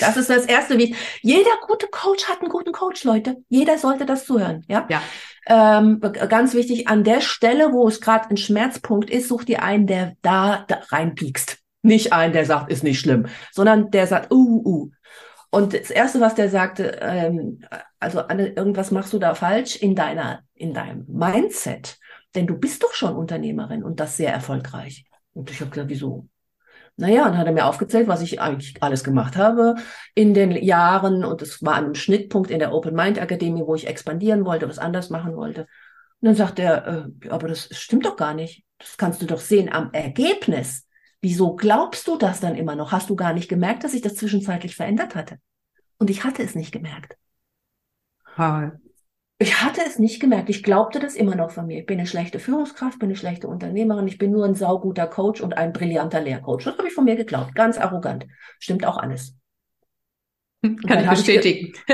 Das 0.00 0.16
ist 0.16 0.28
das 0.28 0.46
erste, 0.46 0.76
wie 0.76 0.96
jeder 1.22 1.50
gute 1.68 1.86
Coach 1.86 2.24
hat 2.28 2.40
einen 2.40 2.50
guten 2.50 2.72
Coach, 2.72 3.04
Leute. 3.04 3.36
Jeder 3.48 3.78
sollte 3.78 4.04
das 4.04 4.26
zuhören, 4.26 4.64
ja. 4.66 4.88
Ja. 4.90 5.00
Ähm, 5.46 6.00
ganz 6.00 6.54
wichtig, 6.54 6.88
an 6.88 7.04
der 7.04 7.20
Stelle, 7.20 7.72
wo 7.72 7.86
es 7.86 8.00
gerade 8.00 8.30
ein 8.30 8.36
Schmerzpunkt 8.36 9.10
ist, 9.10 9.28
such 9.28 9.44
dir 9.44 9.62
einen, 9.62 9.86
der 9.86 10.16
da, 10.22 10.64
da 10.68 10.80
reinpiekst. 10.88 11.58
Nicht 11.82 12.12
einen, 12.12 12.32
der 12.32 12.46
sagt, 12.46 12.72
ist 12.72 12.82
nicht 12.82 12.98
schlimm, 12.98 13.26
sondern 13.52 13.90
der 13.90 14.06
sagt, 14.06 14.32
uh, 14.32 14.62
uh. 14.64 14.90
Und 15.50 15.74
das 15.74 15.90
erste, 15.90 16.20
was 16.20 16.34
der 16.34 16.48
sagte, 16.48 16.98
ähm, 17.00 17.60
also 18.00 18.20
Anne, 18.20 18.48
irgendwas 18.48 18.90
machst 18.90 19.12
du 19.12 19.18
da 19.18 19.34
falsch 19.34 19.76
in 19.76 19.94
deiner, 19.94 20.40
in 20.54 20.74
deinem 20.74 21.04
Mindset. 21.08 21.98
Denn 22.34 22.46
du 22.46 22.58
bist 22.58 22.82
doch 22.82 22.92
schon 22.92 23.14
Unternehmerin 23.14 23.84
und 23.84 24.00
das 24.00 24.16
sehr 24.16 24.32
erfolgreich. 24.32 25.04
Und 25.32 25.50
ich 25.50 25.60
habe 25.60 25.70
gesagt, 25.70 25.90
wieso? 25.90 26.26
Naja, 26.96 27.24
dann 27.24 27.38
hat 27.38 27.46
er 27.46 27.52
mir 27.52 27.66
aufgezählt, 27.66 28.06
was 28.06 28.22
ich 28.22 28.40
eigentlich 28.40 28.80
alles 28.80 29.02
gemacht 29.02 29.36
habe 29.36 29.74
in 30.14 30.32
den 30.32 30.52
Jahren. 30.52 31.24
Und 31.24 31.42
es 31.42 31.62
war 31.62 31.74
ein 31.74 31.94
Schnittpunkt 31.94 32.50
in 32.50 32.60
der 32.60 32.72
Open 32.72 32.94
Mind 32.94 33.20
Akademie, 33.20 33.64
wo 33.66 33.74
ich 33.74 33.88
expandieren 33.88 34.44
wollte, 34.44 34.68
was 34.68 34.78
anders 34.78 35.10
machen 35.10 35.34
wollte. 35.36 35.62
Und 35.62 36.26
dann 36.28 36.34
sagt 36.36 36.58
er, 36.58 37.10
äh, 37.22 37.28
aber 37.28 37.48
das 37.48 37.68
stimmt 37.72 38.06
doch 38.06 38.16
gar 38.16 38.34
nicht. 38.34 38.64
Das 38.78 38.96
kannst 38.96 39.20
du 39.22 39.26
doch 39.26 39.40
sehen 39.40 39.72
am 39.72 39.90
Ergebnis. 39.92 40.86
Wieso 41.20 41.56
glaubst 41.56 42.06
du 42.06 42.16
das 42.16 42.40
dann 42.40 42.54
immer 42.54 42.76
noch? 42.76 42.92
Hast 42.92 43.10
du 43.10 43.16
gar 43.16 43.32
nicht 43.32 43.48
gemerkt, 43.48 43.82
dass 43.82 43.92
sich 43.92 44.02
das 44.02 44.14
zwischenzeitlich 44.14 44.76
verändert 44.76 45.14
hatte? 45.14 45.38
Und 45.98 46.10
ich 46.10 46.22
hatte 46.22 46.42
es 46.42 46.54
nicht 46.54 46.70
gemerkt. 46.70 47.16
Wow. 48.36 48.72
Ich 49.44 49.62
hatte 49.62 49.82
es 49.86 49.98
nicht 49.98 50.20
gemerkt. 50.20 50.48
Ich 50.48 50.62
glaubte 50.62 51.00
das 51.00 51.16
immer 51.16 51.34
noch 51.34 51.50
von 51.50 51.66
mir. 51.66 51.80
Ich 51.80 51.84
bin 51.84 51.98
eine 51.98 52.06
schlechte 52.06 52.38
Führungskraft, 52.38 52.98
bin 52.98 53.10
eine 53.10 53.16
schlechte 53.16 53.46
Unternehmerin, 53.46 54.08
ich 54.08 54.16
bin 54.16 54.30
nur 54.30 54.46
ein 54.46 54.54
sauguter 54.54 55.06
Coach 55.06 55.42
und 55.42 55.58
ein 55.58 55.74
brillanter 55.74 56.22
Lehrcoach. 56.22 56.64
Das 56.64 56.78
habe 56.78 56.88
ich 56.88 56.94
von 56.94 57.04
mir 57.04 57.14
geglaubt. 57.14 57.54
Ganz 57.54 57.76
arrogant. 57.76 58.26
Stimmt 58.58 58.86
auch 58.86 58.96
alles. 58.96 59.36
Kann 60.62 61.04
ich 61.04 61.10
bestätigen. 61.10 61.74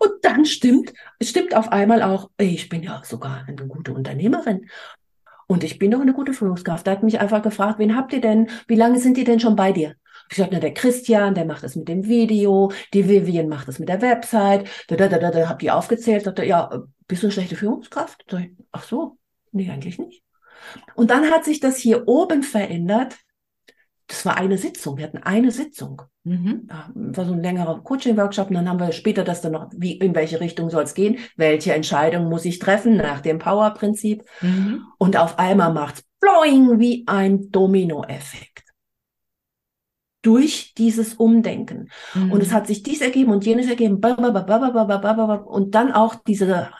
und 0.00 0.12
dann 0.22 0.46
stimmt, 0.46 0.94
es 1.18 1.28
stimmt 1.28 1.54
auf 1.54 1.72
einmal 1.72 2.00
auch, 2.00 2.30
ich 2.38 2.70
bin 2.70 2.82
ja 2.82 3.02
sogar 3.04 3.44
eine 3.46 3.66
gute 3.66 3.92
Unternehmerin. 3.92 4.70
Und 5.46 5.62
ich 5.62 5.78
bin 5.78 5.90
doch 5.90 6.00
eine 6.00 6.14
gute 6.14 6.32
Führungskraft. 6.32 6.86
Da 6.86 6.92
hat 6.92 7.02
mich 7.02 7.20
einfach 7.20 7.42
gefragt, 7.42 7.78
wen 7.78 7.94
habt 7.94 8.14
ihr 8.14 8.22
denn? 8.22 8.48
Wie 8.66 8.76
lange 8.76 8.98
sind 8.98 9.18
die 9.18 9.24
denn 9.24 9.40
schon 9.40 9.56
bei 9.56 9.72
dir? 9.72 9.94
Ich 10.30 10.36
sagte, 10.36 10.54
na, 10.54 10.60
der 10.60 10.74
Christian, 10.74 11.34
der 11.34 11.44
macht 11.44 11.62
das 11.62 11.76
mit 11.76 11.88
dem 11.88 12.06
Video, 12.06 12.72
die 12.92 13.08
Vivian 13.08 13.48
macht 13.48 13.68
das 13.68 13.78
mit 13.78 13.88
der 13.88 14.02
Website, 14.02 14.68
da, 14.88 14.96
da, 14.96 15.08
da, 15.08 15.18
da, 15.18 15.30
da 15.30 15.48
hab 15.48 15.58
die 15.58 15.70
aufgezählt, 15.70 16.24
sagte, 16.24 16.44
ja, 16.44 16.82
bist 17.06 17.22
du 17.22 17.26
eine 17.26 17.32
schlechte 17.32 17.56
Führungskraft? 17.56 18.24
Ich, 18.32 18.50
ach 18.72 18.84
so, 18.84 19.18
nee, 19.52 19.70
eigentlich 19.70 19.98
nicht. 19.98 20.22
Und 20.94 21.10
dann 21.10 21.30
hat 21.30 21.44
sich 21.44 21.60
das 21.60 21.76
hier 21.76 22.08
oben 22.08 22.42
verändert. 22.42 23.16
Das 24.08 24.24
war 24.24 24.36
eine 24.36 24.56
Sitzung. 24.58 24.96
Wir 24.96 25.04
hatten 25.04 25.18
eine 25.18 25.50
Sitzung. 25.50 26.02
Mhm. 26.24 26.68
war 26.94 27.24
so 27.24 27.32
ein 27.32 27.42
längerer 27.42 27.82
Coaching-Workshop. 27.82 28.48
Und 28.48 28.54
dann 28.54 28.68
haben 28.68 28.80
wir 28.80 28.92
später 28.92 29.22
das 29.22 29.42
dann 29.42 29.52
noch, 29.52 29.70
wie, 29.76 29.92
in 29.92 30.14
welche 30.14 30.40
Richtung 30.40 30.70
soll 30.70 30.84
es 30.84 30.94
gehen? 30.94 31.18
Welche 31.36 31.72
Entscheidung 31.72 32.28
muss 32.28 32.44
ich 32.44 32.58
treffen 32.58 32.96
nach 32.96 33.20
dem 33.20 33.38
Power-Prinzip? 33.38 34.24
Mhm. 34.40 34.82
Und 34.98 35.16
auf 35.16 35.38
einmal 35.38 35.72
macht's 35.72 36.04
blowing 36.20 36.80
wie 36.80 37.04
ein 37.06 37.50
Domino-Effekt 37.50 38.65
durch 40.26 40.74
dieses 40.76 41.14
Umdenken. 41.14 41.88
Mhm. 42.14 42.32
Und 42.32 42.42
es 42.42 42.52
hat 42.52 42.66
sich 42.66 42.82
dies 42.82 43.00
ergeben 43.00 43.30
und 43.30 43.46
jenes 43.46 43.68
ergeben. 43.68 44.00
Und 44.02 45.74
dann 45.74 45.92
auch 45.92 46.14
diese, 46.26 46.70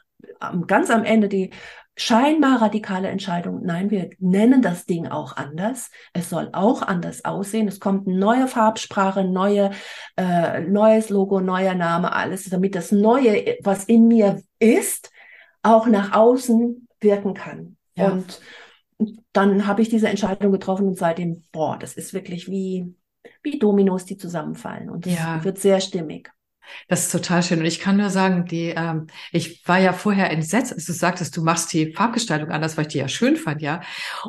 ganz 0.67 0.91
am 0.91 1.05
Ende 1.05 1.29
die 1.29 1.51
scheinbar 1.97 2.61
radikale 2.61 3.09
Entscheidung. 3.09 3.63
Nein, 3.63 3.91
wir 3.91 4.11
nennen 4.19 4.63
das 4.63 4.85
Ding 4.85 5.07
auch 5.07 5.37
anders. 5.37 5.91
Es 6.13 6.29
soll 6.29 6.51
auch 6.53 6.83
anders 6.83 7.25
aussehen. 7.25 7.69
Es 7.69 7.81
kommt 7.81 8.07
eine 8.07 8.19
neue 8.19 8.49
Farbsprache, 8.49 9.25
neue, 9.25 9.71
äh, 10.17 10.61
neues 10.61 11.09
Logo, 11.09 11.41
neuer 11.41 11.75
Name, 11.75 12.13
alles, 12.13 12.51
damit 12.51 12.75
das 12.75 12.93
Neue, 12.93 13.57
was 13.63 13.85
in 13.85 14.09
mir 14.09 14.43
ist, 14.59 15.11
auch 15.63 15.87
nach 15.87 16.13
außen 16.13 16.89
wirken 17.01 17.33
kann. 17.33 17.77
Ja. 17.95 18.11
Und 18.11 18.41
dann 19.33 19.67
habe 19.67 19.83
ich 19.83 19.89
diese 19.89 20.09
Entscheidung 20.09 20.53
getroffen 20.53 20.89
und 20.89 20.99
seitdem, 20.99 21.45
boah, 21.53 21.79
das 21.79 21.95
ist 21.95 22.13
wirklich 22.13 22.49
wie, 22.49 22.95
wie 23.43 23.59
Dominos, 23.59 24.05
die 24.05 24.17
zusammenfallen. 24.17 24.91
Und 24.91 25.07
es 25.07 25.15
ja. 25.15 25.43
wird 25.45 25.59
sehr 25.59 25.81
stimmig. 25.81 26.31
Das 26.89 27.07
ist 27.07 27.13
total 27.13 27.43
schön. 27.43 27.61
Und 27.61 27.65
ich 27.65 27.81
kann 27.81 27.97
nur 27.97 28.11
sagen, 28.11 28.45
die, 28.45 28.73
ähm, 28.77 29.07
ich 29.33 29.67
war 29.67 29.79
ja 29.79 29.93
vorher 29.93 30.31
entsetzt, 30.31 30.73
als 30.73 30.87
du 30.87 30.93
sagtest, 30.93 31.37
du 31.37 31.43
machst 31.43 31.73
die 31.73 31.93
Farbgestaltung 31.93 32.51
anders, 32.51 32.77
weil 32.77 32.87
ich 32.87 32.93
die 32.93 32.99
ja 32.99 33.09
schön 33.09 33.37
fand, 33.37 33.63
ja. 33.63 33.81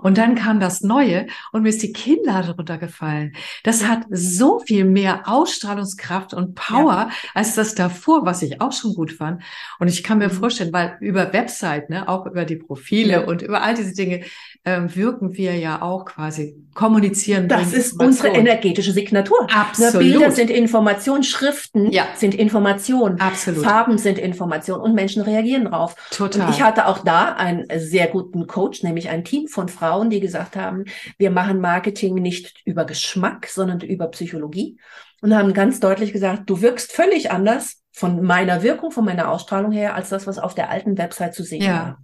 Und 0.02 0.18
dann 0.18 0.36
kam 0.36 0.60
das 0.60 0.82
Neue 0.82 1.28
und 1.52 1.64
mir 1.64 1.70
ist 1.70 1.84
die 1.84 1.93
Kinnlade 1.93 2.56
runtergefallen. 2.56 3.36
Das 3.64 3.88
hat 3.88 4.06
so 4.10 4.60
viel 4.60 4.86
mehr 4.86 5.28
Ausstrahlungskraft 5.28 6.34
und 6.34 6.56
Power 6.56 7.10
ja. 7.10 7.10
als 7.34 7.56
das 7.56 7.76
davor, 7.76 8.26
was 8.26 8.41
ich 8.41 8.62
auch 8.62 8.72
schon 8.72 8.93
gut 8.93 9.12
fand. 9.12 9.43
Und 9.80 9.88
ich 9.88 10.04
kann 10.04 10.18
mir 10.20 10.30
mhm. 10.30 10.34
vorstellen, 10.34 10.74
weil 10.74 10.98
über 11.00 11.34
Website, 11.34 11.89
ne, 11.89 12.08
auch 12.08 12.26
über 12.26 12.45
die 12.45 12.58
Profile 12.58 13.14
ja. 13.14 13.20
und 13.22 13.41
über 13.41 13.62
all 13.62 13.76
diese 13.76 13.93
Dinge 13.93 14.24
wirken 14.68 15.36
wir 15.38 15.55
ja 15.55 15.82
auch 15.82 16.05
quasi 16.05 16.55
kommunizieren. 16.74 17.47
Das 17.47 17.74
ist 17.74 17.99
unsere 17.99 18.30
energetische 18.30 18.91
Signatur. 18.91 19.47
Absolut. 19.51 19.93
Ne, 19.93 19.99
Bilder 19.99 20.32
sind 20.32 20.49
Information, 20.49 21.24
Schriften 21.24 21.91
ja. 21.91 22.07
sind 22.15 22.36
Information. 22.36 23.20
Absolut. 23.20 23.63
Farben 23.63 23.97
sind 23.97 24.20
Information 24.20 24.80
und 24.80 24.93
Menschen 24.93 25.24
reagieren 25.24 25.65
drauf. 25.65 25.95
Total. 26.11 26.47
Und 26.47 26.53
ich 26.53 26.61
hatte 26.61 26.88
auch 26.88 26.99
da 26.99 27.34
einen 27.34 27.65
sehr 27.78 28.07
guten 28.07 28.47
Coach, 28.47 28.84
nämlich 28.84 29.09
ein 29.09 29.24
Team 29.24 29.47
von 29.47 29.70
Frauen, 29.70 30.09
die 30.09 30.20
gesagt 30.20 30.55
haben, 30.55 30.86
wir 31.18 31.32
machen 31.32 31.59
Marketing 31.59 32.15
nicht 32.15 32.61
über 32.65 32.86
Geschmack, 32.86 33.47
sondern 33.47 33.82
über 33.82 34.07
Psychologie 34.07 34.78
und 35.22 35.36
haben 35.36 35.53
ganz 35.53 35.80
deutlich 35.80 36.13
gesagt, 36.13 36.49
du 36.49 36.61
wirkst 36.61 36.91
völlig 36.91 37.32
anders 37.32 37.82
von 37.91 38.22
meiner 38.22 38.61
Wirkung, 38.61 38.91
von 38.91 39.05
meiner 39.05 39.30
Ausstrahlung 39.30 39.72
her, 39.72 39.95
als 39.95 40.09
das, 40.09 40.28
was 40.28 40.38
auf 40.38 40.53
der 40.53 40.70
alten 40.70 40.97
Website 40.97 41.34
zu 41.34 41.43
sehen 41.43 41.63
ja. 41.63 41.74
war. 41.74 42.01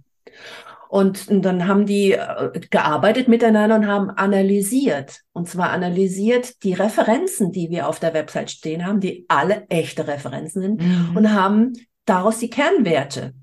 Und 0.94 1.26
dann 1.44 1.66
haben 1.66 1.86
die 1.86 2.12
äh, 2.12 2.60
gearbeitet 2.70 3.26
miteinander 3.26 3.74
und 3.74 3.88
haben 3.88 4.10
analysiert. 4.10 5.22
Und 5.32 5.48
zwar 5.48 5.70
analysiert 5.70 6.62
die 6.62 6.72
Referenzen, 6.72 7.50
die 7.50 7.68
wir 7.68 7.88
auf 7.88 7.98
der 7.98 8.14
Website 8.14 8.52
stehen 8.52 8.86
haben, 8.86 9.00
die 9.00 9.24
alle 9.26 9.66
echte 9.70 10.06
Referenzen 10.06 10.62
sind, 10.62 10.80
mhm. 10.80 11.16
und 11.16 11.32
haben 11.32 11.72
daraus 12.04 12.38
die 12.38 12.48
Kernwerte 12.48 13.34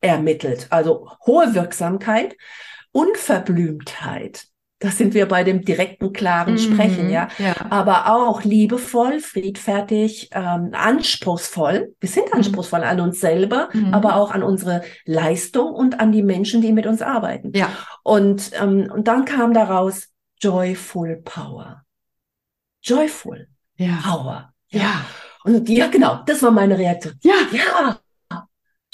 ermittelt. 0.00 0.66
Also 0.70 1.08
hohe 1.24 1.54
Wirksamkeit, 1.54 2.36
Unverblümtheit, 2.90 4.47
das 4.80 4.96
sind 4.96 5.14
wir 5.14 5.26
bei 5.26 5.42
dem 5.42 5.64
direkten, 5.64 6.12
klaren 6.12 6.52
mhm, 6.54 6.58
Sprechen, 6.58 7.10
ja? 7.10 7.28
ja. 7.38 7.54
Aber 7.68 8.12
auch 8.12 8.44
liebevoll, 8.44 9.20
friedfertig, 9.20 10.30
ähm, 10.32 10.70
anspruchsvoll. 10.72 11.94
Wir 11.98 12.08
sind 12.08 12.26
mhm. 12.26 12.38
anspruchsvoll 12.38 12.84
an 12.84 13.00
uns 13.00 13.20
selber, 13.20 13.70
mhm. 13.72 13.92
aber 13.92 14.16
auch 14.16 14.30
an 14.30 14.42
unsere 14.42 14.82
Leistung 15.04 15.72
und 15.72 15.98
an 15.98 16.12
die 16.12 16.22
Menschen, 16.22 16.62
die 16.62 16.72
mit 16.72 16.86
uns 16.86 17.02
arbeiten. 17.02 17.52
Ja. 17.54 17.70
Und, 18.04 18.52
ähm, 18.60 18.90
und 18.92 19.08
dann 19.08 19.24
kam 19.24 19.52
daraus 19.52 20.08
Joyful 20.40 21.22
Power. 21.24 21.82
Joyful 22.82 23.48
ja. 23.76 23.98
Power. 24.04 24.52
Ja. 24.68 24.80
ja. 24.80 25.04
Und 25.44 25.68
ja, 25.68 25.88
genau, 25.88 26.20
das 26.26 26.42
war 26.42 26.50
meine 26.50 26.78
Reaktion. 26.78 27.14
Ja. 27.22 27.34
Ja, 27.52 27.98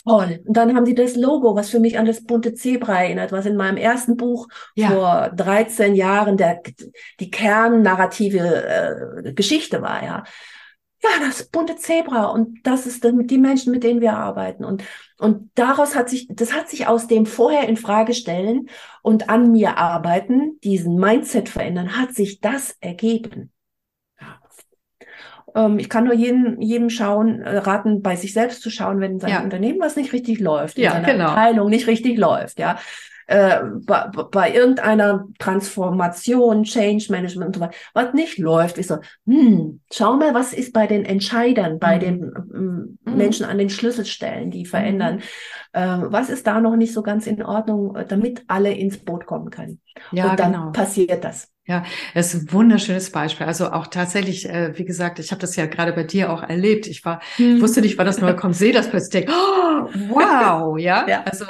Toll. 0.06 0.42
Und 0.44 0.56
dann 0.56 0.76
haben 0.76 0.84
sie 0.84 0.94
das 0.94 1.16
Logo, 1.16 1.56
was 1.56 1.70
für 1.70 1.80
mich 1.80 1.98
an 1.98 2.04
das 2.04 2.24
bunte 2.24 2.52
Zebra 2.52 3.02
erinnert, 3.02 3.32
was 3.32 3.46
in 3.46 3.56
meinem 3.56 3.78
ersten 3.78 4.16
Buch 4.16 4.48
ja. 4.74 4.90
vor 4.90 5.30
13 5.34 5.94
Jahren 5.94 6.36
der, 6.36 6.60
die 7.20 7.30
kernnarrative 7.30 9.24
äh, 9.24 9.32
Geschichte 9.32 9.80
war, 9.80 10.04
ja. 10.04 10.24
Ja, 11.02 11.10
das 11.20 11.44
bunte 11.44 11.76
Zebra. 11.76 12.26
Und 12.26 12.66
das 12.66 12.86
ist 12.86 13.04
die 13.04 13.38
Menschen, 13.38 13.72
mit 13.72 13.82
denen 13.82 14.00
wir 14.00 14.14
arbeiten. 14.14 14.64
Und, 14.64 14.82
und 15.18 15.50
daraus 15.54 15.94
hat 15.94 16.08
sich, 16.08 16.26
das 16.30 16.54
hat 16.54 16.70
sich 16.70 16.86
aus 16.86 17.06
dem 17.06 17.26
vorher 17.26 17.68
in 17.68 17.76
Frage 17.76 18.14
stellen 18.14 18.70
und 19.02 19.28
an 19.28 19.52
mir 19.52 19.76
arbeiten, 19.76 20.58
diesen 20.64 20.96
Mindset 20.96 21.50
verändern, 21.50 21.98
hat 21.98 22.14
sich 22.14 22.40
das 22.40 22.76
ergeben. 22.80 23.52
Ähm, 25.54 25.78
ich 25.78 25.88
kann 25.88 26.04
nur 26.04 26.14
jedem, 26.14 26.60
jedem 26.60 26.90
schauen, 26.90 27.40
äh, 27.40 27.58
raten, 27.58 28.02
bei 28.02 28.16
sich 28.16 28.32
selbst 28.32 28.62
zu 28.62 28.70
schauen, 28.70 29.00
wenn 29.00 29.12
in 29.12 29.20
seinem 29.20 29.32
ja. 29.32 29.42
Unternehmen 29.42 29.80
was 29.80 29.96
nicht 29.96 30.12
richtig 30.12 30.40
läuft, 30.40 30.76
in 30.76 30.84
ja, 30.84 30.92
seiner 30.92 31.12
genau. 31.12 31.28
Abteilung 31.28 31.70
nicht 31.70 31.86
richtig 31.86 32.18
läuft, 32.18 32.58
ja. 32.58 32.78
Äh, 33.26 33.60
bei, 33.86 34.10
bei 34.30 34.52
irgendeiner 34.52 35.26
Transformation, 35.38 36.64
Change 36.64 37.06
Management 37.08 37.46
und 37.46 37.54
so 37.54 37.60
weiter, 37.62 37.74
was 37.94 38.12
nicht 38.12 38.36
läuft, 38.36 38.76
ist 38.76 38.88
so, 38.88 38.98
hm, 39.26 39.80
schau 39.90 40.16
mal, 40.16 40.34
was 40.34 40.52
ist 40.52 40.74
bei 40.74 40.86
den 40.86 41.06
Entscheidern, 41.06 41.78
bei 41.78 41.96
mhm. 41.96 42.00
den 42.00 42.22
ähm, 42.22 42.98
mhm. 43.04 43.16
Menschen 43.16 43.46
an 43.46 43.56
den 43.56 43.70
Schlüsselstellen, 43.70 44.50
die 44.50 44.66
verändern, 44.66 45.20
äh, 45.72 45.86
was 46.02 46.28
ist 46.28 46.46
da 46.46 46.60
noch 46.60 46.76
nicht 46.76 46.92
so 46.92 47.02
ganz 47.02 47.26
in 47.26 47.42
Ordnung, 47.42 47.96
damit 48.08 48.44
alle 48.46 48.74
ins 48.74 48.98
Boot 48.98 49.24
kommen 49.24 49.48
können. 49.48 49.80
Ja, 50.12 50.30
und 50.30 50.38
dann 50.38 50.52
genau. 50.52 50.72
passiert 50.72 51.24
das. 51.24 51.53
Ja, 51.66 51.82
das 52.12 52.34
ist 52.34 52.42
ein 52.42 52.52
wunderschönes 52.52 53.10
Beispiel. 53.10 53.46
Also 53.46 53.72
auch 53.72 53.86
tatsächlich, 53.86 54.46
äh, 54.46 54.76
wie 54.76 54.84
gesagt, 54.84 55.18
ich 55.18 55.30
habe 55.30 55.40
das 55.40 55.56
ja 55.56 55.64
gerade 55.64 55.94
bei 55.94 56.04
dir 56.04 56.30
auch 56.30 56.42
erlebt. 56.42 56.86
Ich 56.86 57.06
war, 57.06 57.20
hm. 57.36 57.62
wusste 57.62 57.80
nicht, 57.80 57.96
wann 57.96 58.04
das 58.04 58.18
neue 58.20 58.36
kommt, 58.36 58.54
sehe 58.54 58.72
das 58.72 58.90
plötzlich, 58.90 59.26
oh, 59.30 59.88
wow, 60.08 60.78
ja. 60.78 61.08
ja. 61.08 61.22
Also 61.24 61.46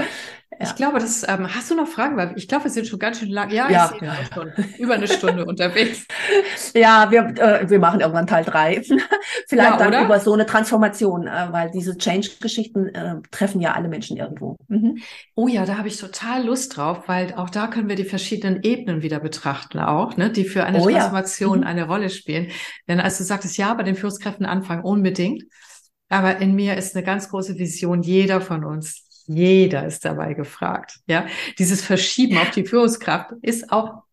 ja. 0.58 0.66
Ich 0.66 0.74
glaube, 0.76 0.98
das 0.98 1.26
ähm, 1.28 1.52
hast 1.54 1.70
du 1.70 1.74
noch 1.74 1.88
Fragen, 1.88 2.16
weil 2.16 2.32
ich 2.36 2.48
glaube, 2.48 2.64
wir 2.64 2.70
sind 2.70 2.86
schon 2.86 2.98
ganz 2.98 3.18
schön 3.18 3.30
lang. 3.30 3.50
Ja, 3.50 3.70
ja. 3.70 3.92
ja. 4.00 4.14
schon 4.32 4.52
über 4.78 4.94
eine 4.94 5.08
Stunde 5.08 5.44
unterwegs. 5.46 6.06
Ja, 6.74 7.10
wir, 7.10 7.34
äh, 7.38 7.68
wir 7.68 7.78
machen 7.78 8.00
irgendwann 8.00 8.26
Teil 8.26 8.44
drei. 8.44 8.82
Vielleicht 9.48 9.80
dann 9.80 10.04
über 10.04 10.20
so 10.20 10.32
eine 10.32 10.46
Transformation, 10.46 11.26
äh, 11.26 11.48
weil 11.50 11.70
diese 11.70 11.96
Change-Geschichten 11.96 12.88
äh, 12.88 13.16
treffen 13.30 13.60
ja 13.60 13.72
alle 13.72 13.88
Menschen 13.88 14.16
irgendwo. 14.16 14.56
Mhm. 14.68 14.98
Oh 15.34 15.48
ja, 15.48 15.66
da 15.66 15.78
habe 15.78 15.88
ich 15.88 15.98
total 15.98 16.44
Lust 16.44 16.76
drauf, 16.76 17.04
weil 17.06 17.34
auch 17.34 17.50
da 17.50 17.66
können 17.66 17.88
wir 17.88 17.96
die 17.96 18.04
verschiedenen 18.04 18.62
Ebenen 18.62 19.02
wieder 19.02 19.20
betrachten, 19.20 19.78
auch, 19.78 20.16
ne, 20.16 20.30
die 20.30 20.44
für 20.44 20.64
eine 20.64 20.80
oh, 20.80 20.88
Transformation 20.88 21.60
mhm. 21.60 21.66
eine 21.66 21.86
Rolle 21.86 22.10
spielen. 22.10 22.50
Denn 22.88 23.00
als 23.00 23.18
du 23.18 23.24
sagtest, 23.24 23.56
ja, 23.58 23.74
bei 23.74 23.82
den 23.82 23.96
Führungskräften 23.96 24.46
anfangen, 24.46 24.82
unbedingt. 24.84 25.44
Aber 26.08 26.38
in 26.38 26.54
mir 26.54 26.76
ist 26.76 26.94
eine 26.94 27.04
ganz 27.04 27.28
große 27.30 27.58
Vision, 27.58 28.02
jeder 28.02 28.40
von 28.40 28.64
uns, 28.64 29.03
jeder 29.26 29.86
ist 29.86 30.04
dabei 30.04 30.34
gefragt. 30.34 31.00
Ja, 31.06 31.26
dieses 31.58 31.82
Verschieben 31.82 32.38
auf 32.38 32.50
die 32.50 32.64
Führungskraft 32.64 33.32
ist 33.42 33.72
auch 33.72 34.04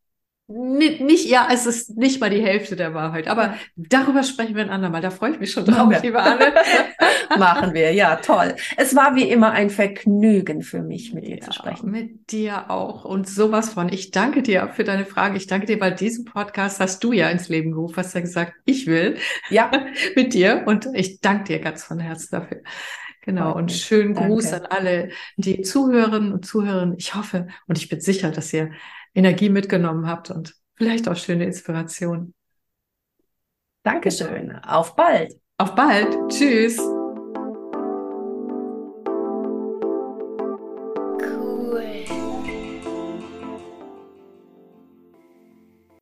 nicht, 0.54 1.30
ja, 1.30 1.48
es 1.52 1.66
ist 1.66 1.98
nicht 1.98 2.20
mal 2.20 2.30
die 2.30 2.42
Hälfte 2.42 2.76
der 2.76 2.94
Wahrheit. 2.94 3.28
Aber 3.28 3.56
darüber 3.76 4.24
sprechen 4.24 4.56
wir 4.56 4.64
ein 4.64 4.70
andermal. 4.70 5.02
Da 5.02 5.10
freue 5.10 5.32
ich 5.32 5.40
mich 5.40 5.52
schon 5.52 5.66
drauf, 5.66 5.94
liebe 6.02 6.22
Anne. 6.22 6.54
Machen 7.40 7.74
wir, 7.74 7.94
ja, 7.94 8.18
toll. 8.18 8.56
Es 8.76 8.96
war 8.96 9.16
wie 9.16 9.30
immer 9.30 9.52
ein 9.52 9.70
Vergnügen 9.70 10.62
für 10.62 10.82
mich, 10.82 11.14
mit 11.14 11.26
dir 11.26 11.38
ja, 11.38 11.42
zu 11.42 11.54
sprechen. 11.54 11.90
Mit 11.90 12.32
dir 12.32 12.70
auch. 12.70 13.06
Und 13.06 13.30
sowas 13.30 13.74
von. 13.74 13.92
Ich 13.92 14.12
danke 14.12 14.42
dir 14.42 14.70
für 14.74 14.84
deine 14.84 15.06
Fragen. 15.06 15.36
Ich 15.36 15.48
danke 15.48 15.68
dir, 15.68 15.80
weil 15.80 15.96
diesen 15.96 16.26
Podcast 16.26 16.80
hast 16.80 17.04
du 17.04 17.14
ja 17.14 17.30
ins 17.30 17.48
Leben 17.48 17.72
gerufen. 17.72 17.96
Hast 17.98 18.14
ja 18.14 18.22
gesagt, 18.22 18.54
ich 18.66 18.88
will. 18.88 19.18
Ja. 19.50 19.72
mit 20.16 20.34
dir. 20.34 20.64
Und 20.66 20.88
ich 20.94 21.22
danke 21.22 21.46
dir 21.46 21.60
ganz 21.60 21.84
von 21.84 22.00
Herzen 22.00 22.30
dafür. 22.32 22.62
Genau, 23.22 23.56
und 23.56 23.72
schönen 23.72 24.16
Gruß 24.16 24.52
an 24.54 24.66
alle, 24.66 25.10
die 25.38 25.62
zuhören 25.62 26.34
und 26.34 26.46
zuhören. 26.46 26.96
Ich 26.98 27.14
hoffe 27.14 27.48
und 27.68 27.78
ich 27.78 27.88
bin 27.88 28.02
sicher, 28.02 28.32
dass 28.32 28.52
ihr 28.52 28.72
Energie 29.14 29.50
mitgenommen 29.50 30.08
habt 30.08 30.32
und 30.32 30.56
vielleicht 30.76 31.08
auch 31.08 31.16
schöne 31.16 31.46
Inspiration. 31.46 32.34
Dankeschön. 33.84 34.56
Auf 34.64 34.96
bald. 34.96 35.34
Auf 35.58 35.76
bald. 35.76 36.16
Tschüss. 36.30 36.80